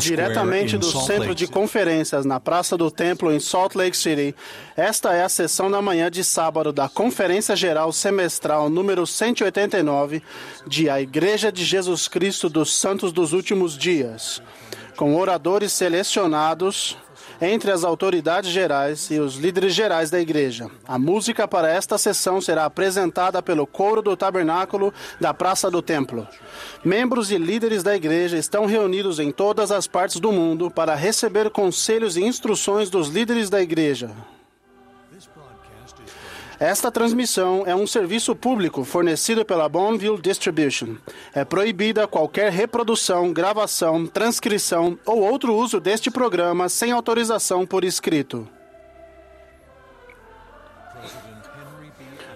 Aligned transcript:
Diretamente 0.00 0.78
do 0.78 0.86
Centro 0.86 1.34
de. 1.34 1.48
Conferências 1.48 2.24
na 2.24 2.38
Praça 2.38 2.76
do 2.76 2.90
Templo 2.90 3.32
em 3.32 3.40
Salt 3.40 3.74
Lake 3.74 3.96
City, 3.96 4.34
esta 4.76 5.12
é 5.14 5.24
a 5.24 5.28
sessão 5.28 5.70
da 5.70 5.82
manhã 5.82 6.10
de 6.10 6.22
sábado 6.22 6.72
da 6.72 6.88
Conferência 6.88 7.56
Geral 7.56 7.90
Semestral 7.92 8.68
número 8.68 9.06
189 9.06 10.22
de 10.66 10.88
A 10.88 11.00
Igreja 11.00 11.50
de 11.50 11.64
Jesus 11.64 12.06
Cristo 12.06 12.48
dos 12.48 12.74
Santos 12.74 13.10
dos 13.12 13.32
Últimos 13.32 13.76
Dias, 13.76 14.42
com 14.96 15.16
oradores 15.16 15.72
selecionados 15.72 16.96
entre 17.40 17.70
as 17.70 17.84
autoridades 17.84 18.50
gerais 18.50 19.10
e 19.10 19.18
os 19.18 19.36
líderes 19.36 19.74
gerais 19.74 20.10
da 20.10 20.20
igreja. 20.20 20.70
A 20.86 20.98
música 20.98 21.46
para 21.46 21.68
esta 21.68 21.96
sessão 21.98 22.40
será 22.40 22.64
apresentada 22.64 23.42
pelo 23.42 23.66
coro 23.66 24.02
do 24.02 24.16
tabernáculo 24.16 24.92
da 25.20 25.32
Praça 25.32 25.70
do 25.70 25.80
Templo. 25.80 26.26
Membros 26.84 27.30
e 27.30 27.38
líderes 27.38 27.82
da 27.82 27.94
igreja 27.94 28.36
estão 28.36 28.66
reunidos 28.66 29.18
em 29.18 29.30
todas 29.30 29.70
as 29.70 29.86
partes 29.86 30.20
do 30.20 30.32
mundo 30.32 30.70
para 30.70 30.94
receber 30.94 31.50
conselhos 31.50 32.16
e 32.16 32.22
instruções 32.22 32.90
dos 32.90 33.08
líderes 33.08 33.48
da 33.48 33.60
igreja. 33.60 34.10
Esta 36.60 36.90
transmissão 36.90 37.62
é 37.66 37.74
um 37.74 37.86
serviço 37.86 38.34
público 38.34 38.82
fornecido 38.82 39.44
pela 39.44 39.68
Bonneville 39.68 40.20
Distribution. 40.20 40.96
É 41.32 41.44
proibida 41.44 42.08
qualquer 42.08 42.50
reprodução, 42.50 43.32
gravação, 43.32 44.04
transcrição 44.06 44.98
ou 45.06 45.20
outro 45.20 45.54
uso 45.54 45.78
deste 45.78 46.10
programa 46.10 46.68
sem 46.68 46.90
autorização 46.90 47.64
por 47.64 47.84
escrito. 47.84 48.48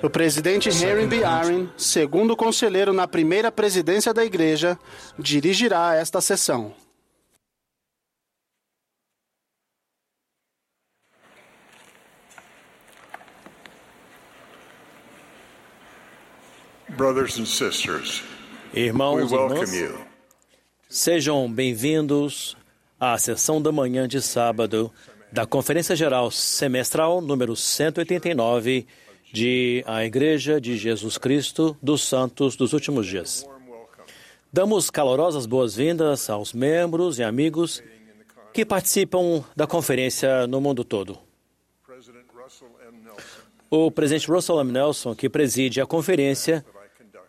O 0.00 0.08
presidente 0.08 0.68
Henry 0.68 1.06
B. 1.06 1.24
Aaron, 1.24 1.66
segundo 1.76 2.36
conselheiro 2.36 2.92
na 2.92 3.08
primeira 3.08 3.50
presidência 3.50 4.14
da 4.14 4.24
igreja, 4.24 4.78
dirigirá 5.18 5.96
esta 5.96 6.20
sessão. 6.20 6.72
Brothers 16.96 17.38
and 17.38 17.46
sisters, 17.46 18.22
Irmãos 18.74 19.30
e 19.30 19.34
welcome 19.34 19.62
irmãs, 19.62 19.74
you. 19.74 19.98
sejam 20.88 21.50
bem-vindos 21.50 22.54
à 23.00 23.16
sessão 23.16 23.62
da 23.62 23.72
manhã 23.72 24.06
de 24.06 24.20
sábado 24.20 24.92
da 25.32 25.46
Conferência 25.46 25.96
Geral 25.96 26.30
Semestral 26.30 27.22
número 27.22 27.56
189 27.56 28.86
de 29.32 29.82
A 29.86 30.04
Igreja 30.04 30.60
de 30.60 30.76
Jesus 30.76 31.16
Cristo 31.16 31.74
dos 31.82 32.02
Santos 32.06 32.56
dos 32.56 32.74
Últimos 32.74 33.06
Dias. 33.06 33.46
Damos 34.52 34.90
calorosas 34.90 35.46
boas-vindas 35.46 36.28
aos 36.28 36.52
membros 36.52 37.18
e 37.18 37.22
amigos 37.22 37.82
que 38.52 38.66
participam 38.66 39.42
da 39.56 39.66
conferência 39.66 40.46
no 40.46 40.60
mundo 40.60 40.84
todo. 40.84 41.18
O 43.70 43.90
presidente 43.90 44.30
Russell 44.30 44.60
M. 44.60 44.70
Nelson, 44.70 45.14
que 45.14 45.30
preside 45.30 45.80
a 45.80 45.86
conferência, 45.86 46.62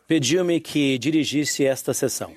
pediu-me 0.08 0.60
que 0.60 0.98
dirigisse 0.98 1.66
esta 1.66 1.94
sessão. 1.94 2.34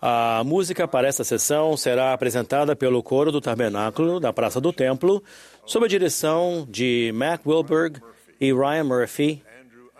A 0.00 0.42
música 0.44 0.86
para 0.86 1.08
esta 1.08 1.24
sessão 1.24 1.76
será 1.76 2.12
apresentada 2.12 2.76
pelo 2.76 3.02
coro 3.02 3.32
do 3.32 3.40
Tabernáculo 3.40 4.20
da 4.20 4.32
Praça 4.32 4.60
do 4.60 4.72
Templo, 4.72 5.22
sob 5.66 5.86
a 5.86 5.88
direção 5.88 6.66
de 6.70 7.10
Mac 7.14 7.44
Wilberg 7.44 8.00
e 8.40 8.52
Ryan 8.52 8.84
Murphy, 8.84 9.42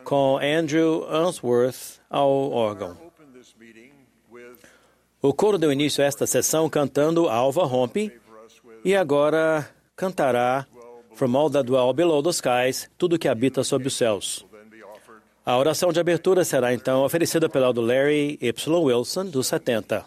com 0.05 0.39
Andrew 0.39 1.05
Unsworth 1.11 2.01
ao 2.09 2.51
órgão. 2.53 2.97
O 5.21 5.35
coro 5.35 5.59
deu 5.59 5.73
início 5.73 6.03
a 6.03 6.07
esta 6.07 6.29
sessão 6.29 6.71
cantando 6.71 7.29
Alva 7.29 7.65
Rompe 7.65 8.13
e 8.85 8.95
agora 8.95 9.69
cantará 9.97 10.65
From 11.13 11.37
All 11.37 11.51
That 11.51 11.67
Dwell 11.67 11.93
Below 11.93 12.23
the 12.23 12.31
Skies, 12.31 12.89
Tudo 12.97 13.19
que 13.19 13.27
Habita 13.27 13.65
Sob 13.65 13.85
os 13.85 13.95
Céus. 13.95 14.48
A 15.49 15.57
oração 15.57 15.91
de 15.91 15.99
abertura 15.99 16.45
será 16.45 16.75
então 16.75 17.03
oferecida 17.03 17.49
pelo 17.49 17.65
Elder 17.65 17.83
Larry 17.83 18.39
Y. 18.39 18.69
Wilson, 18.69 19.31
dos 19.31 19.47
70. 19.47 20.05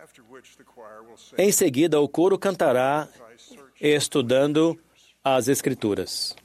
after 0.00 0.22
which 0.30 0.56
the 0.56 0.62
choir 0.62 1.02
will 1.04 1.16
sing 1.16 1.34
Em 1.36 1.50
seguida, 1.50 2.00
o 2.00 2.08
coro 2.08 2.38
cantará 2.38 3.08
estudando 3.80 4.78
as 5.24 5.48
Escrituras. 5.48 6.36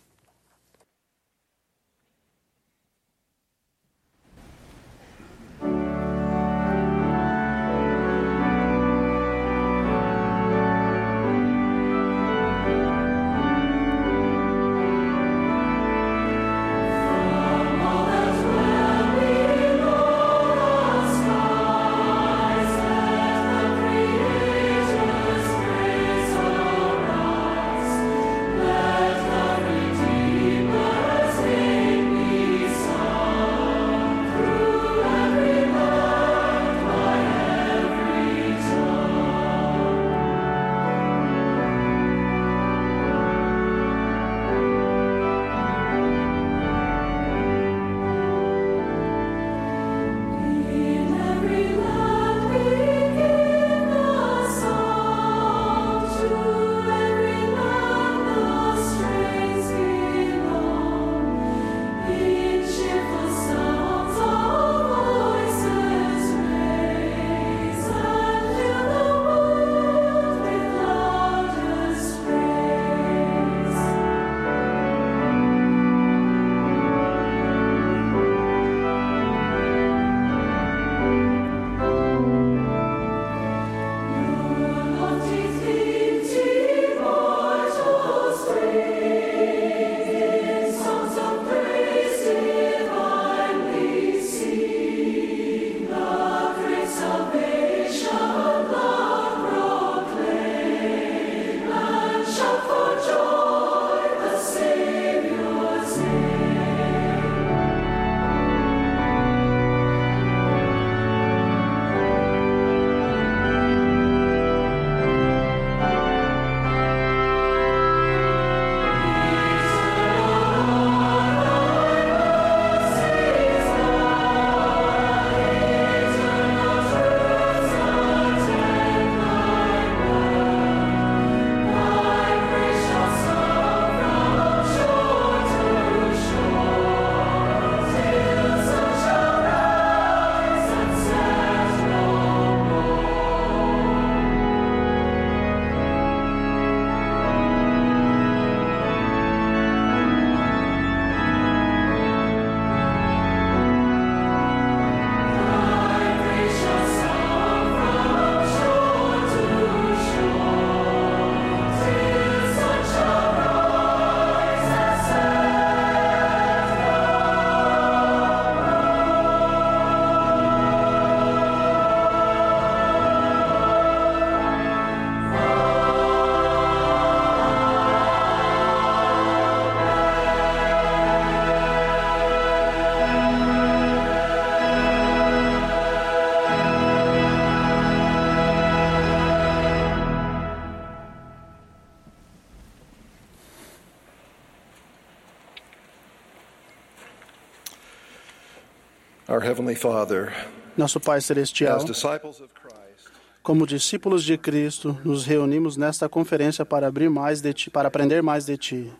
Our 199.42 199.48
Heavenly 199.48 199.74
Father, 199.76 200.32
Nosso 200.78 201.00
Pai 201.00 201.20
Celestial, 201.20 201.78
as 201.78 201.84
disciples 201.86 202.40
of 202.40 202.54
Christ, 202.54 203.10
como 203.42 203.66
discípulos 203.66 204.24
de 204.24 204.38
Cristo, 204.38 204.96
nos 205.04 205.26
reunimos 205.26 205.76
nesta 205.78 206.08
conferência 206.08 206.64
para 206.64 206.86
abrir 206.86 207.10
mais 207.10 207.42
de 207.42 207.52
ti, 207.52 207.70
para 207.72 207.88
aprender 207.88 208.22
mais 208.22 208.46
de 208.46 208.56
ti, 208.56 208.94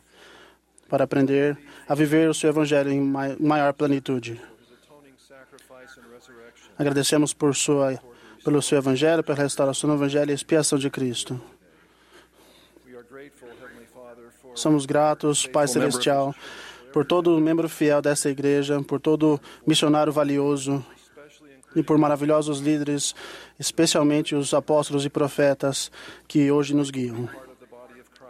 para 0.90 1.04
aprender 1.04 1.56
a 1.88 1.94
viver 1.94 2.28
o 2.28 2.34
seu 2.34 2.50
evangelho 2.50 2.92
em 2.92 3.00
mai- 3.00 3.38
maior 3.40 3.72
plenitude. 3.72 4.42
Agradecemos 6.76 7.36
por 7.36 7.56
sua 7.56 8.00
pelo 8.44 8.64
seu 8.64 8.80
evangelho, 8.80 9.24
pela 9.24 9.38
restauração 9.38 9.92
do 9.92 9.96
evangelho 9.96 10.32
e 10.32 10.34
expiação 10.34 10.80
de 10.80 10.90
Cristo. 10.90 11.40
Somos 14.56 14.88
gratos, 14.88 15.46
Pai 15.46 15.68
Celestial, 15.68 16.34
por 16.92 17.06
todo 17.06 17.40
membro 17.40 17.70
fiel 17.70 18.02
dessa 18.02 18.30
igreja, 18.30 18.82
por 18.82 19.00
todo 19.00 19.40
missionário 19.66 20.12
valioso 20.12 20.84
e 21.76 21.82
por 21.82 21.98
maravilhosos 21.98 22.60
líderes, 22.60 23.16
especialmente 23.60 24.36
os 24.36 24.54
apóstolos 24.54 25.06
e 25.06 25.10
profetas 25.10 25.92
que 26.28 26.52
hoje 26.52 26.74
nos 26.76 26.92
guiam. 26.92 27.30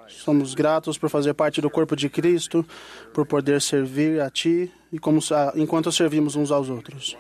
Somos 0.08 0.54
gratos 0.54 0.98
por 0.98 1.10
fazer 1.10 1.34
parte 1.34 1.62
do 1.62 1.70
corpo 1.70 1.96
de 1.96 2.10
Cristo, 2.10 2.66
por 3.14 3.26
poder 3.26 3.62
servir 3.62 4.22
a 4.22 4.30
Ti 4.30 4.72
e 4.92 5.00
como, 5.00 5.20
enquanto 5.56 5.92
servimos 5.92 6.36
uns 6.36 6.52
aos 6.52 6.70
outros. 6.70 7.18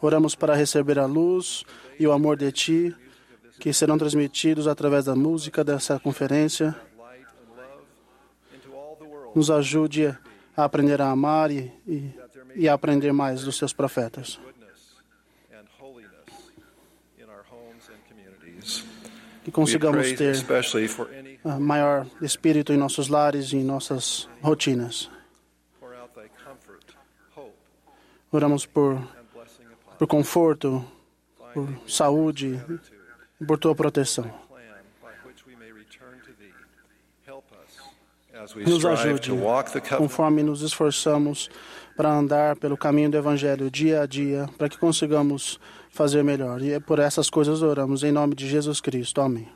Oramos 0.00 0.34
para 0.34 0.54
receber 0.54 0.98
a 0.98 1.06
luz 1.06 1.64
e 1.98 2.06
o 2.06 2.12
amor 2.12 2.36
de 2.36 2.50
Ti, 2.52 2.94
que 3.58 3.72
serão 3.72 3.98
transmitidos 3.98 4.66
através 4.66 5.04
da 5.04 5.14
música 5.14 5.62
dessa 5.62 5.98
conferência. 5.98 6.74
nos 9.34 9.50
ajude 9.50 10.16
a 10.56 10.64
aprender 10.64 11.00
a 11.00 11.10
amar 11.10 11.50
e, 11.50 11.72
e, 11.86 12.12
e 12.54 12.68
a 12.68 12.74
aprender 12.74 13.12
mais 13.12 13.42
dos 13.42 13.56
seus 13.56 13.72
profetas. 13.72 14.38
Que 19.44 19.50
consigamos 19.50 20.12
ter 20.12 20.36
maior 21.60 22.06
espírito 22.22 22.72
em 22.72 22.78
nossos 22.78 23.08
lares 23.08 23.52
e 23.52 23.56
em 23.56 23.64
nossas 23.64 24.28
rotinas. 24.40 25.10
Oramos 28.32 28.64
por, 28.66 29.00
por 29.98 30.06
conforto, 30.08 30.84
por 31.52 31.68
saúde 31.86 32.58
e 33.40 33.44
por 33.44 33.58
tua 33.58 33.74
proteção. 33.74 34.43
Nos 38.66 38.84
ajude, 38.84 39.30
conforme 39.96 40.42
nos 40.42 40.62
esforçamos 40.62 41.48
para 41.96 42.12
andar 42.12 42.56
pelo 42.56 42.76
caminho 42.76 43.10
do 43.10 43.16
Evangelho 43.16 43.70
dia 43.70 44.02
a 44.02 44.06
dia, 44.06 44.48
para 44.58 44.68
que 44.68 44.78
consigamos 44.78 45.58
fazer 45.90 46.22
melhor. 46.22 46.60
E 46.60 46.72
é 46.72 46.80
por 46.80 46.98
essas 46.98 47.30
coisas 47.30 47.62
oramos, 47.62 48.02
em 48.02 48.12
nome 48.12 48.34
de 48.34 48.48
Jesus 48.48 48.80
Cristo. 48.80 49.20
Amém. 49.20 49.48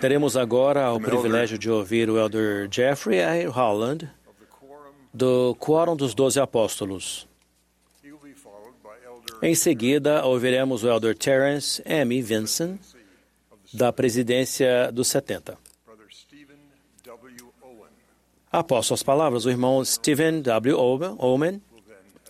Teremos 0.00 0.36
agora 0.36 0.92
o 0.92 1.00
privilégio 1.00 1.58
de 1.58 1.70
ouvir 1.70 2.10
o 2.10 2.18
elder 2.18 2.68
Jeffrey 2.70 3.22
A. 3.22 3.48
Holland, 3.48 4.06
do 5.14 5.56
Quórum 5.58 5.96
dos 5.96 6.14
Doze 6.14 6.38
Apóstolos. 6.38 7.26
Em 9.40 9.54
seguida, 9.54 10.24
ouviremos 10.26 10.84
o 10.84 10.88
elder 10.88 11.16
Terence 11.16 11.82
M. 11.86 12.20
Vinson, 12.20 12.78
da 13.72 13.92
presidência 13.92 14.92
dos 14.92 15.08
70. 15.08 15.56
Brother 15.86 16.06
Stephen 16.10 16.58
W. 17.04 17.52
Owen. 17.62 17.90
Após 18.52 18.84
suas 18.86 19.02
palavras, 19.02 19.46
o 19.46 19.50
irmão 19.50 19.82
Stephen 19.84 20.42
W. 20.42 20.76
Omen, 21.18 21.62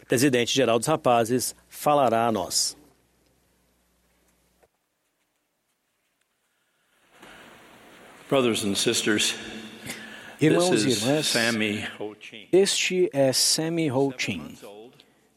presidente-geral 0.06 0.78
dos 0.78 0.86
rapazes, 0.86 1.56
falará 1.68 2.26
a 2.26 2.32
nós. 2.32 2.77
Brothers 8.28 8.64
and 8.64 8.74
sisters, 8.74 9.34
Irmãos 10.40 10.70
this 10.70 10.84
e 10.84 10.88
is 10.88 11.02
irmãs, 11.02 11.34
este 12.52 13.10
é 13.12 13.32
Sammy 13.32 13.90
Ho 13.90 14.12
Chin, 14.16 14.54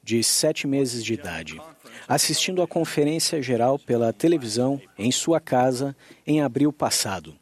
de 0.04 0.24
sete 0.24 0.68
meses 0.68 1.04
de 1.04 1.14
idade, 1.14 1.60
assistindo 2.08 2.62
à 2.62 2.68
conferência 2.68 3.42
geral 3.42 3.80
pela 3.80 4.12
televisão 4.12 4.82
em 4.98 5.12
sua 5.12 5.40
casa 5.40 5.96
em 6.28 6.42
abril 6.42 6.72
passado. 6.74 7.36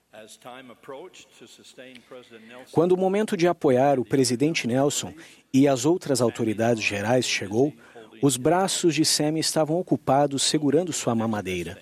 Quando 2.71 2.91
o 2.91 2.97
momento 2.97 3.35
de 3.35 3.47
apoiar 3.47 3.99
o 3.99 4.05
presidente 4.05 4.67
Nelson 4.67 5.13
e 5.53 5.67
as 5.67 5.85
outras 5.85 6.21
autoridades 6.21 6.83
gerais 6.83 7.25
chegou, 7.25 7.73
os 8.21 8.37
braços 8.37 8.93
de 8.93 9.03
Sammy 9.03 9.39
estavam 9.39 9.79
ocupados 9.79 10.43
segurando 10.43 10.93
sua 10.93 11.15
mamadeira. 11.15 11.81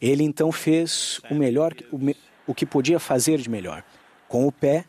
Ele 0.00 0.22
então 0.22 0.50
fez 0.50 1.20
o 1.30 1.34
melhor, 1.34 1.74
o, 1.92 1.98
me- 1.98 2.16
o 2.46 2.54
que 2.54 2.66
podia 2.66 2.98
fazer 2.98 3.38
de 3.38 3.48
melhor. 3.48 3.84
Com 4.28 4.46
o 4.46 4.52
pé, 4.52 4.84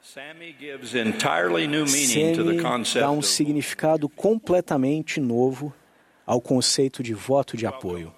Sammy 0.00 0.56
dá 2.98 3.10
um 3.10 3.22
significado 3.22 4.08
completamente 4.08 5.20
novo 5.20 5.72
ao 6.26 6.40
conceito 6.40 7.02
de 7.02 7.14
voto 7.14 7.56
de 7.56 7.66
apoio. 7.66 8.12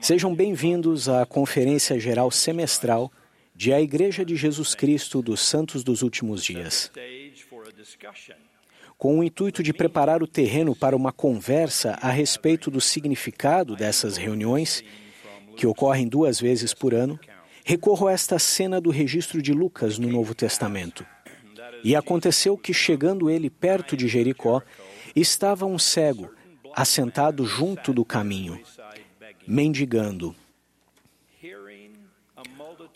Sejam 0.00 0.34
bem-vindos 0.34 1.08
à 1.08 1.26
Conferência 1.26 1.98
Geral 2.00 2.30
Semestral 2.30 3.12
de 3.54 3.72
A 3.72 3.80
Igreja 3.80 4.24
de 4.24 4.34
Jesus 4.34 4.74
Cristo 4.74 5.22
dos 5.22 5.40
Santos 5.40 5.84
dos 5.84 6.02
Últimos 6.02 6.42
Dias, 6.42 6.90
com 9.04 9.18
o 9.18 9.22
intuito 9.22 9.62
de 9.62 9.70
preparar 9.70 10.22
o 10.22 10.26
terreno 10.26 10.74
para 10.74 10.96
uma 10.96 11.12
conversa 11.12 11.98
a 12.00 12.08
respeito 12.08 12.70
do 12.70 12.80
significado 12.80 13.76
dessas 13.76 14.16
reuniões, 14.16 14.82
que 15.58 15.66
ocorrem 15.66 16.08
duas 16.08 16.40
vezes 16.40 16.72
por 16.72 16.94
ano. 16.94 17.20
Recorro 17.66 18.06
a 18.06 18.12
esta 18.12 18.38
cena 18.38 18.80
do 18.80 18.88
registro 18.88 19.42
de 19.42 19.52
Lucas 19.52 19.98
no 19.98 20.08
Novo 20.08 20.34
Testamento. 20.34 21.04
E 21.84 21.94
aconteceu 21.94 22.56
que, 22.56 22.72
chegando 22.72 23.28
ele 23.28 23.50
perto 23.50 23.94
de 23.94 24.08
Jericó, 24.08 24.62
estava 25.14 25.66
um 25.66 25.78
cego, 25.78 26.30
assentado 26.74 27.44
junto 27.44 27.92
do 27.92 28.06
caminho, 28.06 28.58
mendigando. 29.46 30.34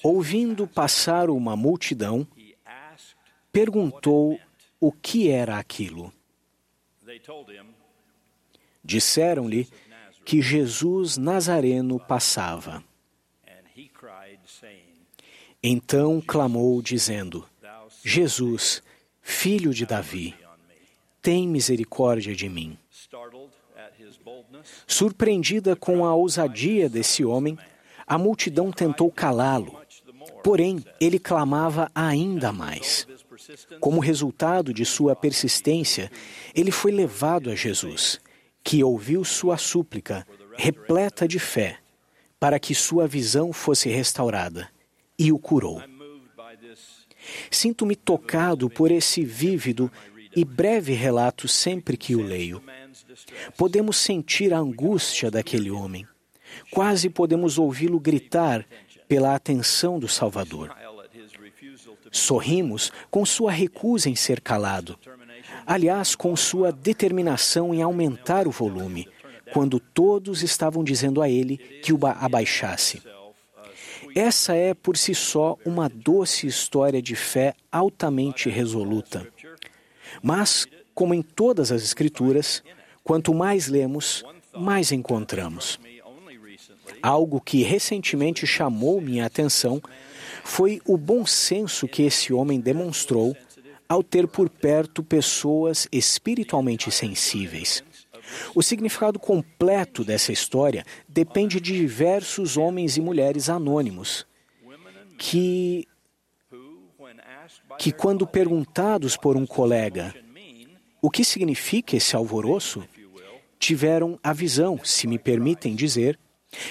Ouvindo 0.03 0.67
passar 0.67 1.29
uma 1.29 1.55
multidão, 1.55 2.27
perguntou 3.53 4.41
o 4.81 4.93
que 4.93 5.29
era 5.29 5.59
aquilo. 5.59 6.13
Disseram-lhe 8.85 9.69
que 10.25 10.43
Jesus 10.43 11.17
Nazareno 11.17 11.99
passava. 11.99 12.85
Então 15.63 16.21
clamou, 16.21 16.81
dizendo: 16.83 17.49
Jesus, 18.05 18.83
filho 19.21 19.75
de 19.75 19.85
Davi, 19.85 20.35
tem 21.21 21.49
misericórdia 21.49 22.35
de 22.35 22.49
mim. 22.49 22.79
Surpreendida 24.87 25.75
com 25.75 26.05
a 26.05 26.15
ousadia 26.15 26.89
desse 26.89 27.25
homem, 27.25 27.59
a 28.07 28.17
multidão 28.17 28.71
tentou 28.71 29.11
calá-lo. 29.11 29.79
Porém, 30.43 30.85
ele 31.01 31.19
clamava 31.19 31.91
ainda 31.95 32.53
mais. 32.53 33.07
Como 33.81 34.01
resultado 34.01 34.73
de 34.73 34.85
sua 34.85 35.17
persistência, 35.17 36.11
ele 36.55 36.71
foi 36.71 36.93
levado 36.93 37.51
a 37.51 37.55
Jesus, 37.55 38.21
que 38.63 38.83
ouviu 38.85 39.25
sua 39.25 39.57
súplica, 39.57 40.27
repleta 40.57 41.27
de 41.27 41.39
fé, 41.39 41.79
para 42.39 42.59
que 42.59 42.75
sua 42.75 43.07
visão 43.07 43.53
fosse 43.53 43.89
restaurada, 43.89 44.69
e 45.19 45.33
o 45.33 45.39
curou. 45.39 45.83
Sinto-me 47.51 47.97
tocado 47.97 48.69
por 48.71 48.91
esse 48.91 49.25
vívido 49.25 49.91
e 50.35 50.45
breve 50.45 50.93
relato 50.93 51.49
sempre 51.49 51.97
que 51.97 52.15
o 52.15 52.23
leio. 52.23 52.63
Podemos 53.57 53.97
sentir 53.97 54.53
a 54.53 54.59
angústia 54.59 55.31
daquele 55.31 55.71
homem. 55.71 56.07
Quase 56.71 57.09
podemos 57.09 57.59
ouvi-lo 57.59 57.99
gritar 57.99 58.67
pela 59.09 59.35
atenção 59.35 59.99
do 59.99 60.09
Salvador. 60.09 60.75
Sorrimos 62.11 62.93
com 63.11 63.25
sua 63.27 63.51
recusa 63.53 64.09
em 64.09 64.17
ser 64.17 64.41
calado. 64.41 64.99
Aliás, 65.67 66.15
com 66.15 66.35
sua 66.37 66.73
determinação 66.73 67.75
em 67.75 67.83
aumentar 67.83 68.47
o 68.47 68.51
volume, 68.51 69.09
quando 69.53 69.79
todos 69.81 70.43
estavam 70.43 70.83
dizendo 70.85 71.23
a 71.23 71.29
ele 71.29 71.57
que 71.83 71.93
o 71.93 71.99
ba- 71.99 72.17
abaixasse. 72.21 73.03
Essa 74.15 74.55
é, 74.55 74.75
por 74.75 74.97
si 74.97 75.15
só, 75.15 75.57
uma 75.65 75.89
doce 75.89 76.47
história 76.47 77.01
de 77.01 77.15
fé 77.15 77.55
altamente 77.71 78.49
resoluta. 78.49 79.27
Mas, 80.23 80.67
como 80.95 81.15
em 81.15 81.23
todas 81.23 81.71
as 81.71 81.83
Escrituras, 81.83 82.63
quanto 83.05 83.33
mais 83.35 83.69
lemos, 83.69 84.25
mais 84.55 84.91
encontramos. 84.93 85.79
Algo 87.03 87.41
que 87.41 87.63
recentemente 87.63 88.47
chamou 88.47 89.01
minha 89.01 89.27
atenção 89.27 89.81
foi 90.49 90.81
o 90.87 90.97
bom 90.97 91.27
senso 91.27 91.87
que 91.87 92.03
esse 92.03 92.33
homem 92.33 92.59
demonstrou 92.59 93.37
ao 93.87 94.03
ter 94.03 94.27
por 94.27 94.49
perto 94.49 95.05
pessoas 95.05 95.87
espiritualmente 95.93 96.91
sensíveis. 96.91 97.85
O 98.55 98.63
significado 98.63 99.19
completo 99.19 100.03
dessa 100.03 100.33
história 100.33 100.87
depende 101.07 101.61
de 101.61 101.75
diversos 101.75 102.57
homens 102.57 102.97
e 102.97 103.01
mulheres 103.01 103.51
anônimos 103.51 104.27
que, 105.19 105.87
que 107.79 107.93
quando 107.93 108.27
perguntados 108.27 109.19
por 109.19 109.37
um 109.37 109.47
colega 109.47 110.15
o 111.01 111.11
que 111.11 111.25
significa 111.25 111.95
esse 111.95 112.17
alvoroço, 112.17 112.83
tiveram 113.59 114.19
a 114.23 114.33
visão, 114.33 114.81
se 114.83 115.07
me 115.07 115.19
permitem 115.19 115.77
dizer, 115.77 116.19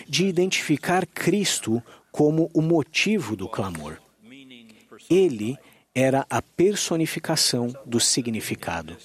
de 0.08 0.26
identificar 0.26 1.06
Cristo 1.06 1.82
como 2.18 2.50
o 2.52 2.64
motivo 2.64 3.36
do 3.36 3.48
clamor. 3.48 4.00
Ele 5.08 5.56
era 5.94 6.26
a 6.28 6.42
personificação 6.42 7.72
do 7.86 8.00
significado. 8.00 8.98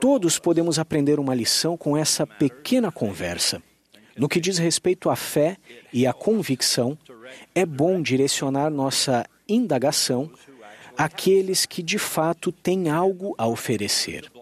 Todos 0.00 0.38
podemos 0.38 0.78
aprender 0.78 1.20
uma 1.20 1.34
lição 1.34 1.76
com 1.76 1.94
essa 1.94 2.26
pequena 2.26 2.90
conversa. 2.90 3.62
No 4.16 4.30
que 4.30 4.40
diz 4.40 4.56
respeito 4.56 5.10
à 5.10 5.14
fé 5.14 5.58
e 5.92 6.06
à 6.06 6.14
convicção, 6.14 6.96
é 7.54 7.66
bom 7.66 8.00
direcionar 8.00 8.70
nossa 8.70 9.26
indagação 9.46 10.32
àqueles 10.96 11.66
que 11.66 11.82
de 11.82 11.98
fato 11.98 12.50
têm 12.50 12.88
algo 12.88 13.34
a 13.36 13.46
oferecer. 13.46 14.32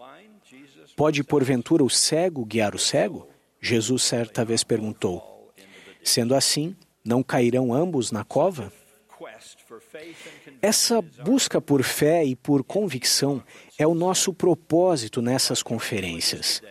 Pode, 0.97 1.25
porventura, 1.25 1.83
o 1.83 1.91
cego 1.91 2.45
guiar 2.45 2.77
o 2.77 2.79
cego? 2.79 3.27
Jesus 3.61 4.05
certa 4.05 4.45
vez 4.45 4.63
perguntou. 4.63 5.53
Sendo 6.05 6.37
assim, 6.37 6.77
não 7.05 7.23
cairão 7.23 7.73
ambos 7.73 8.13
na 8.13 8.25
cova? 8.25 8.73
Essa 10.63 11.03
busca 11.03 11.61
por 11.61 11.83
fé 11.83 12.25
e 12.25 12.37
por 12.37 12.63
convicção 12.63 13.43
é 13.77 13.87
o 13.87 13.95
nosso 13.95 14.33
propósito 14.33 15.21
nessas 15.21 15.63
conferências. 15.63 16.63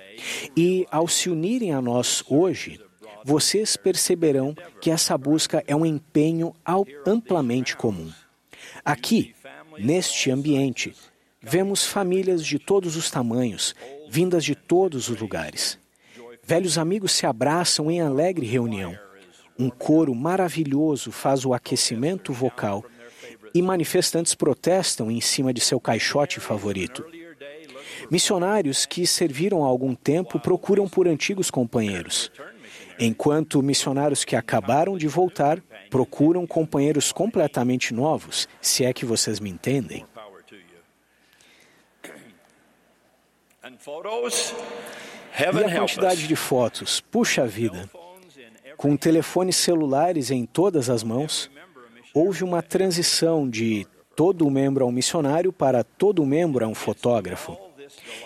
E 0.56 0.86
ao 0.90 1.08
se 1.08 1.30
unirem 1.30 1.74
a 1.74 1.82
nós 1.82 2.24
hoje, 2.28 2.80
vocês 3.24 3.76
perceberão 3.76 4.56
que 4.80 4.90
essa 4.90 5.18
busca 5.18 5.64
é 5.68 5.76
um 5.76 5.86
empenho 5.86 6.54
amplamente 7.06 7.76
comum. 7.76 8.12
Aqui, 8.86 9.36
neste 9.78 10.32
ambiente, 10.32 10.96
vemos 11.42 11.86
famílias 11.86 12.46
de 12.46 12.58
todos 12.58 12.96
os 12.96 13.12
tamanhos, 13.12 13.76
vindas 14.10 14.44
de 14.44 14.56
todos 14.56 15.10
os 15.10 15.20
lugares. 15.20 15.78
Velhos 16.44 16.78
amigos 16.78 17.12
se 17.12 17.26
abraçam 17.26 17.92
em 17.92 18.00
alegre 18.00 18.46
reunião. 18.46 18.98
Um 19.60 19.70
coro 19.70 20.14
maravilhoso 20.14 21.12
faz 21.12 21.46
o 21.46 21.54
aquecimento 21.54 22.32
vocal 22.32 22.86
e 23.54 23.62
manifestantes 23.62 24.36
protestam 24.36 25.10
em 25.10 25.20
cima 25.20 25.54
de 25.54 25.62
seu 25.62 25.80
caixote 25.80 26.40
favorito. 26.40 27.06
Missionários 28.12 28.86
que 28.86 29.08
serviram 29.08 29.64
há 29.64 29.68
algum 29.68 29.96
tempo 29.96 30.40
procuram 30.40 30.88
por 30.88 31.08
antigos 31.08 31.50
companheiros, 31.50 32.32
enquanto 33.00 33.62
missionários 33.64 34.24
que 34.24 34.36
acabaram 34.36 34.98
de 34.98 35.08
voltar 35.08 35.62
procuram 35.90 36.46
companheiros 36.46 37.12
completamente 37.12 37.94
novos, 37.94 38.48
se 38.62 38.86
é 38.86 38.94
que 38.94 39.06
vocês 39.06 39.40
me 39.40 39.50
entendem. 39.50 40.06
E 45.40 45.44
a 45.44 45.78
quantidade 45.80 46.28
de 46.28 46.36
fotos, 46.36 47.02
puxa 47.02 47.46
vida, 47.46 47.90
com 48.78 48.96
telefones 48.96 49.56
celulares 49.56 50.30
em 50.30 50.46
todas 50.46 50.90
as 50.90 51.04
mãos, 51.04 51.50
houve 52.14 52.44
uma 52.44 52.62
transição 52.62 53.50
de 53.50 53.86
todo 54.16 54.50
membro 54.50 54.86
a 54.86 54.88
um 54.88 54.92
missionário 54.92 55.52
para 55.52 55.84
todo 55.84 56.26
membro 56.26 56.64
a 56.64 56.68
um 56.68 56.76
fotógrafo. 56.76 57.58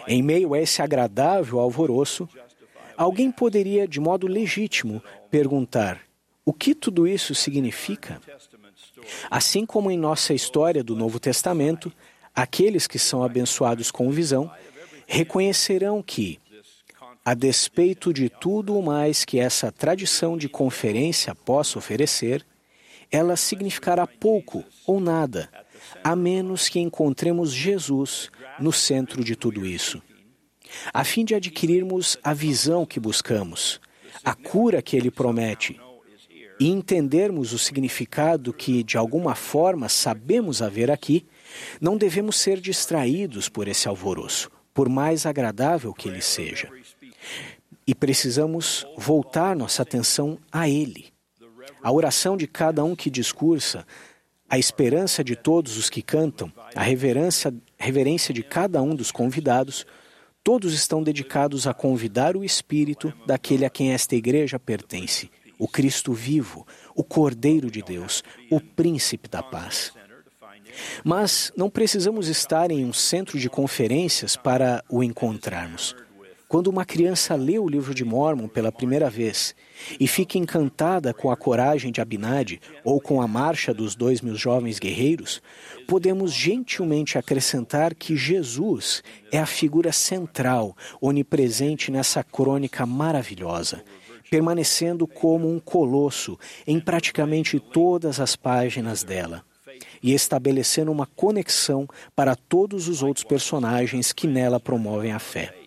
Em 0.08 0.22
meio 0.22 0.54
a 0.54 0.60
esse 0.60 0.82
agradável 0.82 1.60
alvoroço, 1.60 2.28
alguém 2.98 3.32
poderia, 3.32 3.88
de 3.88 4.00
modo 4.00 4.28
legítimo, 4.28 5.02
perguntar: 5.30 6.02
o 6.46 6.52
que 6.52 6.76
tudo 6.76 7.08
isso 7.08 7.34
significa? 7.34 8.20
Assim 9.30 9.66
como 9.66 9.90
em 9.90 9.98
nossa 9.98 10.34
história 10.34 10.84
do 10.84 10.96
Novo 10.96 11.20
Testamento, 11.20 11.92
aqueles 12.36 12.88
que 12.88 13.00
são 13.00 13.24
abençoados 13.24 13.90
com 13.90 14.12
visão 14.12 14.52
reconhecerão 15.08 16.02
que, 16.02 16.40
a 17.24 17.34
despeito 17.34 18.12
de 18.12 18.30
tudo 18.30 18.78
o 18.78 18.82
mais 18.82 19.24
que 19.24 19.40
essa 19.40 19.72
tradição 19.72 20.38
de 20.38 20.50
conferência 20.50 21.36
possa 21.36 21.78
oferecer, 21.78 22.46
ela 23.12 23.36
significará 23.36 24.08
pouco 24.08 24.64
ou 24.88 25.00
nada, 25.00 25.50
a 26.04 26.16
menos 26.16 26.68
que 26.68 26.80
encontremos 26.80 27.54
Jesus 27.54 28.32
no 28.60 28.72
centro 28.72 29.24
de 29.24 29.36
tudo 29.36 29.66
isso. 29.66 30.02
A 30.94 31.04
fim 31.04 31.24
de 31.24 31.36
adquirirmos 31.36 32.18
a 32.24 32.34
visão 32.34 32.86
que 32.86 33.00
buscamos, 33.00 33.80
a 34.24 34.34
cura 34.34 34.82
que 34.82 34.96
ele 34.96 35.12
promete, 35.12 35.80
e 36.60 36.70
entendermos 36.70 37.54
o 37.54 37.60
significado 37.60 38.54
que, 38.54 38.84
de 38.84 38.98
alguma 38.98 39.36
forma, 39.36 39.90
sabemos 39.90 40.62
haver 40.62 40.92
aqui, 40.92 41.26
não 41.80 41.98
devemos 41.98 42.36
ser 42.40 42.60
distraídos 42.60 43.50
por 43.50 43.68
esse 43.68 43.88
alvoroço, 43.88 44.50
por 44.74 44.88
mais 44.88 45.26
agradável 45.26 45.94
que 45.94 46.08
ele 46.08 46.22
seja. 46.22 46.70
E 47.86 47.96
precisamos 47.96 48.86
voltar 48.98 49.56
nossa 49.56 49.82
atenção 49.82 50.38
a 50.52 50.70
Ele. 50.70 51.12
A 51.82 51.92
oração 51.92 52.38
de 52.38 52.48
cada 52.48 52.84
um 52.84 52.96
que 52.96 53.10
discursa, 53.10 53.86
a 54.50 54.60
esperança 54.60 55.24
de 55.24 55.36
todos 55.36 55.78
os 55.78 55.90
que 55.90 56.02
cantam, 56.02 56.52
a 56.76 56.84
reverência, 56.84 57.54
reverência 57.78 58.34
de 58.34 58.44
cada 58.44 58.82
um 58.82 58.94
dos 58.94 59.12
convidados, 59.12 59.86
todos 60.44 60.74
estão 60.74 61.02
dedicados 61.02 61.68
a 61.68 61.74
convidar 61.74 62.36
o 62.36 62.44
Espírito 62.44 63.14
daquele 63.26 63.66
a 63.66 63.70
quem 63.70 63.94
esta 63.94 64.16
igreja 64.16 64.60
pertence, 64.60 65.32
o 65.58 65.68
Cristo 65.68 66.14
vivo, 66.14 66.68
o 66.96 67.04
Cordeiro 67.04 67.72
de 67.72 67.82
Deus, 67.82 68.24
o 68.50 68.60
Príncipe 68.60 69.30
da 69.30 69.42
Paz. 69.42 69.94
Mas 71.04 71.52
não 71.56 71.70
precisamos 71.70 72.28
estar 72.28 72.72
em 72.72 72.86
um 72.86 72.94
centro 72.94 73.40
de 73.40 73.50
conferências 73.50 74.36
para 74.36 74.84
o 74.90 75.04
encontrarmos. 75.04 75.96
Quando 76.52 76.68
uma 76.68 76.84
criança 76.84 77.34
lê 77.34 77.58
o 77.58 77.66
livro 77.66 77.96
de 77.96 78.04
Mormon 78.04 78.46
pela 78.46 78.74
primeira 78.74 79.10
vez 79.10 79.56
e 79.98 80.06
fica 80.06 80.38
encantada 80.38 81.14
com 81.14 81.32
a 81.32 81.38
coragem 81.38 81.94
de 81.94 82.02
Abinadi 82.02 82.60
ou 82.84 83.00
com 83.00 83.22
a 83.22 83.28
marcha 83.28 83.74
dos 83.74 83.96
dois 83.96 84.20
mil 84.20 84.36
jovens 84.36 84.78
guerreiros, 84.78 85.42
podemos 85.88 86.34
gentilmente 86.34 87.18
acrescentar 87.18 87.96
que 87.96 88.18
Jesus 88.18 89.02
é 89.32 89.40
a 89.40 89.46
figura 89.46 89.94
central, 89.94 90.76
onipresente 91.00 91.90
nessa 91.90 92.22
crônica 92.22 92.86
maravilhosa, 92.86 93.82
permanecendo 94.30 95.08
como 95.08 95.50
um 95.50 95.58
colosso 95.58 96.38
em 96.68 96.82
praticamente 96.82 97.62
todas 97.62 98.20
as 98.20 98.36
páginas 98.36 99.04
dela 99.04 99.42
e 100.04 100.14
estabelecendo 100.14 100.92
uma 100.92 101.06
conexão 101.06 101.88
para 102.14 102.36
todos 102.36 102.90
os 102.90 103.02
outros 103.02 103.24
personagens 103.24 104.12
que 104.12 104.28
nela 104.28 104.60
promovem 104.60 105.14
a 105.14 105.20
fé. 105.20 105.61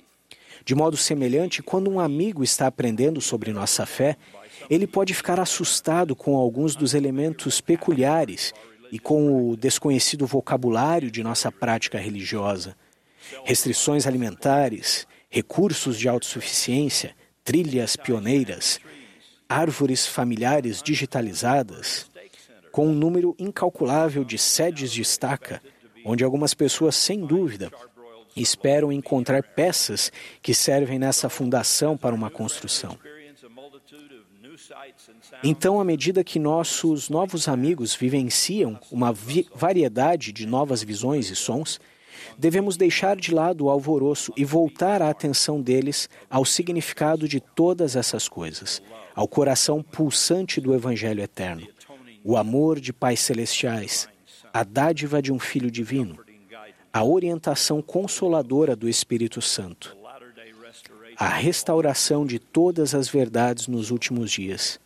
De 0.64 0.74
modo 0.74 0.96
semelhante, 0.96 1.62
quando 1.62 1.90
um 1.90 2.00
amigo 2.00 2.42
está 2.42 2.66
aprendendo 2.66 3.20
sobre 3.20 3.52
nossa 3.52 3.84
fé, 3.84 4.16
ele 4.70 4.86
pode 4.86 5.12
ficar 5.12 5.38
assustado 5.38 6.16
com 6.16 6.36
alguns 6.36 6.74
dos 6.74 6.94
elementos 6.94 7.60
peculiares 7.60 8.54
e 8.90 8.98
com 8.98 9.50
o 9.50 9.56
desconhecido 9.56 10.26
vocabulário 10.26 11.10
de 11.10 11.22
nossa 11.22 11.52
prática 11.52 11.98
religiosa. 11.98 12.76
Restrições 13.44 14.06
alimentares, 14.06 15.06
recursos 15.28 15.98
de 15.98 16.08
autossuficiência, 16.08 17.14
trilhas 17.42 17.94
pioneiras, 17.94 18.80
árvores 19.46 20.06
familiares 20.06 20.82
digitalizadas, 20.82 22.10
com 22.72 22.88
um 22.88 22.94
número 22.94 23.36
incalculável 23.38 24.24
de 24.24 24.38
sedes 24.38 24.90
de 24.90 25.02
estaca, 25.02 25.60
onde 26.04 26.24
algumas 26.24 26.54
pessoas, 26.54 26.94
sem 26.96 27.24
dúvida, 27.24 27.70
esperam 28.42 28.90
encontrar 28.92 29.42
peças 29.42 30.10
que 30.42 30.54
servem 30.54 30.98
nessa 30.98 31.28
fundação 31.28 31.96
para 31.96 32.14
uma 32.14 32.30
construção. 32.30 32.98
Então, 35.42 35.80
à 35.80 35.84
medida 35.84 36.24
que 36.24 36.38
nossos 36.38 37.08
novos 37.08 37.48
amigos 37.48 37.94
vivenciam 37.94 38.78
uma 38.90 39.12
vi 39.12 39.46
variedade 39.54 40.32
de 40.32 40.46
novas 40.46 40.82
visões 40.82 41.30
e 41.30 41.36
sons, 41.36 41.80
devemos 42.38 42.76
deixar 42.76 43.16
de 43.16 43.32
lado 43.32 43.64
o 43.64 43.70
alvoroço 43.70 44.32
e 44.36 44.44
voltar 44.44 45.02
a 45.02 45.10
atenção 45.10 45.60
deles 45.60 46.08
ao 46.30 46.44
significado 46.44 47.28
de 47.28 47.40
todas 47.40 47.96
essas 47.96 48.28
coisas, 48.28 48.82
ao 49.14 49.28
coração 49.28 49.82
pulsante 49.82 50.60
do 50.60 50.74
Evangelho 50.74 51.22
eterno, 51.22 51.66
o 52.22 52.36
amor 52.36 52.80
de 52.80 52.92
pais 52.92 53.20
celestiais, 53.20 54.08
a 54.52 54.64
dádiva 54.64 55.20
de 55.20 55.32
um 55.32 55.38
Filho 55.38 55.70
divino, 55.70 56.23
a 56.94 57.02
orientação 57.02 57.82
consoladora 57.82 58.76
do 58.76 58.88
Espírito 58.88 59.42
Santo, 59.42 59.96
a 61.16 61.26
restauração 61.26 62.24
de 62.24 62.38
todas 62.38 62.94
as 62.94 63.08
verdades 63.08 63.66
nos 63.66 63.90
últimos 63.90 64.30
dias, 64.30 64.78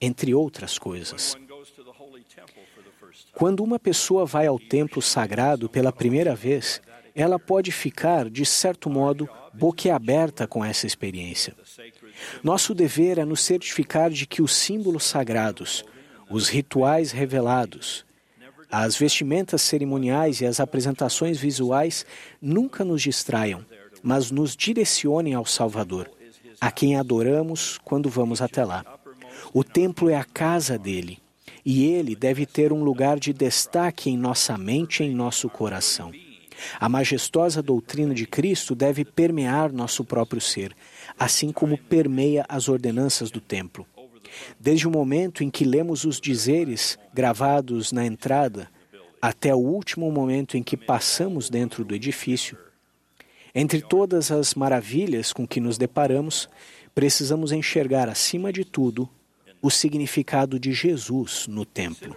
entre 0.00 0.32
outras 0.32 0.78
coisas. 0.78 1.36
Quando 3.34 3.64
uma 3.64 3.76
pessoa 3.76 4.24
vai 4.24 4.46
ao 4.46 4.56
templo 4.56 5.02
sagrado 5.02 5.68
pela 5.68 5.92
primeira 5.92 6.32
vez, 6.32 6.80
ela 7.12 7.40
pode 7.40 7.72
ficar, 7.72 8.30
de 8.30 8.46
certo 8.46 8.88
modo, 8.88 9.28
boquiaberta 9.52 10.46
com 10.46 10.64
essa 10.64 10.86
experiência. 10.86 11.56
Nosso 12.40 12.72
dever 12.72 13.18
é 13.18 13.24
nos 13.24 13.40
certificar 13.40 14.10
de 14.10 14.28
que 14.28 14.42
os 14.42 14.54
símbolos 14.54 15.02
sagrados, 15.02 15.84
os 16.30 16.48
rituais 16.48 17.10
revelados, 17.10 18.06
as 18.72 18.96
vestimentas 18.96 19.60
cerimoniais 19.60 20.40
e 20.40 20.46
as 20.46 20.58
apresentações 20.58 21.38
visuais 21.38 22.06
nunca 22.40 22.82
nos 22.82 23.02
distraiam, 23.02 23.62
mas 24.02 24.30
nos 24.30 24.56
direcionem 24.56 25.34
ao 25.34 25.44
Salvador, 25.44 26.10
a 26.58 26.70
quem 26.70 26.96
adoramos 26.96 27.78
quando 27.84 28.08
vamos 28.08 28.40
até 28.40 28.64
lá. 28.64 28.82
O 29.52 29.62
templo 29.62 30.08
é 30.08 30.16
a 30.16 30.24
casa 30.24 30.78
dele, 30.78 31.18
e 31.62 31.84
ele 31.84 32.16
deve 32.16 32.46
ter 32.46 32.72
um 32.72 32.82
lugar 32.82 33.20
de 33.20 33.34
destaque 33.34 34.08
em 34.08 34.16
nossa 34.16 34.56
mente 34.56 35.02
e 35.02 35.06
em 35.06 35.14
nosso 35.14 35.50
coração. 35.50 36.10
A 36.80 36.88
majestosa 36.88 37.60
doutrina 37.60 38.14
de 38.14 38.26
Cristo 38.26 38.74
deve 38.74 39.04
permear 39.04 39.70
nosso 39.70 40.02
próprio 40.02 40.40
ser, 40.40 40.74
assim 41.18 41.52
como 41.52 41.76
permeia 41.76 42.46
as 42.48 42.68
ordenanças 42.68 43.30
do 43.30 43.40
templo. 43.40 43.86
Desde 44.58 44.86
o 44.86 44.90
momento 44.90 45.42
em 45.42 45.50
que 45.50 45.64
lemos 45.64 46.04
os 46.04 46.20
dizeres 46.20 46.98
gravados 47.12 47.92
na 47.92 48.06
entrada, 48.06 48.68
até 49.20 49.54
o 49.54 49.58
último 49.58 50.10
momento 50.10 50.56
em 50.56 50.62
que 50.62 50.76
passamos 50.76 51.48
dentro 51.48 51.84
do 51.84 51.94
edifício, 51.94 52.58
entre 53.54 53.82
todas 53.82 54.30
as 54.30 54.54
maravilhas 54.54 55.32
com 55.32 55.46
que 55.46 55.60
nos 55.60 55.76
deparamos, 55.76 56.48
precisamos 56.94 57.52
enxergar, 57.52 58.08
acima 58.08 58.52
de 58.52 58.64
tudo, 58.64 59.08
o 59.60 59.70
significado 59.70 60.58
de 60.58 60.72
Jesus 60.72 61.46
no 61.46 61.64
templo. 61.64 62.16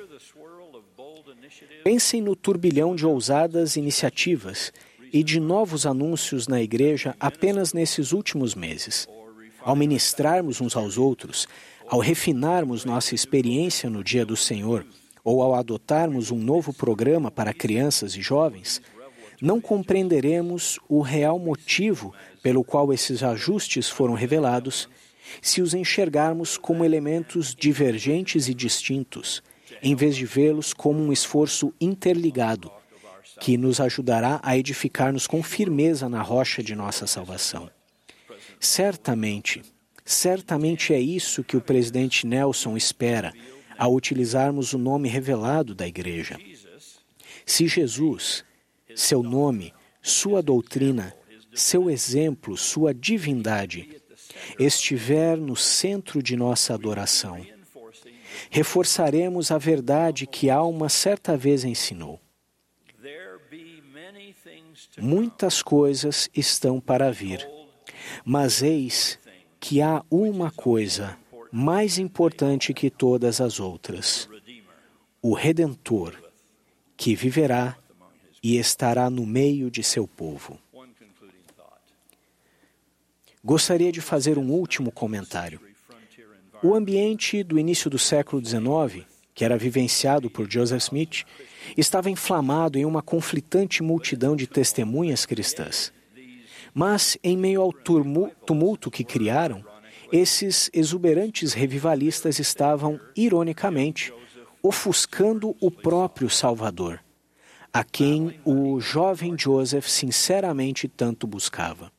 Pensem 1.84 2.22
no 2.22 2.36
turbilhão 2.36 2.96
de 2.96 3.06
ousadas 3.06 3.76
iniciativas 3.76 4.74
e 5.14 5.24
de 5.24 5.40
novos 5.40 5.86
anúncios 5.86 6.48
na 6.48 6.62
igreja 6.62 7.16
apenas 7.20 7.74
nesses 7.74 8.12
últimos 8.12 8.56
meses. 8.56 9.08
Ao 9.62 9.76
ministrarmos 9.76 10.60
uns 10.62 10.76
aos 10.76 10.98
outros, 10.98 11.48
ao 11.88 12.00
refinarmos 12.00 12.86
nossa 12.86 13.14
experiência 13.14 13.90
no 13.90 14.04
dia 14.04 14.26
do 14.26 14.36
Senhor, 14.36 14.86
ou 15.24 15.42
ao 15.42 15.56
adotarmos 15.56 16.32
um 16.32 16.38
novo 16.38 16.74
programa 16.74 17.32
para 17.32 17.54
crianças 17.54 18.16
e 18.16 18.22
jovens, 18.22 18.82
não 19.42 19.60
compreenderemos 19.60 20.80
o 20.88 21.02
real 21.02 21.38
motivo 21.38 22.14
pelo 22.42 22.64
qual 22.64 22.94
esses 22.94 23.24
ajustes 23.24 23.90
foram 23.90 24.14
revelados 24.14 24.88
se 25.42 25.62
os 25.62 25.74
enxergarmos 25.74 26.58
como 26.58 26.86
elementos 26.86 27.54
divergentes 27.56 28.48
e 28.48 28.54
distintos, 28.54 29.44
em 29.82 29.96
vez 29.96 30.16
de 30.16 30.26
vê-los 30.26 30.74
como 30.74 31.00
um 31.02 31.12
esforço 31.12 31.74
interligado, 31.82 32.72
que 33.40 33.58
nos 33.58 33.82
ajudará 33.82 34.40
a 34.44 34.58
edificar-nos 34.58 35.28
com 35.28 35.44
firmeza 35.44 36.08
na 36.08 36.22
rocha 36.22 36.64
de 36.64 36.76
nossa 36.76 37.06
salvação. 37.06 37.70
Certamente, 38.60 39.62
certamente 40.06 40.94
é 40.94 41.00
isso 41.00 41.44
que 41.44 41.58
o 41.58 41.62
presidente 41.62 42.28
Nelson 42.28 42.78
espera 42.78 43.34
ao 43.78 43.94
utilizarmos 43.94 44.72
o 44.74 44.78
nome 44.78 45.10
revelado 45.10 45.74
da 45.74 45.88
igreja. 45.88 46.38
Se 47.46 47.68
Jesus, 47.68 48.46
seu 48.96 49.24
nome, 49.24 49.74
sua 50.02 50.42
doutrina, 50.42 51.14
seu 51.54 51.90
exemplo, 51.90 52.56
sua 52.56 52.94
divindade, 52.94 54.02
estiver 54.60 55.38
no 55.38 55.56
centro 55.56 56.22
de 56.22 56.36
nossa 56.36 56.74
adoração, 56.74 57.46
reforçaremos 58.50 59.52
a 59.52 59.58
verdade 59.58 60.28
que 60.28 60.50
Alma 60.50 60.88
certa 60.88 61.36
vez 61.36 61.64
ensinou. 61.64 62.22
Muitas 64.98 65.62
coisas 65.62 66.30
estão 66.36 66.80
para 66.80 67.12
vir, 67.12 67.48
mas 68.24 68.62
eis 68.62 69.20
que 69.68 69.82
há 69.82 70.06
uma 70.12 70.52
coisa 70.52 71.18
mais 71.52 71.98
importante 71.98 72.72
que 72.72 72.92
todas 72.92 73.42
as 73.42 73.60
outras: 73.60 74.30
o 75.20 75.34
Redentor, 75.34 76.14
que 76.96 77.16
viverá 77.16 77.76
e 78.44 78.58
estará 78.60 79.10
no 79.10 79.26
meio 79.26 79.72
de 79.72 79.82
seu 79.82 80.08
povo. 80.08 80.60
Gostaria 83.44 83.92
de 83.92 84.02
fazer 84.02 84.38
um 84.38 84.52
último 84.52 84.92
comentário. 84.92 85.60
O 86.62 86.76
ambiente 86.76 87.42
do 87.42 87.58
início 87.58 87.90
do 87.90 87.98
século 87.98 88.46
XIX, 88.46 89.04
que 89.34 89.44
era 89.44 89.58
vivenciado 89.58 90.30
por 90.30 90.48
Joseph 90.48 90.84
Smith, 90.84 91.26
estava 91.76 92.12
inflamado 92.12 92.78
em 92.78 92.86
uma 92.86 93.02
conflitante 93.02 93.82
multidão 93.82 94.36
de 94.36 94.46
testemunhas 94.46 95.26
cristãs. 95.26 95.92
Mas, 96.78 97.18
em 97.24 97.38
meio 97.38 97.62
ao 97.62 97.72
tumulto 97.72 98.92
que 98.92 99.06
criaram, 99.06 99.64
esses 100.12 100.70
exuberantes 100.74 101.54
revivalistas 101.54 102.38
estavam, 102.38 103.00
ironicamente, 103.16 104.14
ofuscando 104.62 105.56
o 105.62 105.72
próprio 105.72 106.30
Salvador, 106.30 107.00
a 107.72 107.82
quem 107.82 108.42
o 108.44 108.78
jovem 108.82 109.38
Joseph 109.40 109.88
sinceramente 109.88 110.90
tanto 110.90 111.26
buscava. 111.26 111.90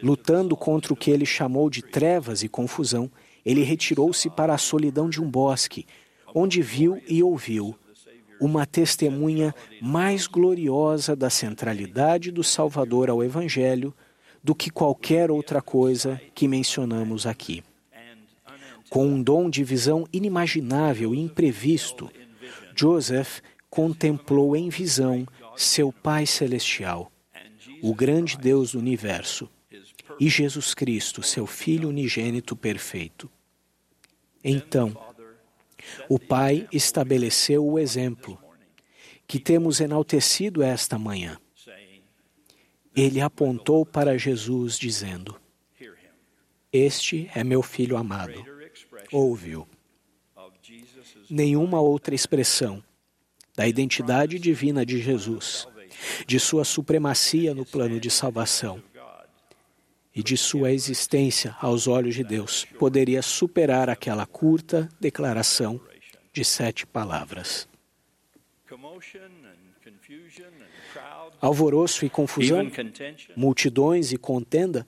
Lutando 0.00 0.56
contra 0.56 0.92
o 0.92 0.96
que 0.96 1.10
ele 1.10 1.26
chamou 1.26 1.68
de 1.68 1.82
trevas 1.82 2.44
e 2.44 2.48
confusão, 2.48 3.10
ele 3.44 3.64
retirou-se 3.64 4.30
para 4.30 4.54
a 4.54 4.58
solidão 4.58 5.10
de 5.10 5.20
um 5.20 5.28
bosque, 5.28 5.84
onde 6.32 6.62
viu 6.62 7.02
e 7.08 7.24
ouviu 7.24 7.76
uma 8.40 8.66
testemunha 8.66 9.54
mais 9.80 10.26
gloriosa 10.26 11.16
da 11.16 11.30
centralidade 11.30 12.30
do 12.30 12.44
Salvador 12.44 13.08
ao 13.10 13.22
Evangelho 13.22 13.94
do 14.42 14.54
que 14.54 14.70
qualquer 14.70 15.30
outra 15.30 15.60
coisa 15.60 16.20
que 16.34 16.46
mencionamos 16.46 17.26
aqui. 17.26 17.62
Com 18.88 19.06
um 19.06 19.22
dom 19.22 19.50
de 19.50 19.64
visão 19.64 20.06
inimaginável 20.12 21.14
e 21.14 21.18
imprevisto, 21.18 22.08
Joseph 22.74 23.40
contemplou 23.68 24.56
em 24.56 24.68
visão 24.68 25.26
seu 25.56 25.92
Pai 25.92 26.26
Celestial, 26.26 27.10
o 27.82 27.94
grande 27.94 28.36
Deus 28.36 28.72
do 28.72 28.78
universo, 28.78 29.50
e 30.20 30.28
Jesus 30.28 30.74
Cristo, 30.74 31.22
seu 31.22 31.46
Filho 31.46 31.88
unigênito 31.88 32.54
perfeito. 32.54 33.28
Então, 34.42 34.96
o 36.08 36.18
Pai 36.18 36.68
estabeleceu 36.72 37.66
o 37.66 37.78
exemplo 37.78 38.38
que 39.26 39.38
temos 39.38 39.80
enaltecido 39.80 40.62
esta 40.62 40.98
manhã. 40.98 41.38
Ele 42.94 43.20
apontou 43.20 43.84
para 43.84 44.16
Jesus, 44.16 44.78
dizendo: 44.78 45.38
Este 46.72 47.30
é 47.34 47.44
meu 47.44 47.62
filho 47.62 47.96
amado. 47.96 48.44
Ouve-o. 49.12 49.66
Nenhuma 51.28 51.80
outra 51.80 52.14
expressão 52.14 52.82
da 53.54 53.66
identidade 53.66 54.38
divina 54.38 54.84
de 54.84 55.00
Jesus, 55.00 55.66
de 56.26 56.38
sua 56.38 56.64
supremacia 56.64 57.54
no 57.54 57.66
plano 57.66 57.98
de 57.98 58.10
salvação 58.10 58.82
e 60.16 60.22
de 60.22 60.34
sua 60.34 60.72
existência 60.72 61.54
aos 61.60 61.86
olhos 61.86 62.14
de 62.14 62.24
Deus 62.24 62.64
poderia 62.78 63.20
superar 63.20 63.90
aquela 63.90 64.24
curta 64.24 64.88
declaração 64.98 65.78
de 66.32 66.42
sete 66.42 66.86
palavras. 66.86 67.68
Alvoroço 71.38 72.06
e 72.06 72.08
confusão, 72.08 72.66
multidões 73.36 74.10
e 74.10 74.16
contenda, 74.16 74.86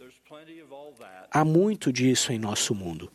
há 1.31 1.45
muito 1.45 1.93
disso 1.93 2.33
em 2.33 2.39
nosso 2.39 2.75
mundo. 2.75 3.13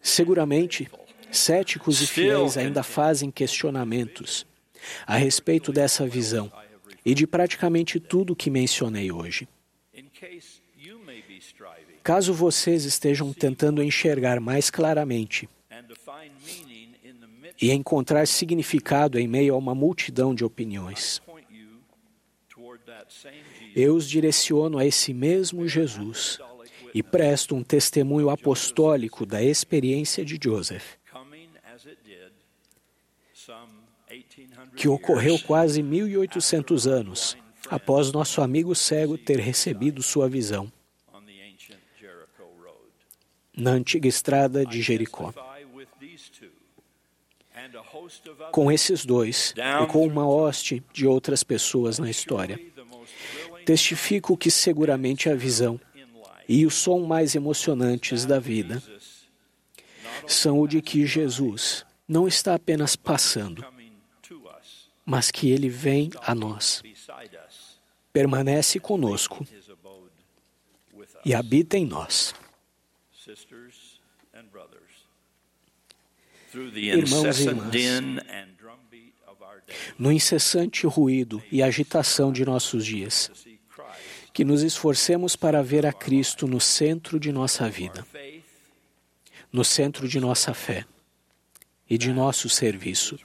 Seguramente, 0.00 0.90
céticos 1.30 2.02
e 2.02 2.06
fiéis 2.08 2.56
ainda 2.56 2.82
fazem 2.82 3.30
questionamentos 3.30 4.44
a 5.06 5.16
respeito 5.16 5.72
dessa 5.72 6.04
visão 6.04 6.52
e 7.04 7.14
de 7.14 7.26
praticamente 7.26 8.00
tudo 8.00 8.32
o 8.32 8.36
que 8.36 8.50
mencionei 8.50 9.12
hoje. 9.12 9.46
Caso 12.02 12.34
vocês 12.34 12.84
estejam 12.84 13.32
tentando 13.32 13.82
enxergar 13.82 14.40
mais 14.40 14.70
claramente 14.70 15.48
e 17.60 17.70
encontrar 17.70 18.26
significado 18.26 19.18
em 19.18 19.28
meio 19.28 19.54
a 19.54 19.58
uma 19.58 19.74
multidão 19.74 20.34
de 20.34 20.44
opiniões, 20.44 21.22
eu 23.74 23.94
os 23.94 24.08
direciono 24.08 24.78
a 24.78 24.86
esse 24.86 25.12
mesmo 25.12 25.66
Jesus 25.68 26.38
e 26.92 27.02
presto 27.02 27.54
um 27.54 27.62
testemunho 27.62 28.30
apostólico 28.30 29.26
da 29.26 29.42
experiência 29.42 30.24
de 30.24 30.38
Joseph, 30.42 30.96
que 34.76 34.88
ocorreu 34.88 35.38
quase 35.38 35.82
1800 35.82 36.86
anos 36.86 37.36
após 37.70 38.12
nosso 38.12 38.40
amigo 38.40 38.74
cego 38.74 39.16
ter 39.16 39.38
recebido 39.38 40.02
sua 40.02 40.28
visão 40.28 40.70
na 43.56 43.70
antiga 43.70 44.08
estrada 44.08 44.66
de 44.66 44.82
Jericó. 44.82 45.32
Com 48.50 48.70
esses 48.70 49.04
dois 49.04 49.54
e 49.56 49.86
com 49.86 50.06
uma 50.06 50.28
hoste 50.28 50.82
de 50.92 51.06
outras 51.06 51.42
pessoas 51.42 51.98
na 51.98 52.10
história, 52.10 52.60
testifico 53.64 54.36
que 54.36 54.50
seguramente 54.50 55.30
a 55.30 55.34
visão 55.34 55.80
e 56.48 56.66
o 56.66 56.70
som 56.70 57.06
mais 57.06 57.34
emocionantes 57.34 58.26
da 58.26 58.38
vida 58.38 58.82
são 60.26 60.60
o 60.60 60.66
de 60.66 60.82
que 60.82 61.06
Jesus 61.06 61.86
não 62.06 62.28
está 62.28 62.54
apenas 62.54 62.96
passando, 62.96 63.64
mas 65.04 65.30
que 65.30 65.50
ele 65.50 65.68
vem 65.68 66.10
a 66.22 66.34
nós, 66.34 66.82
permanece 68.12 68.78
conosco 68.80 69.46
e 71.24 71.34
habita 71.34 71.76
em 71.76 71.86
nós. 71.86 72.34
Irmãos 76.54 77.40
e 77.40 77.48
irmãs, 77.48 78.24
no 79.98 80.12
incessante 80.12 80.86
ruído 80.86 81.42
e 81.50 81.62
agitação 81.62 82.32
de 82.32 82.44
nossos 82.44 82.84
dias, 82.84 83.30
que 84.32 84.44
nos 84.44 84.62
esforcemos 84.62 85.36
para 85.36 85.62
ver 85.62 85.86
a 85.86 85.92
Cristo 85.92 86.46
no 86.46 86.60
centro 86.60 87.18
de 87.18 87.32
nossa 87.32 87.68
vida, 87.68 88.06
no 89.52 89.64
centro 89.64 90.08
de 90.08 90.20
nossa 90.20 90.54
fé 90.54 90.84
e 91.88 91.96
de 91.96 92.12
nosso 92.12 92.48
serviço. 92.48 93.18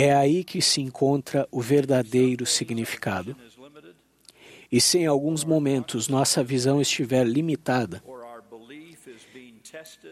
É 0.00 0.14
aí 0.14 0.44
que 0.44 0.62
se 0.62 0.80
encontra 0.80 1.48
o 1.50 1.60
verdadeiro 1.60 2.46
significado. 2.46 3.36
E 4.70 4.80
se 4.80 4.98
em 4.98 5.06
alguns 5.06 5.42
momentos 5.42 6.06
nossa 6.06 6.40
visão 6.40 6.80
estiver 6.80 7.26
limitada, 7.26 8.00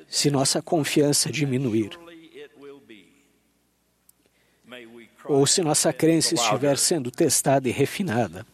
se 0.08 0.28
nossa 0.28 0.60
confiança 0.60 1.30
diminuir, 1.30 1.96
ou 5.24 5.46
se 5.46 5.62
nossa 5.62 5.92
crença 5.92 6.34
estiver 6.34 6.76
sendo 6.78 7.08
testada 7.12 7.68
e 7.68 7.70
refinada, 7.70 8.44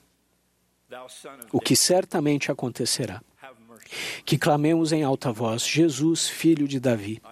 o 1.50 1.58
que 1.58 1.74
certamente 1.74 2.52
acontecerá, 2.52 3.22
que 4.26 4.36
clamemos 4.36 4.92
em 4.92 5.02
alta 5.02 5.32
voz: 5.32 5.66
Jesus, 5.66 6.28
filho 6.28 6.68
de 6.68 6.78
Davi, 6.78 7.22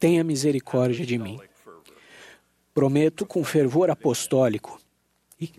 tenha 0.00 0.24
misericórdia 0.24 1.04
de 1.04 1.18
mim. 1.18 1.38
Prometo 2.74 3.26
com 3.26 3.44
fervor 3.44 3.90
apostólico 3.90 4.80
e, 5.38 5.52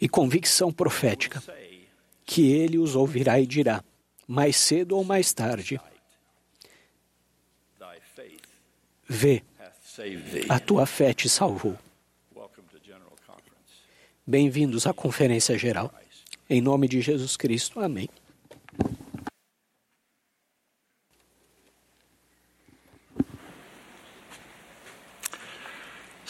e 0.00 0.08
convicção 0.08 0.72
profética 0.72 1.42
que 2.24 2.50
ele 2.50 2.78
os 2.78 2.96
ouvirá 2.96 3.38
e 3.38 3.46
dirá: 3.46 3.84
mais 4.26 4.56
cedo 4.56 4.96
ou 4.96 5.04
mais 5.04 5.32
tarde. 5.32 5.80
Vê. 9.08 9.42
A 10.48 10.58
tua 10.58 10.86
fé 10.86 11.12
te 11.12 11.28
salvou. 11.28 11.78
Bem-vindos 14.26 14.86
à 14.86 14.94
Conferência 14.94 15.58
Geral. 15.58 15.92
Em 16.48 16.60
nome 16.60 16.88
de 16.88 17.00
Jesus 17.00 17.36
Cristo. 17.36 17.78
Amém. 17.78 18.08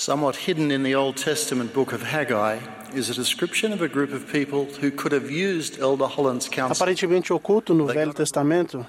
Somewhat 0.03 0.35
hidden 0.35 0.73
in 0.73 0.83
the 0.83 0.97
Old 0.97 1.17
Testament 1.17 1.73
book 1.73 1.93
of 1.93 2.03
Haggai 2.03 2.59
is 2.93 3.09
a 3.09 3.15
description 3.15 3.73
of 3.73 3.81
a 3.85 3.87
group 3.87 4.13
of 4.13 4.27
people 4.27 4.67
who 4.81 4.91
could 4.91 5.13
have 5.13 5.31
used 5.31 5.79
Elder 5.79 6.09
Holland's 6.09 6.49
counsel. 6.49 6.73
Aparentemente 6.73 7.33
oculto 7.33 7.73
no 7.73 7.87
Velho 7.87 8.13
Testamento, 8.13 8.85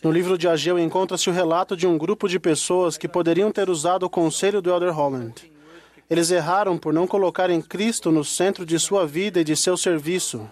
no 0.00 0.12
livro 0.12 0.38
de 0.38 0.46
Ageu 0.46 0.78
encontra-se 0.78 1.28
o 1.28 1.32
relato 1.32 1.76
de 1.76 1.88
um 1.88 1.98
grupo 1.98 2.28
de 2.28 2.38
pessoas 2.38 2.96
que 2.96 3.08
poderiam 3.08 3.50
ter 3.50 3.68
usado 3.68 4.04
o 4.06 4.08
conselho 4.08 4.62
do 4.62 4.70
Elder 4.70 4.92
Holland. 4.92 5.50
Eles 6.08 6.30
erraram 6.30 6.78
por 6.78 6.94
não 6.94 7.04
colocarem 7.04 7.60
Cristo 7.60 8.12
no 8.12 8.24
centro 8.24 8.64
de 8.64 8.78
sua 8.78 9.08
vida 9.08 9.40
e 9.40 9.44
de 9.44 9.56
seu 9.56 9.76
serviço. 9.76 10.48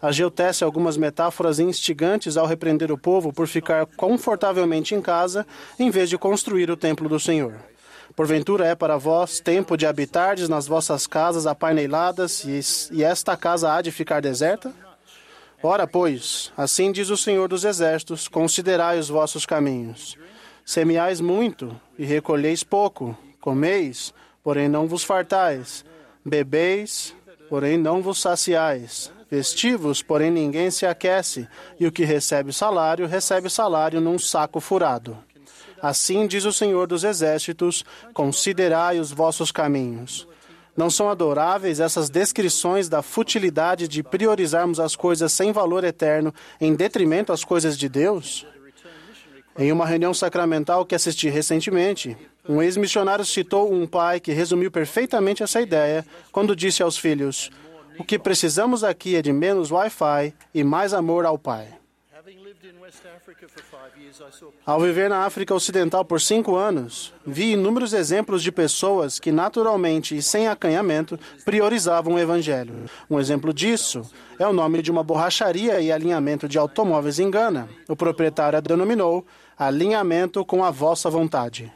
Ageu 0.00 0.30
tece 0.30 0.64
algumas 0.64 0.96
metáforas 0.96 1.58
instigantes 1.58 2.38
ao 2.38 2.46
repreender 2.46 2.90
o 2.90 2.96
povo 2.96 3.30
por 3.30 3.46
ficar 3.46 3.84
confortavelmente 3.84 4.94
em 4.94 5.02
casa 5.02 5.46
em 5.78 5.90
vez 5.90 6.08
de 6.08 6.16
construir 6.16 6.70
o 6.70 6.78
templo 6.78 7.10
do 7.10 7.20
Senhor. 7.20 7.75
Porventura 8.16 8.66
é 8.66 8.74
para 8.74 8.96
vós 8.96 9.40
tempo 9.40 9.76
de 9.76 9.84
habitardes 9.84 10.48
nas 10.48 10.66
vossas 10.66 11.06
casas 11.06 11.46
apaineladas, 11.46 12.44
e, 12.44 12.60
e 12.96 13.04
esta 13.04 13.36
casa 13.36 13.74
há 13.74 13.82
de 13.82 13.92
ficar 13.92 14.22
deserta? 14.22 14.72
Ora, 15.62 15.86
pois, 15.86 16.50
assim 16.56 16.90
diz 16.90 17.10
o 17.10 17.16
Senhor 17.16 17.46
dos 17.46 17.62
Exércitos: 17.62 18.26
considerai 18.26 18.98
os 18.98 19.10
vossos 19.10 19.44
caminhos. 19.44 20.16
Semeais 20.64 21.20
muito 21.20 21.78
e 21.98 22.06
recolheis 22.06 22.64
pouco, 22.64 23.14
comeis, 23.38 24.14
porém 24.42 24.66
não 24.66 24.88
vos 24.88 25.04
fartais, 25.04 25.84
bebeis, 26.24 27.14
porém 27.50 27.76
não 27.76 28.00
vos 28.00 28.18
saciais, 28.18 29.12
vestivos, 29.30 30.02
porém 30.02 30.30
ninguém 30.30 30.70
se 30.70 30.86
aquece, 30.86 31.46
e 31.78 31.86
o 31.86 31.92
que 31.92 32.04
recebe 32.04 32.50
salário, 32.50 33.06
recebe 33.06 33.50
salário 33.50 34.00
num 34.00 34.18
saco 34.18 34.58
furado. 34.58 35.25
Assim 35.86 36.26
diz 36.26 36.44
o 36.44 36.52
Senhor 36.52 36.88
dos 36.88 37.04
Exércitos: 37.04 37.84
considerai 38.12 38.98
os 38.98 39.12
vossos 39.12 39.52
caminhos. 39.52 40.26
Não 40.76 40.90
são 40.90 41.08
adoráveis 41.08 41.78
essas 41.78 42.10
descrições 42.10 42.88
da 42.88 43.02
futilidade 43.02 43.86
de 43.86 44.02
priorizarmos 44.02 44.80
as 44.80 44.96
coisas 44.96 45.32
sem 45.32 45.52
valor 45.52 45.84
eterno 45.84 46.34
em 46.60 46.74
detrimento 46.74 47.32
às 47.32 47.44
coisas 47.44 47.78
de 47.78 47.88
Deus? 47.88 48.44
Em 49.56 49.70
uma 49.70 49.86
reunião 49.86 50.12
sacramental 50.12 50.84
que 50.84 50.94
assisti 50.94 51.28
recentemente, 51.28 52.16
um 52.48 52.60
ex-missionário 52.60 53.24
citou 53.24 53.72
um 53.72 53.86
pai 53.86 54.18
que 54.18 54.32
resumiu 54.32 54.72
perfeitamente 54.72 55.42
essa 55.44 55.60
ideia 55.62 56.04
quando 56.32 56.56
disse 56.56 56.82
aos 56.82 56.98
filhos: 56.98 57.48
O 57.96 58.02
que 58.02 58.18
precisamos 58.18 58.82
aqui 58.82 59.14
é 59.14 59.22
de 59.22 59.32
menos 59.32 59.70
Wi-Fi 59.70 60.34
e 60.52 60.64
mais 60.64 60.92
amor 60.92 61.24
ao 61.24 61.38
pai. 61.38 61.75
Ao 64.64 64.80
viver 64.80 65.10
na 65.10 65.24
África 65.24 65.54
Ocidental 65.54 66.04
por 66.04 66.20
cinco 66.20 66.56
anos, 66.56 67.12
vi 67.26 67.52
inúmeros 67.52 67.92
exemplos 67.92 68.42
de 68.42 68.50
pessoas 68.50 69.18
que, 69.18 69.32
naturalmente 69.32 70.16
e 70.16 70.22
sem 70.22 70.48
acanhamento, 70.48 71.18
priorizavam 71.44 72.14
o 72.14 72.18
Evangelho. 72.18 72.84
Um 73.10 73.20
exemplo 73.20 73.52
disso 73.52 74.02
é 74.38 74.46
o 74.46 74.52
nome 74.52 74.82
de 74.82 74.90
uma 74.90 75.02
borracharia 75.02 75.80
e 75.80 75.90
alinhamento 75.92 76.48
de 76.48 76.58
automóveis 76.58 77.18
em 77.18 77.30
Gana. 77.30 77.68
O 77.88 77.96
proprietário 77.96 78.58
a 78.58 78.60
denominou 78.60 79.26
Alinhamento 79.58 80.44
com 80.44 80.64
a 80.64 80.70
Vossa 80.70 81.08
Vontade. 81.08 81.72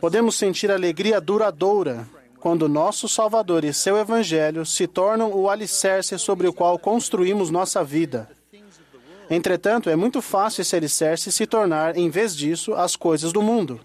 Podemos 0.00 0.34
sentir 0.34 0.70
alegria 0.70 1.20
duradoura 1.20 2.06
quando 2.40 2.68
nosso 2.68 3.08
Salvador 3.08 3.64
e 3.64 3.72
seu 3.72 3.96
Evangelho 3.96 4.64
se 4.64 4.86
tornam 4.86 5.32
o 5.32 5.50
alicerce 5.50 6.18
sobre 6.18 6.46
o 6.46 6.52
qual 6.52 6.78
construímos 6.78 7.50
nossa 7.50 7.82
vida. 7.82 8.28
Entretanto, 9.30 9.90
é 9.90 9.96
muito 9.96 10.22
fácil 10.22 10.62
esse 10.62 10.74
alicerce 10.74 11.30
se 11.30 11.46
tornar, 11.46 11.96
em 11.96 12.08
vez 12.08 12.34
disso, 12.34 12.74
as 12.74 12.96
coisas 12.96 13.32
do 13.32 13.42
mundo, 13.42 13.80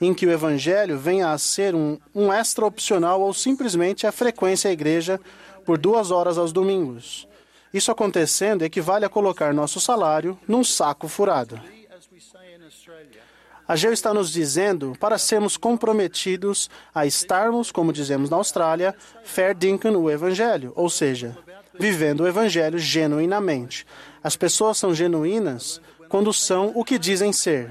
em 0.00 0.12
que 0.12 0.26
o 0.26 0.30
Evangelho 0.30 0.98
venha 0.98 1.30
a 1.30 1.38
ser 1.38 1.74
um, 1.74 1.98
um 2.14 2.32
extra 2.32 2.66
opcional 2.66 3.20
ou 3.20 3.32
simplesmente 3.32 4.06
a 4.06 4.12
frequência 4.12 4.70
à 4.70 4.72
igreja 4.72 5.20
por 5.64 5.78
duas 5.78 6.10
horas 6.10 6.36
aos 6.36 6.52
domingos. 6.52 7.28
Isso 7.72 7.92
acontecendo 7.92 8.62
equivale 8.62 9.04
a 9.04 9.08
colocar 9.08 9.52
nosso 9.52 9.80
salário 9.80 10.38
num 10.48 10.64
saco 10.64 11.06
furado. 11.06 11.60
as 11.98 12.08
we 12.12 12.20
say 12.20 12.54
in 12.54 12.62
Australia, 12.64 13.22
Ageu 13.68 13.92
está 13.92 14.14
nos 14.14 14.32
dizendo 14.32 14.94
para 14.98 15.18
sermos 15.18 15.58
comprometidos 15.58 16.70
a 16.94 17.04
estarmos, 17.04 17.70
como 17.70 17.92
dizemos 17.92 18.30
na 18.30 18.38
Austrália, 18.38 18.94
fair 19.22 19.54
dinkum 19.54 19.94
o 19.94 20.10
Evangelho, 20.10 20.72
ou 20.74 20.88
seja, 20.88 21.36
vivendo 21.78 22.20
o 22.20 22.26
Evangelho 22.26 22.78
genuinamente. 22.78 23.86
As 24.24 24.36
pessoas 24.36 24.78
são 24.78 24.94
genuínas 24.94 25.82
quando 26.08 26.32
são 26.32 26.72
o 26.74 26.82
que 26.82 26.98
dizem 26.98 27.30
ser. 27.30 27.70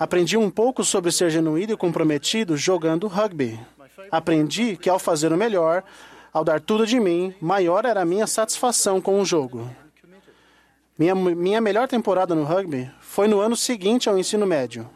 Aprendi 0.00 0.38
um 0.38 0.48
pouco 0.48 0.82
sobre 0.82 1.12
ser 1.12 1.28
genuíno 1.28 1.74
e 1.74 1.76
comprometido 1.76 2.56
jogando 2.56 3.06
rugby. 3.06 3.60
Aprendi 4.10 4.74
que 4.74 4.88
ao 4.88 4.98
fazer 4.98 5.34
o 5.34 5.36
melhor, 5.36 5.84
ao 6.32 6.42
dar 6.42 6.60
tudo 6.60 6.86
de 6.86 6.98
mim, 6.98 7.34
maior 7.42 7.84
era 7.84 8.00
a 8.00 8.06
minha 8.06 8.26
satisfação 8.26 9.02
com 9.02 9.20
o 9.20 9.24
jogo. 9.24 9.70
Minha, 10.96 11.14
minha 11.14 11.60
melhor 11.60 11.88
temporada 11.88 12.36
no 12.36 12.44
rugby 12.44 12.88
foi 13.00 13.26
no 13.26 13.40
ano 13.40 13.56
seguinte 13.56 14.08
ao 14.08 14.16
ensino 14.16 14.46
médio. 14.46 14.88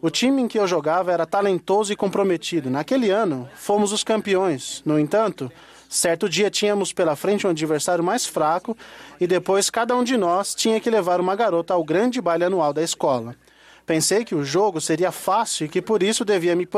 O 0.00 0.08
time 0.08 0.40
em 0.40 0.46
que 0.46 0.56
eu 0.56 0.68
jogava 0.68 1.10
era 1.10 1.26
talentoso 1.26 1.92
e 1.92 1.96
comprometido. 1.96 2.70
Naquele 2.70 3.10
ano, 3.10 3.48
fomos 3.56 3.92
os 3.92 4.04
campeões. 4.04 4.82
No 4.86 5.00
entanto, 5.00 5.50
certo 5.88 6.28
dia 6.28 6.48
tínhamos 6.48 6.92
pela 6.92 7.16
frente 7.16 7.44
um 7.44 7.50
adversário 7.50 8.04
mais 8.04 8.24
fraco 8.24 8.76
e 9.20 9.26
depois 9.26 9.68
cada 9.68 9.96
um 9.96 10.04
de 10.04 10.16
nós 10.16 10.54
tinha 10.54 10.78
que 10.78 10.88
levar 10.88 11.20
uma 11.20 11.34
garota 11.34 11.74
ao 11.74 11.82
grande 11.82 12.20
baile 12.20 12.44
anual 12.44 12.72
da 12.72 12.82
escola. 12.82 13.34
Pensei 13.84 14.24
que 14.24 14.36
o 14.36 14.44
jogo 14.44 14.80
seria 14.80 15.10
fácil 15.10 15.66
e 15.66 15.68
que 15.68 15.82
por 15.82 16.04
isso 16.04 16.24
devia 16.24 16.54
me, 16.54 16.68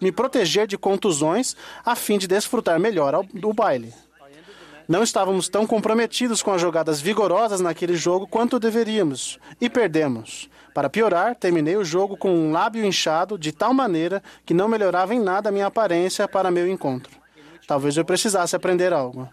me 0.00 0.10
proteger 0.10 0.66
de 0.66 0.78
contusões 0.78 1.54
a 1.84 1.94
fim 1.94 2.16
de 2.16 2.26
desfrutar 2.26 2.80
melhor 2.80 3.22
do 3.34 3.52
baile. 3.52 3.92
Não 4.88 5.02
estávamos 5.02 5.50
tão 5.50 5.66
comprometidos 5.66 6.42
com 6.42 6.50
as 6.50 6.62
jogadas 6.62 6.98
vigorosas 6.98 7.60
naquele 7.60 7.94
jogo 7.94 8.26
quanto 8.26 8.58
deveríamos 8.58 9.38
e 9.60 9.68
perdemos. 9.68 10.48
Para 10.72 10.88
piorar, 10.88 11.34
terminei 11.34 11.76
o 11.76 11.84
jogo 11.84 12.16
com 12.16 12.32
um 12.32 12.52
lábio 12.52 12.82
inchado 12.82 13.36
de 13.36 13.52
tal 13.52 13.74
maneira 13.74 14.22
que 14.46 14.54
não 14.54 14.66
melhorava 14.66 15.14
em 15.14 15.20
nada 15.20 15.50
a 15.50 15.52
minha 15.52 15.66
aparência 15.66 16.26
para 16.26 16.50
meu 16.50 16.66
encontro. 16.66 17.12
Talvez 17.66 17.98
eu 17.98 18.04
precisasse 18.04 18.56
aprender 18.56 18.94
algo. 18.94 19.28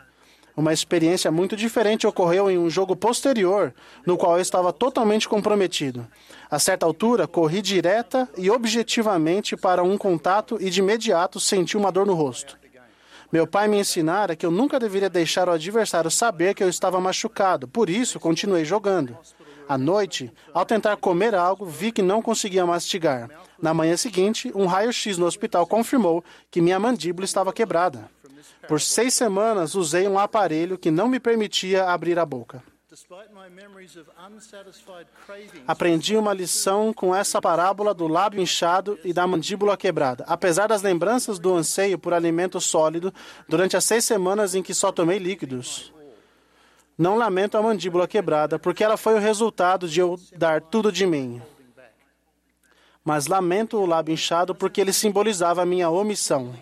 Uma 0.57 0.73
experiência 0.73 1.31
muito 1.31 1.55
diferente 1.55 2.05
ocorreu 2.05 2.51
em 2.51 2.57
um 2.57 2.69
jogo 2.69 2.93
posterior, 2.93 3.73
no 4.05 4.17
qual 4.17 4.35
eu 4.35 4.41
estava 4.41 4.73
totalmente 4.73 5.27
comprometido. 5.27 6.05
A 6.51 6.59
certa 6.59 6.85
altura, 6.85 7.27
corri 7.27 7.61
direta 7.61 8.27
e 8.37 8.51
objetivamente 8.51 9.55
para 9.55 9.81
um 9.81 9.97
contato 9.97 10.57
e 10.59 10.69
de 10.69 10.81
imediato 10.81 11.39
senti 11.39 11.77
uma 11.77 11.93
dor 11.93 12.05
no 12.05 12.13
rosto. 12.13 12.57
Meu 13.35 13.45
pai 13.45 13.67
me 13.67 13.77
ensinara 13.77 14.33
que 14.33 14.45
eu 14.45 14.49
nunca 14.49 14.79
deveria 14.79 15.09
deixar 15.09 15.49
o 15.49 15.51
adversário 15.51 16.09
saber 16.09 16.53
que 16.53 16.63
eu 16.63 16.69
estava 16.69 17.01
machucado, 17.01 17.67
por 17.67 17.89
isso 17.89 18.17
continuei 18.17 18.63
jogando. 18.63 19.17
À 19.67 19.77
noite, 19.77 20.31
ao 20.53 20.65
tentar 20.65 20.95
comer 20.95 21.35
algo, 21.35 21.65
vi 21.65 21.91
que 21.91 22.01
não 22.01 22.21
conseguia 22.21 22.65
mastigar. 22.65 23.29
Na 23.61 23.73
manhã 23.73 23.97
seguinte, 23.97 24.53
um 24.55 24.65
raio-x 24.67 25.17
no 25.17 25.25
hospital 25.25 25.67
confirmou 25.67 26.23
que 26.49 26.61
minha 26.61 26.79
mandíbula 26.79 27.25
estava 27.25 27.51
quebrada. 27.51 28.09
Por 28.69 28.79
seis 28.79 29.13
semanas, 29.13 29.75
usei 29.75 30.07
um 30.07 30.17
aparelho 30.17 30.77
que 30.77 30.89
não 30.89 31.09
me 31.09 31.19
permitia 31.19 31.89
abrir 31.89 32.17
a 32.17 32.25
boca. 32.25 32.63
Aprendi 35.67 36.15
uma 36.15 36.33
lição 36.33 36.93
com 36.93 37.13
essa 37.13 37.41
parábola 37.41 37.93
do 37.93 38.07
lábio 38.07 38.41
inchado 38.41 38.97
e 39.03 39.11
da 39.11 39.27
mandíbula 39.27 39.75
quebrada. 39.75 40.23
Apesar 40.27 40.67
das 40.67 40.81
lembranças 40.81 41.37
do 41.37 41.53
anseio 41.53 41.99
por 41.99 42.13
alimento 42.13 42.61
sólido 42.61 43.13
durante 43.49 43.75
as 43.75 43.83
seis 43.83 44.05
semanas 44.05 44.55
em 44.55 44.63
que 44.63 44.73
só 44.73 44.91
tomei 44.91 45.17
líquidos, 45.17 45.93
não 46.97 47.17
lamento 47.17 47.57
a 47.57 47.61
mandíbula 47.61 48.07
quebrada, 48.07 48.57
porque 48.57 48.83
ela 48.83 48.95
foi 48.95 49.15
o 49.15 49.19
resultado 49.19 49.89
de 49.89 49.99
eu 49.99 50.17
dar 50.37 50.61
tudo 50.61 50.91
de 50.91 51.05
mim. 51.05 51.41
Mas 53.03 53.27
lamento 53.27 53.77
o 53.77 53.85
lábio 53.85 54.13
inchado 54.13 54.55
porque 54.55 54.79
ele 54.79 54.93
simbolizava 54.93 55.61
a 55.61 55.65
minha 55.65 55.89
omissão. 55.89 56.55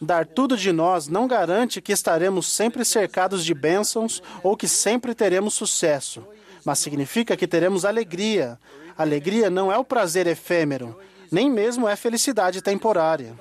Dar 0.00 0.24
tudo 0.26 0.56
de 0.56 0.70
nós 0.72 1.08
não 1.08 1.26
garante 1.26 1.80
que 1.80 1.92
estaremos 1.92 2.46
sempre 2.46 2.84
cercados 2.84 3.44
de 3.44 3.52
bênçãos 3.52 4.22
ou 4.42 4.56
que 4.56 4.68
sempre 4.68 5.14
teremos 5.14 5.54
sucesso, 5.54 6.24
mas 6.64 6.78
significa 6.78 7.36
que 7.36 7.48
teremos 7.48 7.84
alegria. 7.84 8.58
Alegria 8.96 9.50
não 9.50 9.72
é 9.72 9.78
o 9.78 9.84
prazer 9.84 10.26
efêmero, 10.26 10.98
nem 11.30 11.50
mesmo 11.50 11.88
é 11.88 11.96
felicidade 11.96 12.62
temporária. 12.62 13.34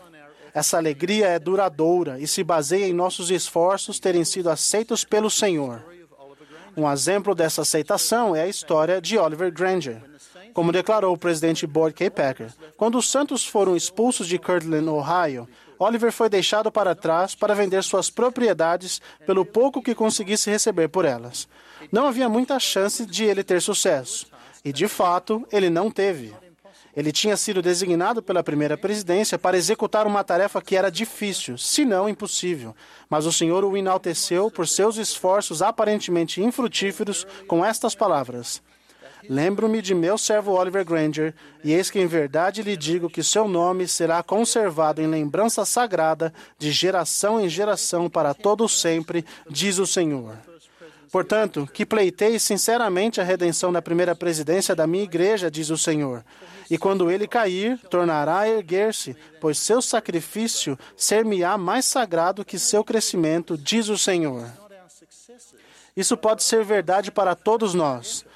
Essa 0.53 0.77
alegria 0.77 1.27
é 1.27 1.37
duradoura 1.37 2.19
e 2.19 2.27
se 2.27 2.43
baseia 2.43 2.87
em 2.87 2.93
nossos 2.93 3.29
esforços 3.29 3.99
terem 3.99 4.25
sido 4.25 4.49
aceitos 4.49 5.03
pelo 5.03 5.29
Senhor. 5.29 5.85
Um 6.75 6.91
exemplo 6.91 7.35
dessa 7.35 7.61
aceitação 7.61 8.35
é 8.35 8.41
a 8.41 8.47
história 8.47 8.99
de 8.99 9.17
Oliver 9.17 9.51
Granger. 9.51 10.01
Como 10.53 10.71
declarou 10.71 11.13
o 11.13 11.17
presidente 11.17 11.67
Boyd 11.67 11.93
K. 11.95 12.09
Packer, 12.09 12.51
quando 12.75 12.97
os 12.97 13.09
Santos 13.09 13.45
foram 13.45 13.75
expulsos 13.75 14.27
de 14.27 14.39
Kirtland, 14.39 14.89
Ohio, 14.89 15.47
Oliver 15.79 16.11
foi 16.11 16.29
deixado 16.29 16.71
para 16.71 16.95
trás 16.95 17.35
para 17.35 17.53
vender 17.53 17.83
suas 17.83 18.09
propriedades 18.09 19.01
pelo 19.25 19.45
pouco 19.45 19.81
que 19.81 19.95
conseguisse 19.95 20.49
receber 20.49 20.87
por 20.87 21.05
elas. 21.05 21.47
Não 21.91 22.07
havia 22.07 22.27
muita 22.27 22.59
chance 22.59 23.05
de 23.05 23.23
ele 23.25 23.43
ter 23.43 23.61
sucesso. 23.61 24.27
E, 24.65 24.73
de 24.73 24.87
fato, 24.87 25.47
ele 25.51 25.69
não 25.69 25.91
teve. 25.91 26.33
Ele 26.95 27.11
tinha 27.11 27.37
sido 27.37 27.61
designado 27.61 28.23
pela 28.23 28.41
primeira 28.41 28.75
presidência 28.75 29.37
para 29.37 29.55
executar 29.55 30.07
uma 30.07 30.23
tarefa 30.23 30.59
que 30.59 30.75
era 30.75 30.89
difícil, 30.89 31.55
se 31.55 31.85
não 31.85 32.09
impossível. 32.09 32.75
Mas 33.07 33.27
o 33.27 33.31
Senhor 33.31 33.63
o 33.63 33.77
enalteceu 33.77 34.49
por 34.49 34.67
seus 34.67 34.97
esforços 34.97 35.61
aparentemente 35.61 36.41
infrutíferos 36.41 37.27
com 37.47 37.63
estas 37.63 37.93
palavras: 37.93 38.63
Lembro-me 39.29 39.81
de 39.81 39.93
meu 39.93 40.17
servo 40.17 40.53
Oliver 40.53 40.85
Granger, 40.85 41.33
e 41.63 41.73
eis 41.73 41.89
que 41.89 41.99
em 41.99 42.07
verdade 42.07 42.63
lhe 42.63 42.77
digo 42.77 43.09
que 43.09 43.23
seu 43.23 43.47
nome 43.47 43.87
será 43.87 44.23
conservado 44.23 45.01
em 45.01 45.07
lembrança 45.07 45.65
sagrada 45.65 46.33
de 46.57 46.71
geração 46.71 47.39
em 47.39 47.49
geração 47.49 48.09
para 48.09 48.33
todo 48.33 48.67
sempre, 48.69 49.25
diz 49.49 49.79
o 49.79 49.85
Senhor. 49.85 50.35
Portanto, 51.11 51.67
que 51.73 51.85
pleitei 51.85 52.37
sinceramente 52.37 53.21
a 53.21 53.23
redenção 53.23 53.71
da 53.71 53.81
primeira 53.81 54.13
presidência 54.15 54.75
da 54.75 54.85
minha 54.85 55.03
igreja, 55.03 55.49
diz 55.49 55.69
o 55.69 55.77
Senhor. 55.77 56.23
E 56.69 56.77
quando 56.77 57.09
ele 57.09 57.27
cair, 57.27 57.79
tornará 57.89 58.39
a 58.39 58.49
erguer-se, 58.49 59.15
pois 59.39 59.57
seu 59.57 59.81
sacrifício 59.81 60.77
ser-me-á 60.97 61.57
mais 61.57 61.85
sagrado 61.85 62.43
que 62.43 62.59
seu 62.59 62.83
crescimento, 62.83 63.57
diz 63.57 63.87
o 63.87 63.97
Senhor. 63.97 64.45
Isso 65.95 66.17
pode 66.17 66.43
ser 66.43 66.63
verdade 66.63 67.09
para 67.09 67.35
todos 67.35 67.73
nós. 67.73 68.26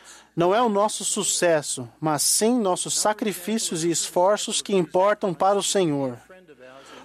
Não 0.41 0.55
é 0.55 0.59
o 0.59 0.69
nosso 0.69 1.05
sucesso, 1.05 1.87
mas 1.99 2.23
sim 2.23 2.59
nossos 2.59 2.97
sacrifícios 2.97 3.83
e 3.83 3.91
esforços 3.91 4.59
que 4.59 4.75
importam 4.75 5.35
para 5.35 5.55
o 5.55 5.61
Senhor. 5.61 6.17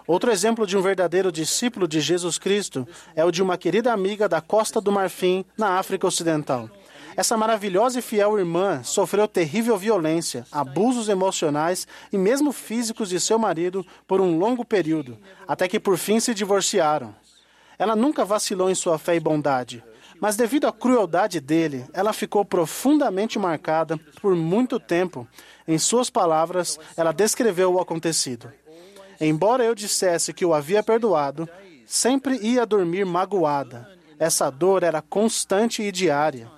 Outro 0.07 0.33
exemplo 0.33 0.67
de 0.67 0.75
um 0.75 0.81
verdadeiro 0.81 1.31
discípulo 1.31 1.87
de 1.87 2.01
Jesus 2.01 2.39
Cristo 2.39 2.89
é 3.15 3.23
o 3.27 3.31
de 3.31 3.43
uma 3.43 3.59
querida 3.59 3.93
amiga 3.93 4.27
da 4.27 4.41
Costa 4.41 4.81
do 4.81 4.91
Marfim, 4.91 5.45
na 5.55 5.79
África 5.79 6.07
Ocidental. 6.07 6.71
Essa 7.15 7.37
maravilhosa 7.37 7.99
e 7.99 8.03
fiel 8.03 8.39
irmã 8.39 8.83
sofreu 8.83 9.29
terrível 9.29 9.77
violência, 9.77 10.47
abusos 10.51 11.11
emocionais 11.11 11.87
e 12.11 12.17
mesmo 12.17 12.53
físicos 12.53 13.11
de 13.11 13.21
seu 13.21 13.39
marido 13.39 13.85
por 14.09 14.19
um 14.19 14.39
longo 14.39 14.65
período, 14.65 15.19
até 15.47 15.69
que 15.69 15.79
por 15.79 15.99
fim 15.99 16.21
se 16.21 16.33
divorciaram. 16.33 17.15
Ela 17.79 17.95
nunca 17.95 18.25
vacilou 18.25 18.71
em 18.71 18.75
sua 18.75 18.97
fé 18.97 19.15
e 19.15 19.21
bondade, 19.21 19.85
mas 20.21 20.37
devido 20.37 20.67
à 20.67 20.73
crueldade 20.73 21.41
dele, 21.41 21.85
ela 21.93 22.13
ficou 22.13 22.45
profundamente 22.45 23.39
marcada 23.39 23.99
por 24.21 24.35
muito 24.35 24.79
tempo. 24.79 25.27
Em 25.67 25.79
suas 25.79 26.11
palavras, 26.11 26.79
ela 26.97 27.13
descreveu 27.13 27.75
o 27.75 27.81
acontecido. 27.81 28.53
Embora 29.21 29.65
eu 29.65 29.75
dissesse 29.75 30.33
que 30.33 30.45
o 30.45 30.55
havia 30.55 30.83
perdoado, 30.83 31.49
sempre 31.87 32.37
ia 32.37 32.67
dormir 32.67 33.05
magoada. 33.05 33.89
Essa 34.19 34.51
dor 34.51 34.83
era 34.83 35.03
constante 35.03 35.83
e 35.83 35.93
diária. 35.93 36.51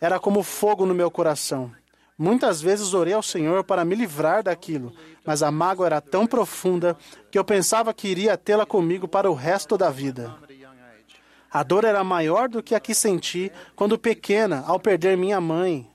Era 0.00 0.18
como 0.18 0.42
fogo 0.42 0.84
no 0.84 0.94
meu 0.94 1.10
coração. 1.10 1.72
Muitas 2.16 2.60
vezes 2.60 2.94
orei 2.94 3.12
ao 3.12 3.22
Senhor 3.22 3.64
para 3.64 3.84
me 3.84 3.96
livrar 3.96 4.42
daquilo, 4.42 4.92
mas 5.24 5.42
a 5.42 5.50
mágoa 5.50 5.86
era 5.86 6.00
tão 6.00 6.26
profunda 6.26 6.96
que 7.30 7.36
eu 7.36 7.44
pensava 7.44 7.92
que 7.92 8.06
iria 8.06 8.36
tê-la 8.36 8.64
comigo 8.64 9.08
para 9.08 9.28
o 9.28 9.34
resto 9.34 9.76
da 9.76 9.90
vida. 9.90 10.36
A 11.54 11.62
dor 11.62 11.84
era 11.84 12.02
maior 12.02 12.48
do 12.48 12.60
que 12.60 12.74
a 12.74 12.80
que 12.80 12.92
senti 12.92 13.52
quando 13.76 13.96
pequena, 13.96 14.64
ao 14.66 14.80
perder 14.80 15.16
minha 15.16 15.40
mãe, 15.40 15.88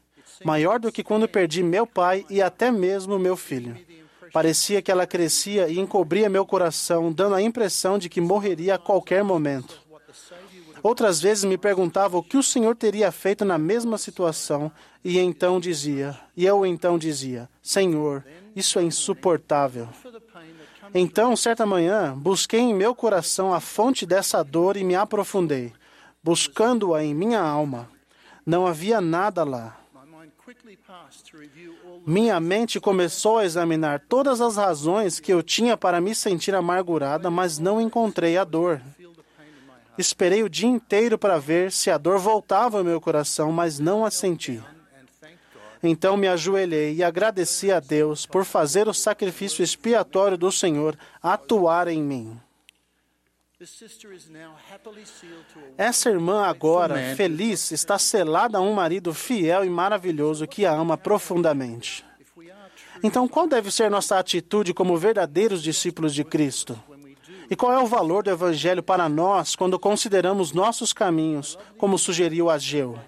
maior 0.45 0.79
do 0.79 0.89
que 0.89 1.03
quando 1.03 1.27
perdi 1.27 1.61
meu 1.61 1.85
pai 1.85 2.25
e 2.29 2.41
até 2.41 2.71
mesmo 2.71 3.19
meu 3.19 3.35
filho. 3.35 3.77
Parecia 4.31 4.81
que 4.81 4.89
ela 4.89 5.05
crescia 5.05 5.67
e 5.67 5.77
encobria 5.77 6.29
meu 6.29 6.45
coração, 6.45 7.11
dando 7.11 7.35
a 7.35 7.41
impressão 7.41 7.97
de 7.97 8.07
que 8.07 8.21
morreria 8.21 8.75
a 8.75 8.77
qualquer 8.77 9.21
momento. 9.21 9.81
Outras 10.81 11.19
vezes 11.19 11.43
me 11.43 11.57
perguntava 11.57 12.17
o 12.17 12.23
que 12.23 12.37
o 12.37 12.43
Senhor 12.43 12.73
teria 12.73 13.11
feito 13.11 13.43
na 13.43 13.57
mesma 13.57 13.97
situação, 13.97 14.71
e 15.03 15.19
então 15.19 15.59
dizia, 15.59 16.17
e 16.37 16.45
eu 16.45 16.65
então 16.65 16.97
dizia: 16.97 17.49
Senhor, 17.61 18.23
isso 18.55 18.79
é 18.79 18.83
insuportável. 18.83 19.89
Então, 20.93 21.35
certa 21.35 21.65
manhã, 21.65 22.15
busquei 22.17 22.59
em 22.59 22.73
meu 22.73 22.95
coração 22.95 23.53
a 23.53 23.59
fonte 23.59 24.05
dessa 24.05 24.43
dor 24.43 24.75
e 24.75 24.83
me 24.83 24.95
aprofundei, 24.95 25.71
buscando-a 26.23 27.03
em 27.03 27.13
minha 27.13 27.39
alma. 27.39 27.89
Não 28.45 28.65
havia 28.65 28.99
nada 28.99 29.43
lá. 29.43 29.77
Minha 32.05 32.39
mente 32.39 32.79
começou 32.79 33.37
a 33.37 33.45
examinar 33.45 33.99
todas 34.09 34.41
as 34.41 34.55
razões 34.55 35.19
que 35.19 35.31
eu 35.31 35.43
tinha 35.43 35.77
para 35.77 36.01
me 36.01 36.15
sentir 36.15 36.55
amargurada, 36.55 37.29
mas 37.29 37.59
não 37.59 37.79
encontrei 37.79 38.35
a 38.37 38.43
dor. 38.43 38.81
Esperei 39.97 40.41
o 40.41 40.49
dia 40.49 40.67
inteiro 40.67 41.17
para 41.17 41.37
ver 41.37 41.71
se 41.71 41.91
a 41.91 41.97
dor 41.97 42.17
voltava 42.17 42.79
ao 42.79 42.83
meu 42.83 42.99
coração, 42.99 43.51
mas 43.51 43.79
não 43.79 44.05
a 44.05 44.09
senti. 44.09 44.59
Então 45.81 46.17
me 46.17 46.27
ajoelhei 46.27 46.95
e 46.95 47.03
agradeci 47.03 47.71
a 47.71 47.79
Deus 47.79 48.25
por 48.25 48.43
fazer 48.43 48.87
o 48.87 48.93
sacrifício 48.93 49.63
expiatório 49.63 50.37
do 50.37 50.51
Senhor 50.51 50.97
atuar 51.21 51.87
em 51.87 52.01
mim. 52.01 52.39
Essa 55.77 56.09
irmã 56.09 56.45
agora, 56.45 57.15
feliz, 57.15 57.71
está 57.71 57.99
selada 57.99 58.57
a 58.57 58.61
um 58.61 58.73
marido 58.73 59.13
fiel 59.13 59.65
e 59.65 59.69
maravilhoso 59.69 60.47
que 60.47 60.65
a 60.65 60.71
ama 60.71 60.97
profundamente. 60.97 62.05
Então, 63.03 63.27
qual 63.27 63.47
deve 63.47 63.71
ser 63.71 63.89
nossa 63.89 64.17
atitude 64.17 64.73
como 64.73 64.97
verdadeiros 64.97 65.61
discípulos 65.61 66.13
de 66.13 66.23
Cristo? 66.23 66.81
E 67.49 67.55
qual 67.55 67.73
é 67.73 67.79
o 67.79 67.87
valor 67.87 68.23
do 68.23 68.29
Evangelho 68.29 68.83
para 68.83 69.09
nós 69.09 69.55
quando 69.55 69.79
consideramos 69.79 70.53
nossos 70.53 70.93
caminhos, 70.93 71.57
como 71.77 71.97
sugeriu 71.97 72.49
Ageu? 72.49 72.99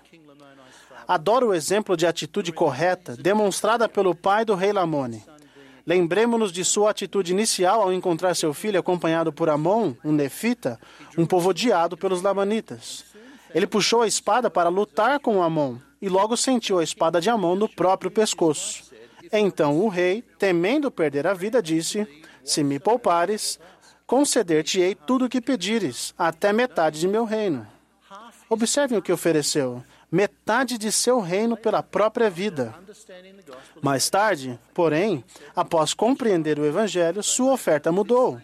Adoro 1.08 1.48
o 1.48 1.54
exemplo 1.54 1.98
de 1.98 2.06
atitude 2.06 2.52
correta 2.52 3.16
demonstrada 3.16 3.90
pelo 3.90 4.16
pai 4.16 4.46
do 4.46 4.56
rei 4.56 4.72
Lamone. 4.72 5.24
Lembremos-nos 5.86 6.52
de 6.52 6.64
sua 6.64 6.92
atitude 6.92 7.32
inicial 7.32 7.82
ao 7.82 7.94
encontrar 7.94 8.36
seu 8.36 8.54
filho 8.54 8.80
acompanhado 8.80 9.34
por 9.34 9.50
Amon, 9.50 9.94
um 10.06 10.12
nefita, 10.12 10.80
um 11.18 11.26
povo 11.26 11.50
odiado 11.50 11.98
pelos 11.98 12.22
lamanitas. 12.22 13.04
Ele 13.54 13.68
puxou 13.68 14.02
a 14.02 14.08
espada 14.08 14.50
para 14.50 14.70
lutar 14.70 15.20
com 15.20 15.42
Amon 15.42 15.78
e 16.02 16.08
logo 16.08 16.38
sentiu 16.38 16.80
a 16.80 16.84
espada 16.84 17.20
de 17.20 17.30
Amon 17.30 17.56
no 17.56 17.68
próprio 17.68 18.12
pescoço. 18.12 18.92
Então 19.32 19.80
o 19.80 19.88
rei, 19.88 20.24
temendo 20.38 20.92
perder 20.92 21.26
a 21.26 21.34
vida, 21.34 21.62
disse: 21.62 22.08
Se 22.44 22.64
me 22.64 22.80
poupares, 22.80 23.60
conceder-te-ei 24.06 24.94
tudo 24.94 25.26
o 25.26 25.30
que 25.30 25.42
pedires, 25.42 26.14
até 26.18 26.54
metade 26.54 27.00
de 27.00 27.08
meu 27.08 27.24
reino. 27.24 27.66
Observem 28.50 28.98
o 28.98 29.02
que 29.02 29.12
ofereceu: 29.12 29.84
metade 30.12 30.78
de 30.78 30.92
seu 30.92 31.20
reino 31.22 31.56
pela 31.56 31.82
própria 31.82 32.30
vida. 32.30 32.76
Mais 33.82 34.10
tarde, 34.10 34.60
porém, 34.74 35.24
após 35.56 35.94
compreender 35.94 36.60
o 36.60 36.66
Evangelho, 36.66 37.24
sua 37.24 37.54
oferta 37.54 37.92
mudou. 37.92 38.40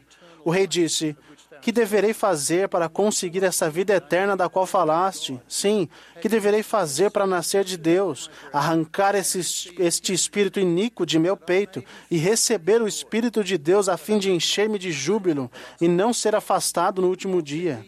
O 0.46 0.50
rei 0.50 0.66
disse: 0.66 1.16
Que 1.62 1.72
deverei 1.72 2.14
fazer 2.14 2.70
para 2.70 2.88
conseguir 2.88 3.44
essa 3.44 3.70
vida 3.70 3.94
eterna 3.94 4.38
da 4.38 4.48
qual 4.48 4.66
falaste? 4.66 5.40
Sim, 5.48 5.90
que 6.22 6.30
deverei 6.30 6.64
fazer 6.64 7.12
para 7.12 7.28
nascer 7.28 7.66
de 7.66 7.76
Deus, 7.76 8.32
arrancar 8.54 9.14
esse, 9.14 9.40
este 9.78 10.14
espírito 10.14 10.60
iníquo 10.60 11.06
de 11.06 11.20
meu 11.20 11.36
peito 11.36 11.84
e 12.10 12.18
receber 12.18 12.82
o 12.82 12.88
Espírito 12.88 13.44
de 13.44 13.58
Deus 13.58 13.90
a 13.90 13.98
fim 13.98 14.18
de 14.18 14.32
encher-me 14.32 14.80
de 14.80 14.92
júbilo 14.92 15.52
e 15.82 15.88
não 15.88 16.14
ser 16.14 16.34
afastado 16.34 17.02
no 17.02 17.10
último 17.10 17.42
dia? 17.42 17.86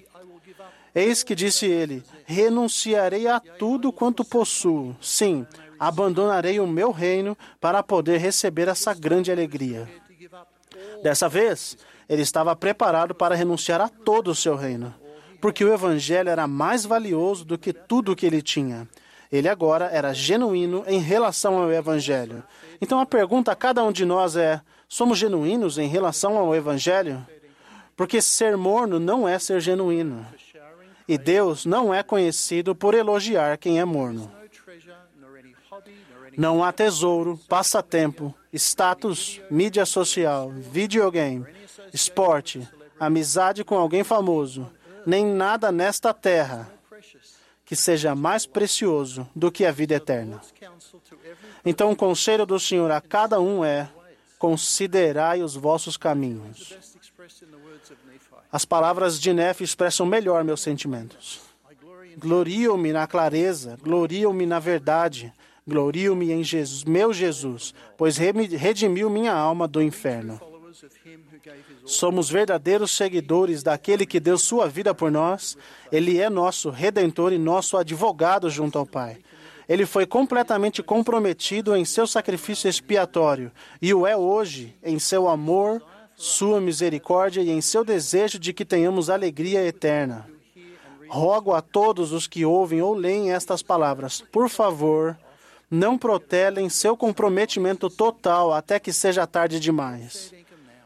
Eis 0.93 1.23
que 1.23 1.33
disse 1.33 1.65
ele: 1.65 2.03
Renunciarei 2.31 3.27
a 3.27 3.39
tudo 3.39 3.91
quanto 3.91 4.23
possuo. 4.23 4.95
Sim, 5.01 5.47
abandonarei 5.79 6.59
o 6.59 6.67
meu 6.67 6.91
reino 6.91 7.35
para 7.59 7.81
poder 7.81 8.19
receber 8.19 8.67
essa 8.67 8.93
grande 8.93 9.31
alegria. 9.31 9.89
Dessa 11.01 11.27
vez, 11.27 11.75
ele 12.07 12.21
estava 12.21 12.55
preparado 12.55 13.15
para 13.15 13.33
renunciar 13.33 13.81
a 13.81 13.89
todo 13.89 14.29
o 14.29 14.35
seu 14.35 14.55
reino, 14.55 14.93
porque 15.41 15.65
o 15.65 15.73
evangelho 15.73 16.29
era 16.29 16.45
mais 16.45 16.85
valioso 16.85 17.43
do 17.43 17.57
que 17.57 17.73
tudo 17.73 18.11
o 18.11 18.15
que 18.15 18.27
ele 18.27 18.43
tinha. 18.43 18.87
Ele 19.31 19.49
agora 19.49 19.85
era 19.85 20.13
genuíno 20.13 20.83
em 20.85 20.99
relação 20.99 21.57
ao 21.57 21.71
evangelho. 21.71 22.43
Então 22.79 22.99
a 22.99 23.07
pergunta 23.07 23.51
a 23.51 23.55
cada 23.55 23.83
um 23.83 23.91
de 23.91 24.05
nós 24.05 24.35
é: 24.35 24.61
somos 24.87 25.17
genuínos 25.17 25.79
em 25.79 25.87
relação 25.87 26.37
ao 26.37 26.55
evangelho? 26.55 27.25
Porque 27.97 28.21
ser 28.21 28.55
morno 28.55 28.99
não 28.99 29.27
é 29.27 29.39
ser 29.39 29.59
genuíno. 29.59 30.27
E 31.09 31.17
Deus 31.17 31.65
não 31.65 31.91
é 31.91 32.03
conhecido 32.03 32.75
por 32.75 32.93
elogiar 32.93 33.57
quem 33.57 33.79
é 33.79 33.83
morno. 33.83 34.31
Não 36.37 36.63
há 36.63 36.71
tesouro, 36.71 37.35
passatempo, 37.49 38.31
status, 38.53 39.41
mídia 39.49 39.87
social, 39.87 40.51
videogame, 40.51 41.47
esporte, 41.91 42.61
amizade 42.99 43.63
com 43.63 43.75
alguém 43.75 44.03
famoso, 44.03 44.71
nem 45.03 45.25
nada 45.25 45.71
nesta 45.71 46.13
terra 46.13 46.71
que 47.65 47.75
seja 47.75 48.13
mais 48.13 48.45
precioso 48.45 49.27
do 49.35 49.51
que 49.51 49.65
a 49.65 49.71
vida 49.71 49.95
eterna. 49.95 50.39
Então, 51.65 51.91
o 51.91 51.95
conselho 51.95 52.45
do 52.45 52.59
Senhor 52.59 52.91
a 52.91 53.01
cada 53.01 53.41
um 53.41 53.65
é: 53.65 53.89
considerai 54.37 55.41
os 55.41 55.55
vossos 55.55 55.97
caminhos. 55.97 56.88
As 58.51 58.65
palavras 58.65 59.19
de 59.19 59.31
Nefe 59.31 59.63
expressam 59.63 60.05
melhor 60.05 60.43
meus 60.43 60.61
sentimentos. 60.61 61.41
Glorio-me 62.17 62.91
na 62.91 63.05
clareza, 63.05 63.77
glorio-me 63.81 64.45
na 64.45 64.59
verdade, 64.59 65.31
glorio-me 65.67 66.31
em 66.31 66.43
Jesus, 66.43 66.83
meu 66.83 67.13
Jesus, 67.13 67.73
pois 67.95 68.17
redimiu 68.17 69.09
minha 69.09 69.33
alma 69.33 69.67
do 69.67 69.81
inferno. 69.81 70.39
Somos 71.85 72.29
verdadeiros 72.29 72.91
seguidores 72.91 73.63
daquele 73.63 74.05
que 74.05 74.19
deu 74.19 74.37
sua 74.37 74.67
vida 74.67 74.93
por 74.93 75.11
nós. 75.11 75.57
Ele 75.91 76.19
é 76.19 76.29
nosso 76.29 76.69
redentor 76.69 77.33
e 77.33 77.37
nosso 77.37 77.77
advogado 77.77 78.49
junto 78.49 78.77
ao 78.77 78.85
Pai. 78.85 79.17
Ele 79.67 79.85
foi 79.85 80.05
completamente 80.05 80.81
comprometido 80.81 81.75
em 81.75 81.85
seu 81.85 82.07
sacrifício 82.07 82.67
expiatório 82.67 83.51
e 83.81 83.93
o 83.93 84.05
é 84.05 84.17
hoje 84.17 84.75
em 84.83 84.97
seu 84.97 85.27
amor, 85.27 85.81
sua 86.19 86.59
misericórdia 86.59 87.39
e 87.41 87.49
em 87.49 87.61
seu 87.61 87.85
desejo 87.85 88.37
de 88.37 88.51
que 88.51 88.65
tenhamos 88.65 89.09
alegria 89.09 89.65
eterna. 89.65 90.29
Rogo 91.07 91.53
a 91.53 91.61
todos 91.61 92.11
os 92.11 92.27
que 92.27 92.43
ouvem 92.43 92.81
ou 92.81 92.93
leem 92.93 93.31
estas 93.31 93.63
palavras, 93.63 94.21
por 94.29 94.49
favor, 94.49 95.17
não 95.71 95.97
protelem 95.97 96.67
seu 96.67 96.97
comprometimento 96.97 97.89
total 97.89 98.51
até 98.51 98.79
que 98.79 98.91
seja 98.91 99.25
tarde 99.25 99.61
demais. 99.61 100.33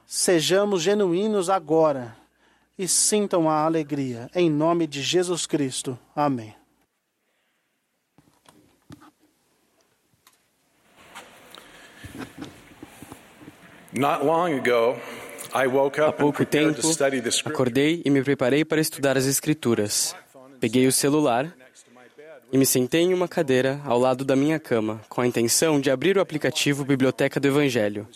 Sejamos 0.05 0.83
genuínos 0.83 1.49
agora 1.49 2.15
e 2.77 2.87
sintam 2.87 3.49
a 3.49 3.65
alegria. 3.65 4.29
Em 4.35 4.51
nome 4.51 4.85
de 4.85 5.01
Jesus 5.01 5.47
Cristo. 5.47 5.97
Amém. 6.15 6.53
Há 16.07 16.11
pouco 16.11 16.45
tempo, 16.45 16.79
acordei 17.45 18.01
e 18.03 18.09
me 18.09 18.23
preparei 18.23 18.65
para 18.65 18.81
estudar 18.81 19.17
as 19.17 19.25
Escrituras. 19.25 20.15
Peguei 20.59 20.87
o 20.87 20.91
celular 20.91 21.53
e 22.51 22.57
me 22.57 22.65
sentei 22.65 23.01
em 23.01 23.13
uma 23.13 23.27
cadeira 23.27 23.79
ao 23.85 23.99
lado 23.99 24.25
da 24.25 24.35
minha 24.35 24.59
cama, 24.59 25.01
com 25.09 25.21
a 25.21 25.27
intenção 25.27 25.79
de 25.79 25.91
abrir 25.91 26.17
o 26.17 26.21
aplicativo 26.21 26.83
Biblioteca 26.83 27.39
do 27.39 27.47
Evangelho. 27.47 28.07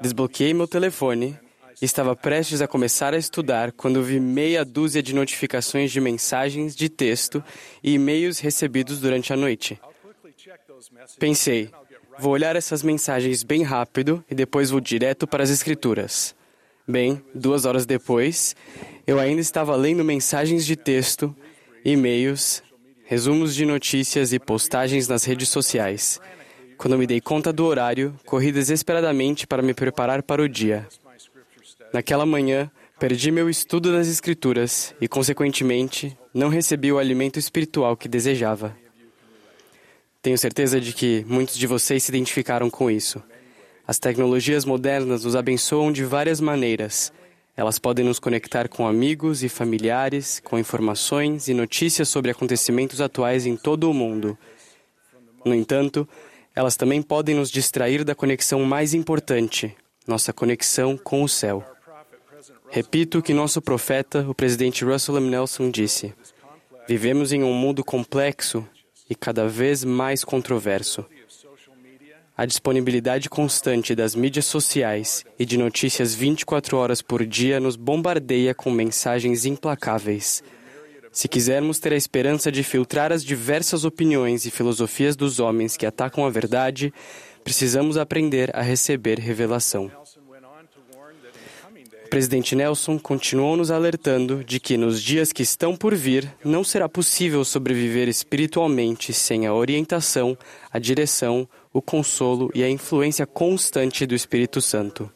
Desbloqueei 0.00 0.54
meu 0.54 0.68
telefone 0.68 1.38
e 1.80 1.84
estava 1.84 2.14
prestes 2.14 2.62
a 2.62 2.68
começar 2.68 3.12
a 3.12 3.18
estudar 3.18 3.72
quando 3.72 4.02
vi 4.02 4.20
meia 4.20 4.64
dúzia 4.64 5.02
de 5.02 5.14
notificações 5.14 5.90
de 5.90 6.00
mensagens 6.00 6.76
de 6.76 6.88
texto 6.88 7.42
e 7.82 7.94
e-mails 7.94 8.38
recebidos 8.38 9.00
durante 9.00 9.32
a 9.32 9.36
noite. 9.36 9.80
Pensei, 11.18 11.70
vou 12.18 12.32
olhar 12.32 12.56
essas 12.56 12.82
mensagens 12.82 13.42
bem 13.42 13.62
rápido 13.62 14.24
e 14.30 14.34
depois 14.34 14.70
vou 14.70 14.80
direto 14.80 15.26
para 15.26 15.42
as 15.42 15.50
Escrituras. 15.50 16.34
Bem, 16.86 17.22
duas 17.34 17.64
horas 17.64 17.86
depois, 17.86 18.54
eu 19.06 19.18
ainda 19.18 19.40
estava 19.40 19.74
lendo 19.74 20.04
mensagens 20.04 20.66
de 20.66 20.76
texto, 20.76 21.34
e-mails, 21.84 22.62
resumos 23.04 23.54
de 23.54 23.64
notícias 23.64 24.32
e 24.32 24.38
postagens 24.38 25.08
nas 25.08 25.24
redes 25.24 25.48
sociais. 25.48 26.20
Quando 26.76 26.98
me 26.98 27.06
dei 27.06 27.20
conta 27.20 27.52
do 27.52 27.64
horário, 27.64 28.14
corri 28.26 28.52
desesperadamente 28.52 29.46
para 29.46 29.62
me 29.62 29.72
preparar 29.72 30.22
para 30.22 30.42
o 30.42 30.48
dia. 30.48 30.86
Naquela 31.92 32.26
manhã, 32.26 32.70
perdi 32.98 33.30
meu 33.30 33.48
estudo 33.48 33.92
das 33.92 34.08
Escrituras 34.08 34.94
e, 35.00 35.08
consequentemente, 35.08 36.16
não 36.32 36.48
recebi 36.48 36.92
o 36.92 36.98
alimento 36.98 37.38
espiritual 37.38 37.96
que 37.96 38.08
desejava. 38.08 38.76
Tenho 40.24 40.38
certeza 40.38 40.80
de 40.80 40.94
que 40.94 41.22
muitos 41.28 41.54
de 41.54 41.66
vocês 41.66 42.02
se 42.02 42.10
identificaram 42.10 42.70
com 42.70 42.90
isso. 42.90 43.22
As 43.86 43.98
tecnologias 43.98 44.64
modernas 44.64 45.22
nos 45.22 45.36
abençoam 45.36 45.92
de 45.92 46.02
várias 46.02 46.40
maneiras. 46.40 47.12
Elas 47.54 47.78
podem 47.78 48.06
nos 48.06 48.18
conectar 48.18 48.66
com 48.66 48.86
amigos 48.86 49.44
e 49.44 49.50
familiares, 49.50 50.40
com 50.42 50.58
informações 50.58 51.46
e 51.48 51.52
notícias 51.52 52.08
sobre 52.08 52.30
acontecimentos 52.30 53.02
atuais 53.02 53.44
em 53.44 53.54
todo 53.54 53.90
o 53.90 53.92
mundo. 53.92 54.38
No 55.44 55.54
entanto, 55.54 56.08
elas 56.56 56.74
também 56.74 57.02
podem 57.02 57.34
nos 57.34 57.50
distrair 57.50 58.02
da 58.02 58.14
conexão 58.14 58.64
mais 58.64 58.94
importante, 58.94 59.76
nossa 60.06 60.32
conexão 60.32 60.96
com 60.96 61.22
o 61.22 61.28
céu. 61.28 61.62
Repito 62.70 63.18
o 63.18 63.22
que 63.22 63.34
nosso 63.34 63.60
profeta, 63.60 64.24
o 64.26 64.34
presidente 64.34 64.86
Russell 64.86 65.18
M. 65.18 65.28
Nelson, 65.28 65.70
disse: 65.70 66.14
Vivemos 66.88 67.30
em 67.30 67.42
um 67.42 67.52
mundo 67.52 67.84
complexo 67.84 68.66
e 69.08 69.14
cada 69.14 69.46
vez 69.46 69.84
mais 69.84 70.24
controverso. 70.24 71.04
A 72.36 72.46
disponibilidade 72.46 73.30
constante 73.30 73.94
das 73.94 74.14
mídias 74.14 74.46
sociais 74.46 75.24
e 75.38 75.44
de 75.44 75.56
notícias 75.56 76.14
24 76.14 76.76
horas 76.76 77.00
por 77.00 77.24
dia 77.24 77.60
nos 77.60 77.76
bombardeia 77.76 78.52
com 78.52 78.70
mensagens 78.70 79.44
implacáveis. 79.44 80.42
Se 81.12 81.28
quisermos 81.28 81.78
ter 81.78 81.92
a 81.92 81.96
esperança 81.96 82.50
de 82.50 82.64
filtrar 82.64 83.12
as 83.12 83.24
diversas 83.24 83.84
opiniões 83.84 84.46
e 84.46 84.50
filosofias 84.50 85.14
dos 85.14 85.38
homens 85.38 85.76
que 85.76 85.86
atacam 85.86 86.26
a 86.26 86.30
verdade, 86.30 86.92
precisamos 87.44 87.96
aprender 87.96 88.50
a 88.52 88.62
receber 88.62 89.20
revelação. 89.20 89.92
O 92.04 92.08
presidente 92.08 92.54
Nelson 92.54 92.98
continuou 92.98 93.56
nos 93.56 93.70
alertando 93.70 94.44
de 94.44 94.60
que 94.60 94.76
nos 94.76 95.02
dias 95.02 95.32
que 95.32 95.42
estão 95.42 95.74
por 95.74 95.94
vir 95.94 96.32
não 96.44 96.62
será 96.62 96.88
possível 96.88 97.44
sobreviver 97.44 98.08
espiritualmente 98.08 99.12
sem 99.12 99.46
a 99.46 99.54
orientação, 99.54 100.36
a 100.70 100.78
direção, 100.78 101.48
o 101.72 101.82
consolo 101.82 102.50
e 102.54 102.62
a 102.62 102.68
influência 102.68 103.26
constante 103.26 104.06
do 104.06 104.14
Espírito 104.14 104.60
Santo. 104.60 105.10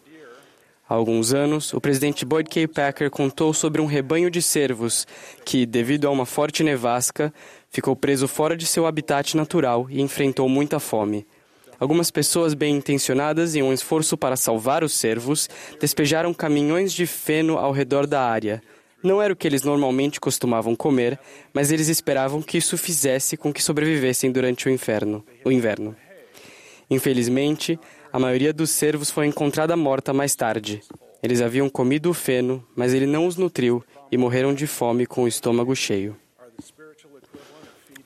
Há 0.88 0.94
alguns 0.94 1.34
anos, 1.34 1.74
o 1.74 1.80
presidente 1.80 2.24
Boyd 2.24 2.48
K. 2.48 2.66
Packer 2.66 3.10
contou 3.10 3.52
sobre 3.52 3.82
um 3.82 3.86
rebanho 3.86 4.30
de 4.30 4.40
cervos 4.40 5.06
que, 5.44 5.66
devido 5.66 6.08
a 6.08 6.10
uma 6.10 6.24
forte 6.24 6.64
nevasca, 6.64 7.32
ficou 7.70 7.94
preso 7.94 8.26
fora 8.26 8.56
de 8.56 8.64
seu 8.64 8.86
habitat 8.86 9.36
natural 9.36 9.86
e 9.90 10.00
enfrentou 10.00 10.48
muita 10.48 10.80
fome. 10.80 11.26
Algumas 11.80 12.10
pessoas 12.10 12.54
bem 12.54 12.76
intencionadas, 12.76 13.54
em 13.54 13.62
um 13.62 13.72
esforço 13.72 14.16
para 14.16 14.36
salvar 14.36 14.82
os 14.82 14.92
cervos, 14.92 15.48
despejaram 15.80 16.34
caminhões 16.34 16.92
de 16.92 17.06
feno 17.06 17.56
ao 17.56 17.70
redor 17.70 18.06
da 18.06 18.20
área. 18.20 18.60
Não 19.00 19.22
era 19.22 19.32
o 19.32 19.36
que 19.36 19.46
eles 19.46 19.62
normalmente 19.62 20.20
costumavam 20.20 20.74
comer, 20.74 21.18
mas 21.54 21.70
eles 21.70 21.86
esperavam 21.86 22.42
que 22.42 22.58
isso 22.58 22.76
fizesse 22.76 23.36
com 23.36 23.52
que 23.52 23.62
sobrevivessem 23.62 24.32
durante 24.32 24.66
o 24.66 24.70
inferno, 24.70 25.24
o 25.44 25.52
inverno. 25.52 25.94
Infelizmente, 26.90 27.78
a 28.12 28.18
maioria 28.18 28.52
dos 28.52 28.70
cervos 28.70 29.10
foi 29.10 29.26
encontrada 29.26 29.76
morta 29.76 30.12
mais 30.12 30.34
tarde. 30.34 30.82
Eles 31.22 31.40
haviam 31.40 31.68
comido 31.68 32.10
o 32.10 32.14
feno, 32.14 32.64
mas 32.74 32.92
ele 32.92 33.06
não 33.06 33.26
os 33.26 33.36
nutriu 33.36 33.84
e 34.10 34.16
morreram 34.16 34.52
de 34.52 34.66
fome 34.66 35.06
com 35.06 35.24
o 35.24 35.28
estômago 35.28 35.76
cheio. 35.76 36.16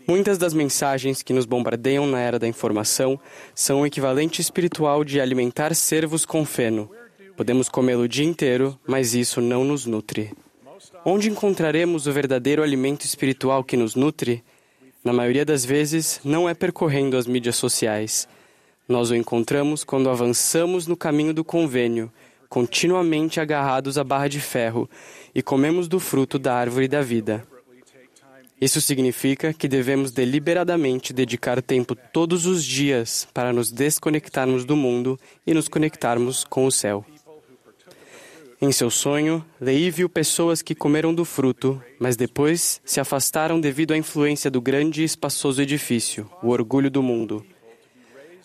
Muitas 0.07 0.39
das 0.39 0.53
mensagens 0.53 1.23
que 1.23 1.33
nos 1.33 1.47
bombardeiam 1.47 2.07
na 2.07 2.21
era 2.21 2.39
da 2.39 2.49
informação 2.49 3.19
são 3.55 3.83
o 3.83 3.87
equivalente 3.87 4.41
espiritual 4.41 5.05
de 5.05 5.21
alimentar 5.21 5.75
cervos 5.75 6.25
com 6.25 6.45
feno. 6.45 6.91
Podemos 7.37 7.69
comê-lo 7.69 8.03
o 8.03 8.09
dia 8.09 8.27
inteiro, 8.27 8.79
mas 8.87 9.15
isso 9.15 9.41
não 9.41 9.65
nos 9.65 9.87
nutre. 9.87 10.33
Onde 11.05 11.31
encontraremos 11.31 12.07
o 12.07 12.13
verdadeiro 12.13 12.63
alimento 12.63 13.05
espiritual 13.05 13.65
que 13.65 13.77
nos 13.77 13.95
nutre? 13.95 14.43
Na 15.05 15.13
maioria 15.13 15.45
das 15.45 15.65
vezes, 15.65 16.21
não 16.25 16.49
é 16.49 16.55
percorrendo 16.55 17.17
as 17.17 17.27
mídias 17.27 17.57
sociais 17.57 18.29
nós 18.89 19.11
o 19.11 19.17
encontramos 19.17 19.85
quando 19.85 20.11
avançamos 20.11 20.87
no 20.87 20.97
caminho 20.97 21.33
do 21.33 21.45
convênio, 21.45 22.13
continuamente 22.49 23.41
agarrados 23.41 23.97
à 23.97 24.05
barra 24.05 24.29
de 24.29 24.41
ferro, 24.41 24.89
e 25.35 25.43
comemos 25.43 25.89
do 25.89 25.99
fruto 25.99 26.39
da 26.39 26.55
árvore 26.55 26.87
da 26.87 27.01
vida. 27.01 27.43
Isso 28.63 28.81
significa 28.81 29.53
que 29.53 29.67
devemos 29.67 30.13
deliberadamente 30.13 31.13
dedicar 31.13 31.61
tempo 31.61 31.97
todos 31.97 32.47
os 32.47 32.63
dias 32.63 33.27
para 33.35 33.53
nos 33.53 33.73
desconectarmos 33.73 34.65
do 34.65 34.77
mundo 34.77 35.19
e 35.45 35.53
nos 35.53 35.67
conectarmos 35.67 36.45
com 36.45 36.65
o 36.65 36.71
céu. 36.71 37.05
Em 38.61 38.71
seu 38.71 38.89
sonho, 38.89 39.45
Leí 39.61 39.91
viu 39.91 40.09
pessoas 40.09 40.63
que 40.63 40.77
comeram 40.77 41.13
do 41.13 41.25
fruto, 41.25 41.83
mas 41.99 42.15
depois 42.15 42.81
se 42.85 43.01
afastaram 43.01 43.61
devido 43.61 43.95
à 43.95 43.99
influência 43.99 44.49
do 44.49 44.61
grande 44.61 45.03
e 45.03 45.07
espaçoso 45.07 45.61
edifício, 45.61 46.31
o 46.41 46.51
orgulho 46.51 46.89
do 46.89 47.03
mundo. 47.03 47.45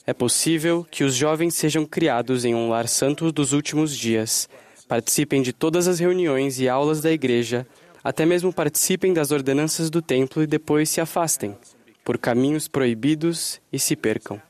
É 0.03 0.13
possível 0.13 0.84
que 0.89 1.03
os 1.03 1.13
jovens 1.13 1.53
sejam 1.53 1.86
criados 1.86 2.43
em 2.43 2.55
um 2.55 2.70
lar 2.70 2.88
santo 2.88 3.32
dos 3.32 3.53
últimos 3.53 3.95
dias, 3.95 4.49
participem 4.88 5.43
de 5.43 5.53
todas 5.53 5.88
as 5.88 5.99
reuniões 5.99 6.59
e 6.59 6.68
aulas 6.68 7.01
da 7.01 7.11
igreja, 7.11 7.68
até 8.08 8.26
mesmo 8.26 8.53
participem 8.53 9.14
das 9.14 9.32
ordenanças 9.32 9.89
do 9.89 10.01
templo 10.01 10.41
e 10.41 10.47
depois 10.47 10.89
se 10.89 11.01
afastem, 11.01 11.58
por 12.05 12.18
caminhos 12.18 12.66
proibidos 12.66 13.60
e 13.70 13.78
se 13.78 13.97
percam. 13.97 14.41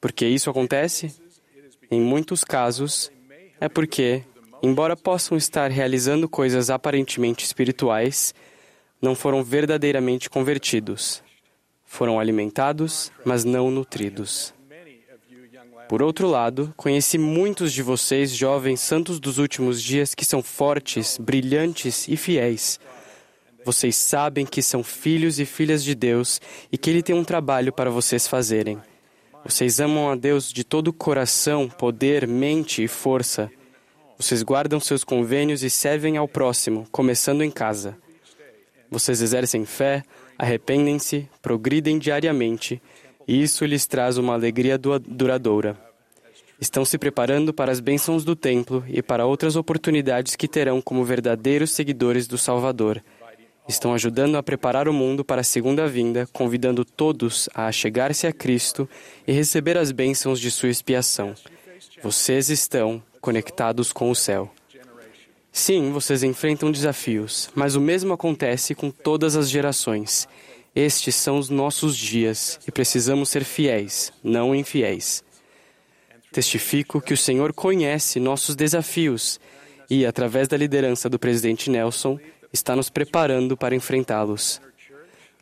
Por 0.00 0.12
que 0.12 0.24
isso 0.24 0.48
acontece? 0.48 1.12
Em 1.90 2.00
muitos 2.00 2.44
casos, 2.44 3.10
é 3.60 3.68
porque, 3.68 4.22
embora 4.62 4.96
possam 4.96 5.36
estar 5.36 5.72
realizando 5.72 6.28
coisas 6.28 6.70
aparentemente 6.70 7.44
espirituais, 7.44 8.32
não 9.00 9.16
foram 9.16 9.42
verdadeiramente 9.42 10.30
convertidos. 10.30 11.20
Foram 11.84 12.20
alimentados, 12.20 13.10
mas 13.24 13.42
não 13.42 13.72
nutridos. 13.72 14.54
Por 15.92 16.02
outro 16.02 16.26
lado, 16.26 16.72
conheci 16.74 17.18
muitos 17.18 17.70
de 17.70 17.82
vocês, 17.82 18.34
jovens 18.34 18.80
santos 18.80 19.20
dos 19.20 19.36
últimos 19.36 19.82
dias, 19.82 20.14
que 20.14 20.24
são 20.24 20.42
fortes, 20.42 21.18
brilhantes 21.18 22.08
e 22.08 22.16
fiéis. 22.16 22.80
Vocês 23.62 23.94
sabem 23.94 24.46
que 24.46 24.62
são 24.62 24.82
filhos 24.82 25.38
e 25.38 25.44
filhas 25.44 25.84
de 25.84 25.94
Deus 25.94 26.40
e 26.72 26.78
que 26.78 26.88
Ele 26.88 27.02
tem 27.02 27.14
um 27.14 27.22
trabalho 27.22 27.74
para 27.74 27.90
vocês 27.90 28.26
fazerem. 28.26 28.78
Vocês 29.44 29.80
amam 29.80 30.10
a 30.10 30.16
Deus 30.16 30.50
de 30.50 30.64
todo 30.64 30.88
o 30.88 30.92
coração, 30.94 31.68
poder, 31.68 32.26
mente 32.26 32.82
e 32.82 32.88
força. 32.88 33.50
Vocês 34.16 34.42
guardam 34.42 34.80
seus 34.80 35.04
convênios 35.04 35.62
e 35.62 35.68
servem 35.68 36.16
ao 36.16 36.26
próximo, 36.26 36.86
começando 36.90 37.44
em 37.44 37.50
casa. 37.50 37.98
Vocês 38.90 39.20
exercem 39.20 39.66
fé, 39.66 40.02
arrependem-se, 40.38 41.28
progridem 41.42 41.98
diariamente 41.98 42.80
isso 43.26 43.64
lhes 43.64 43.86
traz 43.86 44.18
uma 44.18 44.34
alegria 44.34 44.78
duradoura. 44.78 45.76
Estão 46.60 46.84
se 46.84 46.96
preparando 46.96 47.52
para 47.52 47.72
as 47.72 47.80
bênçãos 47.80 48.24
do 48.24 48.36
templo 48.36 48.84
e 48.88 49.02
para 49.02 49.26
outras 49.26 49.56
oportunidades 49.56 50.36
que 50.36 50.46
terão 50.46 50.80
como 50.80 51.04
verdadeiros 51.04 51.72
seguidores 51.72 52.26
do 52.28 52.38
Salvador. 52.38 53.02
Estão 53.68 53.94
ajudando 53.94 54.36
a 54.36 54.42
preparar 54.42 54.88
o 54.88 54.92
mundo 54.92 55.24
para 55.24 55.40
a 55.40 55.44
segunda 55.44 55.88
vinda, 55.88 56.28
convidando 56.32 56.84
todos 56.84 57.48
a 57.54 57.70
chegar-se 57.72 58.26
a 58.26 58.32
Cristo 58.32 58.88
e 59.26 59.32
receber 59.32 59.76
as 59.76 59.92
bênçãos 59.92 60.40
de 60.40 60.50
sua 60.50 60.68
expiação. 60.68 61.34
Vocês 62.02 62.48
estão 62.48 63.02
conectados 63.20 63.92
com 63.92 64.10
o 64.10 64.14
céu. 64.14 64.52
Sim, 65.50 65.92
vocês 65.92 66.22
enfrentam 66.22 66.72
desafios, 66.72 67.50
mas 67.54 67.74
o 67.74 67.80
mesmo 67.80 68.12
acontece 68.12 68.74
com 68.74 68.90
todas 68.90 69.36
as 69.36 69.50
gerações. 69.50 70.26
Estes 70.74 71.14
são 71.14 71.38
os 71.38 71.50
nossos 71.50 71.94
dias 71.94 72.58
e 72.66 72.72
precisamos 72.72 73.28
ser 73.28 73.44
fiéis, 73.44 74.10
não 74.24 74.54
infiéis. 74.54 75.22
Testifico 76.32 76.98
que 76.98 77.12
o 77.12 77.16
Senhor 77.16 77.52
conhece 77.52 78.18
nossos 78.18 78.56
desafios 78.56 79.38
e, 79.90 80.06
através 80.06 80.48
da 80.48 80.56
liderança 80.56 81.10
do 81.10 81.18
presidente 81.18 81.68
Nelson, 81.68 82.18
está 82.50 82.74
nos 82.74 82.88
preparando 82.88 83.54
para 83.54 83.74
enfrentá-los. 83.74 84.62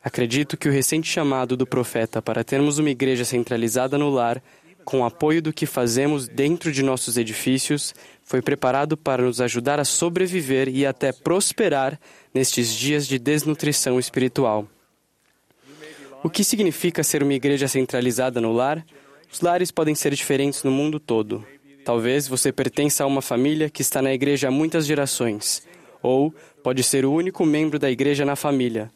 Acredito 0.03 0.57
que 0.57 0.67
o 0.67 0.71
recente 0.71 1.07
chamado 1.07 1.55
do 1.55 1.65
profeta 1.65 2.21
para 2.21 2.43
termos 2.43 2.77
uma 2.77 2.89
igreja 2.89 3.23
centralizada 3.23 3.97
no 3.97 4.09
lar, 4.09 4.43
com 4.83 5.05
apoio 5.05 5.41
do 5.41 5.53
que 5.53 5.65
fazemos 5.65 6.27
dentro 6.27 6.73
de 6.73 6.83
nossos 6.83 7.15
edifícios, 7.15 7.95
foi 8.25 8.41
preparado 8.41 8.97
para 8.97 9.23
nos 9.23 9.39
ajudar 9.39 9.79
a 9.79 9.85
sobreviver 9.85 10.67
e 10.67 10.85
até 10.85 11.13
prosperar 11.13 11.97
nestes 12.33 12.73
dias 12.73 13.07
de 13.07 13.17
desnutrição 13.17 13.97
espiritual. 13.97 14.67
O 16.23 16.29
que 16.29 16.43
significa 16.43 17.03
ser 17.03 17.23
uma 17.23 17.33
igreja 17.33 17.67
centralizada 17.67 18.39
no 18.39 18.53
lar? 18.53 18.85
Os 19.31 19.41
lares 19.41 19.71
podem 19.71 19.95
ser 19.95 20.13
diferentes 20.13 20.63
no 20.63 20.69
mundo 20.69 20.99
todo. 20.99 21.43
Talvez 21.83 22.27
você 22.27 22.51
pertença 22.51 23.03
a 23.03 23.07
uma 23.07 23.23
família 23.23 23.71
que 23.71 23.81
está 23.81 24.03
na 24.03 24.13
igreja 24.13 24.49
há 24.49 24.51
muitas 24.51 24.85
gerações, 24.85 25.63
ou 25.99 26.31
pode 26.63 26.83
ser 26.83 27.05
o 27.05 27.11
único 27.11 27.43
membro 27.43 27.79
da 27.79 27.89
igreja 27.89 28.23
na 28.23 28.35
família. 28.35 28.91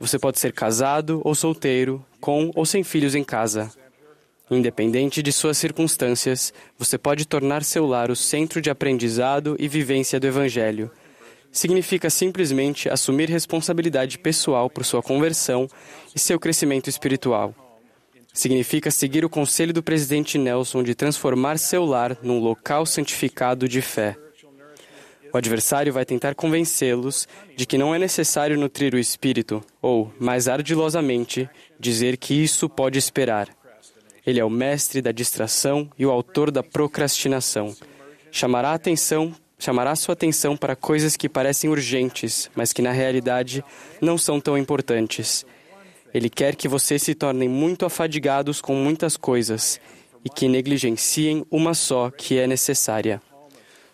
Você 0.00 0.18
pode 0.18 0.40
ser 0.40 0.54
casado 0.54 1.20
ou 1.24 1.34
solteiro, 1.34 2.02
com 2.18 2.50
ou 2.54 2.64
sem 2.64 2.82
filhos 2.82 3.14
em 3.14 3.22
casa. 3.22 3.70
Independente 4.50 5.22
de 5.22 5.30
suas 5.30 5.58
circunstâncias, 5.58 6.54
você 6.78 6.96
pode 6.96 7.26
tornar 7.26 7.64
seu 7.64 7.84
lar 7.86 8.10
o 8.10 8.16
centro 8.16 8.62
de 8.62 8.70
aprendizado 8.70 9.56
e 9.58 9.68
vivência 9.68 10.18
do 10.18 10.26
Evangelho 10.26 10.90
significa 11.52 12.08
simplesmente 12.08 12.88
assumir 12.88 13.28
responsabilidade 13.28 14.18
pessoal 14.18 14.70
por 14.70 14.84
sua 14.84 15.02
conversão 15.02 15.68
e 16.14 16.18
seu 16.18 16.40
crescimento 16.40 16.88
espiritual. 16.88 17.54
Significa 18.32 18.90
seguir 18.90 19.24
o 19.24 19.30
conselho 19.30 19.74
do 19.74 19.82
presidente 19.82 20.38
Nelson 20.38 20.82
de 20.82 20.94
transformar 20.94 21.58
seu 21.58 21.84
lar 21.84 22.16
num 22.22 22.38
local 22.38 22.86
santificado 22.86 23.68
de 23.68 23.82
fé. 23.82 24.16
O 25.30 25.36
adversário 25.36 25.92
vai 25.92 26.04
tentar 26.04 26.34
convencê-los 26.34 27.28
de 27.56 27.66
que 27.66 27.78
não 27.78 27.94
é 27.94 27.98
necessário 27.98 28.58
nutrir 28.58 28.94
o 28.94 28.98
espírito, 28.98 29.62
ou, 29.80 30.12
mais 30.18 30.48
ardilosamente, 30.48 31.48
dizer 31.78 32.16
que 32.16 32.34
isso 32.34 32.68
pode 32.68 32.98
esperar. 32.98 33.48
Ele 34.26 34.38
é 34.38 34.44
o 34.44 34.50
mestre 34.50 35.00
da 35.00 35.10
distração 35.10 35.90
e 35.98 36.04
o 36.04 36.10
autor 36.10 36.50
da 36.50 36.62
procrastinação. 36.62 37.74
Chamará 38.30 38.70
a 38.70 38.74
atenção 38.74 39.34
chamará 39.62 39.94
sua 39.94 40.14
atenção 40.14 40.56
para 40.56 40.74
coisas 40.74 41.16
que 41.16 41.28
parecem 41.28 41.70
urgentes, 41.70 42.50
mas 42.52 42.72
que 42.72 42.82
na 42.82 42.90
realidade 42.90 43.64
não 44.00 44.18
são 44.18 44.40
tão 44.40 44.58
importantes. 44.58 45.46
Ele 46.12 46.28
quer 46.28 46.56
que 46.56 46.66
vocês 46.66 47.00
se 47.00 47.14
tornem 47.14 47.48
muito 47.48 47.86
afadigados 47.86 48.60
com 48.60 48.74
muitas 48.74 49.16
coisas 49.16 49.80
e 50.24 50.28
que 50.28 50.48
negligenciem 50.48 51.46
uma 51.48 51.74
só 51.74 52.10
que 52.10 52.40
é 52.40 52.46
necessária. 52.46 53.22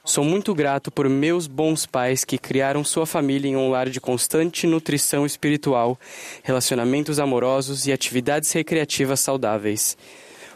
Sou 0.03 0.25
muito 0.25 0.55
grato 0.55 0.91
por 0.91 1.07
meus 1.07 1.47
bons 1.47 1.85
pais 1.85 2.25
que 2.25 2.39
criaram 2.39 2.83
sua 2.83 3.05
família 3.05 3.51
em 3.51 3.57
um 3.57 3.69
lar 3.69 3.91
de 3.91 4.01
constante 4.01 4.67
nutrição 4.67 5.27
espiritual, 5.27 6.01
relacionamentos 6.43 7.21
amorosos 7.21 7.87
e 7.87 7.93
atividades 7.93 8.51
recreativas 8.53 9.21
saudáveis. 9.21 9.99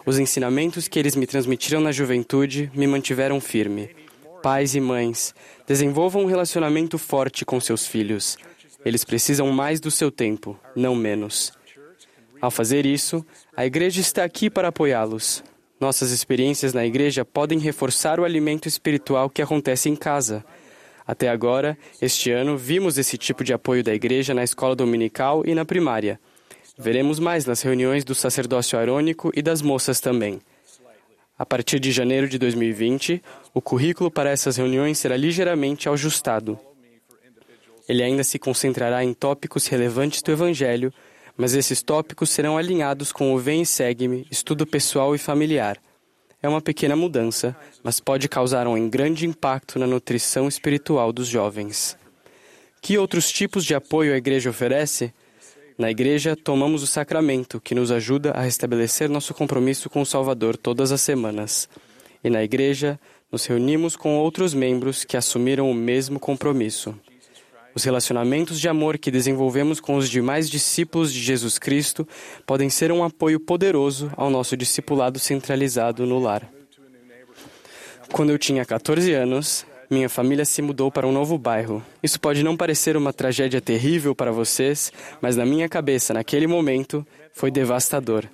Os 0.06 0.18
ensinamentos 0.18 0.88
que 0.88 0.98
eles 0.98 1.14
me 1.14 1.26
transmitiram 1.26 1.82
na 1.82 1.92
juventude 1.92 2.72
me 2.74 2.86
mantiveram 2.86 3.38
firme. 3.42 4.01
Pais 4.42 4.74
e 4.74 4.80
mães, 4.80 5.34
desenvolvam 5.66 6.22
um 6.22 6.26
relacionamento 6.26 6.98
forte 6.98 7.44
com 7.44 7.60
seus 7.60 7.86
filhos. 7.86 8.36
Eles 8.84 9.04
precisam 9.04 9.50
mais 9.52 9.78
do 9.78 9.90
seu 9.90 10.10
tempo, 10.10 10.58
não 10.74 10.96
menos. 10.96 11.52
Ao 12.40 12.50
fazer 12.50 12.84
isso, 12.84 13.24
a 13.56 13.64
igreja 13.64 14.00
está 14.00 14.24
aqui 14.24 14.50
para 14.50 14.68
apoiá-los. 14.68 15.44
Nossas 15.80 16.10
experiências 16.10 16.74
na 16.74 16.84
igreja 16.84 17.24
podem 17.24 17.60
reforçar 17.60 18.18
o 18.18 18.24
alimento 18.24 18.66
espiritual 18.66 19.30
que 19.30 19.42
acontece 19.42 19.88
em 19.88 19.94
casa. 19.94 20.44
Até 21.06 21.28
agora, 21.28 21.78
este 22.00 22.32
ano, 22.32 22.56
vimos 22.56 22.98
esse 22.98 23.16
tipo 23.16 23.44
de 23.44 23.52
apoio 23.52 23.84
da 23.84 23.94
igreja 23.94 24.34
na 24.34 24.42
escola 24.42 24.74
dominical 24.74 25.44
e 25.46 25.54
na 25.54 25.64
primária. 25.64 26.18
Veremos 26.76 27.20
mais 27.20 27.46
nas 27.46 27.62
reuniões 27.62 28.04
do 28.04 28.14
sacerdócio 28.14 28.76
arônico 28.76 29.30
e 29.36 29.42
das 29.42 29.62
moças 29.62 30.00
também. 30.00 30.40
A 31.38 31.46
partir 31.46 31.80
de 31.80 31.90
janeiro 31.90 32.28
de 32.28 32.38
2020, 32.38 33.22
o 33.54 33.60
currículo 33.60 34.10
para 34.10 34.30
essas 34.30 34.56
reuniões 34.56 34.98
será 34.98 35.16
ligeiramente 35.16 35.88
ajustado. 35.88 36.58
Ele 37.88 38.02
ainda 38.02 38.24
se 38.24 38.38
concentrará 38.38 39.04
em 39.04 39.12
tópicos 39.12 39.66
relevantes 39.66 40.22
do 40.22 40.32
Evangelho, 40.32 40.92
mas 41.36 41.54
esses 41.54 41.82
tópicos 41.82 42.30
serão 42.30 42.56
alinhados 42.56 43.12
com 43.12 43.34
o 43.34 43.38
Vem 43.38 43.62
e 43.62 43.66
Segue-me, 43.66 44.26
estudo 44.30 44.66
pessoal 44.66 45.14
e 45.14 45.18
familiar. 45.18 45.78
É 46.42 46.48
uma 46.48 46.60
pequena 46.60 46.96
mudança, 46.96 47.56
mas 47.82 48.00
pode 48.00 48.28
causar 48.28 48.66
um 48.66 48.88
grande 48.88 49.26
impacto 49.26 49.78
na 49.78 49.86
nutrição 49.86 50.48
espiritual 50.48 51.12
dos 51.12 51.28
jovens. 51.28 51.96
Que 52.80 52.98
outros 52.98 53.30
tipos 53.30 53.64
de 53.64 53.74
apoio 53.74 54.12
a 54.12 54.16
igreja 54.16 54.50
oferece? 54.50 55.12
Na 55.78 55.90
igreja, 55.90 56.36
tomamos 56.36 56.82
o 56.82 56.86
sacramento, 56.86 57.60
que 57.60 57.74
nos 57.74 57.90
ajuda 57.90 58.32
a 58.32 58.42
restabelecer 58.42 59.08
nosso 59.08 59.32
compromisso 59.32 59.88
com 59.88 60.02
o 60.02 60.06
Salvador 60.06 60.56
todas 60.56 60.90
as 60.90 61.00
semanas. 61.00 61.68
E 62.24 62.28
na 62.28 62.42
igreja, 62.42 62.98
nos 63.32 63.46
reunimos 63.46 63.96
com 63.96 64.18
outros 64.18 64.52
membros 64.52 65.04
que 65.04 65.16
assumiram 65.16 65.70
o 65.70 65.74
mesmo 65.74 66.20
compromisso. 66.20 66.94
Os 67.74 67.82
relacionamentos 67.84 68.60
de 68.60 68.68
amor 68.68 68.98
que 68.98 69.10
desenvolvemos 69.10 69.80
com 69.80 69.96
os 69.96 70.10
demais 70.10 70.50
discípulos 70.50 71.10
de 71.10 71.18
Jesus 71.18 71.58
Cristo 71.58 72.06
podem 72.46 72.68
ser 72.68 72.92
um 72.92 73.02
apoio 73.02 73.40
poderoso 73.40 74.12
ao 74.14 74.28
nosso 74.28 74.54
discipulado 74.54 75.18
centralizado 75.18 76.04
no 76.04 76.18
lar. 76.18 76.46
Quando 78.12 78.28
eu 78.28 78.38
tinha 78.38 78.62
14 78.62 79.10
anos, 79.14 79.64
minha 79.88 80.10
família 80.10 80.44
se 80.44 80.60
mudou 80.60 80.90
para 80.90 81.06
um 81.06 81.12
novo 81.12 81.38
bairro. 81.38 81.82
Isso 82.02 82.20
pode 82.20 82.42
não 82.42 82.58
parecer 82.58 82.94
uma 82.94 83.12
tragédia 83.12 83.60
terrível 83.60 84.14
para 84.14 84.30
vocês, 84.30 84.92
mas 85.22 85.34
na 85.34 85.46
minha 85.46 85.66
cabeça, 85.66 86.12
naquele 86.12 86.46
momento, 86.46 87.06
foi 87.32 87.50
devastador. 87.50 88.26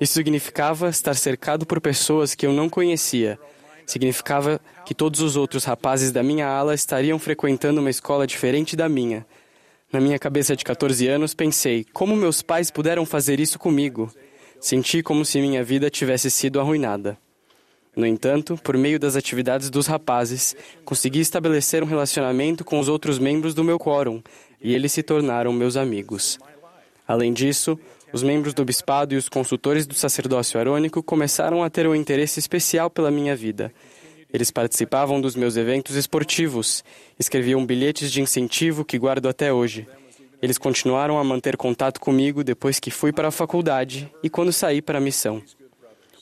Isso 0.00 0.14
significava 0.14 0.88
estar 0.88 1.14
cercado 1.14 1.66
por 1.66 1.80
pessoas 1.80 2.36
que 2.36 2.46
eu 2.46 2.52
não 2.52 2.68
conhecia. 2.68 3.36
Significava 3.88 4.60
que 4.84 4.92
todos 4.92 5.20
os 5.20 5.34
outros 5.34 5.64
rapazes 5.64 6.12
da 6.12 6.22
minha 6.22 6.46
ala 6.46 6.74
estariam 6.74 7.18
frequentando 7.18 7.80
uma 7.80 7.88
escola 7.88 8.26
diferente 8.26 8.76
da 8.76 8.86
minha. 8.86 9.26
Na 9.90 9.98
minha 9.98 10.18
cabeça 10.18 10.54
de 10.54 10.62
14 10.62 11.08
anos, 11.08 11.32
pensei: 11.32 11.86
como 11.90 12.14
meus 12.14 12.42
pais 12.42 12.70
puderam 12.70 13.06
fazer 13.06 13.40
isso 13.40 13.58
comigo? 13.58 14.12
Senti 14.60 15.02
como 15.02 15.24
se 15.24 15.40
minha 15.40 15.64
vida 15.64 15.88
tivesse 15.88 16.30
sido 16.30 16.60
arruinada. 16.60 17.16
No 17.96 18.04
entanto, 18.04 18.58
por 18.62 18.76
meio 18.76 19.00
das 19.00 19.16
atividades 19.16 19.70
dos 19.70 19.86
rapazes, 19.86 20.54
consegui 20.84 21.20
estabelecer 21.20 21.82
um 21.82 21.86
relacionamento 21.86 22.66
com 22.66 22.78
os 22.78 22.88
outros 22.88 23.18
membros 23.18 23.54
do 23.54 23.64
meu 23.64 23.78
quórum 23.78 24.22
e 24.60 24.74
eles 24.74 24.92
se 24.92 25.02
tornaram 25.02 25.50
meus 25.50 25.78
amigos. 25.78 26.38
Além 27.06 27.32
disso, 27.32 27.80
os 28.12 28.22
membros 28.22 28.54
do 28.54 28.64
bispado 28.64 29.14
e 29.14 29.16
os 29.16 29.28
consultores 29.28 29.86
do 29.86 29.94
sacerdócio 29.94 30.58
arônico 30.58 31.02
começaram 31.02 31.62
a 31.62 31.70
ter 31.70 31.86
um 31.86 31.94
interesse 31.94 32.38
especial 32.38 32.88
pela 32.88 33.10
minha 33.10 33.36
vida. 33.36 33.72
Eles 34.32 34.50
participavam 34.50 35.20
dos 35.20 35.34
meus 35.34 35.56
eventos 35.56 35.96
esportivos, 35.96 36.84
escreviam 37.18 37.64
bilhetes 37.64 38.12
de 38.12 38.20
incentivo 38.20 38.84
que 38.84 38.98
guardo 38.98 39.28
até 39.28 39.52
hoje. 39.52 39.86
Eles 40.40 40.58
continuaram 40.58 41.18
a 41.18 41.24
manter 41.24 41.56
contato 41.56 42.00
comigo 42.00 42.44
depois 42.44 42.78
que 42.78 42.90
fui 42.90 43.12
para 43.12 43.28
a 43.28 43.32
faculdade 43.32 44.10
e 44.22 44.30
quando 44.30 44.52
saí 44.52 44.80
para 44.80 44.98
a 44.98 45.00
missão. 45.00 45.42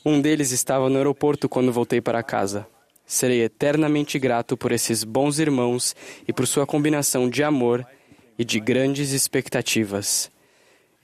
Um 0.05 0.21
deles 0.21 0.53
estava 0.53 0.89
no 0.89 0.97
aeroporto 0.97 1.49
quando 1.49 1.73
voltei 1.73 2.01
para 2.01 2.23
casa. 2.23 2.67
Serei 3.05 3.43
eternamente 3.43 4.19
grato 4.19 4.57
por 4.57 4.73
esses 4.73 5.05
bons 5.05 5.39
irmãos 5.39 5.95
e 6.27 6.33
por 6.33 6.47
sua 6.47 6.67
combinação 6.67 7.29
de 7.29 7.43
amor 7.43 7.87
e 8.39 8.45
de 8.45 8.59
grandes 8.61 9.13
expectativas. 9.13 10.31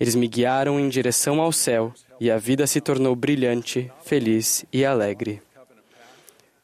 Eles 0.03 0.17
me 0.17 0.27
guiaram 0.27 0.81
em 0.81 0.89
direção 0.89 1.41
ao 1.41 1.53
céu 1.53 1.95
e 2.19 2.29
a 2.29 2.37
vida 2.37 2.67
se 2.67 2.81
tornou 2.81 3.15
brilhante, 3.15 3.89
feliz 4.05 4.65
e 4.73 4.85
alegre. 4.85 5.41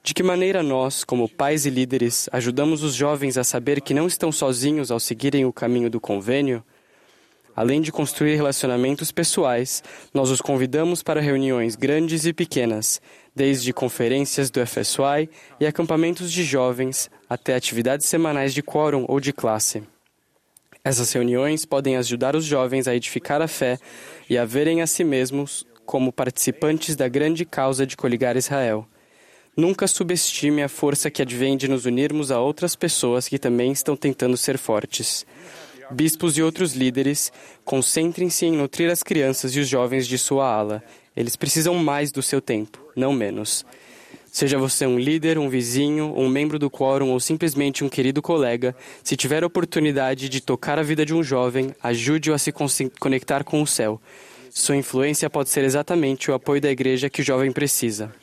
De 0.03 0.13
que 0.13 0.25
maneira 0.25 0.61
nós, 0.61 1.05
como 1.05 1.29
pais 1.29 1.65
e 1.65 1.71
líderes, 1.71 2.29
ajudamos 2.33 2.83
os 2.83 2.95
jovens 2.95 3.39
a 3.39 3.45
saber 3.45 3.81
que 3.81 3.95
não 3.95 4.09
estão 4.09 4.33
sozinhos 4.33 4.91
ao 4.91 4.99
seguirem 4.99 5.45
o 5.45 5.53
caminho 5.53 5.89
do 5.89 6.01
convênio? 6.01 6.65
Além 7.55 7.81
de 7.81 7.93
construir 7.93 8.35
relacionamentos 8.35 9.13
pessoais, 9.13 9.85
nós 10.13 10.31
os 10.31 10.41
convidamos 10.41 11.01
para 11.01 11.21
reuniões 11.21 11.77
grandes 11.77 12.27
e 12.27 12.33
pequenas, 12.33 13.01
desde 13.37 13.73
conferências 13.73 14.51
do 14.51 14.67
FSY 14.67 15.31
e 15.61 15.65
acampamentos 15.65 16.33
de 16.33 16.43
jovens 16.43 17.09
até 17.31 17.55
atividades 17.55 18.09
semanais 18.09 18.53
de 18.53 18.65
quórum 18.65 19.05
ou 19.07 19.21
de 19.21 19.33
classe. 19.33 19.85
Essas 20.85 21.13
reuniões 21.13 21.65
podem 21.65 21.97
ajudar 21.97 22.37
os 22.37 22.45
jovens 22.45 22.89
a 22.89 22.95
edificar 22.95 23.43
a 23.43 23.49
fé 23.49 23.79
e 24.29 24.39
a 24.39 24.45
verem 24.45 24.81
a 24.81 24.87
si 24.87 25.05
mesmos 25.05 25.67
como 25.85 26.13
participantes 26.13 26.95
da 26.97 27.09
grande 27.09 27.45
causa 27.45 27.87
de 27.87 27.97
coligar 27.97 28.37
Israel. 28.37 28.87
Nunca 29.57 29.89
subestime 29.89 30.63
a 30.63 30.69
força 30.69 31.11
que 31.11 31.21
advém 31.21 31.57
de 31.57 31.67
nos 31.67 31.85
unirmos 31.85 32.31
a 32.31 32.39
outras 32.39 32.77
pessoas 32.77 33.27
que 33.27 33.39
também 33.39 33.73
estão 33.73 33.97
tentando 33.97 34.37
ser 34.37 34.57
fortes. 34.57 35.27
Bispos 35.91 36.37
e 36.37 36.43
outros 36.43 36.75
líderes, 36.75 37.33
concentrem-se 37.65 38.45
em 38.47 38.53
nutrir 38.53 38.91
as 38.91 39.03
crianças 39.03 39.57
e 39.57 39.61
os 39.61 39.67
jovens 39.67 40.07
de 40.07 40.19
sua 40.19 40.47
ala. 40.47 40.85
Eles 41.17 41.35
precisam 41.35 41.75
mais 41.75 42.13
do 42.13 42.23
seu 42.23 42.41
tempo, 42.41 42.79
não 42.95 43.13
menos. 43.13 43.65
Seja 44.39 44.57
você 44.57 44.87
um 44.87 45.01
líder, 45.01 45.37
um 45.37 45.49
vizinho, 45.49 46.15
um 46.17 46.29
membro 46.29 46.61
do 46.61 46.71
quórum 46.71 47.11
ou 47.11 47.19
simplesmente 47.19 47.83
um 47.83 47.89
querido 47.89 48.23
colega, 48.23 48.73
se 49.03 49.17
tiver 49.17 49.43
a 49.43 49.47
oportunidade 49.49 50.29
de 50.29 50.41
tocar 50.41 50.79
a 50.79 50.83
vida 50.85 51.05
de 51.05 51.13
um 51.13 51.25
jovem, 51.25 51.75
ajude-o 51.83 52.33
a 52.33 52.39
se 52.39 52.53
conectar 53.01 53.43
com 53.43 53.61
o 53.61 53.67
céu. 53.67 54.01
Sua 54.49 54.77
influência 54.77 55.29
pode 55.29 55.49
ser 55.49 55.65
exatamente 55.65 56.31
o 56.31 56.35
apoio 56.35 56.61
da 56.61 56.71
igreja 56.71 57.11
que 57.11 57.21
o 57.21 57.25
jovem 57.25 57.51
precisa. 57.51 58.15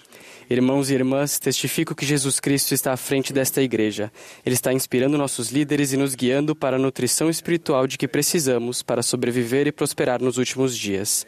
Irmãos 0.49 0.89
e 0.89 0.93
irmãs, 0.93 1.37
testifico 1.37 1.93
que 1.93 2.05
Jesus 2.05 2.39
Cristo 2.39 2.73
está 2.73 2.93
à 2.93 2.97
frente 2.97 3.33
desta 3.33 3.61
igreja. 3.61 4.09
Ele 4.45 4.55
está 4.55 4.71
inspirando 4.71 5.17
nossos 5.17 5.51
líderes 5.51 5.91
e 5.91 5.97
nos 5.97 6.15
guiando 6.15 6.55
para 6.55 6.77
a 6.77 6.79
nutrição 6.79 7.29
espiritual 7.29 7.87
de 7.87 7.97
que 7.97 8.07
precisamos 8.07 8.81
para 8.81 9.03
sobreviver 9.03 9.67
e 9.67 9.71
prosperar 9.73 10.21
nos 10.21 10.37
últimos 10.37 10.77
dias. 10.77 11.27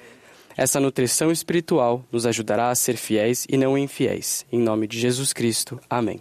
Essa 0.58 0.80
nutrição 0.80 1.32
espiritual 1.32 2.04
nos 2.12 2.26
ajudará 2.26 2.72
a 2.72 2.76
ser 2.76 2.98
fiéis 2.98 3.46
e 3.48 3.56
não 3.56 3.78
infiéis. 3.78 4.44
Em 4.52 4.60
nome 4.60 4.88
de 4.88 5.00
Jesus 5.00 5.32
Cristo. 5.32 5.80
Amém. 5.88 6.20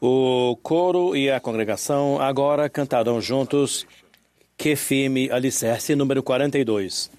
O 0.00 0.56
coro 0.62 1.14
e 1.14 1.30
a 1.30 1.38
congregação 1.38 2.18
agora 2.18 2.70
cantarão 2.70 3.20
juntos 3.20 3.86
que 4.56 4.74
firme 4.74 5.30
alicerce, 5.30 5.94
número 5.94 6.22
42. 6.22 7.10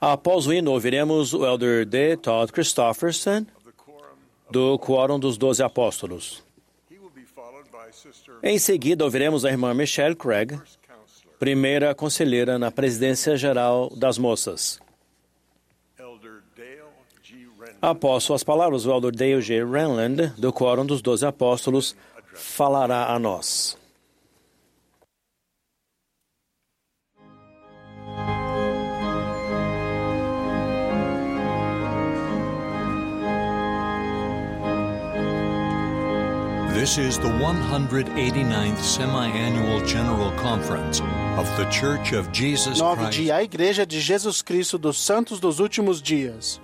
Após 0.00 0.46
o 0.46 0.52
hino, 0.52 0.70
ouviremos 0.70 1.34
o 1.34 1.44
elder 1.44 1.84
D. 1.84 2.16
Todd 2.16 2.52
Christofferson, 2.52 3.44
do 4.48 4.78
Quórum 4.78 5.18
dos 5.18 5.36
Doze 5.36 5.62
Apóstolos. 5.64 6.48
Em 8.42 8.58
seguida, 8.58 9.04
ouviremos 9.04 9.44
a 9.44 9.50
irmã 9.50 9.74
Michelle 9.74 10.16
Craig, 10.16 10.58
primeira 11.38 11.94
conselheira 11.94 12.58
na 12.58 12.70
presidência 12.70 13.36
geral 13.36 13.90
das 13.94 14.16
moças. 14.16 14.80
Após 17.82 18.24
suas 18.24 18.42
palavras, 18.42 18.86
o 18.86 18.92
elder 18.92 19.12
Dale 19.14 19.40
G. 19.40 19.64
Renland, 19.64 20.32
do 20.38 20.52
Quórum 20.52 20.84
dos 20.84 21.00
Doze 21.00 21.24
Apóstolos, 21.24 21.96
falará 22.34 23.12
a 23.14 23.18
nós. 23.18 23.79
This 36.72 36.98
is 36.98 37.18
the 37.18 37.28
189th 37.28 38.78
Semi-Annual 38.78 39.84
General 39.86 40.30
Conference 40.38 41.00
of 41.36 41.44
the 41.56 41.64
Church 41.68 42.12
of 42.12 42.30
Jesus 42.30 42.80
Christ. 42.80 43.18
de 43.18 43.30
A 43.30 43.42
Igreja 43.42 43.84
de 43.84 43.98
Jesus 44.00 44.40
Cristo 44.40 44.78
dos 44.78 44.96
Santos 44.96 45.40
dos 45.40 45.58
Últimos 45.58 46.00
Dias. 46.00 46.60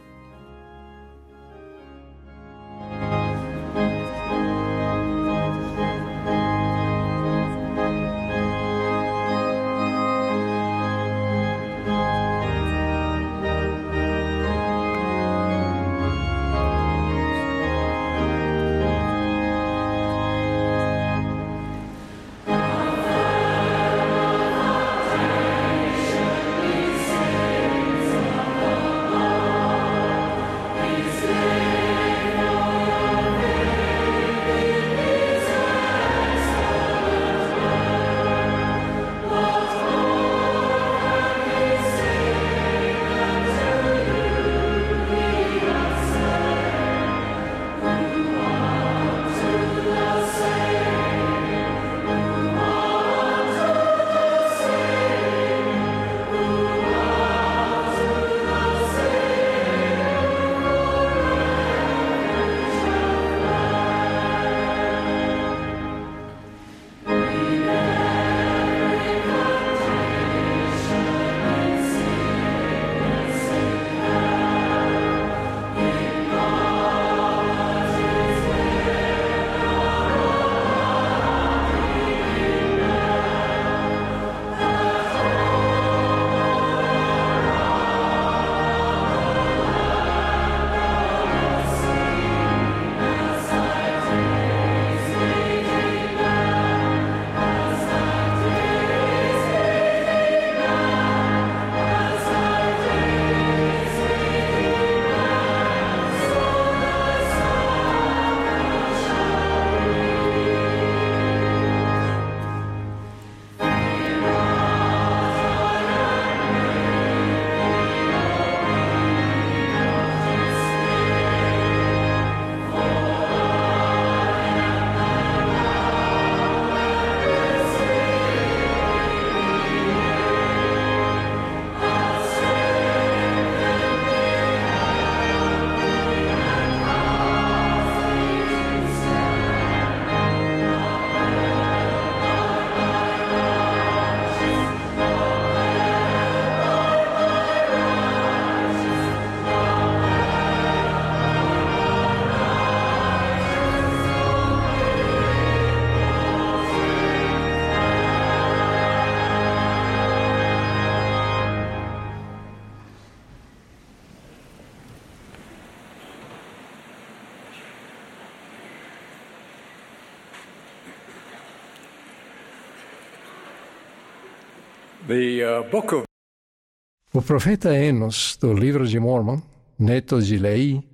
O 177.16 177.22
profeta 177.22 177.74
Enos, 177.74 178.36
do 178.38 178.52
livro 178.52 178.86
de 178.86 179.00
Mormon, 179.00 179.40
neto 179.78 180.20
de 180.20 180.36
Leí, 180.36 180.86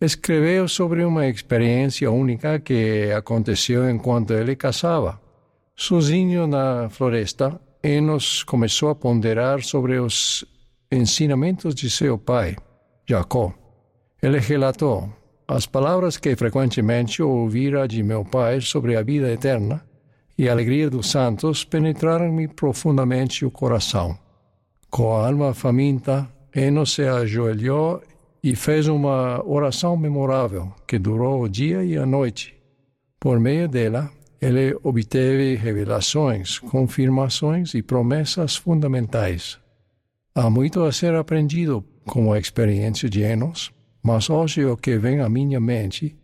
escreveu 0.00 0.68
sobre 0.68 1.04
uma 1.04 1.26
experiência 1.26 2.08
única 2.12 2.60
que 2.60 3.10
aconteceu 3.10 3.90
enquanto 3.90 4.32
ele 4.32 4.54
caçava. 4.54 5.20
Sozinho 5.74 6.46
na 6.46 6.88
floresta, 6.90 7.60
Enos 7.82 8.44
começou 8.44 8.88
a 8.90 8.94
ponderar 8.94 9.64
sobre 9.64 9.98
os 9.98 10.44
ensinamentos 10.92 11.74
de 11.74 11.90
seu 11.90 12.16
pai, 12.16 12.54
Jacó. 13.04 13.52
Ele 14.22 14.38
relatou: 14.38 15.12
As 15.48 15.66
palavras 15.66 16.16
que 16.16 16.36
frequentemente 16.36 17.20
ouvira 17.20 17.88
de 17.88 18.00
meu 18.04 18.24
pai 18.24 18.60
sobre 18.60 18.96
a 18.96 19.02
vida 19.02 19.28
eterna 19.32 19.84
e 20.36 20.48
a 20.48 20.52
alegria 20.52 20.90
dos 20.90 21.10
santos 21.10 21.64
penetraram-me 21.64 22.48
profundamente 22.48 23.44
o 23.44 23.50
coração. 23.50 24.18
Com 24.90 25.16
a 25.16 25.26
alma 25.26 25.54
faminta, 25.54 26.28
Enos 26.54 26.92
se 26.92 27.02
ajoelhou 27.02 28.02
e 28.42 28.54
fez 28.54 28.86
uma 28.86 29.42
oração 29.44 29.96
memorável 29.96 30.72
que 30.86 30.98
durou 30.98 31.42
o 31.42 31.48
dia 31.48 31.82
e 31.84 31.96
a 31.96 32.04
noite. 32.04 32.54
Por 33.18 33.40
meio 33.40 33.68
dela, 33.68 34.10
ele 34.40 34.76
obteve 34.82 35.54
revelações, 35.54 36.58
confirmações 36.58 37.74
e 37.74 37.82
promessas 37.82 38.54
fundamentais. 38.54 39.58
Há 40.34 40.50
muito 40.50 40.82
a 40.82 40.92
ser 40.92 41.14
aprendido 41.14 41.84
com 42.06 42.32
a 42.32 42.38
experiência 42.38 43.08
de 43.08 43.22
Enos, 43.22 43.72
mas 44.02 44.28
hoje 44.28 44.64
o 44.64 44.76
que 44.76 44.98
vem 44.98 45.20
à 45.20 45.28
minha 45.28 45.58
mente 45.58 46.14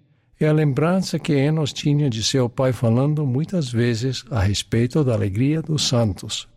é 0.41 0.49
a 0.49 0.53
lembrança 0.53 1.19
que 1.19 1.35
Enos 1.35 1.73
tinha 1.73 2.09
de 2.09 2.25
seu 2.25 2.49
pai 2.49 2.73
falando 2.73 3.27
muitas 3.27 3.71
vezes 3.71 4.25
a 4.31 4.41
respeito 4.41 5.05
da 5.05 5.13
alegria 5.13 5.61
dos 5.61 5.87
santos. 5.87 6.49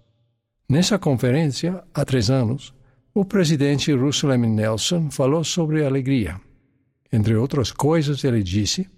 Nessa 0.69 0.97
conferência, 0.97 1.83
há 1.93 2.05
três 2.05 2.29
anos, 2.29 2.73
o 3.13 3.25
presidente 3.25 3.91
Russell 3.91 4.31
M. 4.31 4.47
Nelson 4.47 5.11
falou 5.11 5.43
sobre 5.43 5.85
alegria. 5.85 6.39
Entre 7.11 7.35
outras 7.35 7.71
coisas, 7.71 8.23
ele 8.23 8.41
disse: 8.41 8.89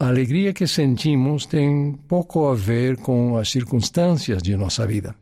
A 0.00 0.08
alegria 0.08 0.54
que 0.54 0.66
sentimos 0.66 1.44
tem 1.44 1.92
pouco 2.08 2.46
a 2.46 2.54
ver 2.54 2.96
com 2.96 3.36
as 3.36 3.50
circunstâncias 3.50 4.42
de 4.42 4.56
nossa 4.56 4.86
vida 4.86 5.14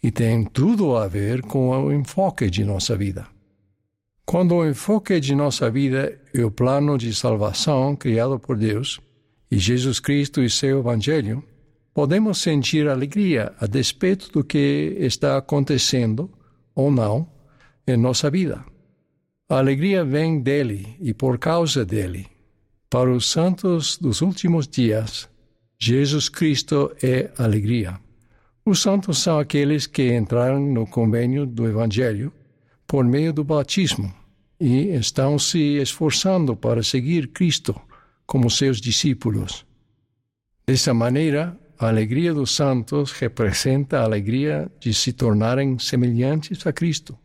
e 0.00 0.10
tem 0.10 0.44
tudo 0.44 0.96
a 0.96 1.08
ver 1.08 1.42
com 1.42 1.70
o 1.70 1.92
enfoque 1.92 2.48
de 2.48 2.62
nossa 2.62 2.94
vida. 2.94 3.26
Quando 4.26 4.54
o 4.54 4.68
enfoque 4.68 5.20
de 5.20 5.34
nossa 5.34 5.70
vida 5.70 6.18
é 6.32 6.44
o 6.44 6.50
plano 6.50 6.96
de 6.96 7.14
salvação 7.14 7.94
criado 7.94 8.38
por 8.38 8.56
Deus 8.56 8.98
e 9.50 9.58
Jesus 9.58 10.00
Cristo 10.00 10.42
e 10.42 10.48
seu 10.48 10.80
Evangelho, 10.80 11.44
podemos 11.92 12.38
sentir 12.38 12.88
alegria 12.88 13.52
a 13.60 13.66
despeito 13.66 14.32
do 14.32 14.42
que 14.42 14.96
está 14.98 15.36
acontecendo 15.36 16.30
ou 16.74 16.90
não 16.90 17.28
em 17.86 17.96
nossa 17.96 18.30
vida. 18.30 18.64
A 19.48 19.58
alegria 19.58 20.04
vem 20.04 20.40
dele 20.40 20.96
e 21.00 21.12
por 21.12 21.38
causa 21.38 21.84
dele. 21.84 22.26
Para 22.88 23.12
os 23.12 23.30
santos 23.30 23.98
dos 23.98 24.22
últimos 24.22 24.66
dias, 24.66 25.28
Jesus 25.78 26.30
Cristo 26.30 26.90
é 27.02 27.30
alegria. 27.36 28.00
Os 28.64 28.80
santos 28.80 29.18
são 29.18 29.38
aqueles 29.38 29.86
que 29.86 30.14
entraram 30.14 30.58
no 30.58 30.86
convênio 30.86 31.44
do 31.44 31.68
Evangelho 31.68 32.32
por 32.94 33.04
meio 33.04 33.32
do 33.32 33.42
batismo 33.42 34.14
e 34.60 34.90
estão 34.90 35.36
se 35.36 35.78
esforçando 35.78 36.54
para 36.54 36.80
seguir 36.80 37.26
Cristo 37.32 37.74
como 38.24 38.48
seus 38.48 38.80
discípulos. 38.80 39.66
Dessa 40.64 40.94
maneira, 40.94 41.58
a 41.76 41.88
alegria 41.88 42.32
dos 42.32 42.52
santos 42.52 43.10
representa 43.10 43.98
a 43.98 44.04
alegria 44.04 44.70
de 44.78 44.94
se 44.94 45.12
tornarem 45.12 45.76
semelhantes 45.76 46.64
a 46.68 46.72
Cristo. 46.72 47.18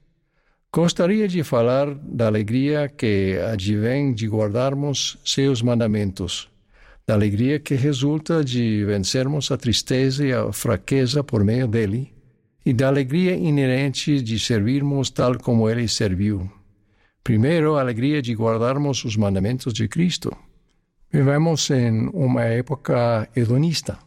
Gostaria 0.74 1.28
de 1.28 1.44
falar 1.44 1.94
da 1.94 2.26
alegria 2.26 2.90
que 2.90 3.38
advém 3.54 4.12
de 4.12 4.28
guardarmos 4.28 5.20
seus 5.24 5.62
mandamentos, 5.62 6.50
da 7.06 7.14
alegria 7.14 7.60
que 7.60 7.76
resulta 7.76 8.44
de 8.44 8.84
vencermos 8.86 9.52
a 9.52 9.58
tristeza 9.58 10.26
e 10.26 10.34
a 10.34 10.52
fraqueza 10.52 11.24
por 11.24 11.44
meio 11.44 11.68
dele, 11.68 12.12
e 12.70 12.74
da 12.74 12.88
alegria 12.88 13.36
inerente 13.36 14.22
de 14.22 14.40
servirmos 14.40 15.10
tal 15.10 15.40
como 15.40 15.68
ele 15.68 15.88
serviu. 15.88 16.48
Primeiro, 17.24 17.76
a 17.76 17.82
alegria 17.82 18.22
de 18.22 18.32
guardarmos 18.36 19.04
os 19.04 19.18
mandamentos 19.18 19.74
de 19.74 19.88
Cristo. 19.88 20.32
Vivemos 21.12 21.68
em 21.72 22.10
uma 22.14 22.44
época 22.44 23.28
hedonista 23.36 23.98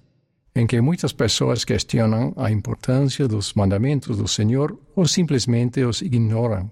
em 0.54 0.64
que 0.64 0.80
muitas 0.80 1.12
pessoas 1.12 1.64
questionam 1.64 2.32
a 2.36 2.52
importância 2.52 3.26
dos 3.26 3.52
mandamentos 3.54 4.16
do 4.16 4.28
Senhor 4.28 4.78
ou 4.94 5.08
simplesmente 5.08 5.82
os 5.82 6.00
ignoram. 6.00 6.70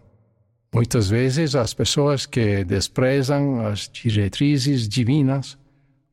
Muitas 0.72 1.10
vezes 1.10 1.56
as 1.56 1.74
pessoas 1.74 2.24
que 2.24 2.62
desprezam 2.62 3.66
as 3.66 3.90
diretrizes 3.92 4.88
divinas, 4.88 5.58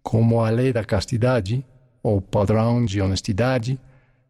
como 0.01 0.41
a 0.43 0.49
lei 0.49 0.73
da 0.73 0.83
castidade, 0.83 1.63
ou 2.01 2.19
padrão 2.19 2.83
de 2.83 2.99
honestidade 2.99 3.79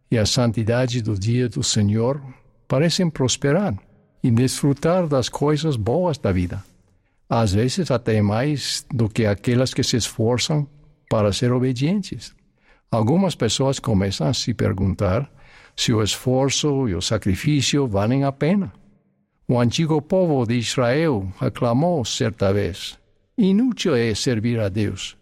e 0.09 0.17
a 0.17 0.25
santidade 0.25 1.01
do 1.01 1.17
dia 1.17 1.49
do 1.49 1.63
Senhor, 1.63 2.21
parecem 2.67 3.09
prosperar 3.09 3.75
e 4.23 4.31
desfrutar 4.31 5.07
das 5.07 5.29
coisas 5.29 5.75
boas 5.75 6.17
da 6.17 6.31
vida, 6.31 6.63
às 7.29 7.53
vezes 7.53 7.91
até 7.91 8.21
mais 8.21 8.85
do 8.93 9.09
que 9.09 9.25
aquelas 9.25 9.73
que 9.73 9.83
se 9.83 9.97
esforçam 9.97 10.67
para 11.09 11.31
ser 11.31 11.51
obedientes. 11.51 12.35
Algumas 12.89 13.35
pessoas 13.35 13.79
começam 13.79 14.27
a 14.27 14.33
se 14.33 14.53
perguntar 14.53 15.29
se 15.75 15.93
o 15.93 16.01
esforço 16.01 16.87
e 16.87 16.95
o 16.95 17.01
sacrifício 17.01 17.87
valem 17.87 18.23
a 18.23 18.31
pena. 18.31 18.71
O 19.47 19.59
antigo 19.59 20.01
povo 20.01 20.45
de 20.45 20.55
Israel 20.55 21.31
reclamou 21.39 22.03
certa 22.03 22.51
vez: 22.51 22.97
Inútil 23.37 23.95
é 23.95 24.13
servir 24.15 24.59
a 24.59 24.67
Deus. 24.67 25.15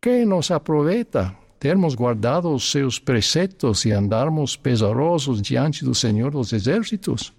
Que 0.00 0.24
nos 0.24 0.50
aproveita 0.50 1.34
termos 1.58 1.94
guardado 1.94 2.52
os 2.52 2.70
seus 2.70 2.98
preceitos 2.98 3.84
e 3.84 3.92
andarmos 3.92 4.56
pesarosos 4.56 5.40
diante 5.40 5.84
do 5.84 5.94
Senhor 5.94 6.30
dos 6.30 6.52
Exércitos? 6.52 7.32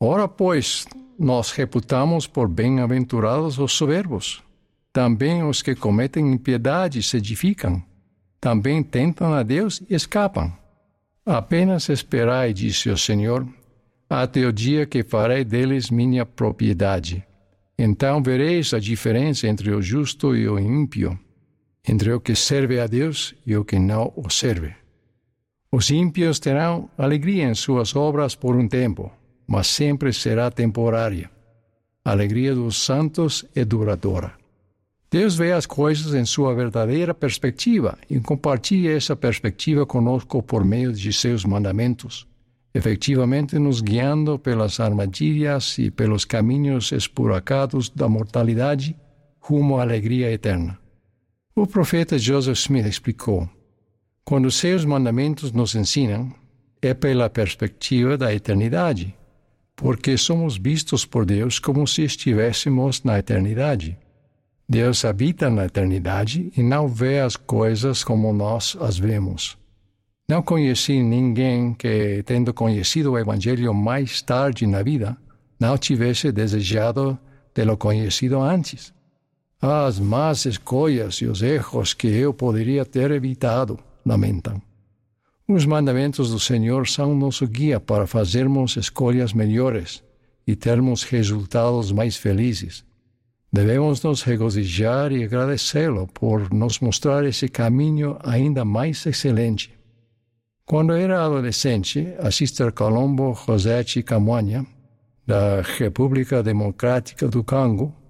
Ora, 0.00 0.26
pois, 0.26 0.86
nós 1.18 1.50
reputamos 1.52 2.26
por 2.26 2.48
bem-aventurados 2.48 3.58
os 3.58 3.72
soberbos. 3.72 4.42
Também 4.92 5.42
os 5.42 5.62
que 5.62 5.74
cometem 5.74 6.32
impiedade 6.32 7.02
se 7.02 7.16
edificam 7.16 7.82
também 8.44 8.82
tentam 8.82 9.32
a 9.32 9.42
Deus 9.42 9.80
e 9.88 9.94
escapam. 9.94 10.52
Apenas 11.24 11.88
esperai, 11.88 12.52
disse 12.52 12.90
o 12.90 12.98
Senhor, 12.98 13.48
até 14.06 14.46
o 14.46 14.52
dia 14.52 14.84
que 14.84 15.02
farei 15.02 15.42
deles 15.46 15.88
minha 15.88 16.26
propriedade. 16.26 17.24
Então 17.78 18.22
vereis 18.22 18.74
a 18.74 18.78
diferença 18.78 19.48
entre 19.48 19.70
o 19.70 19.80
justo 19.80 20.36
e 20.36 20.46
o 20.46 20.58
ímpio, 20.58 21.18
entre 21.86 22.12
o 22.12 22.20
que 22.20 22.34
serve 22.34 22.80
a 22.80 22.86
Deus 22.86 23.34
e 23.46 23.56
o 23.56 23.64
que 23.64 23.78
não 23.78 24.12
o 24.16 24.30
serve. 24.30 24.74
Os 25.70 25.90
ímpios 25.90 26.38
terão 26.38 26.88
alegria 26.96 27.44
em 27.44 27.54
suas 27.54 27.94
obras 27.96 28.34
por 28.34 28.56
um 28.56 28.68
tempo, 28.68 29.12
mas 29.46 29.66
sempre 29.66 30.12
será 30.12 30.50
temporária. 30.50 31.30
A 32.04 32.12
alegria 32.12 32.54
dos 32.54 32.76
santos 32.76 33.44
é 33.54 33.64
duradoura. 33.64 34.32
Deus 35.10 35.36
vê 35.36 35.52
as 35.52 35.66
coisas 35.66 36.14
em 36.14 36.24
sua 36.24 36.54
verdadeira 36.54 37.14
perspectiva 37.14 37.96
e 38.10 38.18
compartilha 38.18 38.96
essa 38.96 39.14
perspectiva 39.14 39.86
conosco 39.86 40.42
por 40.42 40.64
meio 40.64 40.92
de 40.92 41.12
seus 41.12 41.44
mandamentos, 41.44 42.26
efetivamente 42.74 43.58
nos 43.58 43.80
guiando 43.80 44.38
pelas 44.38 44.80
armadilhas 44.80 45.78
e 45.78 45.90
pelos 45.90 46.24
caminhos 46.24 46.90
esburacados 46.92 47.88
da 47.88 48.08
mortalidade 48.08 48.96
rumo 49.40 49.78
à 49.78 49.82
alegria 49.82 50.32
eterna. 50.32 50.83
O 51.56 51.68
profeta 51.68 52.18
Joseph 52.18 52.58
Smith 52.58 52.84
explicou: 52.84 53.48
quando 54.24 54.50
seus 54.50 54.84
mandamentos 54.84 55.52
nos 55.52 55.76
ensinam, 55.76 56.34
é 56.82 56.92
pela 56.92 57.30
perspectiva 57.30 58.18
da 58.18 58.34
eternidade, 58.34 59.14
porque 59.76 60.18
somos 60.18 60.56
vistos 60.56 61.06
por 61.06 61.24
Deus 61.24 61.60
como 61.60 61.86
se 61.86 62.02
estivéssemos 62.02 63.04
na 63.04 63.20
eternidade. 63.20 63.96
Deus 64.68 65.04
habita 65.04 65.48
na 65.48 65.66
eternidade 65.66 66.50
e 66.56 66.62
não 66.62 66.88
vê 66.88 67.20
as 67.20 67.36
coisas 67.36 68.02
como 68.02 68.32
nós 68.32 68.76
as 68.80 68.98
vemos. 68.98 69.56
Não 70.28 70.42
conheci 70.42 71.02
ninguém 71.04 71.72
que, 71.72 72.24
tendo 72.26 72.52
conhecido 72.52 73.12
o 73.12 73.18
Evangelho 73.18 73.72
mais 73.72 74.20
tarde 74.20 74.66
na 74.66 74.82
vida, 74.82 75.16
não 75.60 75.78
tivesse 75.78 76.32
desejado 76.32 77.16
tê-lo 77.52 77.76
conhecido 77.76 78.40
antes. 78.40 78.92
As 79.66 79.98
más 79.98 80.44
escolhas 80.44 81.22
e 81.22 81.26
os 81.26 81.40
erros 81.40 81.94
que 81.94 82.06
eu 82.06 82.34
poderia 82.34 82.84
ter 82.84 83.10
evitado, 83.10 83.78
lamentam. 84.04 84.60
Os 85.48 85.64
mandamentos 85.64 86.30
do 86.30 86.38
Senhor 86.38 86.86
são 86.86 87.16
nosso 87.16 87.46
guia 87.46 87.80
para 87.80 88.06
fazermos 88.06 88.76
escolhas 88.76 89.32
melhores 89.32 90.04
e 90.46 90.54
termos 90.54 91.02
resultados 91.04 91.90
mais 91.92 92.14
felizes. 92.14 92.84
Devemos 93.50 94.02
nos 94.02 94.20
regozijar 94.22 95.12
e 95.12 95.24
agradecê-lo 95.24 96.08
por 96.08 96.52
nos 96.52 96.78
mostrar 96.80 97.24
esse 97.24 97.48
caminho 97.48 98.18
ainda 98.22 98.66
mais 98.66 99.06
excelente. 99.06 99.72
Quando 100.66 100.92
era 100.92 101.24
adolescente, 101.24 102.12
a 102.18 102.30
Sister 102.30 102.70
Colombo 102.70 103.34
José 103.46 103.82
Camuanha, 104.04 104.66
da 105.26 105.62
República 105.62 106.42
Democrática 106.42 107.26
do 107.26 107.42
Congo, 107.42 108.03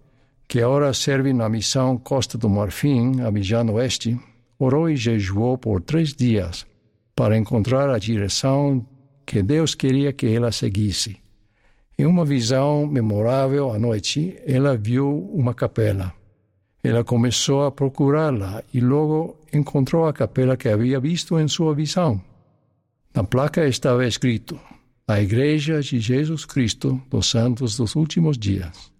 que 0.48 0.60
agora 0.60 0.92
serve 0.92 1.32
na 1.32 1.48
missão 1.48 1.96
Costa 1.96 2.38
do 2.38 2.48
Marfim, 2.48 3.20
Abidjan 3.20 3.70
Oeste, 3.70 4.18
orou 4.58 4.88
e 4.88 4.96
jejuou 4.96 5.58
por 5.58 5.80
três 5.80 6.12
dias 6.12 6.66
para 7.14 7.36
encontrar 7.36 7.90
a 7.90 7.98
direção 7.98 8.84
que 9.26 9.42
Deus 9.42 9.74
queria 9.74 10.12
que 10.12 10.26
ela 10.26 10.52
seguisse. 10.52 11.16
Em 11.98 12.06
uma 12.06 12.24
visão 12.24 12.86
memorável 12.86 13.72
à 13.72 13.78
noite, 13.78 14.36
ela 14.46 14.76
viu 14.76 15.30
uma 15.32 15.54
capela. 15.54 16.12
Ela 16.82 17.04
começou 17.04 17.64
a 17.64 17.70
procurá-la 17.70 18.62
e 18.72 18.80
logo 18.80 19.38
encontrou 19.52 20.06
a 20.06 20.12
capela 20.12 20.56
que 20.56 20.68
havia 20.68 21.00
visto 21.00 21.38
em 21.38 21.48
sua 21.48 21.74
visão. 21.74 22.20
Na 23.14 23.24
placa 23.24 23.66
estava 23.66 24.06
escrito: 24.06 24.58
A 25.06 25.20
Igreja 25.20 25.80
de 25.80 26.00
Jesus 26.00 26.44
Cristo 26.44 27.00
dos 27.08 27.30
Santos 27.30 27.76
dos 27.76 27.94
Últimos 27.94 28.36
Dias. 28.36 28.93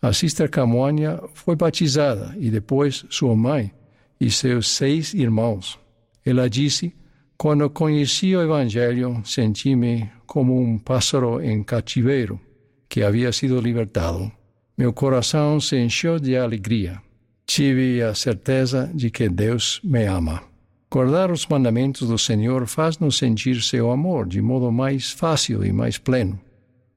A 0.00 0.12
Sister 0.12 0.48
Camônia 0.48 1.20
foi 1.34 1.56
batizada 1.56 2.34
e 2.38 2.50
depois 2.50 3.04
sua 3.10 3.34
mãe 3.34 3.72
e 4.20 4.30
seus 4.30 4.68
seis 4.68 5.12
irmãos. 5.12 5.78
Ela 6.24 6.48
disse: 6.48 6.94
Quando 7.36 7.68
conheci 7.68 8.34
o 8.36 8.42
Evangelho, 8.42 9.20
senti-me 9.24 10.08
como 10.26 10.60
um 10.60 10.78
pássaro 10.78 11.40
em 11.42 11.62
cativeiro 11.64 12.40
que 12.88 13.02
havia 13.02 13.32
sido 13.32 13.60
libertado. 13.60 14.30
Meu 14.76 14.92
coração 14.92 15.60
se 15.60 15.76
encheu 15.76 16.18
de 16.18 16.36
alegria. 16.36 17.00
Tive 17.44 18.00
a 18.02 18.14
certeza 18.14 18.90
de 18.94 19.10
que 19.10 19.28
Deus 19.28 19.80
me 19.82 20.04
ama. 20.06 20.42
Guardar 20.90 21.30
os 21.30 21.46
mandamentos 21.46 22.08
do 22.08 22.16
Senhor 22.16 22.66
faz-nos 22.66 23.18
sentir 23.18 23.60
seu 23.62 23.90
amor 23.90 24.26
de 24.26 24.40
modo 24.40 24.70
mais 24.70 25.10
fácil 25.10 25.64
e 25.64 25.72
mais 25.72 25.98
pleno. 25.98 26.40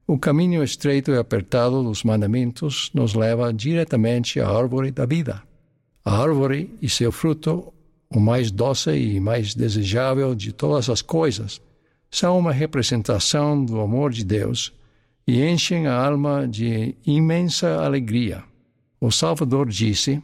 O 0.06 0.18
caminho 0.18 0.64
estreito 0.64 1.12
e 1.12 1.18
apertado 1.18 1.82
dos 1.82 2.02
mandamentos 2.02 2.90
nos 2.92 3.14
leva 3.14 3.52
diretamente 3.52 4.40
à 4.40 4.48
árvore 4.48 4.90
da 4.90 5.06
vida. 5.06 5.42
A 6.04 6.18
árvore 6.18 6.74
e 6.82 6.88
seu 6.88 7.12
fruto, 7.12 7.72
o 8.10 8.18
mais 8.18 8.50
doce 8.50 8.90
e 8.90 9.20
mais 9.20 9.54
desejável 9.54 10.34
de 10.34 10.52
todas 10.52 10.90
as 10.90 11.00
coisas, 11.00 11.60
são 12.10 12.38
uma 12.38 12.52
representação 12.52 13.64
do 13.64 13.80
amor 13.80 14.10
de 14.10 14.24
Deus 14.24 14.72
e 15.26 15.42
enchem 15.42 15.86
a 15.86 15.94
alma 15.94 16.46
de 16.48 16.96
imensa 17.06 17.82
alegria. 17.82 18.42
O 19.00 19.10
Salvador 19.10 19.68
disse: 19.68 20.20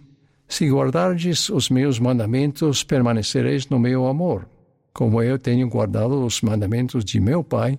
se 0.48 0.68
guardardes 0.68 1.48
os 1.50 1.70
meus 1.70 1.98
mandamentos, 1.98 2.82
permanecereis 2.82 3.68
no 3.68 3.78
meu 3.78 4.06
amor, 4.06 4.48
como 4.92 5.22
eu 5.22 5.38
tenho 5.38 5.68
guardado 5.68 6.24
os 6.24 6.40
mandamentos 6.40 7.04
de 7.04 7.20
meu 7.20 7.44
Pai 7.44 7.78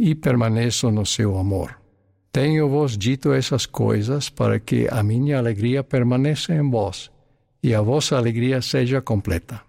e 0.00 0.14
permaneço 0.14 0.90
no 0.90 1.04
seu 1.04 1.36
amor. 1.36 1.78
Tenho-vos 2.32 2.96
dito 2.96 3.32
essas 3.32 3.66
coisas 3.66 4.30
para 4.30 4.58
que 4.58 4.88
a 4.90 5.02
minha 5.02 5.36
alegria 5.36 5.84
permaneça 5.84 6.54
em 6.54 6.70
vós 6.70 7.10
e 7.62 7.74
a 7.74 7.82
vossa 7.82 8.16
alegria 8.16 8.62
seja 8.62 9.02
completa. 9.02 9.60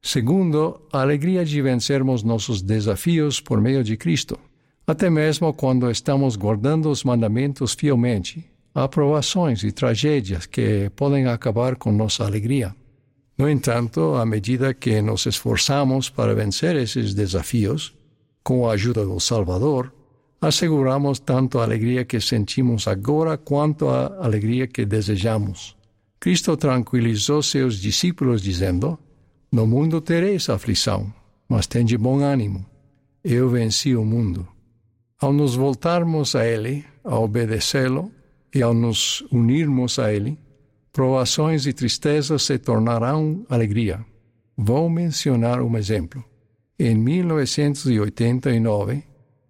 Segundo, 0.00 0.80
a 0.90 1.02
alegria 1.02 1.44
de 1.44 1.60
vencermos 1.60 2.22
nossos 2.22 2.62
desafios 2.62 3.40
por 3.40 3.60
meio 3.60 3.84
de 3.84 3.96
Cristo, 3.96 4.38
até 4.86 5.10
mesmo 5.10 5.52
quando 5.52 5.90
estamos 5.90 6.34
guardando 6.36 6.90
os 6.90 7.04
mandamentos 7.04 7.74
fielmente 7.74 8.44
há 8.74 8.88
provações 8.88 9.62
e 9.62 9.70
tragédias 9.70 10.46
que 10.46 10.90
podem 10.96 11.26
acabar 11.26 11.76
com 11.76 11.92
nossa 11.92 12.24
alegria. 12.24 12.74
No 13.36 13.48
entanto, 13.48 14.14
à 14.14 14.24
medida 14.24 14.72
que 14.72 15.02
nos 15.02 15.26
esforçamos 15.26 16.08
para 16.08 16.34
vencer 16.34 16.74
esses 16.76 17.12
desafios, 17.12 17.94
com 18.44 18.68
a 18.68 18.74
ajuda 18.74 19.04
do 19.06 19.18
Salvador, 19.18 19.90
asseguramos 20.40 21.18
tanto 21.18 21.58
a 21.58 21.64
alegria 21.64 22.04
que 22.04 22.20
sentimos 22.20 22.86
agora 22.86 23.38
quanto 23.38 23.88
a 23.88 24.18
alegria 24.22 24.66
que 24.66 24.84
desejamos. 24.84 25.74
Cristo 26.20 26.56
tranquilizou 26.56 27.42
seus 27.42 27.78
discípulos 27.80 28.42
dizendo: 28.42 28.98
No 29.50 29.66
mundo 29.66 30.00
tereis 30.00 30.50
aflição, 30.50 31.12
mas 31.48 31.66
tende 31.66 31.96
bom 31.96 32.20
ânimo. 32.20 32.64
Eu 33.24 33.48
venci 33.48 33.96
o 33.96 34.04
mundo. 34.04 34.46
Ao 35.18 35.32
nos 35.32 35.54
voltarmos 35.54 36.36
a 36.36 36.46
Ele, 36.46 36.84
a 37.02 37.18
obedecê-lo, 37.18 38.12
e 38.54 38.62
ao 38.62 38.74
nos 38.74 39.22
unirmos 39.32 39.98
a 39.98 40.12
Ele, 40.12 40.38
provações 40.92 41.66
e 41.66 41.72
tristezas 41.72 42.42
se 42.42 42.58
tornarão 42.58 43.44
alegria. 43.48 44.04
Vou 44.56 44.88
mencionar 44.90 45.62
um 45.62 45.76
exemplo. 45.76 46.22
Em 46.84 46.96
1989, 46.96 49.02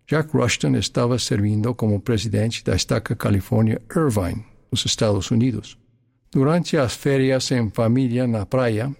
Jack 0.07 0.37
Rushton 0.37 0.77
estava 0.77 1.19
servindo 1.19 1.75
como 1.75 2.01
presidente 2.01 2.63
da 2.63 2.77
estaca 2.77 3.17
Califórnia 3.17 3.83
Irvine, 3.91 4.45
nos 4.71 4.87
Estados 4.87 5.33
Unidos. 5.33 5.77
Durante 6.31 6.77
as 6.77 6.95
férias 6.95 7.51
em 7.51 7.69
família 7.71 8.29
na 8.29 8.47
praia, 8.47 8.95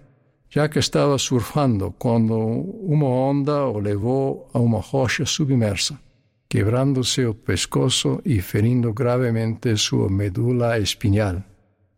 Jack 0.51 0.81
estava 0.81 1.17
surfando 1.17 1.95
quando 1.97 2.37
uma 2.37 3.07
onda 3.07 3.67
o 3.67 3.79
levou 3.79 4.51
a 4.53 4.59
uma 4.59 4.81
rocha 4.81 5.25
submersa 5.25 5.97
quebrando 6.49 7.05
seu 7.05 7.35
pescoço 7.35 8.21
e 8.25 8.41
ferindo 8.41 8.93
gravemente 8.93 9.77
sua 9.77 10.11
medula 10.11 10.77
espinhal. 10.81 11.41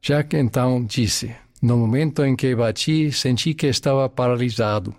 Jack 0.02 0.36
então 0.36 0.84
disse: 0.84 1.34
No 1.62 1.78
momento 1.78 2.22
em 2.22 2.36
que 2.36 2.54
bati, 2.54 3.10
senti 3.10 3.54
que 3.54 3.68
estava 3.68 4.06
paralisado. 4.10 4.94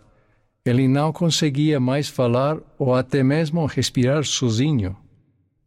Ele 0.67 0.87
não 0.87 1.13
conseguia 1.13 1.79
mais 1.79 2.09
falar 2.09 2.57
ou 2.77 2.93
até 2.93 3.23
mesmo 3.23 3.65
respirar 3.65 4.23
sozinho. 4.25 4.95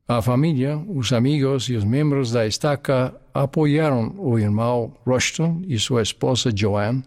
A 0.06 0.20
família, 0.20 0.76
os 0.76 1.12
amigos 1.12 1.68
e 1.68 1.74
os 1.74 1.84
membros 1.84 2.32
da 2.32 2.46
estaca 2.46 3.14
apoiaram 3.32 4.14
o 4.18 4.38
irmão 4.38 4.92
Rushton 5.06 5.62
e 5.66 5.78
sua 5.78 6.02
esposa 6.02 6.50
Joanne 6.54 7.02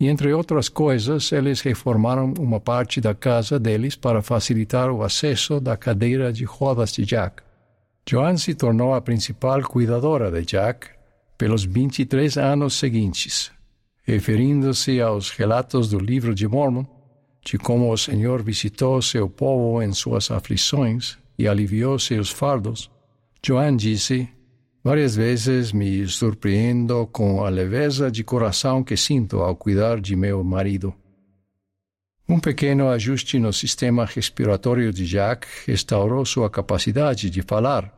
e, 0.00 0.06
entre 0.06 0.32
outras 0.32 0.68
coisas, 0.68 1.32
eles 1.32 1.60
reformaram 1.60 2.32
uma 2.38 2.60
parte 2.60 3.00
da 3.00 3.14
casa 3.14 3.58
deles 3.58 3.96
para 3.96 4.22
facilitar 4.22 4.90
o 4.90 5.02
acesso 5.02 5.60
da 5.60 5.76
cadeira 5.76 6.32
de 6.32 6.44
rodas 6.44 6.92
de 6.92 7.04
Jack. 7.04 7.42
Joan 8.08 8.36
se 8.36 8.54
tornou 8.54 8.94
a 8.94 9.00
principal 9.00 9.62
cuidadora 9.62 10.30
de 10.30 10.46
Jack 10.46 10.88
pelos 11.36 11.64
23 11.64 12.38
anos 12.38 12.74
seguintes, 12.74 13.50
referindo-se 14.04 15.00
aos 15.00 15.30
relatos 15.30 15.90
do 15.90 15.98
livro 15.98 16.34
de 16.34 16.46
Mormon, 16.48 16.86
de 17.48 17.56
como 17.56 17.90
o 17.90 17.96
Senhor 17.96 18.42
visitou 18.42 19.00
seu 19.00 19.26
povo 19.26 19.82
em 19.82 19.90
suas 19.94 20.30
aflições 20.30 21.16
e 21.38 21.48
aliviou 21.48 21.98
seus 21.98 22.28
fardos. 22.28 22.90
Joan 23.42 23.74
disse: 23.74 24.28
Várias 24.84 25.16
vezes 25.16 25.72
me 25.72 26.06
surpreendo 26.06 27.06
com 27.06 27.42
a 27.42 27.48
leveza 27.48 28.10
de 28.10 28.22
coração 28.22 28.84
que 28.84 28.98
sinto 28.98 29.38
ao 29.38 29.56
cuidar 29.56 29.98
de 29.98 30.14
meu 30.14 30.44
marido. 30.44 30.92
Um 32.28 32.38
pequeno 32.38 32.90
ajuste 32.90 33.38
no 33.38 33.50
sistema 33.50 34.04
respiratório 34.04 34.92
de 34.92 35.06
Jack 35.06 35.46
restaurou 35.66 36.26
sua 36.26 36.50
capacidade 36.50 37.30
de 37.30 37.40
falar, 37.40 37.90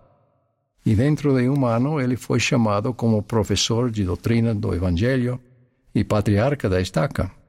e 0.86 0.94
dentro 0.94 1.34
de 1.36 1.48
um 1.48 1.66
ano 1.66 2.00
ele 2.00 2.16
foi 2.16 2.38
chamado 2.38 2.94
como 2.94 3.20
professor 3.20 3.90
de 3.90 4.04
doutrina 4.04 4.54
do 4.54 4.72
Evangelho 4.72 5.40
e 5.92 6.04
patriarca 6.04 6.68
da 6.68 6.80
estaca. 6.80 7.39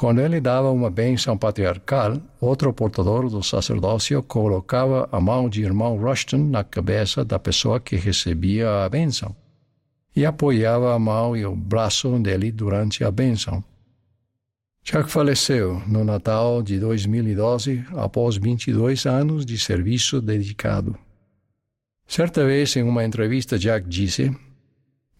Quando 0.00 0.22
ele 0.22 0.40
dava 0.40 0.70
uma 0.70 0.88
bênção 0.88 1.36
patriarcal, 1.36 2.16
outro 2.40 2.72
portador 2.72 3.28
do 3.28 3.42
sacerdócio 3.42 4.22
colocava 4.22 5.06
a 5.12 5.20
mão 5.20 5.46
de 5.46 5.62
irmão 5.62 5.98
Rushton 5.98 6.38
na 6.38 6.64
cabeça 6.64 7.22
da 7.22 7.38
pessoa 7.38 7.78
que 7.78 7.96
recebia 7.96 8.82
a 8.82 8.88
bênção 8.88 9.36
e 10.16 10.24
apoiava 10.24 10.94
a 10.94 10.98
mão 10.98 11.36
e 11.36 11.44
o 11.44 11.54
braço 11.54 12.18
dele 12.18 12.50
durante 12.50 13.04
a 13.04 13.10
bênção. 13.10 13.62
Jack 14.82 15.10
faleceu 15.10 15.82
no 15.86 16.02
Natal 16.02 16.62
de 16.62 16.80
2012 16.80 17.84
após 17.92 18.38
22 18.38 19.04
anos 19.04 19.44
de 19.44 19.58
serviço 19.58 20.18
dedicado. 20.22 20.96
Certa 22.06 22.42
vez, 22.42 22.74
em 22.74 22.82
uma 22.84 23.04
entrevista, 23.04 23.58
Jack 23.58 23.86
disse: 23.86 24.34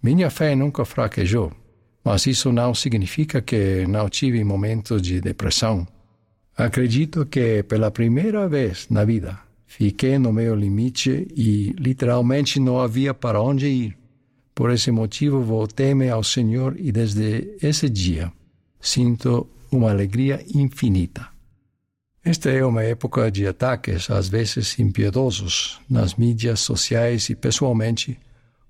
Minha 0.02 0.30
fé 0.30 0.56
nunca 0.56 0.86
fraquejou. 0.86 1.52
Mas 2.04 2.26
isso 2.26 2.50
não 2.52 2.74
significa 2.74 3.42
que 3.42 3.86
não 3.86 4.08
tive 4.08 4.42
momentos 4.42 5.02
de 5.02 5.20
depressão. 5.20 5.86
Acredito 6.56 7.26
que 7.26 7.62
pela 7.62 7.90
primeira 7.90 8.48
vez 8.48 8.86
na 8.90 9.04
vida 9.04 9.38
fiquei 9.66 10.18
no 10.18 10.32
meu 10.32 10.54
limite 10.54 11.28
e 11.36 11.74
literalmente 11.78 12.58
não 12.58 12.80
havia 12.80 13.14
para 13.14 13.40
onde 13.40 13.66
ir. 13.66 13.98
Por 14.54 14.70
esse 14.70 14.90
motivo 14.90 15.42
voltei-me 15.42 16.10
ao 16.10 16.22
Senhor 16.22 16.76
e 16.78 16.90
desde 16.92 17.56
esse 17.62 17.88
dia 17.88 18.32
sinto 18.80 19.48
uma 19.70 19.90
alegria 19.90 20.44
infinita. 20.54 21.28
Esta 22.22 22.50
é 22.50 22.62
uma 22.64 22.82
época 22.82 23.30
de 23.30 23.46
ataques, 23.46 24.10
às 24.10 24.28
vezes 24.28 24.78
impiedosos, 24.78 25.80
nas 25.88 26.14
mídias 26.16 26.60
sociais 26.60 27.30
e 27.30 27.34
pessoalmente, 27.34 28.18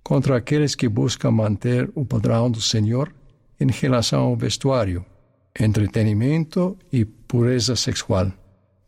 contra 0.04 0.36
aqueles 0.36 0.76
que 0.76 0.88
buscam 0.88 1.32
manter 1.32 1.90
o 1.96 2.04
padrão 2.04 2.48
do 2.48 2.60
Senhor 2.60 3.12
em 3.60 3.70
relação 3.70 4.22
ao 4.22 4.36
vestuário, 4.36 5.04
entretenimento 5.58 6.76
e 6.92 7.04
pureza 7.04 7.76
sexual. 7.76 8.32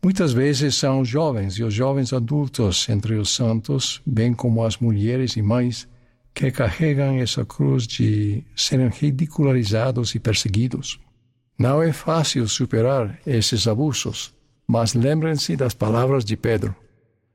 Muitas 0.03 0.33
vezes 0.33 0.75
são 0.75 1.05
jovens 1.05 1.53
e 1.53 1.63
os 1.63 1.73
jovens 1.73 2.11
adultos 2.11 2.89
entre 2.89 3.15
os 3.15 3.33
santos, 3.33 4.01
bem 4.05 4.33
como 4.33 4.65
as 4.65 4.77
mulheres 4.77 5.37
e 5.37 5.41
mães, 5.41 5.87
que 6.33 6.51
carregam 6.51 7.19
essa 7.19 7.45
cruz 7.45 7.85
de 7.85 8.43
serem 8.55 8.89
ridicularizados 8.89 10.15
e 10.15 10.19
perseguidos. 10.19 10.99
Não 11.57 11.81
é 11.81 11.93
fácil 11.93 12.47
superar 12.49 13.19
esses 13.25 13.67
abusos, 13.67 14.33
mas 14.67 14.93
lembrem-se 14.93 15.55
das 15.55 15.73
palavras 15.73 16.25
de 16.25 16.35
Pedro. 16.35 16.75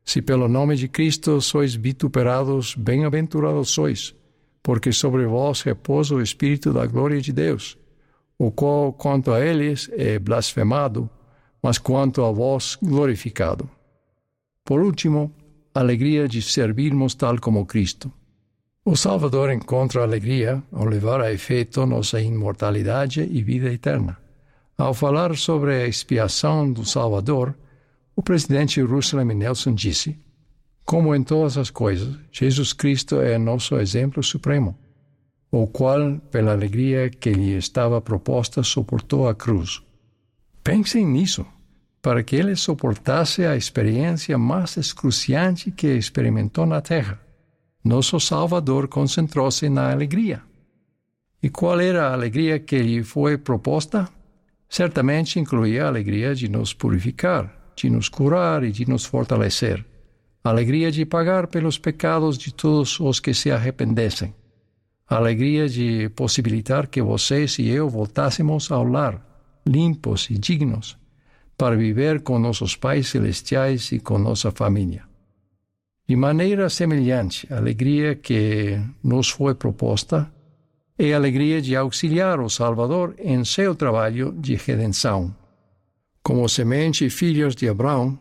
Se 0.05 0.21
pelo 0.21 0.49
nome 0.49 0.75
de 0.75 0.89
Cristo 0.89 1.41
sois 1.41 1.75
vituperados, 1.75 2.75
bem-aventurados 2.75 3.71
sois, 3.71 4.15
porque 4.69 4.93
sobre 4.93 5.25
vós 5.25 5.63
repousa 5.63 6.15
o 6.15 6.21
Espírito 6.21 6.75
da 6.75 6.85
glória 6.85 7.23
de 7.23 7.33
Deus, 7.33 7.79
o 8.39 8.51
qual, 8.51 8.93
quanto 8.93 9.33
a 9.33 9.41
eles, 9.41 9.89
é 9.95 10.19
blasfemado, 10.19 11.09
mas 11.63 11.79
quanto 11.79 12.23
a 12.23 12.31
vós, 12.31 12.77
glorificado. 12.83 13.67
Por 14.67 14.83
último, 14.83 15.33
alegria 15.75 16.29
de 16.29 16.43
servirmos 16.43 17.15
tal 17.15 17.41
como 17.41 17.65
Cristo. 17.65 18.13
O 18.85 18.95
Salvador 18.95 19.51
encontra 19.51 20.03
alegria 20.03 20.63
ao 20.71 20.85
levar 20.85 21.23
a 21.23 21.33
efeito 21.33 21.87
nossa 21.87 22.21
imortalidade 22.21 23.23
e 23.23 23.43
vida 23.43 23.73
eterna. 23.73 24.19
Ao 24.77 24.93
falar 24.93 25.35
sobre 25.35 25.77
a 25.77 25.87
expiação 25.87 26.71
do 26.71 26.85
Salvador, 26.85 27.57
o 28.15 28.23
presidente 28.23 28.83
Russell 28.83 29.21
M. 29.21 29.35
Nelson 29.35 29.73
disse: 29.73 30.19
Como 30.89 31.15
em 31.15 31.23
todas 31.23 31.59
as 31.59 31.69
coisas, 31.69 32.17
Jesus 32.33 32.73
Cristo 32.73 33.21
é 33.21 33.37
nosso 33.37 33.77
exemplo 33.77 34.23
supremo, 34.23 34.75
o 35.51 35.67
qual, 35.67 36.19
pela 36.31 36.53
alegria 36.53 37.11
que 37.11 37.31
lhe 37.31 37.57
estava 37.57 38.01
proposta, 38.01 38.63
suportou 38.63 39.29
a 39.29 39.35
cruz. 39.35 39.83
Pensem 40.65 41.07
nisso, 41.07 41.45
para 42.01 42.23
que 42.23 42.37
ele 42.37 42.57
suportasse 42.57 43.45
a 43.45 43.55
experiência 43.55 44.39
mais 44.39 44.79
excruciante 44.79 45.71
que 45.71 45.89
experimentou 45.89 46.65
na 46.65 46.81
Terra 46.81 47.21
nosso 47.89 48.19
Salvador 48.21 48.89
concentrou-se 48.89 49.69
na 49.69 49.91
alegria. 49.91 50.43
E 51.43 51.49
qual 51.49 51.81
era 51.81 52.09
a 52.09 52.13
alegria 52.13 52.59
que 52.59 52.79
lhe 52.79 53.03
foi 53.03 53.39
proposta? 53.39 54.09
Certamente 54.69 55.39
incluía 55.39 55.85
a 55.85 55.89
alegria 55.89 56.35
de 56.35 56.49
nos 56.49 56.75
purificar, 56.75 57.73
de 57.75 57.89
nos 57.89 58.09
curar 58.09 58.65
e 58.65 58.73
de 58.73 58.87
nos 58.87 59.07
fortalecer. 59.07 59.85
Alegria 60.43 60.91
de 60.91 61.05
pagar 61.05 61.49
pelos 61.49 61.79
pecados 61.79 62.39
de 62.39 62.53
todos 62.55 63.01
os 63.01 63.21
que 63.21 63.35
se 63.35 63.51
arrependessem. 63.51 64.35
Alegria 65.07 65.69
de 65.69 66.09
possibilitar 66.11 66.87
que 66.87 67.03
vocês 67.03 67.59
e 67.59 67.69
eu 67.69 67.89
voltássemos 67.89 68.71
ao 68.71 68.85
lar, 68.85 69.25
limpos 69.67 70.29
e 70.31 70.39
dignos, 70.39 70.97
para 71.57 71.77
viver 71.77 72.23
com 72.23 72.39
nossos 72.39 72.77
pais 72.77 73.09
celestiais 73.09 73.91
e 73.91 73.99
com 73.99 74.19
nossa 74.19 74.51
família. 74.51 75.03
De 76.09 76.15
maneira 76.17 76.71
semelhante, 76.71 77.47
a 77.53 77.57
alegria 77.57 78.15
que 78.15 78.81
nos 79.03 79.29
foi 79.29 79.55
proposta 79.55 80.33
é 80.99 81.13
a 81.13 81.17
alegria 81.17 81.61
de 81.61 81.77
auxiliar 81.77 82.41
o 82.41 82.49
Salvador 82.49 83.15
em 83.19 83.45
seu 83.45 83.75
trabalho 83.75 84.33
de 84.33 84.55
redenção. 84.55 85.35
Como 86.23 86.49
semente 86.49 87.05
e 87.05 87.11
filhos 87.11 87.55
de 87.55 87.69
Abraão, 87.69 88.19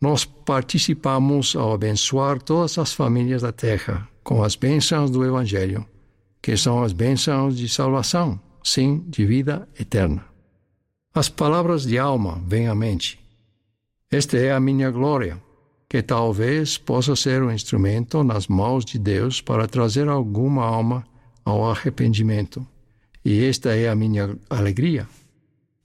nós 0.00 0.24
participamos 0.24 1.56
ao 1.56 1.72
abençoar 1.72 2.40
todas 2.40 2.78
as 2.78 2.92
famílias 2.92 3.42
da 3.42 3.52
terra 3.52 4.08
com 4.22 4.42
as 4.42 4.54
bênçãos 4.56 5.10
do 5.10 5.24
Evangelho, 5.24 5.86
que 6.42 6.56
são 6.56 6.82
as 6.82 6.92
bênçãos 6.92 7.56
de 7.56 7.68
salvação, 7.68 8.40
sim, 8.62 9.04
de 9.06 9.24
vida 9.24 9.68
eterna. 9.78 10.24
As 11.14 11.28
palavras 11.28 11.84
de 11.84 11.98
alma 11.98 12.42
vêm 12.46 12.68
à 12.68 12.74
mente. 12.74 13.18
Esta 14.10 14.36
é 14.36 14.52
a 14.52 14.60
minha 14.60 14.90
glória 14.90 15.40
que 15.88 16.02
talvez 16.02 16.76
possa 16.76 17.14
ser 17.14 17.42
um 17.42 17.50
instrumento 17.50 18.22
nas 18.22 18.48
mãos 18.48 18.84
de 18.84 18.98
Deus 18.98 19.40
para 19.40 19.66
trazer 19.66 20.08
alguma 20.08 20.64
alma 20.64 21.06
ao 21.44 21.70
arrependimento. 21.70 22.66
E 23.24 23.44
esta 23.44 23.74
é 23.74 23.88
a 23.88 23.94
minha 23.94 24.36
alegria. 24.50 25.08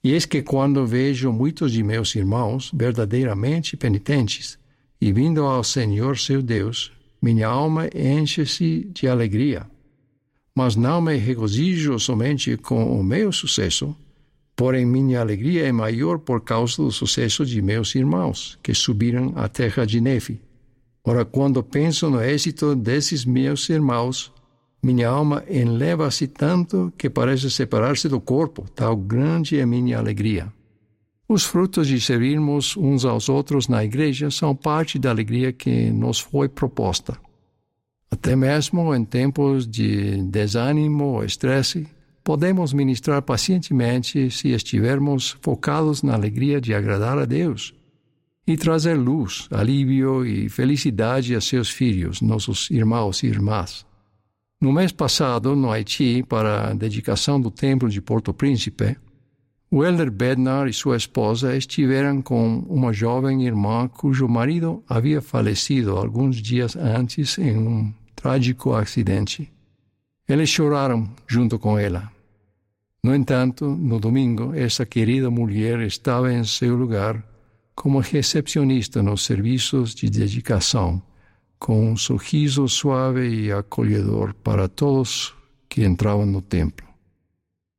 E 0.04 0.12
eis 0.12 0.24
que 0.24 0.42
quando 0.42 0.86
vejo 0.86 1.32
muitos 1.32 1.72
de 1.72 1.82
meus 1.82 2.14
irmãos 2.14 2.70
verdadeiramente 2.74 3.76
penitentes 3.76 4.58
e 5.00 5.12
vindo 5.12 5.44
ao 5.44 5.62
Senhor 5.62 6.18
seu 6.18 6.42
Deus, 6.42 6.92
minha 7.20 7.46
alma 7.46 7.88
enche-se 7.94 8.90
de 8.92 9.06
alegria. 9.06 9.66
Mas 10.54 10.76
não 10.76 11.00
me 11.00 11.16
regozijo 11.16 11.98
somente 11.98 12.56
com 12.56 12.98
o 12.98 13.02
meu 13.02 13.32
sucesso, 13.32 13.96
Porém, 14.54 14.84
minha 14.84 15.20
alegria 15.20 15.66
é 15.66 15.72
maior 15.72 16.18
por 16.18 16.42
causa 16.42 16.76
do 16.82 16.92
sucesso 16.92 17.44
de 17.44 17.60
meus 17.62 17.94
irmãos, 17.94 18.58
que 18.62 18.74
subiram 18.74 19.32
à 19.34 19.48
terra 19.48 19.86
de 19.86 20.00
neve. 20.00 20.40
Ora, 21.04 21.24
quando 21.24 21.62
penso 21.62 22.08
no 22.10 22.22
êxito 22.22 22.76
desses 22.76 23.24
meus 23.24 23.68
irmãos, 23.68 24.32
minha 24.82 25.08
alma 25.08 25.44
enleva-se 25.48 26.26
tanto 26.26 26.92
que 26.98 27.08
parece 27.08 27.48
separar-se 27.48 28.08
do 28.08 28.20
corpo, 28.20 28.66
tal 28.74 28.96
grande 28.96 29.58
é 29.58 29.64
minha 29.64 29.98
alegria. 29.98 30.52
Os 31.28 31.44
frutos 31.44 31.86
de 31.86 32.00
servirmos 32.00 32.76
uns 32.76 33.04
aos 33.04 33.28
outros 33.28 33.68
na 33.68 33.84
igreja 33.84 34.30
são 34.30 34.56
parte 34.56 34.98
da 34.98 35.10
alegria 35.10 35.52
que 35.52 35.90
nos 35.90 36.18
foi 36.18 36.48
proposta. 36.48 37.16
Até 38.10 38.34
mesmo 38.34 38.94
em 38.94 39.04
tempos 39.04 39.66
de 39.66 40.20
desânimo 40.24 41.04
ou 41.04 41.24
estresse, 41.24 41.86
podemos 42.24 42.72
ministrar 42.72 43.22
pacientemente 43.22 44.30
se 44.30 44.48
estivermos 44.48 45.36
focados 45.40 46.02
na 46.02 46.12
alegria 46.12 46.60
de 46.60 46.74
agradar 46.74 47.18
a 47.18 47.24
Deus 47.24 47.72
e 48.46 48.56
trazer 48.56 48.94
luz, 48.94 49.46
alívio 49.50 50.26
e 50.26 50.48
felicidade 50.48 51.34
a 51.34 51.40
seus 51.40 51.70
filhos, 51.70 52.20
nossos 52.20 52.68
irmãos 52.70 53.22
e 53.22 53.28
irmãs. 53.28 53.86
No 54.62 54.72
mês 54.72 54.92
passado, 54.92 55.56
no 55.56 55.72
Haiti, 55.72 56.22
para 56.22 56.70
a 56.70 56.72
dedicação 56.72 57.40
do 57.40 57.50
templo 57.50 57.88
de 57.88 58.00
Porto 58.00 58.32
Príncipe, 58.32 58.96
o 59.68 59.84
Elder 59.84 60.08
Bednar 60.08 60.68
e 60.68 60.72
sua 60.72 60.96
esposa 60.96 61.56
estiveram 61.56 62.22
com 62.22 62.60
uma 62.68 62.92
jovem 62.92 63.44
irmã 63.44 63.88
cujo 63.88 64.28
marido 64.28 64.80
havia 64.88 65.20
falecido 65.20 65.96
alguns 65.96 66.36
dias 66.36 66.76
antes 66.76 67.38
em 67.38 67.58
um 67.58 67.92
trágico 68.14 68.72
acidente. 68.72 69.52
Eles 70.28 70.48
choraram 70.48 71.10
junto 71.26 71.58
com 71.58 71.76
ela. 71.76 72.08
No 73.02 73.12
entanto, 73.12 73.66
no 73.66 73.98
domingo, 73.98 74.54
essa 74.54 74.86
querida 74.86 75.28
mulher 75.28 75.80
estava 75.80 76.32
em 76.32 76.44
seu 76.44 76.76
lugar 76.76 77.20
como 77.74 77.98
recepcionista 77.98 79.02
nos 79.02 79.24
serviços 79.24 79.92
de 79.92 80.08
dedicação, 80.08 81.02
com 81.62 81.92
um 81.92 81.96
sorriso 81.96 82.66
suave 82.66 83.28
e 83.28 83.52
acolhedor 83.52 84.34
para 84.34 84.68
todos 84.68 85.32
que 85.68 85.84
entravam 85.84 86.26
no 86.26 86.42
templo. 86.42 86.84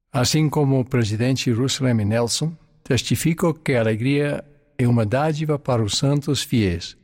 Assim 0.10 0.50
como 0.50 0.80
o 0.80 0.86
presidente 0.86 1.52
Russell 1.52 1.90
M. 1.90 2.06
Nelson, 2.06 2.54
testifico 2.82 3.54
que 3.54 3.74
a 3.74 3.82
alegria 3.82 4.42
é 4.78 4.88
uma 4.88 5.06
dádiva 5.06 5.60
para 5.60 5.84
os 5.84 5.98
santos 5.98 6.42
fiéis 6.42 6.96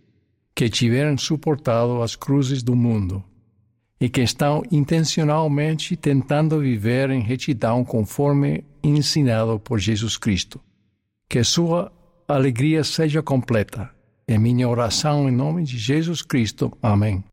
que 0.55 0.69
tiveram 0.69 1.17
suportado 1.17 2.01
as 2.01 2.15
cruzes 2.15 2.63
do 2.63 2.77
mundo 2.77 3.21
e 3.99 4.07
que 4.07 4.21
estão 4.21 4.63
intencionalmente 4.71 5.97
tentando 5.97 6.61
viver 6.61 7.09
em 7.09 7.19
retidão 7.19 7.83
conforme 7.83 8.63
ensinado 8.81 9.59
por 9.59 9.79
Jesus 9.79 10.15
Cristo. 10.15 10.61
Que 11.27 11.43
sua 11.43 11.91
alegria 12.25 12.85
seja 12.85 13.21
completa. 13.21 13.98
É 14.29 14.37
minha 14.37 14.69
oração 14.69 15.27
em 15.27 15.31
nome 15.31 15.63
de 15.63 15.75
Jesus 15.75 16.21
Cristo. 16.21 16.71
Amém. 16.83 17.23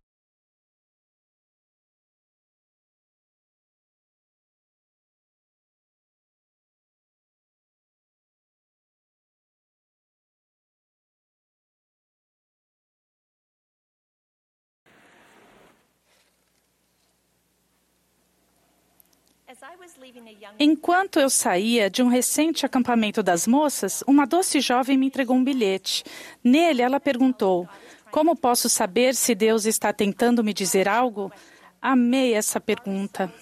Enquanto 20.58 21.18
eu 21.18 21.28
saía 21.28 21.90
de 21.90 22.02
um 22.02 22.08
recente 22.08 22.64
acampamento 22.64 23.22
das 23.22 23.46
moças, 23.46 24.02
uma 24.06 24.26
doce 24.26 24.60
jovem 24.60 24.96
me 24.96 25.06
entregou 25.06 25.36
um 25.36 25.44
bilhete. 25.44 26.04
Nele, 26.42 26.82
ela 26.82 27.00
perguntou: 27.00 27.68
Como 28.10 28.36
posso 28.36 28.68
saber 28.68 29.14
se 29.14 29.34
Deus 29.34 29.64
está 29.66 29.92
tentando 29.92 30.44
me 30.44 30.52
dizer 30.52 30.88
algo? 30.88 31.32
Amei 31.80 32.34
essa 32.34 32.60
pergunta. 32.60 33.32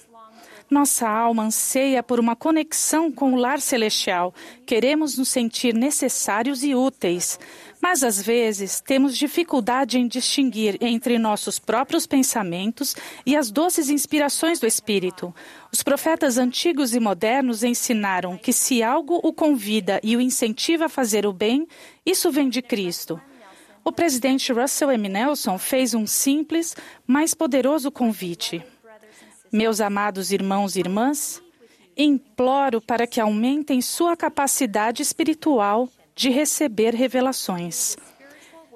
Nossa 0.71 1.09
alma 1.09 1.45
anseia 1.45 2.03
por 2.03 2.19
uma 2.19 2.35
conexão 2.35 3.13
com 3.13 3.35
o 3.35 3.37
lar 3.37 3.61
celestial. 3.61 4.35
Queremos 4.67 5.19
nos 5.19 5.29
sentir 5.29 5.75
necessários 5.75 6.65
e 6.65 6.75
úteis. 6.75 7.39
Mas 7.87 8.03
às 8.03 8.23
vezes 8.23 8.81
temos 8.81 9.15
dificuldade 9.15 9.99
em 9.99 10.09
distinguir 10.09 10.79
entre 10.81 11.19
nossos 11.19 11.59
próprios 11.59 12.07
pensamentos 12.07 12.97
e 13.27 13.37
as 13.37 13.51
doces 13.51 13.91
inspirações 13.91 14.59
do 14.59 14.67
Espírito. 14.67 15.35
Os 15.71 15.83
profetas 15.83 16.39
antigos 16.39 16.95
e 16.95 16.99
modernos 16.99 17.63
ensinaram 17.63 18.39
que 18.39 18.55
se 18.55 18.83
algo 18.83 19.21
o 19.23 19.35
convida 19.35 20.01
e 20.03 20.17
o 20.17 20.21
incentiva 20.23 20.87
a 20.87 20.89
fazer 20.89 21.27
o 21.27 21.33
bem, 21.33 21.69
isso 22.07 22.33
vem 22.33 22.49
de 22.49 22.63
Cristo. 22.63 23.21
O 23.85 23.93
presidente 23.93 24.51
Russell 24.51 24.91
M. 24.91 25.07
Nelson 25.07 25.59
fez 25.59 25.93
um 25.93 26.07
simples, 26.07 26.75
mas 27.07 27.35
poderoso 27.35 27.91
convite. 27.91 28.65
Meus 29.53 29.83
amados 29.83 30.33
irmãos 30.33 30.75
e 30.75 30.81
irmãs, 30.81 31.43
imploro 31.95 32.81
para 32.81 33.07
que 33.07 33.21
aumentem 33.21 33.83
sua 33.83 34.17
capacidade 34.17 35.03
espiritual 35.03 35.87
de 36.15 36.31
receber 36.31 36.95
revelações. 36.95 37.97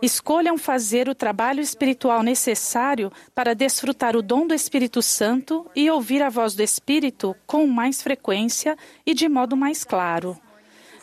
Escolham 0.01 0.57
fazer 0.57 1.09
o 1.09 1.14
trabalho 1.14 1.61
espiritual 1.61 2.22
necessário 2.22 3.12
para 3.34 3.55
desfrutar 3.55 4.16
o 4.16 4.22
dom 4.22 4.47
do 4.47 4.55
Espírito 4.55 5.03
Santo 5.03 5.66
e 5.74 5.91
ouvir 5.91 6.22
a 6.22 6.28
voz 6.28 6.55
do 6.55 6.62
Espírito 6.62 7.34
com 7.47 7.66
mais 7.66 8.01
frequência 8.01 8.76
e 9.05 9.12
de 9.12 9.28
modo 9.28 9.57
mais 9.57 9.82
claro. 9.82 10.39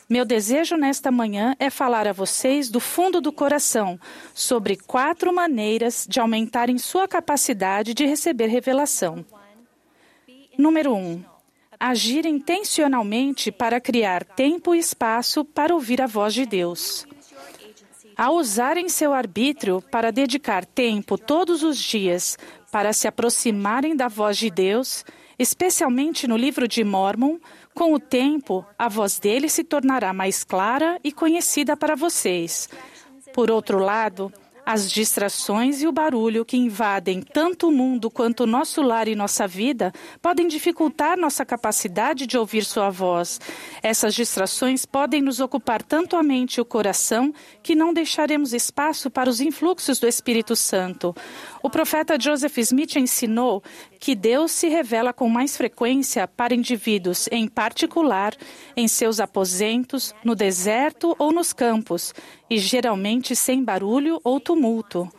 Meu 0.07 0.23
desejo 0.23 0.77
nesta 0.77 1.11
manhã 1.11 1.55
é 1.59 1.69
falar 1.69 2.07
a 2.07 2.13
vocês 2.13 2.69
do 2.69 2.79
fundo 2.79 3.19
do 3.19 3.33
coração 3.33 3.99
sobre 4.33 4.77
quatro 4.77 5.33
maneiras 5.33 6.05
de 6.07 6.19
aumentarem 6.19 6.77
sua 6.77 7.07
capacidade 7.07 7.93
de 7.93 8.05
receber 8.05 8.45
revelação. 8.45 9.25
Número 10.57 10.93
um, 10.93 11.21
agir 11.79 12.25
intencionalmente 12.25 13.51
para 13.51 13.79
criar 13.79 14.23
tempo 14.23 14.73
e 14.73 14.79
espaço 14.79 15.43
para 15.43 15.73
ouvir 15.73 16.01
a 16.01 16.07
voz 16.07 16.33
de 16.33 16.45
Deus. 16.45 17.07
Ao 18.17 18.35
usarem 18.35 18.87
seu 18.87 19.13
arbítrio 19.13 19.81
para 19.91 20.11
dedicar 20.11 20.65
tempo 20.65 21.17
todos 21.17 21.63
os 21.63 21.77
dias 21.77 22.37
para 22.71 22.93
se 22.93 23.07
aproximarem 23.07 23.95
da 23.95 24.07
voz 24.07 24.37
de 24.37 24.49
Deus, 24.49 25.03
especialmente 25.37 26.27
no 26.27 26.37
livro 26.37 26.67
de 26.67 26.83
Mormon, 26.83 27.37
com 27.73 27.93
o 27.93 27.99
tempo, 27.99 28.65
a 28.79 28.87
voz 28.87 29.19
dele 29.19 29.49
se 29.49 29.63
tornará 29.63 30.13
mais 30.13 30.45
clara 30.45 30.97
e 31.03 31.11
conhecida 31.11 31.75
para 31.75 31.95
vocês. 31.95 32.69
Por 33.33 33.51
outro 33.51 33.79
lado, 33.79 34.31
as 34.65 34.91
distrações 34.91 35.81
e 35.81 35.87
o 35.87 35.91
barulho 35.91 36.43
que 36.43 36.57
invadem 36.57 37.21
tanto 37.21 37.67
o 37.67 37.71
mundo 37.71 38.09
quanto 38.09 38.41
o 38.41 38.47
nosso 38.47 38.81
lar 38.81 39.07
e 39.07 39.15
nossa 39.15 39.47
vida 39.47 39.93
podem 40.21 40.47
dificultar 40.47 41.17
nossa 41.17 41.45
capacidade 41.45 42.25
de 42.25 42.37
ouvir 42.37 42.65
Sua 42.65 42.89
voz. 42.89 43.39
Essas 43.83 44.15
distrações 44.15 44.85
podem 44.85 45.21
nos 45.21 45.39
ocupar 45.39 45.83
tanto 45.83 46.15
a 46.15 46.23
mente 46.23 46.55
e 46.55 46.61
o 46.61 46.65
coração 46.65 47.33
que 47.61 47.75
não 47.75 47.93
deixaremos 47.93 48.53
espaço 48.53 49.09
para 49.11 49.29
os 49.29 49.39
influxos 49.39 49.99
do 49.99 50.07
Espírito 50.07 50.55
Santo. 50.55 51.15
O 51.61 51.69
profeta 51.69 52.19
Joseph 52.19 52.57
Smith 52.57 52.95
ensinou 52.95 53.61
que 54.05 54.13
Deus 54.13 54.51
se 54.51 54.67
revela 54.67 55.11
com 55.11 55.27
mais 55.27 55.57
frequência 55.57 56.27
para 56.27 56.53
indivíduos 56.53 57.27
em 57.31 57.47
particular, 57.47 58.35
em 58.77 58.87
seus 58.87 59.19
aposentos, 59.19 60.13
no 60.23 60.35
deserto 60.35 61.15
ou 61.17 61.31
nos 61.31 61.51
campos, 61.51 62.13
e 62.47 62.59
geralmente 62.59 63.35
sem 63.35 63.63
barulho 63.63 64.21
ou 64.23 64.39
tumulto. 64.39 65.11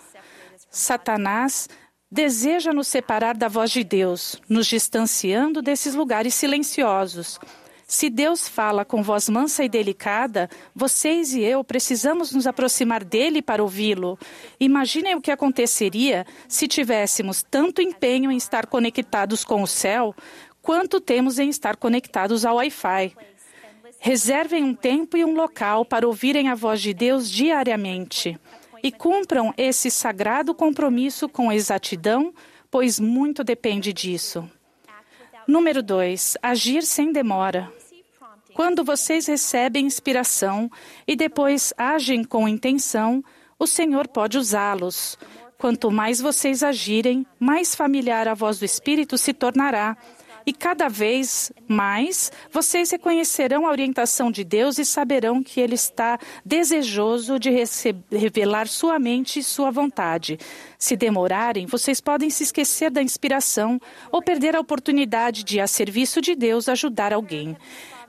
Satanás 0.70 1.68
deseja 2.08 2.72
nos 2.72 2.86
separar 2.86 3.36
da 3.36 3.48
voz 3.48 3.72
de 3.72 3.82
Deus, 3.82 4.40
nos 4.48 4.68
distanciando 4.68 5.60
desses 5.60 5.96
lugares 5.96 6.32
silenciosos. 6.34 7.40
Se 7.88 8.10
Deus 8.10 8.48
fala 8.48 8.84
com 8.84 9.00
voz 9.00 9.28
mansa 9.28 9.62
e 9.62 9.68
delicada, 9.68 10.50
vocês 10.74 11.32
e 11.34 11.42
eu 11.42 11.62
precisamos 11.62 12.32
nos 12.32 12.44
aproximar 12.44 13.04
dele 13.04 13.40
para 13.40 13.62
ouvi-lo. 13.62 14.18
Imaginem 14.58 15.14
o 15.14 15.20
que 15.20 15.30
aconteceria 15.30 16.26
se 16.48 16.66
tivéssemos 16.66 17.44
tanto 17.48 17.80
empenho 17.80 18.32
em 18.32 18.36
estar 18.36 18.66
conectados 18.66 19.44
com 19.44 19.62
o 19.62 19.68
céu, 19.68 20.12
quanto 20.60 21.00
temos 21.00 21.38
em 21.38 21.48
estar 21.48 21.76
conectados 21.76 22.44
ao 22.44 22.56
Wi-Fi. 22.56 23.14
Reservem 24.00 24.64
um 24.64 24.74
tempo 24.74 25.16
e 25.16 25.24
um 25.24 25.36
local 25.36 25.84
para 25.84 26.08
ouvirem 26.08 26.48
a 26.48 26.56
voz 26.56 26.82
de 26.82 26.92
Deus 26.92 27.30
diariamente. 27.30 28.36
E 28.82 28.90
cumpram 28.90 29.54
esse 29.56 29.92
sagrado 29.92 30.52
compromisso 30.56 31.28
com 31.28 31.52
exatidão, 31.52 32.34
pois 32.68 32.98
muito 32.98 33.44
depende 33.44 33.92
disso. 33.92 34.50
Número 35.46 35.80
2. 35.80 36.38
Agir 36.42 36.82
sem 36.82 37.12
demora. 37.12 37.75
Quando 38.56 38.82
vocês 38.82 39.26
recebem 39.26 39.84
inspiração 39.84 40.70
e 41.06 41.14
depois 41.14 41.74
agem 41.76 42.24
com 42.24 42.48
intenção, 42.48 43.22
o 43.58 43.66
Senhor 43.66 44.08
pode 44.08 44.38
usá-los. 44.38 45.18
Quanto 45.58 45.90
mais 45.90 46.22
vocês 46.22 46.62
agirem, 46.62 47.26
mais 47.38 47.74
familiar 47.74 48.26
a 48.26 48.32
voz 48.32 48.58
do 48.58 48.64
Espírito 48.64 49.18
se 49.18 49.34
tornará. 49.34 49.94
E 50.46 50.54
cada 50.54 50.88
vez 50.88 51.52
mais 51.68 52.32
vocês 52.50 52.90
reconhecerão 52.90 53.66
a 53.66 53.70
orientação 53.70 54.30
de 54.30 54.42
Deus 54.42 54.78
e 54.78 54.86
saberão 54.86 55.42
que 55.42 55.60
Ele 55.60 55.74
está 55.74 56.18
desejoso 56.42 57.38
de 57.38 57.50
revelar 58.10 58.68
sua 58.68 58.98
mente 58.98 59.40
e 59.40 59.44
sua 59.44 59.70
vontade. 59.70 60.38
Se 60.78 60.96
demorarem, 60.96 61.66
vocês 61.66 62.00
podem 62.00 62.30
se 62.30 62.44
esquecer 62.44 62.90
da 62.90 63.02
inspiração 63.02 63.78
ou 64.10 64.22
perder 64.22 64.56
a 64.56 64.60
oportunidade 64.60 65.44
de, 65.44 65.60
a 65.60 65.66
serviço 65.66 66.22
de 66.22 66.34
Deus, 66.34 66.70
ajudar 66.70 67.12
alguém. 67.12 67.54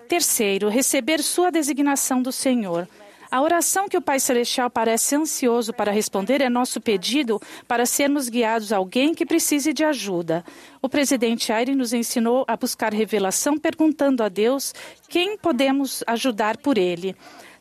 Terceiro, 0.08 0.70
receber 0.70 1.22
sua 1.22 1.52
designação 1.52 2.22
do 2.22 2.32
Senhor. 2.32 2.88
A 3.30 3.42
oração 3.42 3.90
que 3.90 3.98
o 3.98 4.02
Pai 4.02 4.22
Celestial 4.22 4.70
parece 4.70 5.14
ansioso 5.14 5.74
para 5.74 5.92
responder 5.92 6.40
é 6.40 6.50
nosso 6.50 6.80
pedido 6.80 7.42
para 7.68 7.86
sermos 7.86 8.30
guiados 8.30 8.72
a 8.72 8.78
alguém 8.78 9.14
que 9.14 9.26
precise 9.26 9.74
de 9.74 9.84
ajuda. 9.84 10.46
O 10.82 10.88
presidente 10.88 11.52
Aire 11.52 11.76
nos 11.76 11.92
ensinou 11.92 12.46
a 12.48 12.56
buscar 12.56 12.94
revelação 12.94 13.58
perguntando 13.58 14.24
a 14.24 14.30
Deus 14.30 14.74
quem 15.10 15.38
podemos 15.38 16.06
ajudar 16.08 16.56
por 16.56 16.78
ele. 16.78 17.14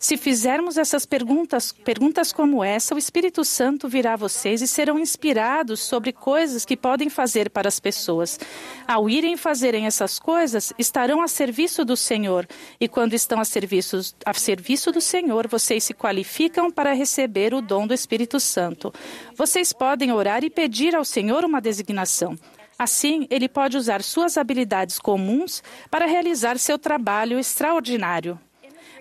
Se 0.07 0.17
fizermos 0.17 0.79
essas 0.79 1.05
perguntas, 1.05 1.73
perguntas 1.73 2.31
como 2.31 2.63
essa, 2.63 2.95
o 2.95 2.99
Espírito 2.99 3.45
Santo 3.45 3.89
virá 3.89 4.13
a 4.13 4.17
vocês 4.17 4.63
e 4.63 4.69
serão 4.69 5.01
inspirados 5.01 5.81
sobre 5.81 6.13
coisas 6.13 6.65
que 6.65 6.77
podem 6.77 7.11
fazer 7.11 7.51
para 7.51 7.67
as 7.67 7.81
pessoas. 7.81 8.39
Ao 8.87 9.11
irem 9.11 9.37
fazerem 9.37 9.85
essas 9.85 10.21
coisas, 10.21 10.73
estarão 10.79 11.21
a 11.21 11.27
serviço 11.27 11.85
do 11.85 11.97
Senhor. 11.97 12.47
E 12.79 12.87
quando 12.87 13.15
estão 13.15 13.41
a 13.41 13.45
serviço, 13.45 14.15
a 14.25 14.33
serviço 14.33 14.93
do 14.93 15.01
Senhor, 15.01 15.49
vocês 15.49 15.83
se 15.83 15.93
qualificam 15.93 16.71
para 16.71 16.93
receber 16.93 17.53
o 17.53 17.61
dom 17.61 17.85
do 17.85 17.93
Espírito 17.93 18.39
Santo. 18.39 18.95
Vocês 19.35 19.73
podem 19.73 20.13
orar 20.13 20.45
e 20.45 20.51
pedir 20.51 20.95
ao 20.95 21.05
Senhor 21.05 21.45
uma 21.45 21.61
designação. 21.61 22.39
Assim, 22.79 23.27
ele 23.29 23.49
pode 23.49 23.77
usar 23.77 24.05
suas 24.05 24.39
habilidades 24.39 25.01
comuns 25.01 25.65
para 25.91 26.07
realizar 26.07 26.61
seu 26.61 26.79
trabalho 26.79 27.41
extraordinário. 27.41 28.39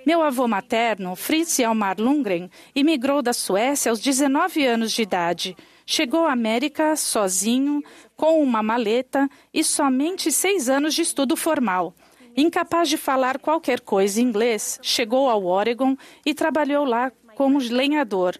Meu 0.06 0.22
avô 0.22 0.48
materno, 0.48 1.16
Fritz 1.16 1.58
Elmar 1.58 2.00
Lundgren, 2.00 2.48
imigrou 2.76 3.24
da 3.24 3.34
Suécia 3.34 3.90
aos 3.90 4.00
19 4.00 4.64
anos 4.64 4.92
de 4.92 5.02
idade. 5.02 5.58
Chegou 5.84 6.28
à 6.28 6.32
América 6.32 6.96
sozinho, 6.96 7.82
com 8.16 8.40
uma 8.40 8.62
maleta 8.62 9.28
e 9.52 9.64
somente 9.64 10.32
seis 10.32 10.70
anos 10.70 10.94
de 10.94 11.02
estudo 11.02 11.36
formal. 11.36 11.92
Incapaz 12.38 12.88
de 12.88 12.98
falar 12.98 13.40
qualquer 13.40 13.80
coisa 13.80 14.22
em 14.22 14.26
inglês, 14.26 14.80
chegou 14.84 15.28
ao 15.28 15.44
Oregon 15.44 15.98
e 16.24 16.36
trabalhou 16.36 16.86
lá 16.86 17.12
como 17.34 17.58
lenhador. 17.58 18.36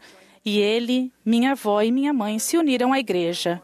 E 0.46 0.60
ele, 0.60 1.12
minha 1.26 1.54
avó 1.54 1.82
e 1.82 1.92
minha 1.92 2.14
mãe 2.14 2.38
se 2.38 2.60
uniram 2.60 2.94
à 2.94 3.00
igreja. 3.00 3.60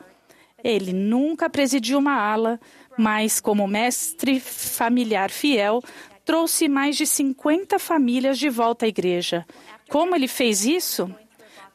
Ele 0.64 0.92
nunca 0.92 1.50
presidiu 1.50 2.00
uma 2.00 2.16
ala, 2.16 2.60
mas, 2.98 3.40
como 3.40 3.68
mestre 3.68 4.40
familiar 4.40 5.30
fiel, 5.32 5.82
trouxe 6.26 6.68
mais 6.68 6.96
de 6.96 7.06
50 7.06 7.80
famílias 7.80 8.38
de 8.38 8.50
volta 8.50 8.86
à 8.86 8.88
igreja. 8.88 9.46
Como 9.90 10.16
ele 10.16 10.28
fez 10.28 10.66
isso? 10.66 11.14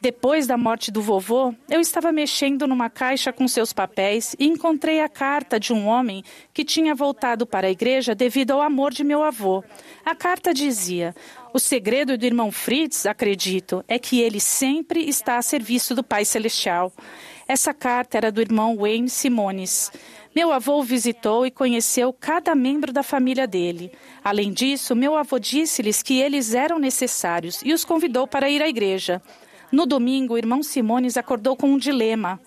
Depois 0.01 0.47
da 0.47 0.59
morte 0.59 0.91
do 0.91 1.01
vovô, 1.01 1.55
eu 1.71 1.81
estava 1.81 2.13
mexendo 2.13 2.67
numa 2.67 2.91
caixa 2.91 3.33
com 3.33 3.49
seus 3.49 3.73
papéis 3.73 4.37
e 4.39 4.47
encontrei 4.47 5.01
a 5.01 5.09
carta 5.09 5.59
de 5.59 5.73
um 5.73 5.87
homem 5.87 6.23
que 6.53 6.65
tinha 6.65 6.95
voltado 6.95 7.47
para 7.47 7.67
a 7.67 7.71
igreja 7.71 8.15
devido 8.15 8.51
ao 8.51 8.61
amor 8.61 8.93
de 8.93 9.03
meu 9.03 9.23
avô. 9.23 9.65
A 10.05 10.15
carta 10.15 10.53
dizia: 10.53 11.15
O 11.53 11.59
segredo 11.59 12.17
do 12.19 12.27
irmão 12.27 12.53
Fritz, 12.53 13.07
acredito, 13.07 13.83
é 13.89 13.99
que 13.99 14.21
ele 14.21 14.39
sempre 14.39 15.09
está 15.09 15.39
a 15.39 15.43
serviço 15.43 15.95
do 15.95 16.05
Pai 16.05 16.27
Celestial. 16.27 16.93
Essa 17.49 17.73
carta 17.73 18.17
era 18.17 18.33
do 18.33 18.41
irmão 18.41 18.77
Wayne 18.77 19.09
Simones. 19.09 19.93
Meu 20.35 20.53
avô 20.53 20.83
visitou 20.83 21.47
e 21.47 21.51
conheceu 21.51 22.13
cada 22.13 22.55
membro 22.55 22.93
da 22.93 23.03
família 23.03 23.47
dele. 23.47 23.93
Além 24.23 24.53
disso, 24.53 24.97
meu 24.97 25.17
avô 25.17 25.39
disse-lhes 25.39 26.03
que 26.03 26.21
eles 26.21 26.55
eram 26.55 26.79
necessários 26.79 27.63
e 27.65 27.73
os 27.73 27.85
convidou 27.85 28.27
para 28.27 28.51
ir 28.51 28.61
à 28.61 28.69
igreja. 28.69 29.23
No 29.71 29.87
domingo, 29.87 30.35
o 30.35 30.39
irmão 30.39 30.63
Simones 30.63 31.17
acordou 31.17 31.57
com 31.57 31.69
um 31.69 31.79
dilema. 31.79 32.41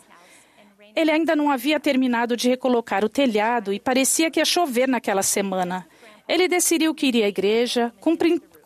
Ele 0.96 1.12
ainda 1.12 1.36
não 1.36 1.50
havia 1.50 1.80
terminado 1.80 2.36
de 2.36 2.50
recolocar 2.50 3.06
o 3.06 3.10
telhado 3.10 3.72
e 3.72 3.80
parecia 3.80 4.30
que 4.30 4.40
ia 4.40 4.46
chover 4.46 4.88
naquela 4.88 5.24
semana. 5.24 5.88
Ele 6.28 6.48
decidiu 6.48 6.94
que 6.94 7.08
iria 7.08 7.26
à 7.26 7.30
igreja, 7.30 7.94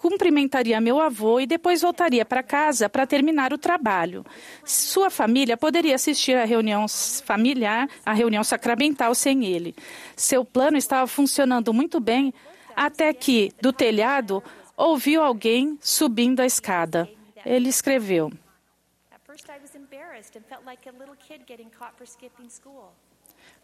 cumprimentaria 0.04 0.82
meu 0.82 1.00
avô 1.00 1.40
e 1.40 1.48
depois 1.48 1.82
voltaria 1.82 2.26
para 2.26 2.44
casa 2.44 2.90
para 2.90 3.08
terminar 3.08 3.54
o 3.54 3.58
trabalho. 3.58 4.26
Sua 4.66 5.10
família 5.10 5.56
poderia 5.56 5.96
assistir 5.96 6.36
à 6.36 6.44
reunião 6.44 6.88
familiar, 6.90 7.88
à 8.06 8.12
reunião 8.12 8.44
sacramental 8.44 9.16
sem 9.16 9.46
ele. 9.46 9.74
Seu 10.14 10.44
plano 10.44 10.78
estava 10.78 11.08
funcionando 11.08 11.74
muito 11.74 12.02
bem 12.02 12.34
até 12.76 13.14
que, 13.14 13.54
do 13.62 13.72
telhado, 13.72 14.44
ouviu 14.76 15.24
alguém 15.24 15.78
subindo 15.80 16.42
a 16.42 16.46
escada. 16.46 17.10
Ele 17.46 17.70
escreveu. 17.70 18.30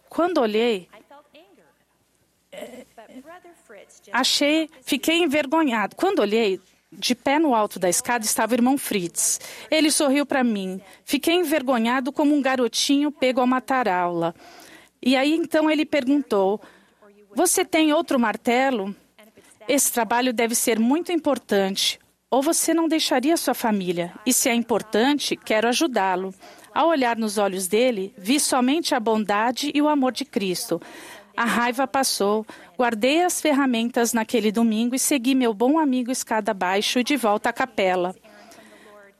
Quando 0.07 0.37
olhei, 0.39 0.87
achei, 4.11 4.69
fiquei 4.81 5.23
envergonhado. 5.23 5.95
Quando 5.95 6.19
olhei, 6.19 6.59
de 6.91 7.13
pé 7.13 7.37
no 7.37 7.53
alto 7.53 7.77
da 7.77 7.87
escada 7.89 8.25
estava 8.25 8.53
o 8.53 8.55
irmão 8.55 8.77
Fritz. 8.77 9.39
Ele 9.69 9.91
sorriu 9.91 10.25
para 10.25 10.43
mim. 10.43 10.81
Fiquei 11.05 11.35
envergonhado 11.35 12.11
como 12.11 12.35
um 12.35 12.41
garotinho 12.41 13.11
pego 13.11 13.41
a 13.41 13.45
matar 13.45 13.87
aula. 13.87 14.33
E 15.01 15.15
aí 15.15 15.33
então 15.33 15.69
ele 15.69 15.85
perguntou: 15.85 16.59
Você 17.35 17.63
tem 17.63 17.93
outro 17.93 18.19
martelo? 18.19 18.95
Esse 19.67 19.91
trabalho 19.91 20.33
deve 20.33 20.55
ser 20.55 20.79
muito 20.79 21.11
importante. 21.11 21.99
Ou 22.31 22.41
você 22.41 22.73
não 22.73 22.87
deixaria 22.87 23.37
sua 23.37 23.53
família? 23.53 24.13
E 24.25 24.33
se 24.33 24.49
é 24.49 24.53
importante, 24.53 25.35
quero 25.35 25.67
ajudá-lo. 25.67 26.33
Ao 26.73 26.87
olhar 26.87 27.17
nos 27.17 27.37
olhos 27.37 27.67
dele, 27.67 28.13
vi 28.17 28.39
somente 28.39 28.93
a 28.93 28.99
bondade 28.99 29.71
e 29.73 29.81
o 29.81 29.87
amor 29.87 30.11
de 30.11 30.25
Cristo. 30.25 30.79
A 31.39 31.45
raiva 31.45 31.87
passou. 31.87 32.45
Guardei 32.77 33.23
as 33.23 33.39
ferramentas 33.39 34.11
naquele 34.11 34.51
domingo 34.51 34.93
e 34.93 34.99
segui 34.99 35.33
meu 35.33 35.53
bom 35.53 35.79
amigo 35.79 36.11
escada 36.11 36.51
abaixo 36.51 37.01
de 37.01 37.15
volta 37.15 37.47
à 37.47 37.53
capela. 37.53 38.13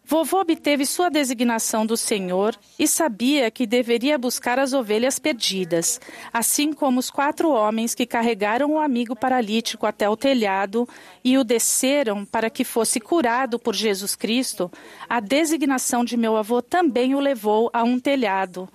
Vovô 0.04 0.42
obteve 0.42 0.86
sua 0.86 1.08
designação 1.08 1.86
do 1.86 1.96
Senhor 1.96 2.58
e 2.78 2.86
sabia 2.90 3.50
que 3.50 3.66
deveria 3.66 4.18
buscar 4.18 4.60
as 4.60 4.74
ovelhas 4.74 5.18
perdidas, 5.18 6.02
assim 6.34 6.74
como 6.74 7.00
os 7.00 7.10
quatro 7.10 7.52
homens 7.52 7.96
que 7.96 8.06
carregaram 8.06 8.74
o 8.74 8.80
amigo 8.80 9.16
paralítico 9.16 9.86
até 9.86 10.10
o 10.10 10.18
telhado 10.18 10.90
e 11.24 11.38
o 11.38 11.44
desceram 11.46 12.26
para 12.26 12.50
que 12.50 12.66
fosse 12.66 13.00
curado 13.00 13.58
por 13.58 13.74
Jesus 13.74 14.14
Cristo. 14.14 14.70
A 15.08 15.22
designação 15.22 16.04
de 16.04 16.18
meu 16.18 16.36
avô 16.36 16.62
também 16.62 17.16
o 17.16 17.20
levou 17.22 17.70
a 17.72 17.84
um 17.84 17.98
telhado. 17.98 18.68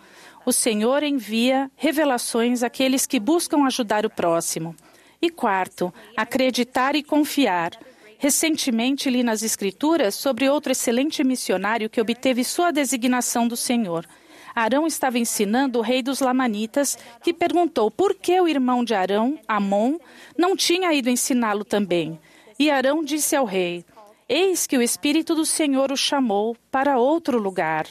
O 0.47 0.53
Senhor 0.53 1.03
envia 1.03 1.71
revelações 1.75 2.63
àqueles 2.63 3.07
que 3.07 3.19
buscam 3.19 3.65
ajudar 3.65 4.05
o 4.05 4.11
próximo. 4.11 4.77
E 5.21 5.31
quarto, 5.31 5.93
acreditar 6.15 6.95
e 6.95 7.03
confiar. 7.03 7.73
Recentemente 8.19 9.09
li 9.09 9.23
nas 9.23 9.43
Escrituras 9.43 10.15
sobre 10.15 10.49
outro 10.49 10.73
excelente 10.73 11.25
missionário 11.25 11.89
que 11.89 12.01
obteve 12.01 12.45
sua 12.45 12.71
designação 12.71 13.49
do 13.49 13.57
Senhor. 13.57 14.07
Arão 14.55 14.87
estava 14.87 15.19
ensinando 15.19 15.79
o 15.79 15.83
rei 15.83 16.03
dos 16.03 16.21
Lamanitas, 16.21 16.97
que 17.23 17.33
perguntou 17.33 17.91
por 17.91 18.15
que 18.15 18.39
o 18.41 18.47
irmão 18.47 18.85
de 18.85 18.95
Arão, 18.95 19.39
Amon, 19.49 19.99
não 20.39 20.55
tinha 20.55 20.93
ido 20.93 21.11
ensiná-lo 21.11 21.65
também. 21.65 22.21
E 22.59 22.71
Arão 22.71 23.03
disse 23.03 23.35
ao 23.35 23.45
rei: 23.45 23.85
Eis 24.29 24.67
que 24.67 24.77
o 24.77 24.83
Espírito 24.83 25.35
do 25.35 25.45
Senhor 25.45 25.91
o 25.91 25.97
chamou 25.97 26.57
para 26.71 26.99
outro 26.99 27.39
lugar. 27.39 27.87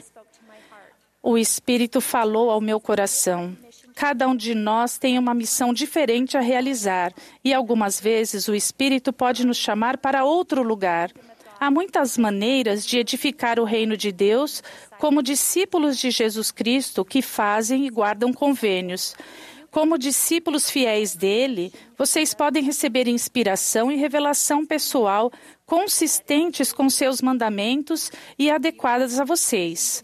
O 1.25 1.37
Espírito 1.37 2.01
falou 2.01 2.49
ao 2.49 2.59
meu 2.59 2.81
coração: 2.81 3.55
Cada 3.95 4.27
um 4.27 4.35
de 4.35 4.53
nós 4.53 4.97
tem 4.97 5.17
uma 5.17 5.33
missão 5.33 5.73
diferente 5.73 6.35
a 6.35 6.41
realizar 6.41 7.13
e 7.41 7.53
algumas 7.53 7.97
vezes 7.97 8.49
o 8.49 8.53
Espírito 8.53 9.13
pode 9.13 9.45
nos 9.47 9.55
chamar 9.55 9.97
para 9.97 10.25
outro 10.25 10.61
lugar. 10.61 11.11
Há 11.57 11.71
muitas 11.71 12.17
maneiras 12.17 12.85
de 12.85 12.97
edificar 12.97 13.57
o 13.57 13.63
reino 13.63 13.95
de 13.95 14.11
Deus 14.11 14.61
como 14.99 15.23
discípulos 15.23 15.97
de 15.97 16.11
Jesus 16.11 16.51
Cristo 16.51 17.05
que 17.05 17.21
fazem 17.21 17.87
e 17.87 17.89
guardam 17.89 18.33
convênios. 18.33 19.15
Como 19.71 19.97
discípulos 19.97 20.69
fiéis 20.69 21.15
dele, 21.15 21.73
vocês 21.97 22.33
podem 22.33 22.61
receber 22.61 23.07
inspiração 23.07 23.91
e 23.91 23.95
revelação 23.95 24.63
pessoal 24.65 25.31
consistentes 25.65 26.71
com 26.71 26.89
seus 26.89 27.21
mandamentos 27.21 28.11
e 28.37 28.51
adequadas 28.51 29.19
a 29.19 29.23
vocês. 29.23 30.03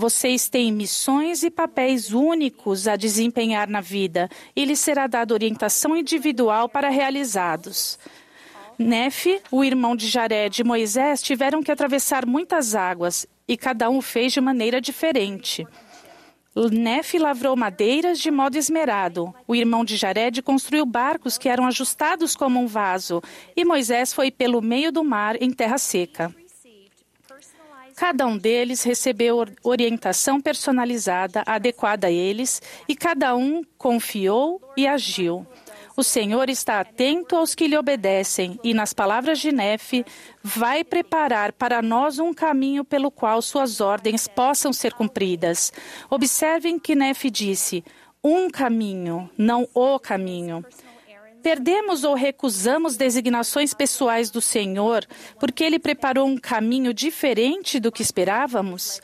Vocês 0.00 0.48
têm 0.48 0.72
missões 0.72 1.42
e 1.42 1.50
papéis 1.50 2.10
únicos 2.10 2.88
a 2.88 2.96
desempenhar 2.96 3.68
na 3.68 3.82
vida 3.82 4.30
e 4.56 4.64
lhes 4.64 4.78
será 4.78 5.06
dada 5.06 5.34
orientação 5.34 5.94
individual 5.94 6.70
para 6.70 6.88
realizados. 6.88 7.98
Nefe, 8.78 9.42
o 9.50 9.62
irmão 9.62 9.94
de 9.94 10.08
Jared 10.08 10.58
e 10.58 10.64
Moisés 10.64 11.20
tiveram 11.20 11.62
que 11.62 11.70
atravessar 11.70 12.24
muitas 12.24 12.74
águas 12.74 13.26
e 13.46 13.58
cada 13.58 13.90
um 13.90 14.00
fez 14.00 14.32
de 14.32 14.40
maneira 14.40 14.80
diferente. 14.80 15.66
Nefe 16.72 17.18
lavrou 17.18 17.54
madeiras 17.54 18.18
de 18.18 18.30
modo 18.30 18.56
esmerado. 18.56 19.34
O 19.46 19.54
irmão 19.54 19.84
de 19.84 19.98
Jared 19.98 20.40
construiu 20.40 20.86
barcos 20.86 21.36
que 21.36 21.46
eram 21.46 21.66
ajustados 21.66 22.34
como 22.34 22.58
um 22.58 22.66
vaso. 22.66 23.22
E 23.54 23.66
Moisés 23.66 24.14
foi 24.14 24.30
pelo 24.30 24.62
meio 24.62 24.90
do 24.90 25.04
mar 25.04 25.36
em 25.42 25.50
terra 25.50 25.76
seca. 25.76 26.34
Cada 28.00 28.26
um 28.26 28.38
deles 28.38 28.82
recebeu 28.82 29.44
orientação 29.62 30.40
personalizada, 30.40 31.42
adequada 31.44 32.06
a 32.06 32.10
eles, 32.10 32.62
e 32.88 32.96
cada 32.96 33.36
um 33.36 33.62
confiou 33.76 34.58
e 34.74 34.86
agiu. 34.86 35.46
O 35.94 36.02
Senhor 36.02 36.48
está 36.48 36.80
atento 36.80 37.36
aos 37.36 37.54
que 37.54 37.68
lhe 37.68 37.76
obedecem 37.76 38.58
e, 38.64 38.72
nas 38.72 38.94
palavras 38.94 39.38
de 39.38 39.52
Nefe, 39.52 40.02
vai 40.42 40.82
preparar 40.82 41.52
para 41.52 41.82
nós 41.82 42.18
um 42.18 42.32
caminho 42.32 42.86
pelo 42.86 43.10
qual 43.10 43.42
suas 43.42 43.82
ordens 43.82 44.26
possam 44.26 44.72
ser 44.72 44.94
cumpridas. 44.94 45.70
Observem 46.08 46.78
que 46.78 46.94
Nefe 46.94 47.28
disse: 47.28 47.84
um 48.24 48.48
caminho, 48.48 49.28
não 49.36 49.68
o 49.74 49.98
caminho. 49.98 50.64
Perdemos 51.42 52.04
ou 52.04 52.14
recusamos 52.14 52.96
designações 52.96 53.72
pessoais 53.72 54.30
do 54.30 54.40
Senhor 54.40 55.06
porque 55.38 55.64
Ele 55.64 55.78
preparou 55.78 56.26
um 56.26 56.36
caminho 56.36 56.92
diferente 56.92 57.80
do 57.80 57.90
que 57.90 58.02
esperávamos? 58.02 59.00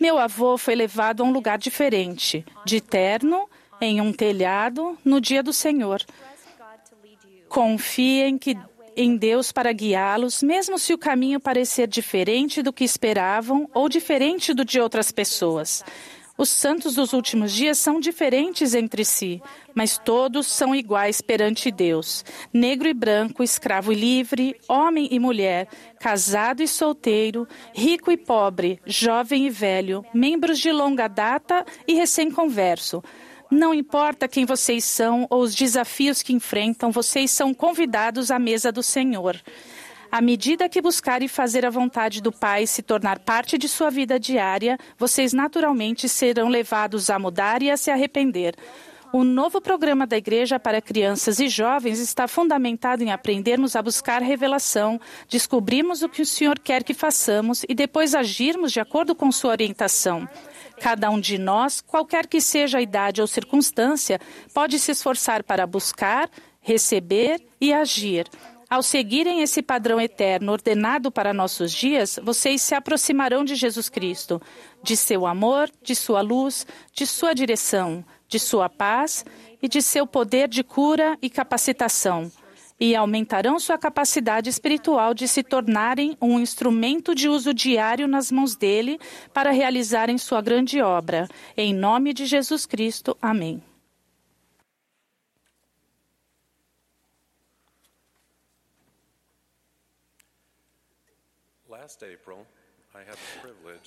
Meu 0.00 0.18
avô 0.18 0.56
foi 0.56 0.74
levado 0.74 1.22
a 1.22 1.26
um 1.26 1.32
lugar 1.32 1.58
diferente, 1.58 2.44
de 2.64 2.80
terno, 2.80 3.48
em 3.80 4.00
um 4.00 4.12
telhado, 4.12 4.98
no 5.04 5.20
dia 5.20 5.42
do 5.42 5.52
Senhor. 5.52 6.02
Confiem 7.48 8.38
que 8.38 8.56
em 8.96 9.16
Deus 9.16 9.52
para 9.52 9.72
guiá-los, 9.72 10.42
mesmo 10.42 10.78
se 10.78 10.92
o 10.92 10.98
caminho 10.98 11.40
parecer 11.40 11.86
diferente 11.86 12.62
do 12.62 12.72
que 12.72 12.84
esperavam 12.84 13.68
ou 13.72 13.88
diferente 13.88 14.52
do 14.52 14.64
de 14.64 14.80
outras 14.80 15.10
pessoas. 15.10 15.84
Os 16.40 16.48
santos 16.48 16.94
dos 16.94 17.12
últimos 17.12 17.52
dias 17.52 17.78
são 17.78 18.00
diferentes 18.00 18.74
entre 18.74 19.04
si, 19.04 19.42
mas 19.74 19.98
todos 19.98 20.46
são 20.46 20.74
iguais 20.74 21.20
perante 21.20 21.70
Deus: 21.70 22.24
negro 22.50 22.88
e 22.88 22.94
branco, 22.94 23.42
escravo 23.42 23.92
e 23.92 23.94
livre, 23.94 24.56
homem 24.66 25.06
e 25.10 25.18
mulher, 25.18 25.68
casado 26.00 26.62
e 26.62 26.66
solteiro, 26.66 27.46
rico 27.74 28.10
e 28.10 28.16
pobre, 28.16 28.80
jovem 28.86 29.48
e 29.48 29.50
velho, 29.50 30.02
membros 30.14 30.58
de 30.58 30.72
longa 30.72 31.08
data 31.08 31.62
e 31.86 31.92
recém-converso. 31.92 33.04
Não 33.50 33.74
importa 33.74 34.26
quem 34.26 34.46
vocês 34.46 34.82
são 34.82 35.26
ou 35.28 35.42
os 35.42 35.54
desafios 35.54 36.22
que 36.22 36.32
enfrentam, 36.32 36.90
vocês 36.90 37.30
são 37.30 37.52
convidados 37.52 38.30
à 38.30 38.38
mesa 38.38 38.72
do 38.72 38.82
Senhor. 38.82 39.38
À 40.12 40.20
medida 40.20 40.68
que 40.68 40.82
buscarem 40.82 41.28
fazer 41.28 41.64
a 41.64 41.70
vontade 41.70 42.20
do 42.20 42.32
Pai 42.32 42.66
se 42.66 42.82
tornar 42.82 43.20
parte 43.20 43.56
de 43.56 43.68
sua 43.68 43.90
vida 43.90 44.18
diária, 44.18 44.76
vocês 44.98 45.32
naturalmente 45.32 46.08
serão 46.08 46.48
levados 46.48 47.08
a 47.08 47.18
mudar 47.18 47.62
e 47.62 47.70
a 47.70 47.76
se 47.76 47.92
arrepender. 47.92 48.56
O 49.12 49.22
novo 49.22 49.60
programa 49.60 50.08
da 50.08 50.16
Igreja 50.16 50.58
para 50.58 50.82
Crianças 50.82 51.38
e 51.38 51.48
Jovens 51.48 52.00
está 52.00 52.26
fundamentado 52.26 53.04
em 53.04 53.12
aprendermos 53.12 53.76
a 53.76 53.82
buscar 53.82 54.20
revelação, 54.20 55.00
descobrirmos 55.28 56.02
o 56.02 56.08
que 56.08 56.22
o 56.22 56.26
Senhor 56.26 56.58
quer 56.58 56.82
que 56.82 56.94
façamos 56.94 57.64
e 57.68 57.74
depois 57.74 58.12
agirmos 58.12 58.72
de 58.72 58.80
acordo 58.80 59.14
com 59.14 59.30
sua 59.30 59.52
orientação. 59.52 60.28
Cada 60.80 61.08
um 61.08 61.20
de 61.20 61.38
nós, 61.38 61.80
qualquer 61.80 62.26
que 62.26 62.40
seja 62.40 62.78
a 62.78 62.82
idade 62.82 63.20
ou 63.20 63.26
circunstância, 63.28 64.20
pode 64.52 64.78
se 64.78 64.90
esforçar 64.90 65.44
para 65.44 65.66
buscar, 65.66 66.28
receber 66.60 67.40
e 67.60 67.72
agir. 67.72 68.26
Ao 68.70 68.84
seguirem 68.84 69.42
esse 69.42 69.62
padrão 69.62 70.00
eterno 70.00 70.52
ordenado 70.52 71.10
para 71.10 71.34
nossos 71.34 71.72
dias, 71.72 72.20
vocês 72.22 72.62
se 72.62 72.72
aproximarão 72.72 73.44
de 73.44 73.56
Jesus 73.56 73.88
Cristo, 73.88 74.40
de 74.80 74.96
seu 74.96 75.26
amor, 75.26 75.68
de 75.82 75.92
sua 75.96 76.20
luz, 76.20 76.64
de 76.92 77.04
sua 77.04 77.34
direção, 77.34 78.04
de 78.28 78.38
sua 78.38 78.68
paz 78.68 79.24
e 79.60 79.68
de 79.68 79.82
seu 79.82 80.06
poder 80.06 80.46
de 80.46 80.62
cura 80.62 81.18
e 81.20 81.28
capacitação. 81.28 82.30
E 82.78 82.94
aumentarão 82.94 83.58
sua 83.58 83.76
capacidade 83.76 84.48
espiritual 84.48 85.14
de 85.14 85.26
se 85.26 85.42
tornarem 85.42 86.16
um 86.22 86.38
instrumento 86.38 87.12
de 87.12 87.28
uso 87.28 87.52
diário 87.52 88.06
nas 88.06 88.30
mãos 88.30 88.54
dele 88.54 89.00
para 89.34 89.50
realizarem 89.50 90.16
sua 90.16 90.40
grande 90.40 90.80
obra. 90.80 91.26
Em 91.56 91.74
nome 91.74 92.14
de 92.14 92.24
Jesus 92.24 92.66
Cristo. 92.66 93.16
Amém. 93.20 93.60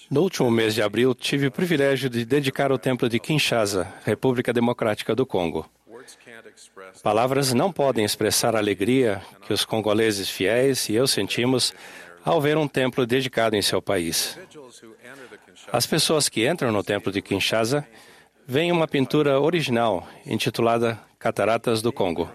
No 0.09 0.21
último 0.21 0.49
mês 0.49 0.73
de 0.73 0.81
abril, 0.81 1.13
tive 1.13 1.47
o 1.47 1.51
privilégio 1.51 2.09
de 2.09 2.25
dedicar 2.25 2.71
o 2.71 2.77
templo 2.77 3.09
de 3.09 3.19
Kinshasa, 3.19 3.91
República 4.05 4.53
Democrática 4.53 5.15
do 5.15 5.25
Congo. 5.25 5.69
Palavras 7.01 7.53
não 7.53 7.71
podem 7.71 8.05
expressar 8.05 8.55
a 8.55 8.59
alegria 8.59 9.21
que 9.45 9.53
os 9.53 9.65
congoleses 9.65 10.29
fiéis 10.29 10.89
e 10.89 10.95
eu 10.95 11.07
sentimos 11.07 11.73
ao 12.23 12.39
ver 12.39 12.57
um 12.57 12.67
templo 12.67 13.05
dedicado 13.05 13.55
em 13.55 13.61
seu 13.61 13.81
país. 13.81 14.37
As 15.71 15.85
pessoas 15.85 16.29
que 16.29 16.47
entram 16.47 16.71
no 16.71 16.83
templo 16.83 17.11
de 17.11 17.21
Kinshasa 17.21 17.85
veem 18.47 18.71
uma 18.71 18.87
pintura 18.87 19.39
original 19.39 20.07
intitulada 20.25 20.99
Cataratas 21.17 21.81
do 21.81 21.91
Congo. 21.91 22.29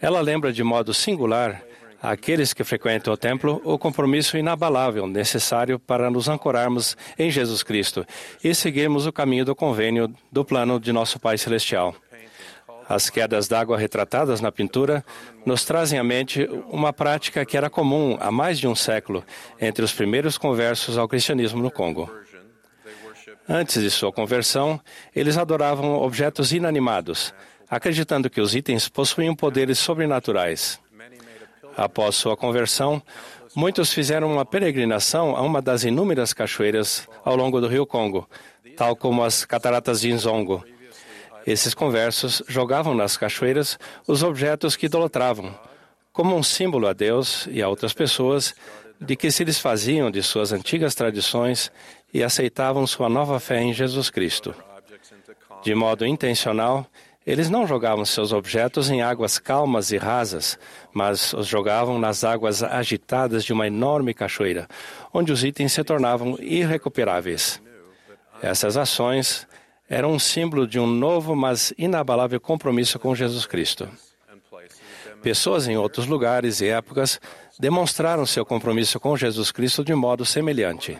Ela 0.00 0.20
lembra 0.20 0.52
de 0.52 0.62
modo 0.62 0.92
singular 0.92 1.62
àqueles 2.04 2.52
que 2.52 2.62
frequentam 2.62 3.14
o 3.14 3.16
templo 3.16 3.62
o 3.64 3.78
compromisso 3.78 4.36
inabalável 4.36 5.06
necessário 5.06 5.78
para 5.78 6.10
nos 6.10 6.28
ancorarmos 6.28 6.96
em 7.18 7.30
Jesus 7.30 7.62
Cristo 7.62 8.06
e 8.42 8.54
seguirmos 8.54 9.06
o 9.06 9.12
caminho 9.12 9.46
do 9.46 9.54
convênio 9.54 10.14
do 10.30 10.44
plano 10.44 10.78
de 10.78 10.92
nosso 10.92 11.18
Pai 11.18 11.38
Celestial. 11.38 11.94
As 12.86 13.08
quedas 13.08 13.48
d'água 13.48 13.78
retratadas 13.78 14.42
na 14.42 14.52
pintura 14.52 15.02
nos 15.46 15.64
trazem 15.64 15.98
à 15.98 16.04
mente 16.04 16.46
uma 16.68 16.92
prática 16.92 17.46
que 17.46 17.56
era 17.56 17.70
comum 17.70 18.18
há 18.20 18.30
mais 18.30 18.58
de 18.58 18.68
um 18.68 18.74
século 18.74 19.24
entre 19.58 19.82
os 19.82 19.92
primeiros 19.92 20.36
conversos 20.36 20.98
ao 20.98 21.08
cristianismo 21.08 21.62
no 21.62 21.70
Congo. 21.70 22.12
Antes 23.48 23.82
de 23.82 23.90
sua 23.90 24.12
conversão, 24.12 24.78
eles 25.16 25.38
adoravam 25.38 25.94
objetos 25.94 26.52
inanimados, 26.52 27.32
acreditando 27.68 28.28
que 28.28 28.40
os 28.42 28.54
itens 28.54 28.88
possuíam 28.90 29.34
poderes 29.34 29.78
sobrenaturais. 29.78 30.83
Após 31.76 32.14
sua 32.14 32.36
conversão, 32.36 33.02
muitos 33.54 33.92
fizeram 33.92 34.32
uma 34.32 34.44
peregrinação 34.44 35.36
a 35.36 35.42
uma 35.42 35.60
das 35.60 35.84
inúmeras 35.84 36.32
cachoeiras 36.32 37.08
ao 37.24 37.36
longo 37.36 37.60
do 37.60 37.68
rio 37.68 37.86
Congo, 37.86 38.28
tal 38.76 38.96
como 38.96 39.24
as 39.24 39.44
cataratas 39.44 40.00
de 40.00 40.12
Nzongo. 40.12 40.64
Esses 41.46 41.74
conversos 41.74 42.42
jogavam 42.48 42.94
nas 42.94 43.16
cachoeiras 43.16 43.78
os 44.06 44.22
objetos 44.22 44.76
que 44.76 44.86
idolatravam, 44.86 45.54
como 46.12 46.36
um 46.36 46.42
símbolo 46.42 46.86
a 46.86 46.92
Deus 46.92 47.46
e 47.50 47.62
a 47.62 47.68
outras 47.68 47.92
pessoas 47.92 48.54
de 49.00 49.16
que 49.16 49.30
se 49.30 49.44
desfaziam 49.44 50.10
de 50.10 50.22
suas 50.22 50.52
antigas 50.52 50.94
tradições 50.94 51.70
e 52.12 52.22
aceitavam 52.22 52.86
sua 52.86 53.08
nova 53.08 53.38
fé 53.40 53.60
em 53.60 53.72
Jesus 53.72 54.08
Cristo. 54.08 54.54
De 55.62 55.74
modo 55.74 56.06
intencional, 56.06 56.86
eles 57.26 57.48
não 57.48 57.66
jogavam 57.66 58.04
seus 58.04 58.32
objetos 58.32 58.90
em 58.90 59.00
águas 59.00 59.38
calmas 59.38 59.90
e 59.90 59.96
rasas, 59.96 60.58
mas 60.92 61.32
os 61.32 61.46
jogavam 61.46 61.98
nas 61.98 62.22
águas 62.22 62.62
agitadas 62.62 63.44
de 63.44 63.52
uma 63.52 63.66
enorme 63.66 64.12
cachoeira, 64.12 64.68
onde 65.12 65.32
os 65.32 65.42
itens 65.42 65.72
se 65.72 65.82
tornavam 65.82 66.36
irrecuperáveis. 66.38 67.60
Essas 68.42 68.76
ações 68.76 69.46
eram 69.88 70.12
um 70.12 70.18
símbolo 70.18 70.66
de 70.66 70.78
um 70.78 70.86
novo, 70.86 71.34
mas 71.34 71.72
inabalável 71.78 72.40
compromisso 72.40 72.98
com 72.98 73.14
Jesus 73.14 73.46
Cristo. 73.46 73.88
Pessoas 75.22 75.66
em 75.66 75.76
outros 75.76 76.06
lugares 76.06 76.60
e 76.60 76.68
épocas 76.68 77.18
demonstraram 77.58 78.26
seu 78.26 78.44
compromisso 78.44 79.00
com 79.00 79.16
Jesus 79.16 79.50
Cristo 79.50 79.82
de 79.82 79.94
modo 79.94 80.24
semelhante. 80.24 80.98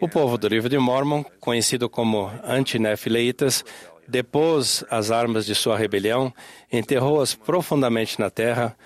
O 0.00 0.08
povo 0.08 0.38
do 0.38 0.48
livro 0.48 0.68
de 0.68 0.78
Mormon, 0.78 1.22
conhecido 1.40 1.88
como 1.88 2.30
antinefileitas, 2.42 3.64
depôs 4.08 4.84
as 4.90 5.10
armas 5.10 5.46
de 5.46 5.54
sua 5.54 5.76
rebelião, 5.76 6.32
enterrou-as 6.72 7.34
profundamente 7.34 8.18
na 8.20 8.30
terra, 8.30 8.76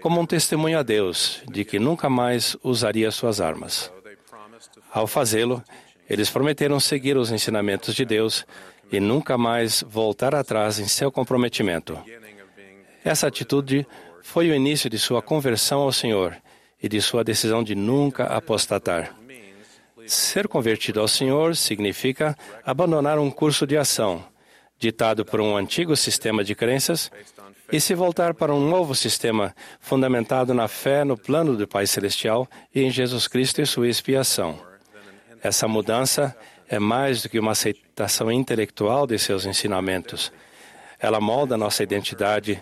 como 0.00 0.20
um 0.20 0.26
testemunho 0.26 0.78
a 0.78 0.82
Deus 0.82 1.42
de 1.50 1.64
que 1.64 1.78
nunca 1.78 2.08
mais 2.08 2.56
usaria 2.62 3.10
suas 3.10 3.40
armas. 3.40 3.92
Ao 4.92 5.06
fazê-lo, 5.06 5.62
eles 6.08 6.30
prometeram 6.30 6.80
seguir 6.80 7.16
os 7.16 7.30
ensinamentos 7.30 7.94
de 7.94 8.04
Deus 8.04 8.46
e 8.90 9.00
nunca 9.00 9.36
mais 9.36 9.84
voltar 9.86 10.34
atrás 10.34 10.78
em 10.78 10.86
seu 10.86 11.12
comprometimento. 11.12 11.98
Essa 13.04 13.26
atitude 13.26 13.86
foi 14.22 14.50
o 14.50 14.54
início 14.54 14.88
de 14.88 14.98
sua 14.98 15.20
conversão 15.20 15.80
ao 15.80 15.92
Senhor 15.92 16.36
e 16.82 16.88
de 16.88 17.00
sua 17.02 17.24
decisão 17.24 17.62
de 17.62 17.74
nunca 17.74 18.24
apostatar. 18.24 19.14
Ser 20.06 20.48
convertido 20.48 21.00
ao 21.00 21.08
Senhor 21.08 21.54
significa 21.54 22.36
abandonar 22.64 23.18
um 23.18 23.30
curso 23.30 23.66
de 23.66 23.76
ação 23.76 24.24
ditado 24.78 25.24
por 25.24 25.40
um 25.40 25.56
antigo 25.56 25.96
sistema 25.96 26.44
de 26.44 26.54
crenças, 26.54 27.10
e 27.70 27.80
se 27.80 27.94
voltar 27.94 28.32
para 28.32 28.54
um 28.54 28.66
novo 28.66 28.94
sistema 28.94 29.54
fundamentado 29.80 30.54
na 30.54 30.68
fé 30.68 31.04
no 31.04 31.18
plano 31.18 31.56
do 31.56 31.68
Pai 31.68 31.86
Celestial 31.86 32.48
e 32.74 32.82
em 32.82 32.90
Jesus 32.90 33.28
Cristo 33.28 33.60
e 33.60 33.66
sua 33.66 33.88
expiação. 33.88 34.58
Essa 35.42 35.68
mudança 35.68 36.34
é 36.68 36.78
mais 36.78 37.22
do 37.22 37.28
que 37.28 37.38
uma 37.38 37.52
aceitação 37.52 38.32
intelectual 38.32 39.06
de 39.06 39.18
seus 39.18 39.44
ensinamentos. 39.44 40.32
Ela 40.98 41.20
molda 41.20 41.56
nossa 41.56 41.82
identidade, 41.82 42.60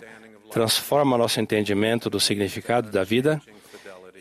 transforma 0.51 1.17
nosso 1.17 1.39
entendimento 1.39 2.09
do 2.09 2.19
significado 2.19 2.91
da 2.91 3.03
vida 3.03 3.41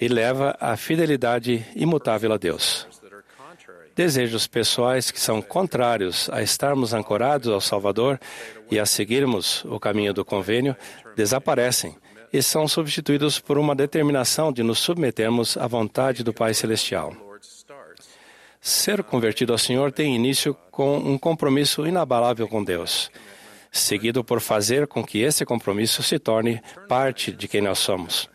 e 0.01 0.09
leva 0.09 0.57
à 0.61 0.77
fidelidade 0.77 1.65
imutável 1.75 2.33
a 2.33 2.37
Deus. 2.37 2.87
Desejos 3.97 4.47
pessoais 4.47 5.11
que 5.11 5.19
são 5.19 5.41
contrários 5.41 6.29
a 6.31 6.43
estarmos 6.43 6.93
ancorados 6.93 7.49
ao 7.49 7.63
Salvador 7.63 8.21
e 8.71 8.79
a 8.79 8.85
seguirmos 8.85 9.65
o 9.65 9.81
caminho 9.81 10.13
do 10.13 10.23
convênio 10.23 10.77
desaparecem 11.17 11.97
e 12.31 12.43
são 12.43 12.69
substituídos 12.69 13.41
por 13.41 13.57
uma 13.57 13.75
determinação 13.75 14.53
de 14.53 14.63
nos 14.63 14.81
submetermos 14.81 15.57
à 15.57 15.67
vontade 15.67 16.23
do 16.23 16.35
Pai 16.35 16.53
Celestial. 16.53 17.17
Ser 18.61 19.03
convertido 19.03 19.55
ao 19.55 19.59
Senhor 19.59 19.91
tem 19.91 20.15
início 20.15 20.55
com 20.71 20.99
um 20.99 21.17
compromisso 21.17 21.87
inabalável 21.87 22.47
com 22.47 22.63
Deus, 22.63 23.11
seguido 23.73 24.23
por 24.23 24.43
fazer 24.43 24.87
com 24.87 25.03
que 25.03 25.23
esse 25.23 25.47
compromisso 25.47 26.03
se 26.03 26.19
torne 26.19 26.61
parte 26.87 27.33
de 27.33 27.49
quem 27.49 27.63
nós 27.63 27.79
somos. 27.79 28.29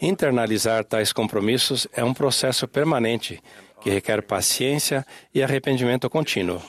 Internalizar 0.00 0.84
tais 0.84 1.12
compromissos 1.12 1.86
é 1.92 2.02
um 2.02 2.14
processo 2.14 2.66
permanente 2.66 3.40
que 3.80 3.90
requer 3.90 4.22
paciência 4.22 5.06
e 5.34 5.42
arrependimento 5.42 6.08
contínuo. 6.08 6.60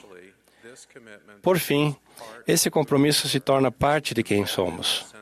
Por 1.41 1.57
fim, 1.57 1.95
esse 2.47 2.69
compromisso 2.69 3.27
se 3.27 3.39
torna 3.39 3.71
parte 3.71 4.13
de 4.13 4.23
quem 4.23 4.45
somos, 4.45 5.13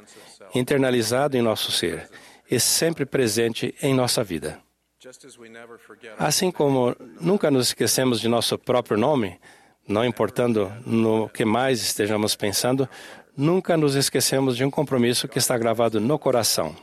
internalizado 0.53 1.37
em 1.37 1.41
nosso 1.41 1.71
ser 1.71 2.09
e 2.49 2.59
sempre 2.59 3.05
presente 3.05 3.75
em 3.81 3.93
nossa 3.93 4.23
vida. 4.23 4.59
Assim 6.17 6.51
como 6.51 6.95
nunca 7.19 7.51
nos 7.51 7.67
esquecemos 7.67 8.19
de 8.19 8.27
nosso 8.27 8.57
próprio 8.57 8.97
nome, 8.97 9.39
não 9.87 10.03
importando 10.03 10.71
no 10.85 11.29
que 11.29 11.45
mais 11.45 11.81
estejamos 11.81 12.35
pensando, 12.35 12.89
nunca 13.35 13.77
nos 13.77 13.95
esquecemos 13.95 14.57
de 14.57 14.65
um 14.65 14.71
compromisso 14.71 15.27
que 15.27 15.37
está 15.37 15.57
gravado 15.57 16.01
no 16.01 16.17
coração. 16.19 16.75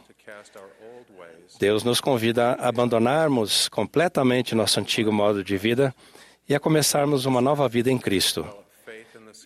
Deus 1.58 1.84
nos 1.84 2.00
convida 2.00 2.52
a 2.52 2.68
abandonarmos 2.68 3.68
completamente 3.68 4.54
nosso 4.54 4.80
antigo 4.80 5.12
modo 5.12 5.44
de 5.44 5.56
vida 5.56 5.94
e 6.48 6.54
a 6.54 6.60
começarmos 6.60 7.26
uma 7.26 7.40
nova 7.40 7.68
vida 7.68 7.90
em 7.90 7.98
Cristo. 7.98 8.46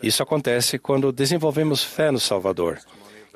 Isso 0.02 0.22
acontece 0.22 0.78
quando 0.78 1.12
desenvolvemos 1.12 1.82
fé 1.82 2.10
no 2.10 2.18
Salvador, 2.18 2.78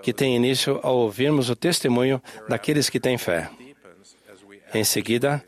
que 0.02 0.12
tem 0.12 0.34
início 0.34 0.80
ao 0.82 0.96
ouvirmos 0.96 1.50
o 1.50 1.56
testemunho 1.56 2.20
daqueles 2.48 2.88
que 2.88 3.00
têm 3.00 3.18
fé. 3.18 3.50
Em 4.74 4.84
seguida, 4.84 5.44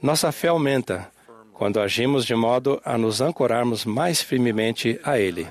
nossa 0.00 0.30
fé 0.30 0.48
aumenta 0.48 1.10
quando 1.52 1.80
agimos 1.80 2.24
de 2.24 2.34
modo 2.34 2.80
a 2.84 2.96
nos 2.96 3.20
ancorarmos 3.20 3.84
mais 3.84 4.22
firmemente 4.22 5.00
a 5.02 5.18
Ele. 5.18 5.48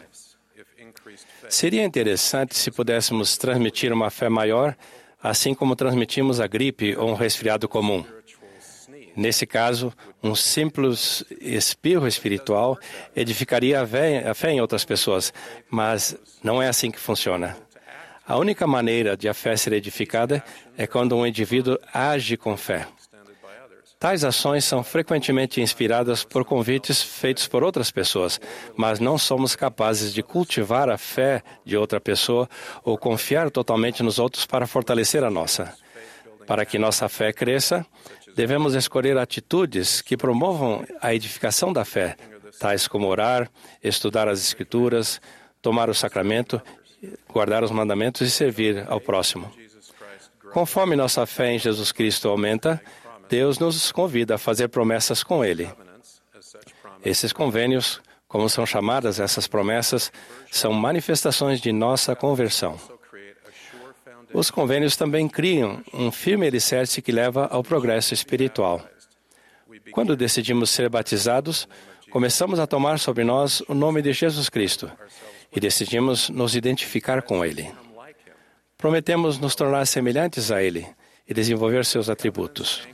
Seria 1.49 1.83
interessante 1.83 2.55
se 2.55 2.71
pudéssemos 2.71 3.37
transmitir 3.37 3.91
uma 3.91 4.09
fé 4.09 4.29
maior 4.29 4.75
assim 5.21 5.53
como 5.53 5.75
transmitimos 5.75 6.39
a 6.39 6.47
gripe 6.47 6.95
ou 6.95 7.09
um 7.09 7.15
resfriado 7.15 7.67
comum. 7.67 8.03
Nesse 9.15 9.47
caso, 9.47 9.91
um 10.21 10.35
simples 10.35 11.23
espirro 11.41 12.07
espiritual 12.07 12.77
edificaria 13.15 13.81
a 13.81 14.33
fé, 14.35 14.51
em 14.51 14.61
outras 14.61 14.85
pessoas, 14.85 15.33
mas 15.71 16.15
não 16.43 16.61
é 16.61 16.67
assim 16.67 16.91
que 16.91 16.99
funciona. 16.99 17.57
A 18.27 18.37
única 18.37 18.67
maneira 18.67 19.17
de 19.17 19.27
a 19.27 19.33
fé 19.33 19.57
ser 19.57 19.73
edificada 19.73 20.43
é 20.77 20.85
quando 20.85 21.15
um 21.15 21.25
indivíduo 21.25 21.79
age 21.91 22.37
com 22.37 22.55
fé. 22.55 22.85
Tais 23.99 24.23
ações 24.23 24.63
são 24.63 24.83
frequentemente 24.83 25.59
inspiradas 25.59 26.23
por 26.23 26.45
convites 26.45 27.01
feitos 27.01 27.47
por 27.47 27.63
outras 27.63 27.89
pessoas, 27.89 28.39
mas 28.75 28.99
não 28.99 29.17
somos 29.17 29.55
capazes 29.55 30.13
de 30.13 30.21
cultivar 30.21 30.87
a 30.87 30.99
fé 30.99 31.41
de 31.65 31.75
outra 31.75 31.99
pessoa 31.99 32.47
ou 32.83 32.95
confiar 32.95 33.49
totalmente 33.49 34.03
nos 34.03 34.19
outros 34.19 34.45
para 34.45 34.67
fortalecer 34.67 35.23
a 35.23 35.31
nossa. 35.31 35.73
Para 36.45 36.63
que 36.63 36.77
nossa 36.77 37.09
fé 37.09 37.33
cresça, 37.33 37.83
devemos 38.35 38.75
escolher 38.75 39.17
atitudes 39.17 39.99
que 39.99 40.15
promovam 40.15 40.85
a 41.01 41.13
edificação 41.15 41.73
da 41.73 41.83
fé, 41.83 42.15
tais 42.59 42.87
como 42.87 43.07
orar, 43.07 43.49
estudar 43.83 44.27
as 44.27 44.39
Escrituras, 44.39 45.19
tomar 45.59 45.89
o 45.89 45.95
sacramento, 45.95 46.61
guardar 47.27 47.63
os 47.63 47.71
mandamentos 47.71 48.21
e 48.21 48.29
servir 48.29 48.85
ao 48.87 49.01
próximo. 49.01 49.51
Conforme 50.53 50.95
nossa 50.95 51.25
fé 51.25 51.51
em 51.53 51.59
Jesus 51.59 51.91
Cristo 51.91 52.29
aumenta, 52.29 52.81
Deus 53.29 53.59
nos 53.59 53.91
convida 53.91 54.35
a 54.35 54.37
fazer 54.37 54.67
promessas 54.69 55.23
com 55.23 55.43
Ele. 55.43 55.69
Esses 57.03 57.31
convênios, 57.31 58.01
como 58.27 58.49
são 58.49 58.65
chamadas 58.65 59.19
essas 59.19 59.47
promessas, 59.47 60.11
são 60.51 60.73
manifestações 60.73 61.61
de 61.61 61.71
nossa 61.71 62.15
conversão. 62.15 62.79
Os 64.33 64.51
convênios 64.51 64.97
também 64.97 65.27
criam 65.27 65.81
um 65.93 66.11
firme 66.11 66.47
alicerce 66.47 67.01
que 67.01 67.11
leva 67.11 67.47
ao 67.47 67.63
progresso 67.63 68.13
espiritual. 68.13 68.81
Quando 69.91 70.17
decidimos 70.17 70.69
ser 70.69 70.89
batizados, 70.89 71.67
começamos 72.09 72.59
a 72.59 72.67
tomar 72.67 72.99
sobre 72.99 73.23
nós 73.23 73.61
o 73.67 73.73
nome 73.73 74.01
de 74.01 74.11
Jesus 74.11 74.49
Cristo 74.49 74.91
e 75.55 75.59
decidimos 75.59 76.29
nos 76.29 76.55
identificar 76.55 77.21
com 77.21 77.43
Ele. 77.43 77.71
Prometemos 78.77 79.39
nos 79.39 79.55
tornar 79.55 79.87
semelhantes 79.87 80.51
a 80.51 80.61
Ele 80.61 80.87
e 81.27 81.33
desenvolver 81.33 81.85
seus 81.85 82.09
atributos. 82.09 82.87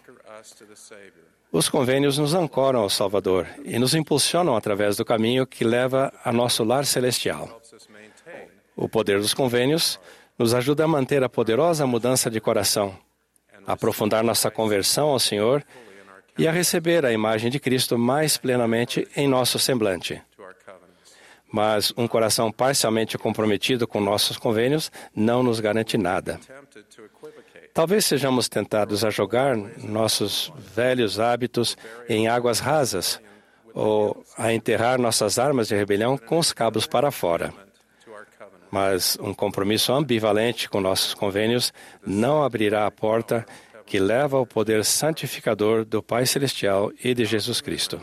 Os 1.54 1.70
convênios 1.70 2.18
nos 2.18 2.34
ancoram 2.34 2.80
ao 2.80 2.90
Salvador 2.90 3.48
e 3.64 3.78
nos 3.78 3.94
impulsionam 3.94 4.56
através 4.56 4.98
do 4.98 5.06
caminho 5.06 5.46
que 5.46 5.64
leva 5.64 6.12
a 6.26 6.34
nosso 6.34 6.64
lar 6.64 6.84
celestial. 6.84 7.62
O 8.76 8.90
poder 8.90 9.20
dos 9.20 9.36
convênios 9.36 10.00
nos 10.38 10.56
ajuda 10.56 10.86
a 10.86 10.88
manter 10.88 11.24
a 11.24 11.30
poderosa 11.30 11.86
mudança 11.86 12.28
de 12.28 12.42
coração, 12.42 12.98
a 13.68 13.74
aprofundar 13.74 14.24
nossa 14.24 14.50
conversão 14.50 15.10
ao 15.10 15.20
Senhor 15.20 15.64
e 16.40 16.48
a 16.48 16.52
receber 16.52 17.06
a 17.06 17.14
imagem 17.14 17.52
de 17.52 17.60
Cristo 17.60 18.00
mais 18.00 18.36
plenamente 18.36 19.08
em 19.16 19.28
nosso 19.28 19.60
semblante. 19.60 20.20
Mas 21.52 21.94
um 21.96 22.08
coração 22.08 22.52
parcialmente 22.52 23.16
comprometido 23.16 23.88
com 23.88 24.02
nossos 24.02 24.38
convênios 24.38 24.92
não 25.16 25.44
nos 25.44 25.60
garante 25.60 26.00
nada. 26.00 26.40
Talvez 27.74 28.06
sejamos 28.06 28.48
tentados 28.48 29.04
a 29.04 29.10
jogar 29.10 29.58
nossos 29.58 30.54
velhos 30.76 31.20
hábitos 31.20 31.76
em 32.08 32.28
águas 32.28 32.60
rasas 32.60 33.20
ou 33.74 34.24
a 34.38 34.54
enterrar 34.54 35.00
nossas 35.00 35.40
armas 35.40 35.68
de 35.68 35.76
rebelião 35.76 36.16
com 36.16 36.38
os 36.38 36.54
cabos 36.54 36.86
para 36.86 37.10
fora. 37.10 37.52
Mas 38.70 39.18
um 39.20 39.34
compromisso 39.34 39.91
ambivalente 39.91 40.70
com 40.70 40.80
nossos 40.80 41.16
convênios 41.16 41.74
não 42.06 42.44
abrirá 42.44 42.86
a 42.86 42.91
porta 42.91 43.45
que 43.86 44.00
leva 44.00 44.38
ao 44.38 44.45
poder 44.45 44.86
santificador 44.86 45.84
do 45.84 46.02
Pai 46.02 46.26
Celestial 46.26 46.91
e 47.04 47.14
de 47.14 47.26
Jesus 47.26 47.60
Cristo. 47.60 48.00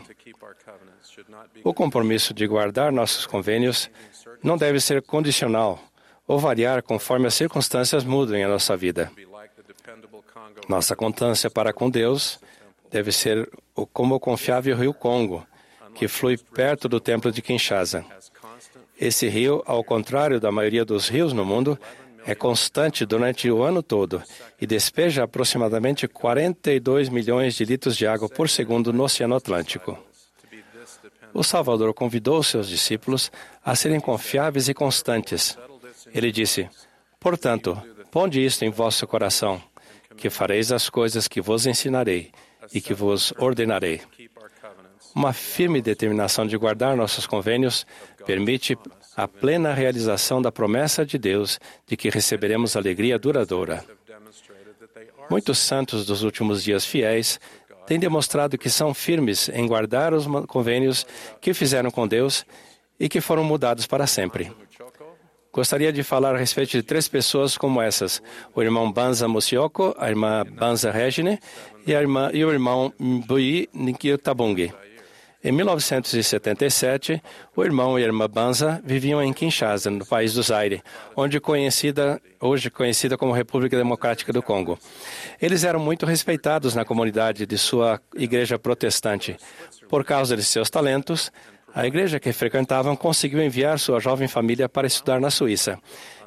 O 1.63 1.73
compromisso 1.73 2.33
de 2.33 2.45
guardar 2.45 2.91
nossos 2.91 3.25
convênios 3.25 3.89
não 4.43 4.57
deve 4.57 4.79
ser 4.81 5.01
condicional 5.01 5.79
ou 6.27 6.39
variar 6.39 6.83
conforme 6.83 7.27
as 7.27 7.33
circunstâncias 7.33 8.03
mudam 8.03 8.35
em 8.35 8.45
nossa 8.45 8.75
vida. 8.75 9.11
Nossa 10.67 10.95
constância 10.95 11.49
para 11.49 11.73
com 11.73 11.89
Deus 11.89 12.39
deve 12.89 13.11
ser 13.11 13.49
como 13.93 14.15
o 14.15 14.19
confiável 14.19 14.75
rio 14.75 14.93
Congo, 14.93 15.45
que 15.95 16.07
flui 16.07 16.37
perto 16.37 16.87
do 16.87 16.99
templo 16.99 17.31
de 17.31 17.41
Kinshasa. 17.41 18.05
Esse 18.99 19.27
rio, 19.27 19.63
ao 19.65 19.83
contrário 19.83 20.39
da 20.39 20.51
maioria 20.51 20.85
dos 20.85 21.07
rios 21.07 21.33
no 21.33 21.43
mundo, 21.43 21.79
é 22.25 22.35
constante 22.35 23.05
durante 23.05 23.49
o 23.49 23.63
ano 23.63 23.81
todo 23.81 24.21
e 24.59 24.67
despeja 24.67 25.23
aproximadamente 25.23 26.07
42 26.07 27.09
milhões 27.09 27.55
de 27.55 27.65
litros 27.65 27.97
de 27.97 28.05
água 28.05 28.29
por 28.29 28.47
segundo 28.47 28.93
no 28.93 29.03
Oceano 29.03 29.35
Atlântico. 29.35 29.97
O 31.33 31.43
Salvador 31.43 31.93
convidou 31.93 32.43
seus 32.43 32.67
discípulos 32.67 33.31
a 33.63 33.75
serem 33.75 33.99
confiáveis 33.99 34.67
e 34.67 34.73
constantes. 34.73 35.57
Ele 36.13 36.31
disse: 36.31 36.69
Portanto, 37.19 37.81
ponde 38.11 38.43
isto 38.43 38.65
em 38.65 38.69
vosso 38.69 39.07
coração, 39.07 39.61
que 40.21 40.29
fareis 40.29 40.71
as 40.71 40.87
coisas 40.87 41.27
que 41.27 41.41
vos 41.41 41.65
ensinarei 41.65 42.29
e 42.71 42.79
que 42.79 42.93
vos 42.93 43.33
ordenarei. 43.39 44.01
Uma 45.15 45.33
firme 45.33 45.81
determinação 45.81 46.45
de 46.45 46.55
guardar 46.55 46.95
nossos 46.95 47.25
convênios 47.25 47.87
permite 48.23 48.77
a 49.17 49.27
plena 49.27 49.73
realização 49.73 50.39
da 50.39 50.51
promessa 50.51 51.03
de 51.03 51.17
Deus 51.17 51.59
de 51.87 51.97
que 51.97 52.11
receberemos 52.11 52.75
alegria 52.75 53.17
duradoura. 53.17 53.83
Muitos 55.27 55.57
santos 55.57 56.05
dos 56.05 56.21
últimos 56.21 56.63
dias 56.63 56.85
fiéis 56.85 57.39
têm 57.87 57.99
demonstrado 57.99 58.59
que 58.59 58.69
são 58.69 58.93
firmes 58.93 59.49
em 59.49 59.65
guardar 59.65 60.13
os 60.13 60.27
convênios 60.47 61.03
que 61.41 61.51
fizeram 61.51 61.89
com 61.89 62.07
Deus 62.07 62.45
e 62.99 63.09
que 63.09 63.19
foram 63.19 63.43
mudados 63.43 63.87
para 63.87 64.05
sempre. 64.05 64.51
Gostaria 65.53 65.91
de 65.91 66.01
falar 66.01 66.33
a 66.33 66.37
respeito 66.37 66.71
de 66.71 66.81
três 66.81 67.09
pessoas 67.09 67.57
como 67.57 67.81
essas: 67.81 68.21
o 68.55 68.61
irmão 68.63 68.89
Banza 68.89 69.27
Musioko, 69.27 69.93
a 69.97 70.09
irmã 70.09 70.45
Banza 70.45 70.91
Regine 70.91 71.39
e, 71.85 71.91
irmã, 71.91 72.29
e 72.33 72.45
o 72.45 72.51
irmão 72.51 72.93
Mbui 72.97 73.67
Nikio 73.73 74.17
Tabungi. 74.17 74.73
Em 75.43 75.51
1977, 75.51 77.21
o 77.55 77.63
irmão 77.63 77.97
e 77.97 78.03
a 78.03 78.05
irmã 78.05 78.29
Banza 78.29 78.79
viviam 78.85 79.21
em 79.23 79.33
Kinshasa, 79.33 79.89
no 79.89 80.05
país 80.05 80.35
do 80.35 80.43
Zaire, 80.43 80.83
onde 81.15 81.39
conhecida, 81.39 82.21
hoje 82.39 82.69
conhecida 82.69 83.17
como 83.17 83.33
República 83.33 83.75
Democrática 83.75 84.31
do 84.31 84.43
Congo. 84.43 84.77
Eles 85.41 85.63
eram 85.63 85.79
muito 85.79 86.05
respeitados 86.05 86.75
na 86.75 86.85
comunidade 86.85 87.47
de 87.47 87.57
sua 87.57 87.99
igreja 88.15 88.59
protestante. 88.59 89.35
Por 89.89 90.05
causa 90.05 90.37
de 90.37 90.43
seus 90.43 90.69
talentos, 90.69 91.31
a 91.73 91.85
igreja 91.85 92.19
que 92.19 92.33
frequentavam 92.33 92.95
conseguiu 92.95 93.41
enviar 93.41 93.79
sua 93.79 93.99
jovem 93.99 94.27
família 94.27 94.67
para 94.67 94.87
estudar 94.87 95.19
na 95.19 95.31
Suíça 95.31 95.79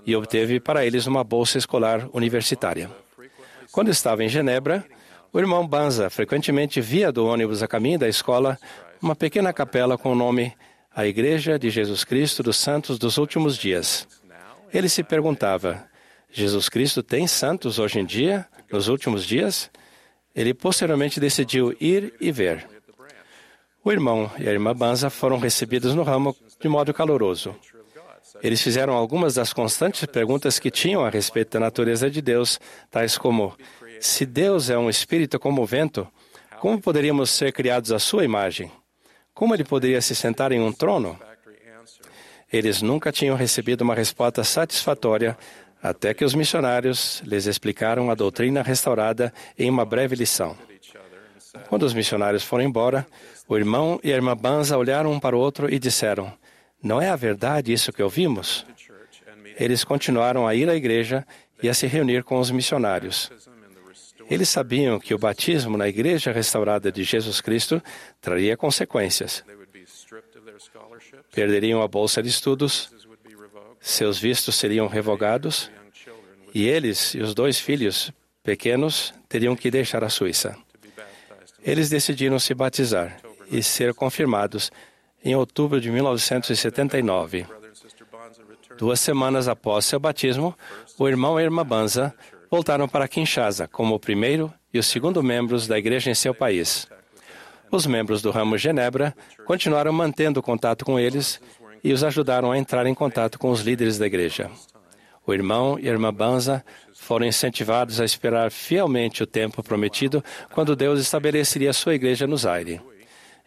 e 0.06 0.16
obteve 0.16 0.60
para 0.60 0.84
eles 0.84 1.06
uma 1.06 1.22
bolsa 1.22 1.58
escolar 1.58 2.08
universitária. 2.12 2.90
Quando 3.70 3.90
estava 3.90 4.24
em 4.24 4.28
Genebra, 4.28 4.84
o 5.32 5.38
irmão 5.38 5.66
Banza 5.66 6.08
frequentemente 6.08 6.80
via 6.80 7.10
do 7.10 7.26
ônibus 7.26 7.62
a 7.62 7.68
caminho 7.68 7.98
da 7.98 8.08
escola 8.08 8.58
uma 9.02 9.14
pequena 9.14 9.52
capela 9.52 9.98
com 9.98 10.12
o 10.12 10.14
nome 10.14 10.54
A 10.94 11.06
Igreja 11.06 11.58
de 11.58 11.68
Jesus 11.70 12.04
Cristo 12.04 12.42
dos 12.42 12.56
Santos 12.56 12.98
dos 12.98 13.18
Últimos 13.18 13.58
Dias. 13.58 14.06
Ele 14.72 14.88
se 14.88 15.02
perguntava: 15.02 15.84
Jesus 16.30 16.68
Cristo 16.68 17.02
tem 17.02 17.26
santos 17.26 17.78
hoje 17.78 18.00
em 18.00 18.04
dia, 18.04 18.46
nos 18.72 18.88
últimos 18.88 19.24
dias? 19.24 19.70
Ele 20.34 20.54
posteriormente 20.54 21.20
decidiu 21.20 21.76
ir 21.80 22.14
e 22.20 22.32
ver. 22.32 22.73
O 23.84 23.92
irmão 23.92 24.30
e 24.38 24.48
a 24.48 24.52
irmã 24.52 24.74
Banza 24.74 25.10
foram 25.10 25.38
recebidos 25.38 25.94
no 25.94 26.02
ramo 26.02 26.34
de 26.58 26.68
modo 26.68 26.94
caloroso. 26.94 27.54
Eles 28.42 28.62
fizeram 28.62 28.94
algumas 28.94 29.34
das 29.34 29.52
constantes 29.52 30.06
perguntas 30.06 30.58
que 30.58 30.70
tinham 30.70 31.04
a 31.04 31.10
respeito 31.10 31.52
da 31.52 31.60
natureza 31.60 32.10
de 32.10 32.22
Deus, 32.22 32.58
tais 32.90 33.18
como: 33.18 33.54
se 34.00 34.24
Deus 34.24 34.70
é 34.70 34.78
um 34.78 34.88
espírito 34.88 35.38
como 35.38 35.60
o 35.60 35.66
vento, 35.66 36.08
como 36.60 36.80
poderíamos 36.80 37.28
ser 37.28 37.52
criados 37.52 37.92
à 37.92 37.98
sua 37.98 38.24
imagem? 38.24 38.72
Como 39.34 39.54
ele 39.54 39.64
poderia 39.64 40.00
se 40.00 40.14
sentar 40.14 40.50
em 40.50 40.60
um 40.60 40.72
trono? 40.72 41.18
Eles 42.50 42.80
nunca 42.80 43.12
tinham 43.12 43.36
recebido 43.36 43.82
uma 43.82 43.94
resposta 43.94 44.42
satisfatória 44.44 45.36
até 45.82 46.14
que 46.14 46.24
os 46.24 46.34
missionários 46.34 47.20
lhes 47.26 47.44
explicaram 47.44 48.10
a 48.10 48.14
doutrina 48.14 48.62
restaurada 48.62 49.30
em 49.58 49.68
uma 49.68 49.84
breve 49.84 50.16
lição. 50.16 50.56
Quando 51.68 51.84
os 51.84 51.94
missionários 51.94 52.42
foram 52.42 52.64
embora, 52.64 53.06
o 53.46 53.56
irmão 53.56 54.00
e 54.02 54.12
a 54.12 54.16
irmã 54.16 54.36
Banza 54.36 54.78
olharam 54.78 55.12
um 55.12 55.20
para 55.20 55.36
o 55.36 55.38
outro 55.38 55.72
e 55.72 55.78
disseram: 55.78 56.32
Não 56.82 57.00
é 57.00 57.08
a 57.10 57.16
verdade 57.16 57.72
isso 57.72 57.92
que 57.92 58.02
ouvimos? 58.02 58.66
Eles 59.58 59.84
continuaram 59.84 60.46
a 60.46 60.54
ir 60.54 60.68
à 60.68 60.74
igreja 60.74 61.26
e 61.62 61.68
a 61.68 61.74
se 61.74 61.86
reunir 61.86 62.24
com 62.24 62.38
os 62.38 62.50
missionários. 62.50 63.30
Eles 64.30 64.48
sabiam 64.48 64.98
que 64.98 65.14
o 65.14 65.18
batismo 65.18 65.76
na 65.76 65.86
Igreja 65.86 66.32
restaurada 66.32 66.90
de 66.90 67.04
Jesus 67.04 67.42
Cristo 67.42 67.82
traria 68.20 68.56
consequências. 68.56 69.44
Perderiam 71.30 71.82
a 71.82 71.88
bolsa 71.88 72.22
de 72.22 72.30
estudos, 72.30 72.90
seus 73.80 74.18
vistos 74.18 74.54
seriam 74.54 74.86
revogados 74.86 75.70
e 76.54 76.66
eles 76.66 77.14
e 77.14 77.20
os 77.20 77.34
dois 77.34 77.58
filhos 77.58 78.10
pequenos 78.42 79.12
teriam 79.28 79.54
que 79.54 79.70
deixar 79.70 80.02
a 80.02 80.08
Suíça. 80.08 80.56
Eles 81.62 81.90
decidiram 81.90 82.38
se 82.38 82.54
batizar 82.54 83.23
e 83.50 83.62
ser 83.62 83.94
confirmados 83.94 84.70
em 85.24 85.34
outubro 85.34 85.80
de 85.80 85.90
1979. 85.90 87.46
Duas 88.76 89.00
semanas 89.00 89.48
após 89.48 89.84
seu 89.84 90.00
batismo, 90.00 90.54
o 90.98 91.08
irmão 91.08 91.38
e 91.38 91.42
a 91.42 91.44
irmã 91.44 91.64
Banza 91.64 92.14
voltaram 92.50 92.88
para 92.88 93.08
Kinshasa 93.08 93.66
como 93.68 93.94
o 93.94 94.00
primeiro 94.00 94.52
e 94.72 94.78
o 94.78 94.82
segundo 94.82 95.22
membros 95.22 95.66
da 95.66 95.78
igreja 95.78 96.10
em 96.10 96.14
seu 96.14 96.34
país. 96.34 96.86
Os 97.70 97.86
membros 97.86 98.22
do 98.22 98.30
ramo 98.30 98.58
Genebra 98.58 99.14
continuaram 99.44 99.92
mantendo 99.92 100.42
contato 100.42 100.84
com 100.84 100.98
eles 100.98 101.40
e 101.82 101.92
os 101.92 102.04
ajudaram 102.04 102.52
a 102.52 102.58
entrar 102.58 102.86
em 102.86 102.94
contato 102.94 103.38
com 103.38 103.50
os 103.50 103.60
líderes 103.60 103.98
da 103.98 104.06
igreja. 104.06 104.50
O 105.26 105.32
irmão 105.32 105.78
e 105.78 105.88
a 105.88 105.92
irmã 105.92 106.12
Banza 106.12 106.64
foram 106.94 107.26
incentivados 107.26 108.00
a 108.00 108.04
esperar 108.04 108.50
fielmente 108.50 109.22
o 109.22 109.26
tempo 109.26 109.62
prometido 109.62 110.22
quando 110.52 110.76
Deus 110.76 111.00
estabeleceria 111.00 111.72
sua 111.72 111.94
igreja 111.94 112.26
no 112.26 112.36
Zaire. 112.36 112.80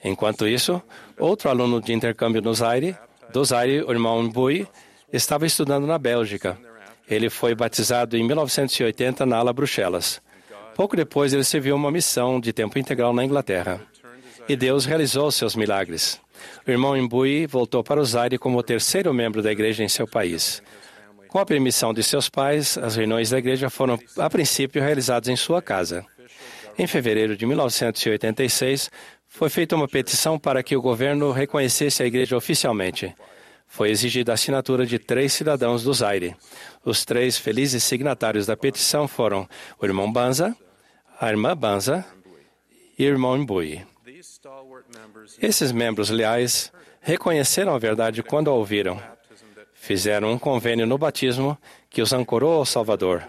Enquanto 0.08 0.48
isso, 0.48 0.82
outro 1.20 1.50
aluno 1.50 1.82
de 1.82 1.94
intercâmbio 1.94 2.42
no 2.42 2.54
Zaire, 2.54 2.96
do 3.32 3.44
Zaire, 3.44 3.84
o 3.84 3.92
irmão 3.92 4.24
Mbui, 4.24 4.68
estava 5.12 5.46
estudando 5.46 5.86
na 5.86 5.98
Bélgica 5.98 6.58
ele 7.10 7.30
foi 7.30 7.56
batizado 7.56 8.18
em 8.18 8.24
1980 8.24 9.26
na 9.26 9.38
ala 9.38 9.54
Bruxelas. 9.54 10.22
Pouco 10.76 10.96
depois, 10.96 11.34
ele 11.34 11.44
serviu 11.44 11.76
uma 11.76 11.90
missão 11.90 12.40
de 12.40 12.52
tempo 12.52 12.78
integral 12.78 13.14
na 13.14 13.24
Inglaterra. 13.24 13.82
E 14.48 14.56
Deus 14.56 14.86
realizou 14.86 15.32
seus 15.32 15.56
milagres. 15.56 16.20
O 16.68 16.70
irmão 16.70 16.96
Imbui 16.96 17.48
voltou 17.48 17.84
para 17.84 18.00
o 18.00 18.06
Zaire 18.06 18.38
como 18.38 18.58
o 18.58 18.64
terceiro 18.64 19.14
membro 19.14 19.42
da 19.42 19.52
igreja 19.52 19.84
em 19.84 19.90
seu 19.90 20.08
país. 20.08 20.62
Com 21.28 21.40
a 21.40 21.46
permissão 21.46 21.94
de 21.94 22.04
seus 22.04 22.30
pais, 22.30 22.78
as 22.78 22.96
reuniões 22.96 23.32
da 23.32 23.40
igreja 23.40 23.70
foram, 23.70 24.00
a 24.18 24.30
princípio, 24.30 24.82
realizadas 24.82 25.30
em 25.30 25.36
sua 25.36 25.62
casa. 25.62 26.06
Em 26.78 26.86
fevereiro 26.86 27.36
de 27.36 27.46
1986, 27.46 28.92
foi 29.38 29.52
feita 29.52 29.76
uma 29.76 29.88
petição 29.88 30.40
para 30.40 30.64
que 30.64 30.76
o 30.76 30.82
governo 30.82 31.32
reconhecesse 31.32 32.02
a 32.02 32.08
igreja 32.08 32.36
oficialmente. 32.36 33.14
Foi 33.68 33.92
exigida 33.92 34.32
a 34.32 34.34
assinatura 34.34 34.84
de 34.84 34.98
três 34.98 35.32
cidadãos 35.32 35.84
do 35.84 35.94
Zaire. 35.94 36.36
Os 36.84 37.06
três 37.06 37.38
felizes 37.38 37.84
signatários 37.84 38.48
da 38.48 38.58
petição 38.58 39.08
foram 39.08 39.48
o 39.80 39.86
irmão 39.86 40.12
Banza, 40.12 40.58
a 41.22 41.30
irmã 41.30 41.56
Banza 41.56 42.04
e 42.98 43.06
o 43.06 43.10
irmão 43.10 43.38
Mbui. 43.38 43.86
Esses 45.40 45.72
membros 45.72 46.10
leais 46.10 46.72
reconheceram 47.00 47.76
a 47.76 47.78
verdade 47.78 48.24
quando 48.24 48.50
a 48.50 48.54
ouviram. 48.54 49.00
Fizeram 49.72 50.32
um 50.32 50.40
convênio 50.40 50.88
no 50.88 50.98
batismo 50.98 51.56
que 51.92 52.02
os 52.02 52.12
ancorou 52.12 52.54
ao 52.54 52.66
Salvador. 52.66 53.24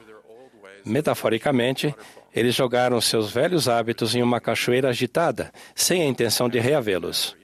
Metaforicamente, 0.86 1.94
eles 2.34 2.54
jogaram 2.54 3.00
seus 3.00 3.30
velhos 3.30 3.68
hábitos 3.68 4.14
em 4.14 4.22
uma 4.22 4.40
cachoeira 4.40 4.88
agitada, 4.88 5.50
sem 5.74 6.02
a 6.02 6.06
intenção 6.06 6.48
de 6.48 6.58
reavê-los. 6.58 7.36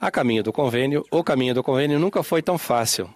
A 0.00 0.10
caminho 0.10 0.42
do 0.42 0.52
convênio, 0.52 1.04
o 1.10 1.22
caminho 1.22 1.54
do 1.54 1.62
convênio 1.62 1.98
nunca 1.98 2.22
foi 2.22 2.42
tão 2.42 2.56
fácil. 2.56 3.08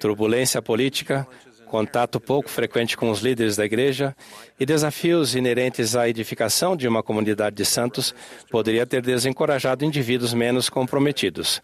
Turbulência 0.00 0.60
política, 0.60 1.26
contato 1.66 2.20
pouco 2.20 2.48
frequente 2.48 2.96
com 2.96 3.10
os 3.10 3.20
líderes 3.20 3.56
da 3.56 3.64
igreja 3.64 4.14
e 4.58 4.66
desafios 4.66 5.34
inerentes 5.34 5.94
à 5.94 6.08
edificação 6.08 6.76
de 6.76 6.88
uma 6.88 7.02
comunidade 7.02 7.56
de 7.56 7.64
santos 7.64 8.14
poderia 8.50 8.86
ter 8.86 9.02
desencorajado 9.02 9.84
indivíduos 9.84 10.34
menos 10.34 10.68
comprometidos. 10.68 11.60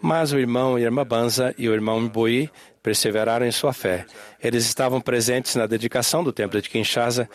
Mas 0.00 0.32
o 0.32 0.38
irmão 0.38 0.78
Irma 0.78 1.04
Banza 1.04 1.54
e 1.58 1.68
o 1.68 1.74
irmão 1.74 2.00
Mbui 2.00 2.50
perseveraram 2.82 3.46
em 3.46 3.52
sua 3.52 3.72
fé. 3.72 4.06
Eles 4.42 4.64
estavam 4.64 5.00
presentes 5.00 5.56
na 5.56 5.66
dedicação 5.66 6.22
do 6.22 6.32
templo 6.32 6.60
de 6.60 6.70
Kinshasa 6.70 7.28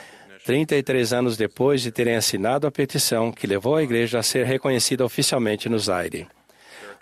33 0.43 1.13
anos 1.13 1.37
depois 1.37 1.81
de 1.81 1.91
terem 1.91 2.15
assinado 2.15 2.67
a 2.67 2.71
petição 2.71 3.31
que 3.31 3.47
levou 3.47 3.77
a 3.77 3.83
igreja 3.83 4.19
a 4.19 4.23
ser 4.23 4.45
reconhecida 4.45 5.05
oficialmente 5.05 5.69
no 5.69 5.79
Zaire. 5.79 6.27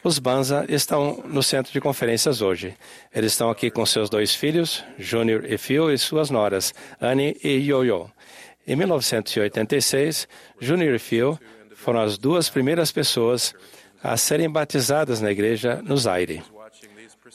Os 0.03 0.19
Banza 0.19 0.65
estão 0.69 1.23
no 1.25 1.41
centro 1.41 1.71
de 1.71 1.81
conferências 1.81 2.41
hoje. 2.41 2.75
Eles 3.13 3.33
estão 3.33 3.49
aqui 3.49 3.69
com 3.69 3.85
seus 3.85 4.09
dois 4.09 4.33
filhos, 4.33 4.83
Júnior 4.97 5.45
e 5.45 5.57
Phil, 5.57 5.91
e 5.91 5.97
suas 5.97 6.29
noras, 6.29 6.73
Annie 6.99 7.37
e 7.43 7.49
Yoyo. 7.49 8.11
Em 8.65 8.75
1986, 8.75 10.27
Júnior 10.59 10.95
e 10.95 10.99
Phil 10.99 11.37
foram 11.75 12.01
as 12.01 12.17
duas 12.17 12.47
primeiras 12.49 12.91
pessoas 12.91 13.53
a 14.03 14.17
serem 14.17 14.49
batizadas 14.49 15.19
na 15.19 15.31
igreja 15.31 15.81
no 15.83 15.97
Zaire. 15.97 16.43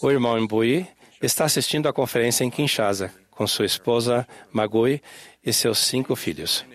O 0.01 0.11
irmão 0.11 0.41
Mbui 0.41 0.87
está 1.20 1.45
assistindo 1.45 1.89
à 1.89 1.93
conferência 1.93 2.45
em 2.45 2.51
Kinshasa, 2.51 3.12
com 3.31 3.47
sua 3.47 3.66
esposa 3.66 4.27
Magui 4.53 5.01
e 5.47 5.52
seus 5.52 5.78
cinco 5.78 6.16
filhos. 6.16 6.66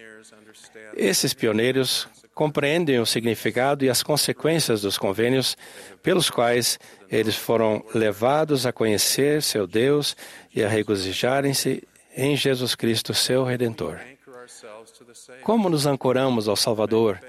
Esses 0.95 1.33
pioneiros 1.33 2.07
compreendem 2.33 2.99
o 2.99 3.05
significado 3.05 3.83
e 3.83 3.89
as 3.89 4.01
consequências 4.01 4.81
dos 4.81 4.97
convênios 4.97 5.57
pelos 6.01 6.29
quais 6.29 6.79
eles 7.09 7.35
foram 7.35 7.83
levados 7.93 8.65
a 8.65 8.71
conhecer 8.71 9.43
seu 9.43 9.67
Deus 9.67 10.15
e 10.55 10.63
a 10.63 10.69
regozijarem-se 10.69 11.83
em 12.15 12.35
Jesus 12.35 12.73
Cristo, 12.73 13.13
seu 13.13 13.43
Redentor. 13.43 13.99
Como 15.43 15.69
nos 15.69 15.85
ancoramos 15.85 16.47
ao 16.47 16.55
Salvador 16.55 17.19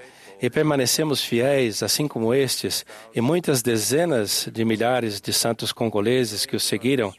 e 0.41 0.49
permanecemos 0.49 1.23
fiéis, 1.23 1.83
assim 1.83 2.07
como 2.07 2.33
estes 2.33 2.85
e 3.13 3.21
muitas 3.21 3.61
dezenas 3.61 4.47
de 4.51 4.65
milhares 4.65 5.21
de 5.21 5.31
santos 5.31 5.71
congoleses 5.71 6.45
que 6.45 6.55
o 6.55 6.59
seguiram 6.59 7.13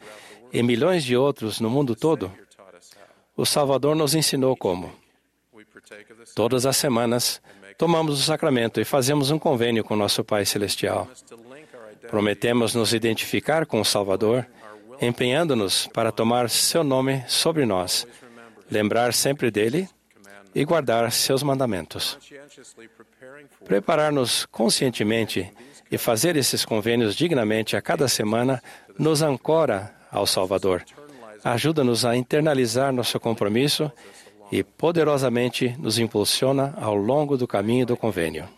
e 0.51 0.61
milhões 0.61 1.03
de 1.03 1.15
outros 1.15 1.59
no 1.59 1.69
mundo 1.69 1.95
todo? 1.95 2.31
O 3.37 3.45
Salvador 3.45 3.95
nos 3.95 4.15
ensinou 4.15 4.55
como. 4.55 4.93
Todas 6.33 6.65
as 6.65 6.77
semanas, 6.77 7.41
tomamos 7.77 8.17
o 8.19 8.23
sacramento 8.23 8.79
e 8.79 8.85
fazemos 8.85 9.29
um 9.29 9.37
convênio 9.37 9.83
com 9.83 9.95
nosso 9.95 10.23
Pai 10.23 10.45
Celestial. 10.45 11.07
Prometemos 12.07 12.73
nos 12.73 12.93
identificar 12.93 13.65
com 13.65 13.81
o 13.81 13.85
Salvador, 13.85 14.47
empenhando-nos 15.01 15.87
para 15.87 16.13
tomar 16.13 16.49
seu 16.49 16.83
nome 16.83 17.25
sobre 17.27 17.65
nós, 17.65 18.07
lembrar 18.71 19.13
sempre 19.13 19.51
dele 19.51 19.89
e 20.53 20.63
guardar 20.63 21.11
seus 21.11 21.43
mandamentos. 21.43 22.17
Preparar-nos 23.65 24.45
conscientemente 24.45 25.51
e 25.91 25.97
fazer 25.97 26.37
esses 26.37 26.63
convênios 26.63 27.15
dignamente 27.15 27.75
a 27.75 27.81
cada 27.81 28.07
semana 28.07 28.63
nos 28.97 29.21
ancora 29.21 29.93
ao 30.09 30.25
Salvador 30.25 30.85
ajuda-nos 31.45 32.03
a 32.03 32.15
internalizar 32.15 32.91
nosso 32.91 33.19
compromisso 33.19 33.91
e 34.51 34.63
poderosamente 34.63 35.75
nos 35.77 35.99
impulsiona 35.99 36.73
ao 36.75 36.95
longo 36.95 37.37
do 37.37 37.47
caminho 37.47 37.85
do 37.85 37.95
convênio. 37.95 38.49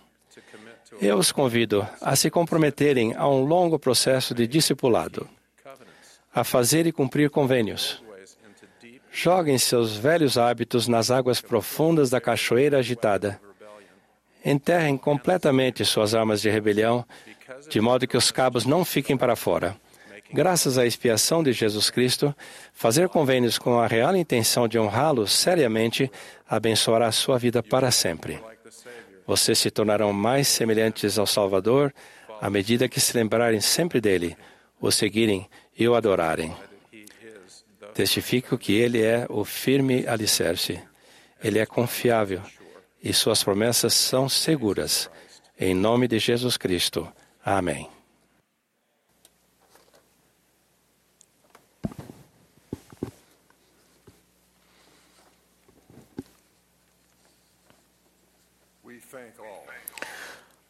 Eu 1.01 1.17
os 1.17 1.31
convido 1.31 1.85
a 2.01 2.15
se 2.15 2.29
comprometerem 2.29 3.13
a 3.15 3.27
um 3.27 3.43
longo 3.43 3.77
processo 3.77 4.33
de 4.33 4.47
discipulado, 4.47 5.27
a 6.33 6.45
fazer 6.45 6.87
e 6.87 6.93
cumprir 6.93 7.29
convênios. 7.29 8.01
Joguem 9.11 9.57
seus 9.57 9.97
velhos 9.97 10.37
hábitos 10.37 10.87
nas 10.87 11.11
águas 11.11 11.41
profundas 11.41 12.09
da 12.09 12.21
cachoeira 12.21 12.77
agitada. 12.77 13.39
Enterrem 14.45 14.97
completamente 14.97 15.83
suas 15.83 16.15
armas 16.15 16.41
de 16.41 16.49
rebelião, 16.49 17.05
de 17.69 17.81
modo 17.81 18.07
que 18.07 18.15
os 18.15 18.31
cabos 18.31 18.65
não 18.65 18.85
fiquem 18.85 19.17
para 19.17 19.35
fora 19.35 19.75
graças 20.31 20.77
à 20.77 20.85
expiação 20.85 21.43
de 21.43 21.53
Jesus 21.53 21.89
Cristo, 21.89 22.35
fazer 22.73 23.09
convênios 23.09 23.57
com 23.57 23.79
a 23.79 23.87
real 23.87 24.15
intenção 24.15 24.67
de 24.67 24.77
honrá-lo 24.77 25.27
seriamente 25.27 26.11
abençoará 26.47 27.07
a 27.07 27.11
sua 27.11 27.37
vida 27.37 27.63
para 27.63 27.91
sempre. 27.91 28.39
Vocês 29.25 29.57
se 29.57 29.69
tornarão 29.69 30.13
mais 30.13 30.47
semelhantes 30.47 31.17
ao 31.17 31.27
Salvador 31.27 31.93
à 32.39 32.49
medida 32.49 32.87
que 32.87 32.99
se 32.99 33.17
lembrarem 33.17 33.59
sempre 33.59 33.99
dele, 33.99 34.37
o 34.79 34.91
seguirem 34.91 35.49
e 35.77 35.87
o 35.87 35.95
adorarem. 35.95 36.55
Testifico 37.93 38.57
que 38.57 38.73
ele 38.73 39.01
é 39.01 39.25
o 39.27 39.43
firme 39.43 40.07
alicerce. 40.07 40.79
Ele 41.43 41.59
é 41.59 41.65
confiável 41.65 42.41
e 43.01 43.11
suas 43.13 43.43
promessas 43.43 43.93
são 43.93 44.29
seguras. 44.29 45.09
Em 45.59 45.73
nome 45.73 46.07
de 46.07 46.19
Jesus 46.19 46.57
Cristo. 46.57 47.11
Amém. 47.43 47.96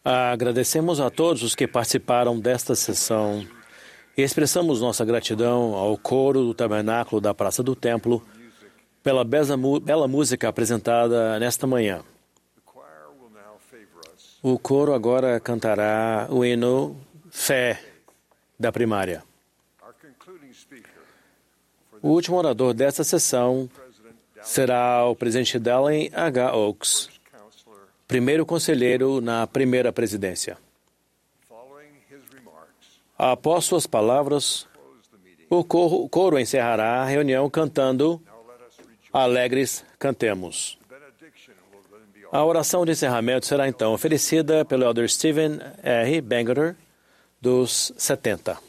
Agradecemos 0.10 1.02
a 1.02 1.10
todos 1.10 1.44
os 1.44 1.54
que 1.54 1.68
participaram 1.68 2.40
desta 2.40 2.74
sessão 2.76 3.46
e 4.16 4.22
expressamos 4.22 4.80
nossa 4.80 5.04
gratidão 5.04 5.74
ao 5.74 5.98
coro 5.98 6.46
do 6.46 6.54
Tabernáculo 6.54 7.20
da 7.20 7.34
Praça 7.34 7.62
do 7.62 7.76
Templo 7.76 8.26
pela 9.04 9.26
bela 9.26 10.08
música 10.08 10.48
apresentada 10.48 11.38
nesta 11.40 11.68
manhã. 11.68 12.06
O 14.42 14.58
coro 14.58 14.94
agora 14.94 15.42
cantará 15.42 16.26
o 16.30 16.46
hino 16.46 16.96
Fé 17.30 17.78
da 18.58 18.72
primária. 18.72 19.26
O 22.02 22.12
último 22.12 22.38
orador 22.38 22.74
desta 22.74 23.04
sessão 23.04 23.70
será 24.42 25.06
o 25.06 25.18
presidente 25.18 25.60
Dallin 25.60 26.10
H. 26.14 26.56
Oaks 26.56 27.16
primeiro 28.08 28.46
conselheiro 28.46 29.20
na 29.20 29.46
primeira 29.46 29.92
presidência. 29.92 30.58
Após 33.18 33.66
suas 33.66 33.88
palavras, 33.88 34.68
o 35.50 35.64
coro 35.64 36.40
encerrará 36.40 37.02
a 37.02 37.06
reunião 37.06 37.50
cantando 37.50 38.22
Alegres 39.12 39.84
Cantemos. 39.98 40.78
A 42.32 42.44
oração 42.44 42.86
de 42.86 42.92
encerramento 42.92 43.46
será 43.46 43.68
então 43.68 43.94
oferecida 43.94 44.64
pelo 44.66 44.84
Elder 44.84 45.10
Stephen 45.10 45.60
R. 45.82 46.22
Bangerter, 46.22 46.76
dos 47.42 47.94
70. 47.98 48.66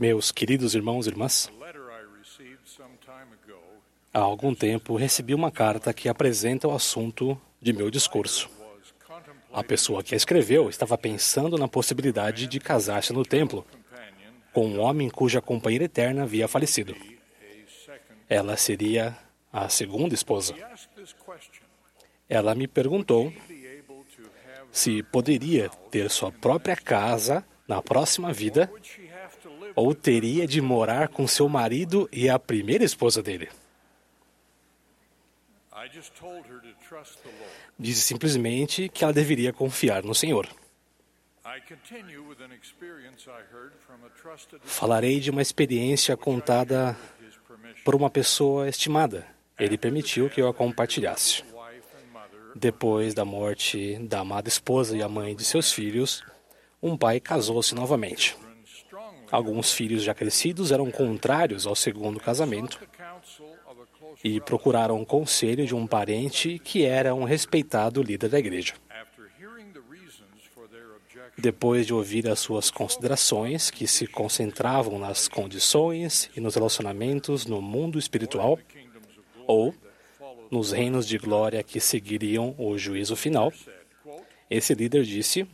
Meus 0.00 0.32
queridos 0.32 0.74
irmãos 0.74 1.06
e 1.06 1.10
irmãs, 1.10 1.52
há 4.14 4.18
algum 4.18 4.54
tempo 4.54 4.96
recebi 4.96 5.34
uma 5.34 5.50
carta 5.50 5.92
que 5.92 6.08
apresenta 6.08 6.66
o 6.66 6.74
assunto 6.74 7.38
de 7.60 7.70
meu 7.74 7.90
discurso. 7.90 8.48
A 9.52 9.62
pessoa 9.62 10.02
que 10.02 10.14
a 10.14 10.16
escreveu 10.16 10.70
estava 10.70 10.96
pensando 10.96 11.58
na 11.58 11.68
possibilidade 11.68 12.46
de 12.46 12.58
casar-se 12.58 13.12
no 13.12 13.26
templo 13.26 13.62
com 14.54 14.66
um 14.68 14.80
homem 14.80 15.10
cuja 15.10 15.42
companheira 15.42 15.84
eterna 15.84 16.22
havia 16.22 16.48
falecido. 16.48 16.96
Ela 18.26 18.56
seria 18.56 19.14
a 19.52 19.68
segunda 19.68 20.14
esposa. 20.14 20.54
Ela 22.26 22.54
me 22.54 22.66
perguntou 22.66 23.30
se 24.72 25.02
poderia 25.02 25.68
ter 25.90 26.08
sua 26.08 26.32
própria 26.32 26.74
casa 26.74 27.44
na 27.68 27.82
próxima 27.82 28.32
vida 28.32 28.72
ou 29.74 29.94
teria 29.94 30.46
de 30.46 30.60
morar 30.60 31.08
com 31.08 31.26
seu 31.26 31.48
marido 31.48 32.08
e 32.12 32.28
a 32.28 32.38
primeira 32.38 32.84
esposa 32.84 33.22
dele. 33.22 33.48
Disse 37.78 38.02
simplesmente 38.02 38.88
que 38.88 39.04
ela 39.04 39.12
deveria 39.12 39.52
confiar 39.52 40.02
no 40.02 40.14
Senhor. 40.14 40.48
Falarei 44.64 45.20
de 45.20 45.30
uma 45.30 45.42
experiência 45.42 46.16
contada 46.16 46.96
por 47.84 47.94
uma 47.94 48.10
pessoa 48.10 48.68
estimada. 48.68 49.26
Ele 49.58 49.78
permitiu 49.78 50.28
que 50.28 50.40
eu 50.40 50.48
a 50.48 50.54
compartilhasse. 50.54 51.42
Depois 52.54 53.14
da 53.14 53.24
morte 53.24 53.98
da 54.00 54.20
amada 54.20 54.48
esposa 54.48 54.96
e 54.96 55.02
a 55.02 55.08
mãe 55.08 55.34
de 55.34 55.44
seus 55.44 55.72
filhos, 55.72 56.24
um 56.82 56.96
pai 56.96 57.20
casou-se 57.20 57.74
novamente. 57.74 58.36
Alguns 59.30 59.72
filhos 59.72 60.02
já 60.02 60.14
crescidos 60.14 60.72
eram 60.72 60.90
contrários 60.90 61.66
ao 61.66 61.76
segundo 61.76 62.18
casamento 62.18 62.80
e 64.24 64.40
procuraram 64.40 65.00
o 65.00 65.06
conselho 65.06 65.66
de 65.66 65.74
um 65.74 65.86
parente 65.86 66.58
que 66.58 66.84
era 66.84 67.14
um 67.14 67.24
respeitado 67.24 68.02
líder 68.02 68.28
da 68.28 68.38
igreja. 68.38 68.74
Depois 71.38 71.86
de 71.86 71.94
ouvir 71.94 72.28
as 72.28 72.38
suas 72.38 72.70
considerações, 72.70 73.70
que 73.70 73.86
se 73.86 74.06
concentravam 74.06 74.98
nas 74.98 75.26
condições 75.26 76.30
e 76.36 76.40
nos 76.40 76.54
relacionamentos 76.54 77.46
no 77.46 77.62
mundo 77.62 77.98
espiritual, 77.98 78.58
ou 79.46 79.74
nos 80.50 80.72
reinos 80.72 81.06
de 81.06 81.16
glória 81.16 81.62
que 81.62 81.80
seguiriam 81.80 82.54
o 82.58 82.76
juízo 82.76 83.16
final, 83.16 83.52
esse 84.50 84.74
líder 84.74 85.04
disse: 85.04 85.46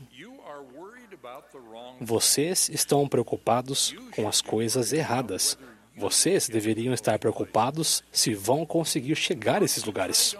Vocês 2.00 2.68
estão 2.68 3.08
preocupados 3.08 3.94
com 4.14 4.28
as 4.28 4.40
coisas 4.40 4.92
erradas. 4.92 5.58
Vocês 5.96 6.48
deveriam 6.48 6.92
estar 6.92 7.18
preocupados 7.18 8.04
se 8.12 8.34
vão 8.34 8.66
conseguir 8.66 9.16
chegar 9.16 9.62
a 9.62 9.64
esses 9.64 9.84
lugares. 9.84 10.36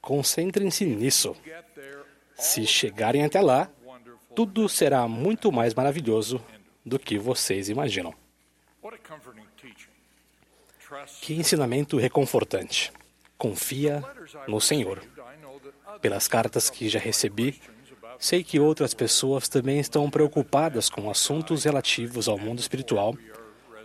Concentrem-se 0.00 0.84
nisso. 0.84 1.36
Se 2.36 2.66
chegarem 2.66 3.24
até 3.24 3.40
lá, 3.40 3.68
tudo 4.34 4.68
será 4.68 5.06
muito 5.08 5.50
mais 5.50 5.74
maravilhoso 5.74 6.42
do 6.86 6.98
que 6.98 7.18
vocês 7.18 7.68
imaginam. 7.68 8.14
Que 11.20 11.34
ensinamento 11.34 11.96
reconfortante. 11.96 12.92
Confia 13.36 14.02
no 14.46 14.60
Senhor. 14.60 15.02
Pelas 16.00 16.26
cartas 16.28 16.70
que 16.70 16.88
já 16.88 16.98
recebi, 16.98 17.60
sei 18.20 18.44
que 18.44 18.60
outras 18.60 18.92
pessoas 18.92 19.48
também 19.48 19.80
estão 19.80 20.10
preocupadas 20.10 20.90
com 20.90 21.10
assuntos 21.10 21.64
relativos 21.64 22.28
ao 22.28 22.38
mundo 22.38 22.58
espiritual, 22.58 23.16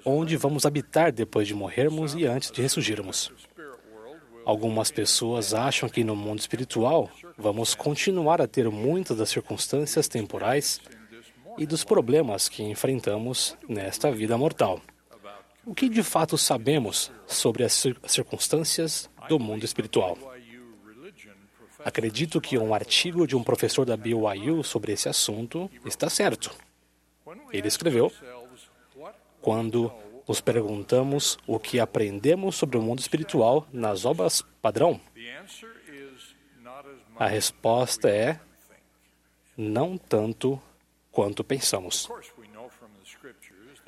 onde 0.03 0.36
vamos 0.36 0.66
habitar 0.66 1.12
depois 1.12 1.48
de 1.48 1.56
morrermos 1.56 2.14
e 2.14 2.26
antes 2.26 2.52
de 2.52 2.62
ressurgirmos. 2.62 3.32
Algumas 4.45 4.91
pessoas 4.91 5.53
acham 5.53 5.88
que 5.88 6.03
no 6.03 6.16
mundo 6.16 6.40
espiritual 6.40 7.10
vamos 7.38 7.74
continuar 7.74 8.41
a 8.41 8.48
ter 8.48 8.70
muitas 8.70 9.18
das 9.18 9.30
circunstâncias 9.30 10.10
temporais 10.10 10.82
e 11.57 11.66
dos 11.66 11.86
problemas 11.86 12.49
que 12.49 12.62
enfrentamos 12.62 13.57
nesta 13.68 14.12
vida 14.12 14.38
mortal. 14.38 14.82
O 15.66 15.74
que 15.74 15.88
de 15.88 16.03
fato 16.03 16.38
sabemos 16.38 17.10
sobre 17.26 17.64
as 17.64 17.84
circunstâncias 18.06 19.10
do 19.30 19.40
mundo 19.40 19.64
espiritual? 19.64 20.18
Acredito 21.86 22.41
que 22.41 22.57
um 22.57 22.74
artigo 22.74 23.28
de 23.28 23.36
um 23.36 23.44
professor 23.44 23.86
da 23.86 23.95
BYU 23.95 24.64
sobre 24.64 24.91
esse 24.91 25.07
assunto 25.07 25.70
está 25.86 26.10
certo. 26.10 26.49
Ele 27.53 27.68
escreveu: 27.68 28.12
Quando 29.40 29.94
nos 30.28 30.41
perguntamos 30.41 31.38
o 31.45 31.60
que 31.60 31.80
aprendemos 31.80 32.56
sobre 32.56 32.76
o 32.76 32.82
mundo 32.82 33.02
espiritual 33.02 33.68
nas 33.72 34.03
obras 34.03 34.41
padrão, 34.64 34.99
a 37.16 37.28
resposta 37.28 38.10
é 38.10 38.40
não 39.56 39.95
tanto 39.95 40.60
quanto 41.12 41.44
pensamos. 41.44 42.10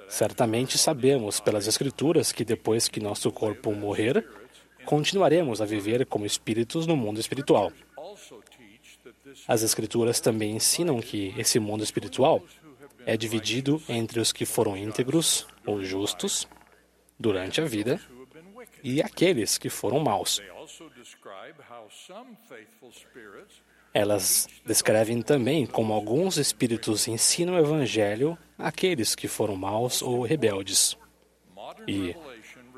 Certamente 0.07 0.78
sabemos 0.78 1.40
pelas 1.40 1.65
Escrituras 1.65 2.32
que 2.32 2.45
depois 2.45 2.88
que 2.88 2.99
nosso 2.99 3.32
corpo 3.32 3.74
morrer, 3.74 4.24
continuaremos 4.86 5.61
a 5.61 5.65
viver 5.65 6.06
como 6.06 6.28
espíritos 6.28 6.86
no 6.86 6.95
mundo 6.95 7.19
espiritual. 7.19 7.74
As 9.47 9.61
Escrituras 9.61 10.19
também 10.19 10.55
ensinam 10.55 11.01
que 11.01 11.34
esse 11.38 11.59
mundo 11.59 11.84
espiritual 11.84 12.41
é 13.05 13.18
dividido 13.18 13.81
entre 13.88 14.19
os 14.19 14.31
que 14.31 14.45
foram 14.45 14.77
íntegros 14.77 15.47
ou 15.65 15.84
justos 15.84 16.47
durante 17.19 17.59
a 17.61 17.65
vida 17.65 17.99
e 18.84 19.01
aqueles 19.01 19.57
que 19.57 19.69
foram 19.69 19.99
maus. 19.99 20.41
Elas 23.93 24.47
descrevem 24.65 25.22
também 25.22 25.65
como 25.65 25.93
alguns 25.93 26.38
espíritos 26.38 27.07
ensinam 27.07 27.55
o 27.55 27.59
evangelho 27.59 28.38
àqueles 28.57 29.15
que 29.15 29.27
foram 29.27 29.55
maus 29.55 30.01
ou 30.01 30.22
rebeldes. 30.22 30.97
E 31.88 32.15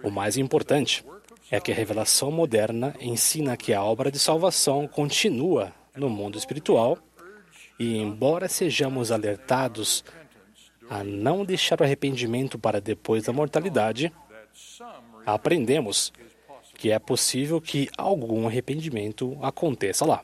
o 0.04 0.10
mais 0.10 0.38
importante 0.38 1.04
é 1.52 1.60
que 1.60 1.72
a 1.72 1.76
revelação 1.76 2.32
moderna 2.32 2.96
ensina 3.02 3.58
que 3.58 3.74
a 3.74 3.84
obra 3.84 4.12
de 4.12 4.20
salvação 4.20 4.88
continua 4.88 5.74
no 6.00 6.10
mundo 6.10 6.38
espiritual 6.38 6.98
e, 7.80 7.98
embora 7.98 8.48
sejamos 8.48 9.12
alertados 9.12 10.04
a 10.90 11.04
não 11.04 11.46
deixar 11.46 11.80
o 11.80 11.84
arrependimento 11.84 12.58
para 12.58 12.82
depois 12.82 13.24
da 13.24 13.34
mortalidade, 13.34 14.12
aprendemos 15.26 16.12
que 16.76 16.92
é 16.92 16.98
possível 16.98 17.62
que 17.62 17.90
algum 17.98 18.48
arrependimento 18.48 19.38
aconteça 19.42 20.06
lá. 20.06 20.24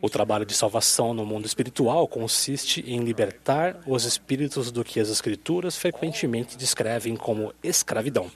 O 0.00 0.08
trabalho 0.08 0.46
de 0.46 0.54
salvação 0.54 1.12
no 1.12 1.26
mundo 1.26 1.46
espiritual 1.46 2.06
consiste 2.06 2.80
em 2.86 3.00
libertar 3.00 3.82
os 3.86 4.04
espíritos 4.04 4.70
do 4.70 4.84
que 4.84 5.00
as 5.00 5.08
Escrituras 5.08 5.76
frequentemente 5.76 6.56
descrevem 6.56 7.16
como 7.16 7.52
escravidão. 7.62 8.30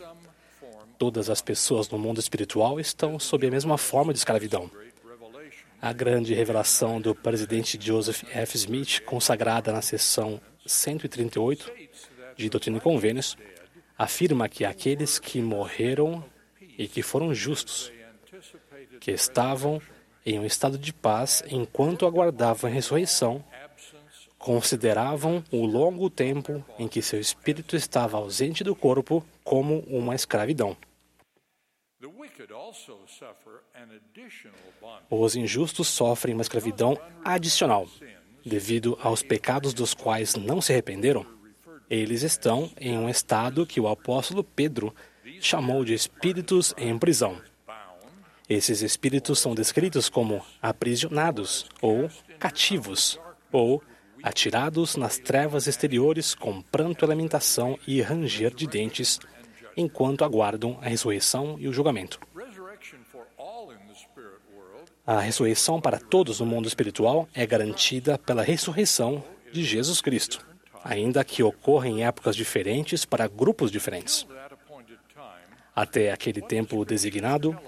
Todas 1.00 1.30
as 1.30 1.40
pessoas 1.40 1.88
no 1.88 1.98
mundo 1.98 2.20
espiritual 2.20 2.78
estão 2.78 3.18
sob 3.18 3.46
a 3.46 3.50
mesma 3.50 3.78
forma 3.78 4.12
de 4.12 4.18
escravidão. 4.18 4.70
A 5.80 5.94
grande 5.94 6.34
revelação 6.34 7.00
do 7.00 7.14
presidente 7.14 7.78
Joseph 7.80 8.22
F. 8.30 8.54
Smith, 8.58 9.00
consagrada 9.06 9.72
na 9.72 9.80
seção 9.80 10.38
138 10.66 11.72
de 12.36 12.50
Doutrina 12.50 12.76
e 12.76 12.80
Convênios, 12.82 13.34
afirma 13.96 14.46
que 14.46 14.62
aqueles 14.62 15.18
que 15.18 15.40
morreram 15.40 16.22
e 16.76 16.86
que 16.86 17.00
foram 17.00 17.32
justos 17.32 17.90
que 19.00 19.10
estavam 19.10 19.80
em 20.26 20.38
um 20.38 20.44
estado 20.44 20.76
de 20.76 20.92
paz 20.92 21.42
enquanto 21.48 22.04
aguardavam 22.04 22.68
a 22.68 22.74
ressurreição, 22.74 23.42
consideravam 24.38 25.42
o 25.50 25.64
longo 25.64 26.10
tempo 26.10 26.62
em 26.78 26.86
que 26.86 27.00
seu 27.00 27.18
espírito 27.18 27.74
estava 27.74 28.18
ausente 28.18 28.62
do 28.62 28.76
corpo 28.76 29.24
como 29.42 29.78
uma 29.88 30.14
escravidão. 30.14 30.76
Os 35.10 35.36
injustos 35.36 35.88
sofrem 35.88 36.34
uma 36.34 36.42
escravidão 36.42 36.98
adicional, 37.22 37.86
devido 38.44 38.98
aos 39.02 39.22
pecados 39.22 39.74
dos 39.74 39.92
quais 39.92 40.34
não 40.34 40.62
se 40.62 40.72
arrependeram. 40.72 41.26
Eles 41.90 42.22
estão 42.22 42.70
em 42.80 42.96
um 42.96 43.08
estado 43.08 43.66
que 43.66 43.78
o 43.78 43.86
apóstolo 43.86 44.42
Pedro 44.42 44.94
chamou 45.40 45.84
de 45.84 45.92
espíritos 45.92 46.72
em 46.78 46.98
prisão. 46.98 47.38
Esses 48.48 48.80
espíritos 48.80 49.38
são 49.38 49.54
descritos 49.54 50.08
como 50.08 50.44
aprisionados 50.62 51.66
ou 51.82 52.08
cativos, 52.38 53.20
ou 53.52 53.82
atirados 54.22 54.96
nas 54.96 55.18
trevas 55.18 55.66
exteriores 55.66 56.34
com 56.34 56.62
pranto, 56.62 57.06
lamentação 57.06 57.78
e 57.86 58.00
ranger 58.00 58.54
de 58.54 58.66
dentes, 58.66 59.20
enquanto 59.76 60.24
aguardam 60.24 60.78
a 60.80 60.88
ressurreição 60.88 61.56
e 61.58 61.68
o 61.68 61.72
julgamento. 61.72 62.18
A 65.06 65.20
ressurreição 65.20 65.80
para 65.80 65.98
todos 65.98 66.40
no 66.40 66.46
mundo 66.46 66.68
espiritual 66.68 67.28
é 67.34 67.46
garantida 67.46 68.18
pela 68.18 68.42
ressurreição 68.42 69.24
de 69.52 69.64
Jesus 69.64 70.00
Cristo, 70.00 70.46
ainda 70.84 71.24
que 71.24 71.42
ocorra 71.42 71.88
em 71.88 72.04
épocas 72.04 72.36
diferentes 72.36 73.04
para 73.04 73.26
grupos 73.26 73.70
diferentes. 73.70 74.26
Até 75.74 76.12
aquele 76.12 76.42
tempo 76.42 76.84
designado, 76.84 77.58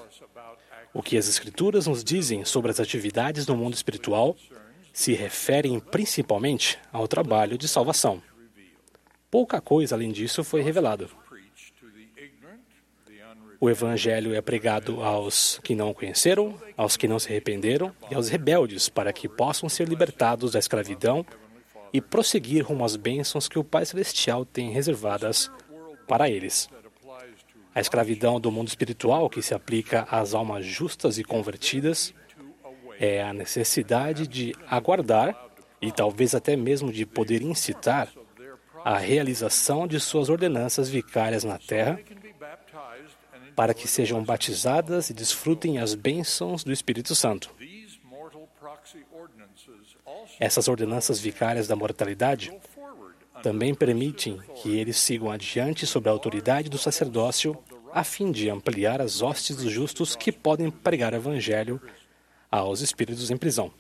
o 0.94 1.02
que 1.02 1.16
as 1.16 1.28
Escrituras 1.28 1.86
nos 1.86 2.04
dizem 2.04 2.44
sobre 2.44 2.70
as 2.70 2.78
atividades 2.78 3.46
no 3.46 3.56
mundo 3.56 3.74
espiritual 3.74 4.36
se 4.92 5.14
referem 5.14 5.80
principalmente 5.80 6.78
ao 6.92 7.08
trabalho 7.08 7.56
de 7.56 7.66
salvação. 7.66 8.22
Pouca 9.30 9.60
coisa 9.60 9.94
além 9.94 10.12
disso 10.12 10.44
foi 10.44 10.60
revelado. 10.60 11.10
O 13.62 13.70
Evangelho 13.70 14.34
é 14.34 14.40
pregado 14.40 15.04
aos 15.04 15.60
que 15.62 15.72
não 15.76 15.90
o 15.90 15.94
conheceram, 15.94 16.60
aos 16.76 16.96
que 16.96 17.06
não 17.06 17.20
se 17.20 17.28
arrependeram 17.28 17.94
e 18.10 18.14
aos 18.16 18.28
rebeldes, 18.28 18.88
para 18.88 19.12
que 19.12 19.28
possam 19.28 19.68
ser 19.68 19.88
libertados 19.88 20.50
da 20.50 20.58
escravidão 20.58 21.24
e 21.92 22.00
prosseguir 22.00 22.66
rumo 22.66 22.84
às 22.84 22.96
bênçãos 22.96 23.46
que 23.46 23.60
o 23.60 23.62
Pai 23.62 23.86
Celestial 23.86 24.44
tem 24.44 24.72
reservadas 24.72 25.48
para 26.08 26.28
eles. 26.28 26.68
A 27.72 27.80
escravidão 27.80 28.40
do 28.40 28.50
mundo 28.50 28.66
espiritual, 28.66 29.30
que 29.30 29.40
se 29.40 29.54
aplica 29.54 30.08
às 30.10 30.34
almas 30.34 30.66
justas 30.66 31.16
e 31.16 31.22
convertidas, 31.22 32.12
é 32.98 33.22
a 33.22 33.32
necessidade 33.32 34.26
de 34.26 34.56
aguardar 34.68 35.40
e 35.80 35.92
talvez 35.92 36.34
até 36.34 36.56
mesmo 36.56 36.90
de 36.90 37.06
poder 37.06 37.42
incitar 37.42 38.08
a 38.84 38.98
realização 38.98 39.86
de 39.86 40.00
suas 40.00 40.28
ordenanças 40.28 40.88
vicárias 40.88 41.44
na 41.44 41.58
terra 41.58 42.00
para 43.54 43.74
que 43.74 43.86
sejam 43.86 44.22
batizadas 44.22 45.10
e 45.10 45.14
desfrutem 45.14 45.78
as 45.78 45.94
bênçãos 45.94 46.64
do 46.64 46.72
Espírito 46.72 47.14
Santo. 47.14 47.54
Essas 50.38 50.68
ordenanças 50.68 51.20
vicárias 51.20 51.66
da 51.66 51.76
mortalidade 51.76 52.52
também 53.42 53.74
permitem 53.74 54.40
que 54.62 54.76
eles 54.76 54.96
sigam 54.98 55.30
adiante 55.30 55.86
sob 55.86 56.08
a 56.08 56.12
autoridade 56.12 56.68
do 56.68 56.78
sacerdócio, 56.78 57.58
a 57.92 58.04
fim 58.04 58.30
de 58.30 58.48
ampliar 58.48 59.00
as 59.00 59.20
hostes 59.20 59.56
dos 59.56 59.70
justos 59.70 60.16
que 60.16 60.32
podem 60.32 60.70
pregar 60.70 61.12
o 61.12 61.16
evangelho 61.16 61.80
aos 62.50 62.80
espíritos 62.80 63.30
em 63.30 63.36
prisão. 63.36 63.72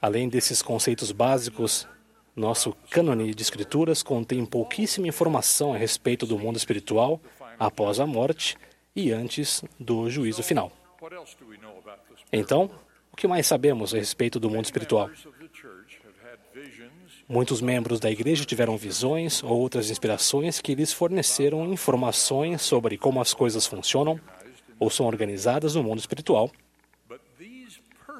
Além 0.00 0.28
desses 0.28 0.62
conceitos 0.62 1.12
básicos, 1.12 1.86
nosso 2.34 2.74
cânone 2.90 3.34
de 3.34 3.42
escrituras 3.42 4.02
contém 4.02 4.44
pouquíssima 4.44 5.08
informação 5.08 5.72
a 5.72 5.76
respeito 5.76 6.26
do 6.26 6.38
mundo 6.38 6.56
espiritual 6.56 7.20
após 7.58 8.00
a 8.00 8.06
morte 8.06 8.56
e 8.94 9.12
antes 9.12 9.62
do 9.78 10.08
juízo 10.08 10.42
final. 10.42 10.72
Então, 12.32 12.70
o 13.12 13.16
que 13.16 13.26
mais 13.26 13.46
sabemos 13.46 13.94
a 13.94 13.98
respeito 13.98 14.38
do 14.38 14.48
mundo 14.48 14.64
espiritual? 14.64 15.10
Muitos 17.28 17.60
membros 17.60 18.00
da 18.00 18.10
igreja 18.10 18.44
tiveram 18.44 18.76
visões 18.76 19.42
ou 19.42 19.58
outras 19.60 19.88
inspirações 19.90 20.60
que 20.60 20.74
lhes 20.74 20.92
forneceram 20.92 21.72
informações 21.72 22.62
sobre 22.62 22.98
como 22.98 23.20
as 23.20 23.32
coisas 23.32 23.66
funcionam 23.66 24.18
ou 24.78 24.90
são 24.90 25.06
organizadas 25.06 25.74
no 25.74 25.82
mundo 25.82 26.00
espiritual. 26.00 26.50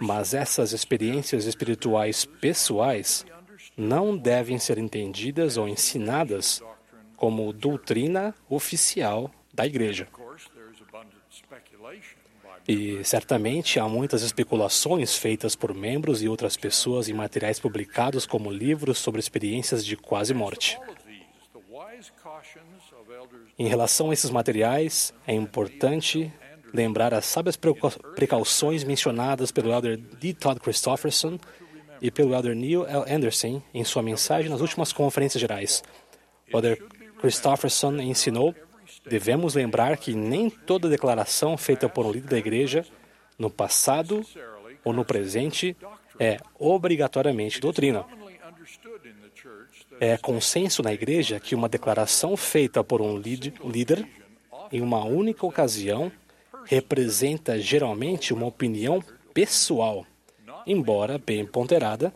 Mas 0.01 0.33
essas 0.33 0.73
experiências 0.73 1.45
espirituais 1.45 2.25
pessoais 2.25 3.27
não 3.81 4.17
devem 4.17 4.59
ser 4.59 4.79
entendidas 4.79 5.57
ou 5.57 5.67
ensinadas 5.67 6.63
como 7.17 7.53
doutrina 7.53 8.35
oficial 8.49 9.31
da 9.53 9.67
Igreja. 9.67 10.07
E 12.69 13.03
certamente 13.05 13.81
há 13.81 13.89
muitas 13.89 14.23
especulações 14.23 15.17
feitas 15.17 15.57
por 15.57 15.75
membros 15.75 16.23
e 16.23 16.29
outras 16.29 16.57
pessoas 16.57 17.09
em 17.09 17.15
materiais 17.15 17.59
publicados 17.59 18.27
como 18.27 18.51
livros 18.51 18.99
sobre 18.99 19.19
experiências 19.19 19.85
de 19.85 19.97
quase 19.97 20.35
morte. 20.35 20.79
Em 23.59 23.67
relação 23.67 24.11
a 24.11 24.13
esses 24.13 24.31
materiais, 24.31 25.13
é 25.27 25.35
importante 25.35 26.33
lembrar 26.73 27.13
as 27.13 27.25
sábias 27.25 27.59
precauções 28.15 28.85
mencionadas 28.85 29.51
pelo 29.51 29.73
elder 29.73 29.97
D. 29.97 30.33
Todd 30.33 30.61
Christofferson 30.61 31.39
e 32.01 32.11
pelo 32.11 32.35
elder 32.35 32.55
Neil 32.55 32.87
L. 32.87 33.05
Anderson 33.13 33.63
em 33.73 33.85
sua 33.85 34.03
mensagem 34.03 34.51
nas 34.51 34.61
últimas 34.61 34.93
conferências 34.93 35.41
gerais. 35.41 35.83
O 36.53 36.57
elder 36.57 36.83
Christofferson 37.21 37.97
ensinou: 38.01 38.55
devemos 39.09 39.55
lembrar 39.55 39.97
que 39.97 40.15
nem 40.15 40.49
toda 40.51 40.89
declaração 40.89 41.57
feita 41.57 41.89
por 41.89 42.07
um 42.07 42.13
líder 42.13 42.29
da 42.29 42.39
igreja, 42.39 42.87
no 43.39 43.51
passado 43.51 44.25
ou 44.85 44.93
no 44.93 45.05
presente, 45.05 45.77
é 46.19 46.39
obrigatoriamente 46.59 47.61
doutrina. 47.61 48.05
É 50.01 50.17
consenso 50.17 50.83
na 50.83 50.93
igreja 50.93 51.39
que 51.39 51.55
uma 51.55 51.69
declaração 51.69 52.37
feita 52.37 52.83
por 52.83 53.03
um 53.03 53.19
líder 53.19 54.09
em 54.73 54.81
uma 54.81 55.05
única 55.05 55.45
ocasião 55.45 56.11
representa 56.65 57.59
geralmente 57.59 58.33
uma 58.33 58.47
opinião 58.47 59.03
pessoal 59.35 60.07
embora 60.71 61.19
bem 61.19 61.45
ponderada, 61.45 62.15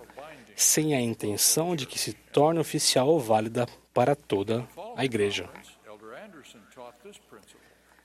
sem 0.55 0.95
a 0.95 1.01
intenção 1.01 1.75
de 1.75 1.87
que 1.87 1.99
se 1.99 2.13
torne 2.13 2.61
oficial 2.61 3.09
ou 3.09 3.19
válida 3.19 3.67
para 3.93 4.15
toda 4.15 4.65
a 4.97 5.05
Igreja. 5.05 5.51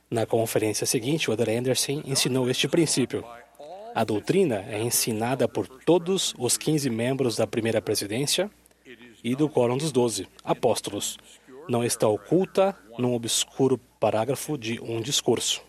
Na 0.10 0.26
conferência 0.26 0.88
seguinte, 0.88 1.30
o 1.30 1.34
Elder 1.34 1.60
Anderson 1.60 2.02
ensinou 2.04 2.50
este 2.50 2.68
princípio. 2.68 3.24
A 3.94 4.04
doutrina 4.04 4.66
é 4.68 4.82
ensinada 4.82 5.48
por 5.48 5.68
todos 5.68 6.34
os 6.38 6.58
15 6.58 6.90
membros 6.90 7.36
da 7.36 7.46
primeira 7.46 7.80
presidência 7.80 8.50
e 9.24 9.36
do 9.36 9.48
Quórum 9.48 9.78
dos 9.78 9.92
Doze 9.92 10.28
apóstolos. 10.44 11.18
Não 11.68 11.84
está 11.84 12.08
oculta 12.08 12.76
num 12.98 13.14
obscuro 13.14 13.78
parágrafo 14.00 14.58
de 14.58 14.80
um 14.82 15.00
discurso. 15.00 15.62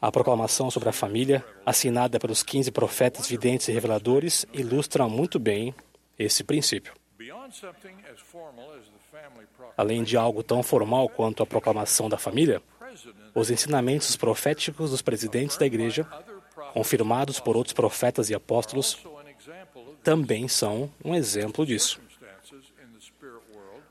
A 0.00 0.10
proclamação 0.10 0.70
sobre 0.70 0.88
a 0.88 0.92
família, 0.92 1.44
assinada 1.64 2.18
pelos 2.18 2.42
15 2.42 2.70
profetas 2.70 3.28
videntes 3.28 3.68
e 3.68 3.72
reveladores, 3.72 4.46
ilustra 4.50 5.06
muito 5.06 5.38
bem 5.38 5.74
esse 6.18 6.42
princípio. 6.42 6.94
Além 9.76 10.02
de 10.02 10.16
algo 10.16 10.42
tão 10.42 10.62
formal 10.62 11.06
quanto 11.08 11.42
a 11.42 11.46
proclamação 11.46 12.08
da 12.08 12.16
família, 12.16 12.62
os 13.34 13.50
ensinamentos 13.50 14.16
proféticos 14.16 14.90
dos 14.90 15.02
presidentes 15.02 15.58
da 15.58 15.66
igreja, 15.66 16.06
confirmados 16.72 17.38
por 17.38 17.54
outros 17.54 17.74
profetas 17.74 18.30
e 18.30 18.34
apóstolos, 18.34 18.98
também 20.02 20.48
são 20.48 20.90
um 21.04 21.14
exemplo 21.14 21.66
disso. 21.66 22.00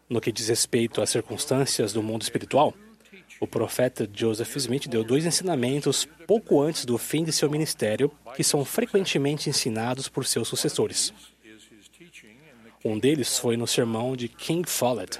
No 0.09 0.19
que 0.19 0.31
diz 0.31 0.47
respeito 0.47 1.03
às 1.03 1.11
circunstâncias 1.11 1.93
do 1.93 2.01
mundo 2.01 2.23
espiritual, 2.23 2.73
o 3.39 3.47
profeta 3.47 4.09
Joseph 4.13 4.55
Smith 4.57 4.87
deu 4.87 5.03
dois 5.03 5.25
ensinamentos 5.25 6.07
pouco 6.27 6.61
antes 6.61 6.85
do 6.85 6.97
fim 6.97 7.23
de 7.23 7.31
seu 7.31 7.49
ministério 7.49 8.11
que 8.35 8.43
são 8.43 8.65
frequentemente 8.65 9.49
ensinados 9.49 10.09
por 10.09 10.25
seus 10.25 10.47
sucessores. 10.47 11.13
Um 12.83 12.97
deles 12.97 13.37
foi 13.37 13.57
no 13.57 13.67
sermão 13.67 14.15
de 14.15 14.27
King 14.27 14.69
Follett, 14.69 15.19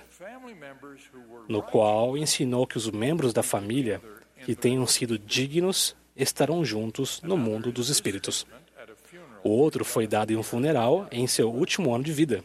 no 1.48 1.62
qual 1.62 2.18
ensinou 2.18 2.68
que 2.68 2.78
os 2.78 2.90
membros 2.90 3.34
da 3.34 3.44
família 3.44 4.02
que 4.46 4.56
tenham 4.56 4.86
sido 4.86 5.18
dignos 5.18 5.96
estarão 6.16 6.64
juntos 6.64 7.22
no 7.22 7.38
mundo 7.38 7.72
dos 7.72 7.90
espíritos. 7.90 8.46
O 9.44 9.50
outro 9.50 9.86
foi 9.86 10.06
dado 10.06 10.32
em 10.32 10.36
um 10.36 10.44
funeral 10.44 11.08
em 11.12 11.26
seu 11.28 11.50
último 11.50 11.94
ano 11.94 12.04
de 12.04 12.12
vida. 12.12 12.44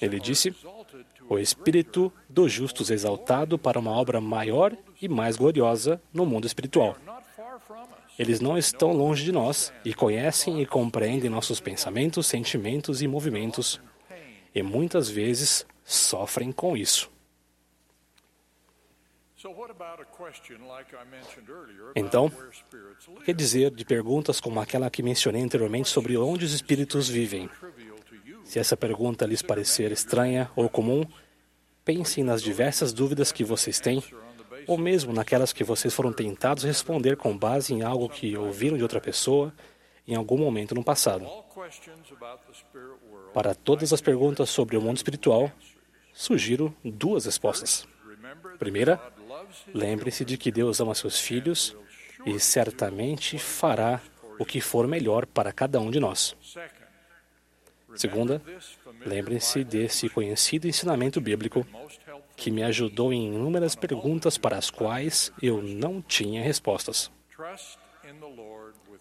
Ele 0.00 0.20
disse: 0.20 0.54
O 1.28 1.38
espírito 1.38 2.12
dos 2.28 2.52
justos 2.52 2.90
exaltado 2.90 3.58
para 3.58 3.78
uma 3.78 3.92
obra 3.92 4.20
maior 4.20 4.76
e 5.00 5.08
mais 5.08 5.36
gloriosa 5.36 6.00
no 6.12 6.26
mundo 6.26 6.46
espiritual. 6.46 6.96
Eles 8.18 8.40
não 8.40 8.58
estão 8.58 8.92
longe 8.92 9.24
de 9.24 9.32
nós 9.32 9.72
e 9.84 9.94
conhecem 9.94 10.60
e 10.60 10.66
compreendem 10.66 11.30
nossos 11.30 11.58
pensamentos, 11.58 12.26
sentimentos 12.26 13.00
e 13.00 13.08
movimentos, 13.08 13.80
e 14.54 14.62
muitas 14.62 15.08
vezes 15.08 15.66
sofrem 15.84 16.52
com 16.52 16.76
isso. 16.76 17.10
Então, 21.96 22.30
que 23.24 23.32
dizer 23.32 23.70
de 23.70 23.84
perguntas 23.86 24.38
como 24.38 24.60
aquela 24.60 24.90
que 24.90 25.02
mencionei 25.02 25.42
anteriormente 25.42 25.88
sobre 25.88 26.16
onde 26.18 26.44
os 26.44 26.52
espíritos 26.52 27.08
vivem? 27.08 27.48
Se 28.50 28.58
essa 28.58 28.76
pergunta 28.76 29.24
lhes 29.24 29.42
parecer 29.42 29.92
estranha 29.92 30.50
ou 30.56 30.68
comum, 30.68 31.04
pensem 31.84 32.24
nas 32.24 32.42
diversas 32.42 32.92
dúvidas 32.92 33.30
que 33.30 33.44
vocês 33.44 33.78
têm, 33.78 34.02
ou 34.66 34.76
mesmo 34.76 35.12
naquelas 35.12 35.52
que 35.52 35.62
vocês 35.62 35.94
foram 35.94 36.12
tentados 36.12 36.64
responder 36.64 37.16
com 37.16 37.38
base 37.38 37.72
em 37.72 37.82
algo 37.82 38.08
que 38.08 38.36
ouviram 38.36 38.76
de 38.76 38.82
outra 38.82 39.00
pessoa 39.00 39.54
em 40.04 40.16
algum 40.16 40.36
momento 40.36 40.74
no 40.74 40.82
passado. 40.82 41.28
Para 43.32 43.54
todas 43.54 43.92
as 43.92 44.00
perguntas 44.00 44.50
sobre 44.50 44.76
o 44.76 44.82
mundo 44.82 44.96
espiritual, 44.96 45.48
sugiro 46.12 46.74
duas 46.84 47.26
respostas. 47.26 47.86
Primeira, 48.58 49.00
lembre-se 49.72 50.24
de 50.24 50.36
que 50.36 50.50
Deus 50.50 50.80
ama 50.80 50.96
seus 50.96 51.20
filhos 51.20 51.76
e 52.26 52.40
certamente 52.40 53.38
fará 53.38 54.00
o 54.40 54.44
que 54.44 54.60
for 54.60 54.88
melhor 54.88 55.24
para 55.24 55.52
cada 55.52 55.78
um 55.78 55.88
de 55.88 56.00
nós. 56.00 56.34
Segunda, 57.96 58.42
lembre-se 59.04 59.64
desse 59.64 60.08
conhecido 60.08 60.68
ensinamento 60.68 61.20
bíblico 61.20 61.66
que 62.36 62.50
me 62.50 62.62
ajudou 62.62 63.12
em 63.12 63.26
inúmeras 63.26 63.74
perguntas 63.74 64.38
para 64.38 64.56
as 64.56 64.70
quais 64.70 65.32
eu 65.42 65.60
não 65.60 66.00
tinha 66.00 66.42
respostas. 66.42 67.10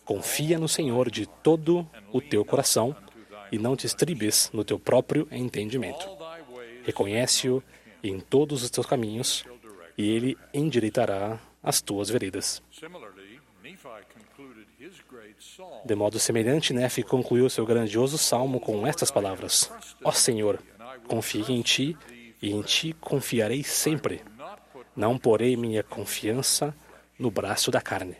Confia 0.03 0.57
no 0.57 0.67
Senhor 0.67 1.09
de 1.09 1.25
todo 1.25 1.87
o 2.11 2.19
teu 2.19 2.43
coração 2.43 2.95
e 3.51 3.57
não 3.57 3.75
te 3.75 3.85
estribes 3.85 4.49
no 4.53 4.63
teu 4.63 4.79
próprio 4.79 5.27
entendimento. 5.31 6.05
Reconhece-o 6.83 7.63
em 8.03 8.19
todos 8.19 8.63
os 8.63 8.69
teus 8.69 8.85
caminhos 8.85 9.45
e 9.97 10.09
ele 10.09 10.37
endireitará 10.53 11.39
as 11.61 11.81
tuas 11.81 12.09
veredas. 12.09 12.61
De 15.85 15.95
modo 15.95 16.19
semelhante, 16.19 16.73
Nefe 16.73 17.03
concluiu 17.03 17.49
seu 17.49 17.65
grandioso 17.65 18.17
salmo 18.17 18.59
com 18.59 18.85
estas 18.85 19.09
palavras: 19.09 19.71
Ó 20.03 20.11
Senhor, 20.11 20.61
confio 21.07 21.49
em 21.49 21.61
ti 21.61 21.97
e 22.41 22.51
em 22.51 22.61
ti 22.61 22.93
confiarei 22.93 23.63
sempre. 23.63 24.21
Não 24.95 25.17
porei 25.17 25.55
minha 25.55 25.83
confiança 25.83 26.75
no 27.17 27.31
braço 27.31 27.71
da 27.71 27.81
carne. 27.81 28.17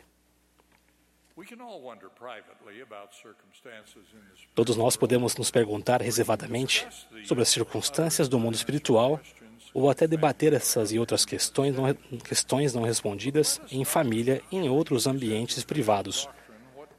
Todos 4.54 4.76
nós 4.76 4.96
podemos 4.96 5.36
nos 5.36 5.50
perguntar 5.50 6.02
reservadamente 6.02 6.86
sobre 7.24 7.42
as 7.42 7.48
circunstâncias 7.48 8.28
do 8.28 8.38
mundo 8.38 8.54
espiritual 8.54 9.20
ou 9.72 9.88
até 9.88 10.06
debater 10.06 10.52
essas 10.52 10.92
e 10.92 10.98
outras 10.98 11.24
questões 11.24 11.74
não, 11.74 11.94
questões 12.24 12.74
não 12.74 12.82
respondidas 12.82 13.60
em 13.70 13.84
família 13.84 14.42
e 14.50 14.56
em 14.56 14.68
outros 14.68 15.06
ambientes 15.06 15.62
privados. 15.64 16.28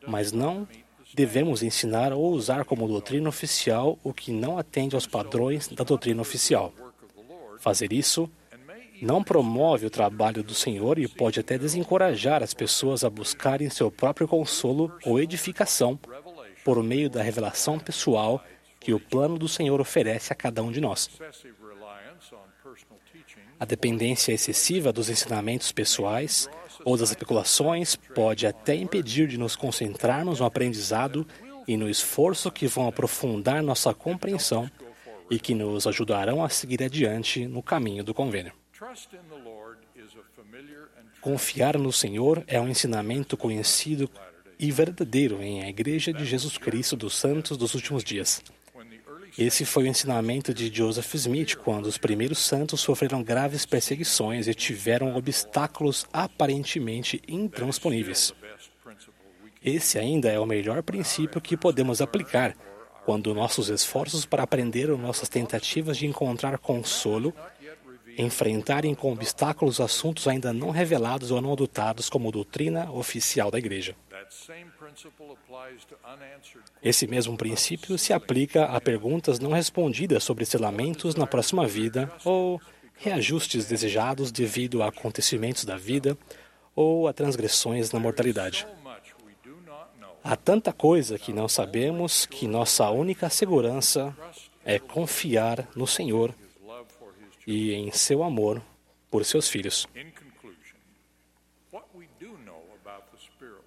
Mas 0.08 0.32
não 0.32 0.68
devemos 1.14 1.62
ensinar 1.62 2.14
ou 2.14 2.32
usar 2.32 2.66
como 2.66 2.88
doutrina 2.88 3.28
oficial 3.30 3.98
o 4.04 4.14
que 4.14 4.32
não 4.32 4.58
atende 4.58 4.96
aos 4.96 5.06
padrões 5.06 5.68
da 5.68 5.84
doutrina 5.84 6.22
oficial. 6.22 6.74
Fazer 7.60 7.92
isso 7.94 8.30
não 9.02 9.24
promove 9.24 9.86
o 9.86 9.90
trabalho 9.90 10.44
do 10.44 10.54
Senhor 10.54 11.00
e 11.00 11.08
pode 11.08 11.40
até 11.40 11.58
desencorajar 11.58 12.44
as 12.44 12.54
pessoas 12.54 13.04
a 13.04 13.10
buscarem 13.10 13.70
seu 13.70 13.90
próprio 13.90 14.28
consolo 14.28 14.92
ou 15.04 15.20
edificação 15.20 16.00
por 16.64 16.82
meio 16.84 17.10
da 17.10 17.24
revelação 17.24 17.80
pessoal 17.80 18.44
que 18.80 18.94
o 18.94 19.00
plano 19.00 19.38
do 19.38 19.48
Senhor 19.48 19.82
oferece 19.82 20.32
a 20.32 20.36
cada 20.36 20.62
um 20.64 20.72
de 20.72 20.80
nós. 20.80 21.10
A 23.60 23.66
dependência 23.66 24.34
excessiva 24.34 24.92
dos 24.92 25.10
ensinamentos 25.10 25.72
pessoais 25.72 26.50
ou 26.86 26.98
das 26.98 27.10
especulações 27.10 27.96
pode 27.96 28.46
até 28.46 28.76
impedir 28.76 29.28
de 29.28 29.38
nos 29.38 29.56
concentrarmos 29.56 30.40
no 30.40 30.46
aprendizado 30.46 31.26
e 31.68 31.78
no 31.78 31.90
esforço 31.90 32.52
que 32.52 32.68
vão 32.68 32.88
aprofundar 32.88 33.62
nossa 33.62 33.94
compreensão 33.94 34.70
e 35.30 35.40
que 35.40 35.54
nos 35.54 35.88
ajudarão 35.88 36.44
a 36.44 36.50
seguir 36.50 36.84
adiante 36.84 37.48
no 37.48 37.64
caminho 37.64 38.04
do 38.04 38.14
convênio. 38.14 38.54
Confiar 41.22 41.78
no 41.78 41.94
Senhor 41.94 42.44
é 42.48 42.60
um 42.60 42.68
ensinamento 42.68 43.38
conhecido 43.38 44.10
e 44.60 44.72
verdadeiro 44.72 45.42
em 45.42 45.64
a 45.64 45.70
Igreja 45.70 46.12
de 46.12 46.26
Jesus 46.26 46.58
Cristo 46.58 46.96
dos 46.96 47.16
Santos 47.16 47.58
dos 47.58 47.74
últimos 47.74 48.04
dias. 48.04 48.44
Esse 49.38 49.66
foi 49.66 49.84
o 49.84 49.88
ensinamento 49.88 50.54
de 50.54 50.74
Joseph 50.74 51.14
Smith 51.16 51.56
quando 51.56 51.86
os 51.86 51.98
primeiros 51.98 52.40
santos 52.40 52.82
sofreram 52.82 53.24
graves 53.24 53.66
perseguições 53.66 54.48
e 54.48 54.54
tiveram 54.54 55.16
obstáculos 55.16 56.06
aparentemente 56.12 57.22
intransponíveis. 57.28 58.34
Esse 59.64 59.98
ainda 59.98 60.30
é 60.30 60.40
o 60.40 60.46
melhor 60.46 60.84
princípio 60.84 61.40
que 61.40 61.56
podemos 61.56 62.02
aplicar 62.02 62.56
quando 63.06 63.34
nossos 63.34 63.70
esforços 63.70 64.26
para 64.26 64.44
aprender 64.44 64.90
ou 64.90 64.98
nossas 64.98 65.30
tentativas 65.30 65.98
de 65.98 66.06
encontrar 66.06 66.58
consolo 66.58 67.34
enfrentarem 68.18 68.94
com 68.94 69.12
obstáculos 69.12 69.80
assuntos 69.80 70.28
ainda 70.28 70.54
não 70.54 70.70
revelados 70.70 71.32
ou 71.32 71.42
não 71.42 71.54
adotados 71.54 72.10
como 72.10 72.32
doutrina 72.32 72.92
oficial 72.92 73.50
da 73.50 73.58
Igreja. 73.58 73.96
Esse 76.84 77.08
mesmo 77.08 77.38
princípio 77.38 77.98
se 77.98 78.14
aplica 78.14 78.66
a 78.66 78.82
perguntas 78.82 79.40
não 79.40 79.52
respondidas 79.52 80.24
sobre 80.24 80.46
selamentos 80.46 81.16
na 81.16 81.28
próxima 81.28 81.68
vida 81.68 82.12
ou 82.26 82.62
reajustes 82.96 83.66
desejados 83.66 84.32
devido 84.32 84.84
a 84.84 84.88
acontecimentos 84.88 85.66
da 85.66 85.78
vida 85.78 86.18
ou 86.76 87.08
a 87.08 87.14
transgressões 87.14 87.92
na 87.92 88.00
mortalidade. 88.00 88.68
Há 90.24 90.36
tanta 90.36 90.72
coisa 90.72 91.18
que 91.18 91.34
não 91.34 91.48
sabemos 91.48 92.26
que 92.28 92.48
nossa 92.48 92.90
única 92.92 93.30
segurança 93.30 94.16
é 94.64 94.78
confiar 94.78 95.68
no 95.76 95.88
Senhor 95.88 96.34
e 97.48 97.74
em 97.74 97.92
seu 97.92 98.24
amor 98.24 98.62
por 99.10 99.26
seus 99.26 99.50
filhos. 99.50 99.88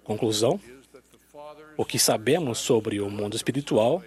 Conclusão: 0.03 0.59
o 1.77 1.85
que 1.85 1.99
sabemos 1.99 2.57
sobre 2.59 3.01
o 3.01 3.09
mundo 3.09 3.35
espiritual 3.35 4.01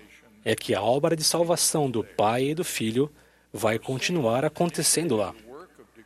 é 0.45 0.55
que 0.55 0.75
a 0.75 0.83
obra 0.83 1.15
de 1.15 1.25
salvação 1.25 1.91
do 1.91 2.03
Pai 2.03 2.51
e 2.51 2.55
do 2.55 2.65
Filho 2.65 3.11
vai 3.53 3.79
continuar 3.79 4.45
acontecendo 4.45 5.17
lá. 5.17 5.35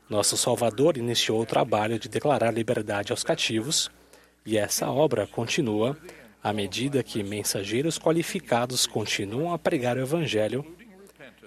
Nosso 0.09 0.37
Salvador 0.37 0.97
iniciou 0.97 1.41
o 1.41 1.47
trabalho 1.47 1.99
de 1.99 2.09
declarar 2.09 2.53
liberdade 2.53 3.13
aos 3.13 3.23
cativos, 3.23 3.91
e 4.45 4.59
essa 4.59 4.91
obra 4.91 5.27
continua 5.27 5.97
à 6.43 6.53
medida 6.53 7.03
que 7.03 7.23
mensageiros 7.23 7.99
qualificados 7.99 8.87
continuam 8.87 9.55
a 9.55 9.59
pregar 9.59 9.97
o 9.97 10.01
Evangelho, 10.01 10.67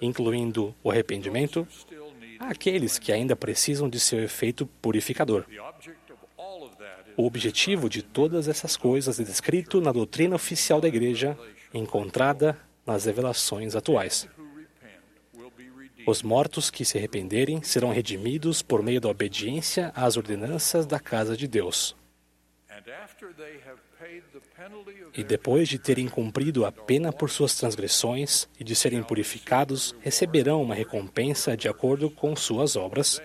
incluindo 0.00 0.74
o 0.82 0.90
arrependimento, 0.90 1.68
àqueles 2.40 2.98
que 2.98 3.12
ainda 3.12 3.36
precisam 3.36 3.88
de 3.88 4.00
seu 4.00 4.22
efeito 4.22 4.66
purificador. 4.80 5.44
O 7.16 7.24
objetivo 7.24 7.88
de 7.88 8.02
todas 8.02 8.46
essas 8.46 8.76
coisas 8.76 9.18
é 9.18 9.24
descrito 9.24 9.80
na 9.80 9.90
doutrina 9.90 10.36
oficial 10.36 10.80
da 10.80 10.88
Igreja, 10.88 11.36
encontrada 11.72 12.58
nas 12.84 13.06
revelações 13.06 13.74
atuais. 13.74 14.28
Os 16.06 16.22
mortos 16.22 16.70
que 16.70 16.84
se 16.84 16.98
arrependerem 16.98 17.62
serão 17.62 17.90
redimidos 17.90 18.62
por 18.62 18.82
meio 18.82 19.00
da 19.00 19.08
obediência 19.08 19.90
às 19.94 20.16
ordenanças 20.16 20.86
da 20.86 21.00
casa 21.00 21.36
de 21.36 21.48
Deus. 21.48 21.96
E 25.14 25.24
depois 25.24 25.68
de 25.68 25.78
terem 25.78 26.08
cumprido 26.08 26.66
a 26.66 26.70
pena 26.70 27.12
por 27.12 27.30
suas 27.30 27.56
transgressões 27.56 28.46
e 28.60 28.62
de 28.62 28.76
serem 28.76 29.02
purificados, 29.02 29.94
receberão 30.00 30.62
uma 30.62 30.74
recompensa 30.74 31.56
de 31.56 31.66
acordo 31.66 32.10
com 32.10 32.36
suas 32.36 32.76
obras, 32.76 33.20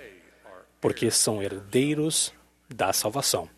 porque 0.79 1.11
são 1.11 1.43
herdeiros 1.43 2.33
da 2.73 2.93
salvação. 2.93 3.49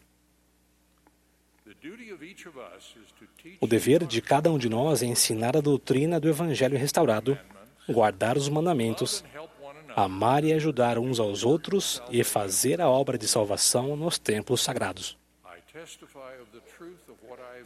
O 3.60 3.68
dever 3.68 4.06
de 4.06 4.22
cada 4.22 4.50
um 4.52 4.58
de 4.58 4.70
nós 4.70 5.04
é 5.04 5.06
ensinar 5.06 5.58
a 5.58 5.62
doutrina 5.62 6.20
do 6.20 6.30
Evangelho 6.30 6.78
restaurado, 6.78 7.38
guardar 7.90 8.38
os 8.38 8.48
mandamentos, 8.48 9.24
amar 9.96 10.44
e 10.46 10.54
ajudar 10.54 10.98
uns 10.98 11.20
aos 11.20 11.44
outros 11.44 12.02
e 12.10 12.24
fazer 12.24 12.80
a 12.80 12.90
obra 12.90 13.18
de 13.18 13.28
salvação 13.28 13.98
nos 13.98 14.18
templos 14.18 14.62
sagrados. 14.62 15.18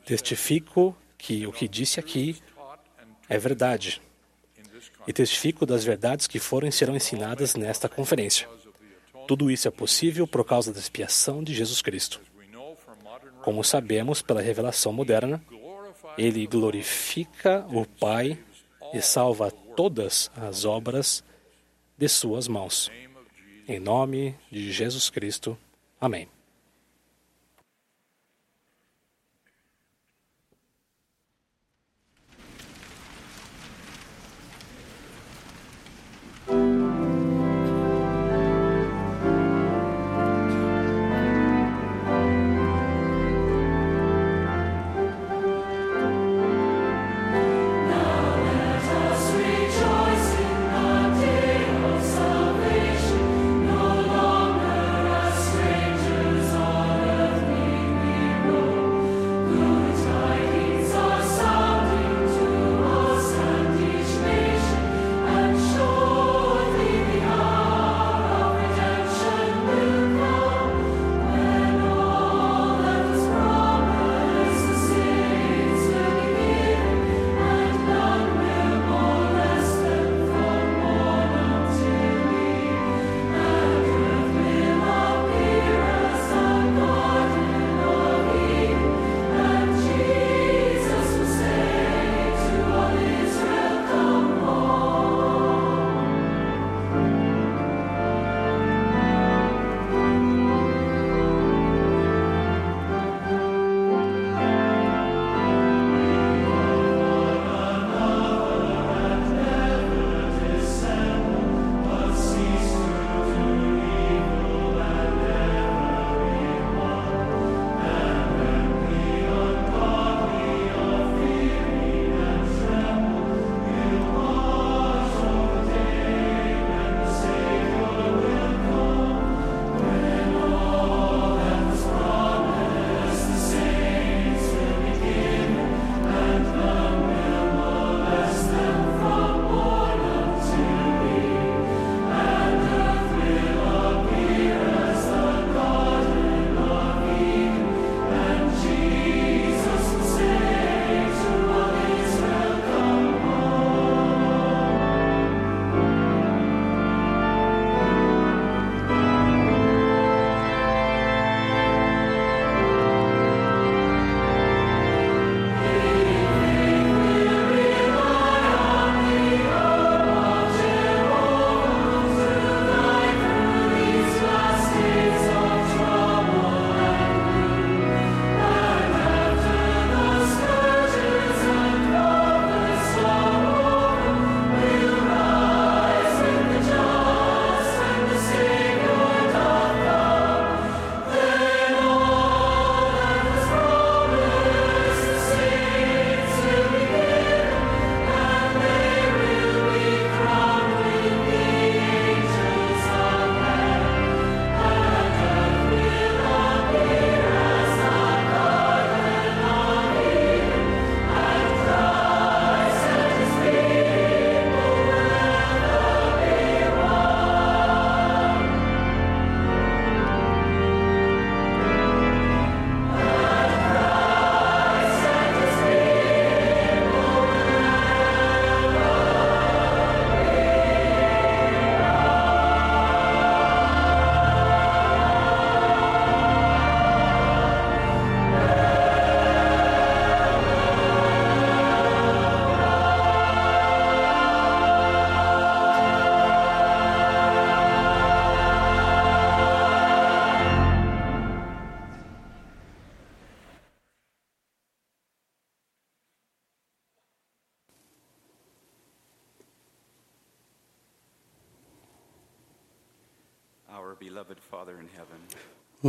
Testifico 0.05 0.97
que 1.17 1.45
o 1.45 1.51
que 1.51 1.67
disse 1.67 1.99
aqui 1.99 2.37
é 3.29 3.37
verdade. 3.37 4.01
E 5.05 5.13
testifico 5.13 5.65
das 5.65 5.83
verdades 5.83 6.27
que 6.27 6.39
foram 6.39 6.67
e 6.67 6.71
serão 6.71 6.95
ensinadas 6.95 7.55
nesta 7.55 7.87
conferência. 7.87 8.47
Tudo 9.27 9.51
isso 9.51 9.67
é 9.67 9.71
possível 9.71 10.25
por 10.25 10.43
causa 10.45 10.73
da 10.73 10.79
expiação 10.79 11.43
de 11.43 11.53
Jesus 11.53 11.81
Cristo. 11.81 12.21
Como 13.47 13.63
sabemos 13.63 14.21
pela 14.21 14.41
revelação 14.41 14.91
moderna, 14.91 15.41
ele 16.17 16.45
glorifica 16.45 17.65
o 17.69 17.85
Pai 17.85 18.37
e 18.93 19.01
salva 19.01 19.49
todas 19.49 20.29
as 20.35 20.65
obras 20.65 21.23
de 21.97 22.09
suas 22.09 22.49
mãos. 22.49 22.91
Em 23.65 23.79
nome 23.79 24.35
de 24.51 24.69
Jesus 24.73 25.09
Cristo. 25.09 25.57
Amém. 25.97 26.27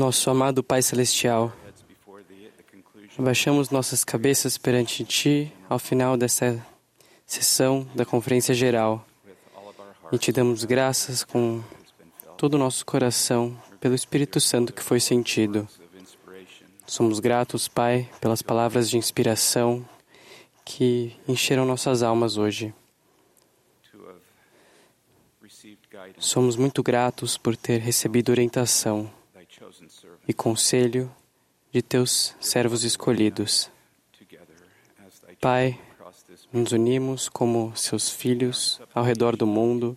Nosso 0.09 0.31
amado 0.31 0.65
Pai 0.65 0.81
Celestial, 0.81 1.53
abaixamos 3.19 3.69
nossas 3.69 4.05
cabeças 4.05 4.57
perante 4.57 5.05
Ti 5.05 5.53
ao 5.69 5.79
final 5.79 6.17
dessa 6.17 6.67
sessão 7.27 7.87
da 7.95 8.07
Conferência 8.07 8.55
Geral 8.55 9.07
e 10.11 10.17
te 10.17 10.33
damos 10.33 10.65
graças 10.65 11.23
com 11.23 11.63
todo 12.39 12.55
o 12.55 12.59
nosso 12.59 12.87
coração 12.87 13.55
pelo 13.81 13.95
Espírito 13.95 14.41
Santo 14.41 14.73
que 14.73 14.83
foi 14.83 14.99
sentido. 14.99 15.69
Somos 16.87 17.21
gratos, 17.21 17.69
Pai, 17.69 18.09
pelas 18.19 18.41
palavras 18.41 18.89
de 18.89 18.97
inspiração 18.97 19.87
que 20.65 21.15
encheram 21.29 21.67
nossas 21.67 22.03
almas 22.03 22.39
hoje. 22.39 22.73
Somos 26.19 26.57
muito 26.57 26.83
gratos 26.83 27.37
por 27.37 27.55
ter 27.55 27.79
recebido 27.83 28.31
orientação 28.31 29.18
e 30.29 30.35
conselho 30.35 31.11
de 31.73 31.81
teus 31.81 32.37
servos 32.39 32.85
escolhidos. 32.85 33.71
Pai, 35.41 35.81
nos 36.53 36.73
unimos 36.73 37.29
como 37.29 37.75
seus 37.75 38.11
filhos 38.11 38.81
ao 38.95 39.03
redor 39.03 39.35
do 39.35 39.47
mundo 39.47 39.97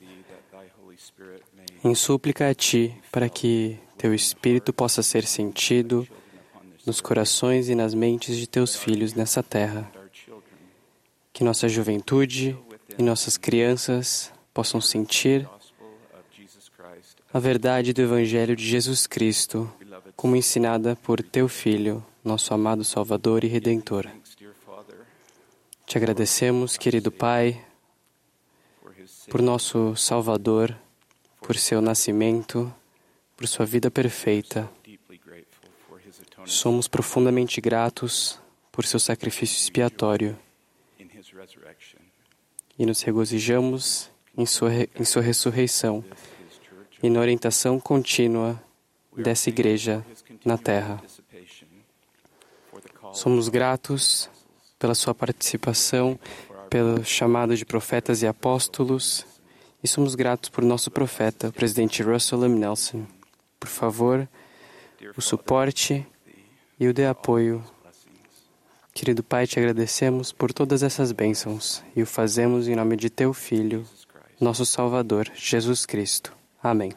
em 1.83 1.95
súplica 1.95 2.49
a 2.49 2.53
Ti 2.53 2.95
para 3.11 3.27
que 3.27 3.77
Teu 3.97 4.13
Espírito 4.13 4.71
possa 4.71 5.03
ser 5.03 5.25
sentido 5.25 6.07
nos 6.85 7.01
corações 7.01 7.69
e 7.69 7.75
nas 7.75 7.93
mentes 7.93 8.37
de 8.37 8.47
Teus 8.47 8.75
filhos 8.75 9.13
nessa 9.13 9.43
terra. 9.43 9.91
Que 11.33 11.43
nossa 11.43 11.67
juventude 11.67 12.57
e 12.97 13.03
nossas 13.03 13.37
crianças 13.37 14.31
possam 14.53 14.79
sentir 14.79 15.49
a 17.33 17.39
verdade 17.39 17.93
do 17.93 18.01
Evangelho 18.01 18.55
de 18.55 18.67
Jesus 18.67 19.07
Cristo, 19.07 19.71
como 20.15 20.35
ensinada 20.35 20.95
por 20.95 21.21
Teu 21.21 21.47
Filho, 21.47 22.05
nosso 22.23 22.53
amado 22.53 22.83
Salvador 22.83 23.43
e 23.43 23.47
Redentor. 23.47 24.07
Te 25.85 25.97
agradecemos, 25.97 26.77
querido 26.77 27.11
Pai, 27.11 27.63
por 29.29 29.41
nosso 29.41 29.95
Salvador, 29.95 30.75
por 31.41 31.55
seu 31.55 31.81
nascimento, 31.81 32.73
por 33.35 33.47
sua 33.47 33.65
vida 33.65 33.91
perfeita. 33.91 34.69
Somos 36.45 36.87
profundamente 36.87 37.59
gratos 37.59 38.39
por 38.71 38.85
seu 38.85 38.99
sacrifício 38.99 39.55
expiatório 39.57 40.37
e 42.77 42.85
nos 42.85 43.01
regozijamos 43.01 44.09
em 44.37 44.45
sua, 44.45 44.71
em 44.73 45.03
sua 45.03 45.21
ressurreição 45.21 46.03
e 47.03 47.09
na 47.09 47.19
orientação 47.19 47.79
contínua 47.79 48.61
dessa 49.15 49.49
igreja 49.49 50.05
na 50.45 50.57
terra. 50.57 51.01
Somos 53.13 53.49
gratos 53.49 54.29
pela 54.79 54.95
sua 54.95 55.13
participação, 55.13 56.19
pelo 56.69 57.03
chamado 57.03 57.55
de 57.55 57.65
profetas 57.65 58.21
e 58.21 58.27
apóstolos, 58.27 59.25
e 59.83 59.87
somos 59.87 60.15
gratos 60.15 60.49
por 60.49 60.63
nosso 60.63 60.89
profeta, 60.89 61.49
o 61.49 61.53
presidente 61.53 62.01
Russell 62.01 62.45
M. 62.45 62.57
Nelson. 62.57 63.05
Por 63.59 63.67
favor, 63.67 64.27
o 65.15 65.21
suporte 65.21 66.05
e 66.79 66.87
o 66.87 66.93
dê 66.93 67.05
apoio. 67.05 67.63
Querido 68.93 69.23
Pai, 69.23 69.47
te 69.47 69.59
agradecemos 69.59 70.31
por 70.31 70.51
todas 70.51 70.83
essas 70.83 71.11
bênçãos 71.11 71.83
e 71.95 72.01
o 72.01 72.05
fazemos 72.05 72.67
em 72.67 72.75
nome 72.75 72.97
de 72.97 73.09
teu 73.09 73.33
Filho, 73.33 73.85
nosso 74.39 74.65
Salvador, 74.65 75.31
Jesus 75.35 75.85
Cristo. 75.85 76.35
Amém. 76.61 76.91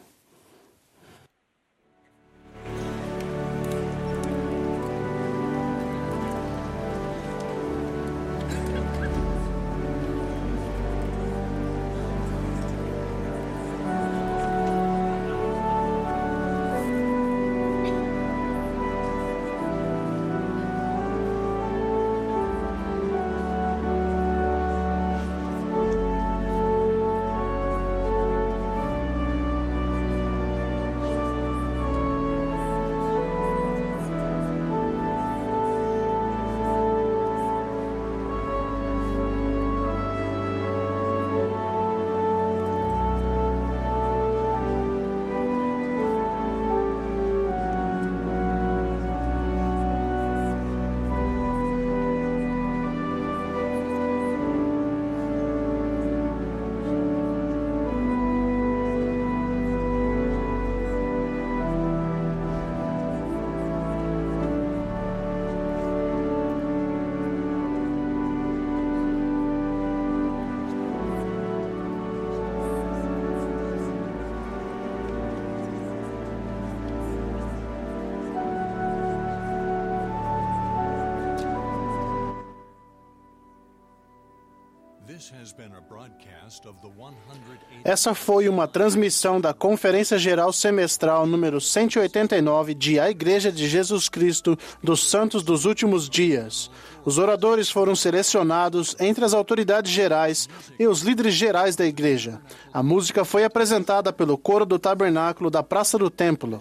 Essa 87.83 88.13
foi 88.13 88.47
uma 88.49 88.67
transmissão 88.67 89.39
da 89.39 89.53
Conferência 89.53 90.17
Geral 90.17 90.51
Semestral 90.51 91.25
número 91.25 91.59
189 91.61 92.73
de 92.73 92.99
A 92.99 93.09
Igreja 93.09 93.51
de 93.51 93.67
Jesus 93.67 94.09
Cristo 94.09 94.57
dos 94.83 95.09
Santos 95.09 95.43
dos 95.43 95.65
Últimos 95.65 96.09
Dias. 96.09 96.69
Os 97.03 97.17
oradores 97.17 97.69
foram 97.69 97.95
selecionados 97.95 98.95
entre 98.99 99.23
as 99.23 99.33
autoridades 99.33 99.91
gerais 99.91 100.49
e 100.79 100.87
os 100.87 101.01
líderes 101.01 101.35
gerais 101.35 101.75
da 101.75 101.85
igreja. 101.85 102.41
A 102.73 102.81
música 102.81 103.23
foi 103.23 103.43
apresentada 103.43 104.11
pelo 104.11 104.37
coro 104.37 104.65
do 104.65 104.79
tabernáculo 104.79 105.51
da 105.51 105.61
Praça 105.61 105.97
do 105.97 106.09
Templo. 106.09 106.59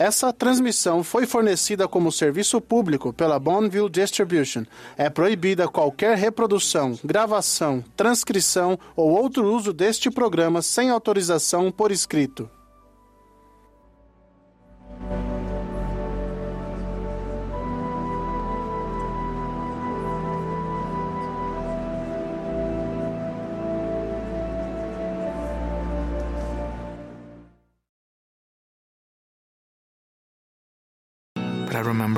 Essa 0.00 0.32
transmissão 0.32 1.04
foi 1.04 1.26
fornecida 1.26 1.86
como 1.86 2.10
serviço 2.10 2.58
público 2.58 3.12
pela 3.12 3.38
Bonneville 3.38 3.90
Distribution. 3.90 4.64
É 4.96 5.10
proibida 5.10 5.68
qualquer 5.68 6.16
reprodução, 6.16 6.98
gravação, 7.04 7.84
transcrição 7.94 8.78
ou 8.96 9.10
outro 9.10 9.44
uso 9.44 9.74
deste 9.74 10.10
programa 10.10 10.62
sem 10.62 10.88
autorização 10.88 11.70
por 11.70 11.92
escrito. 11.92 12.48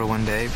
Remember 0.02 0.10
one 0.10 0.24
day 0.24 0.48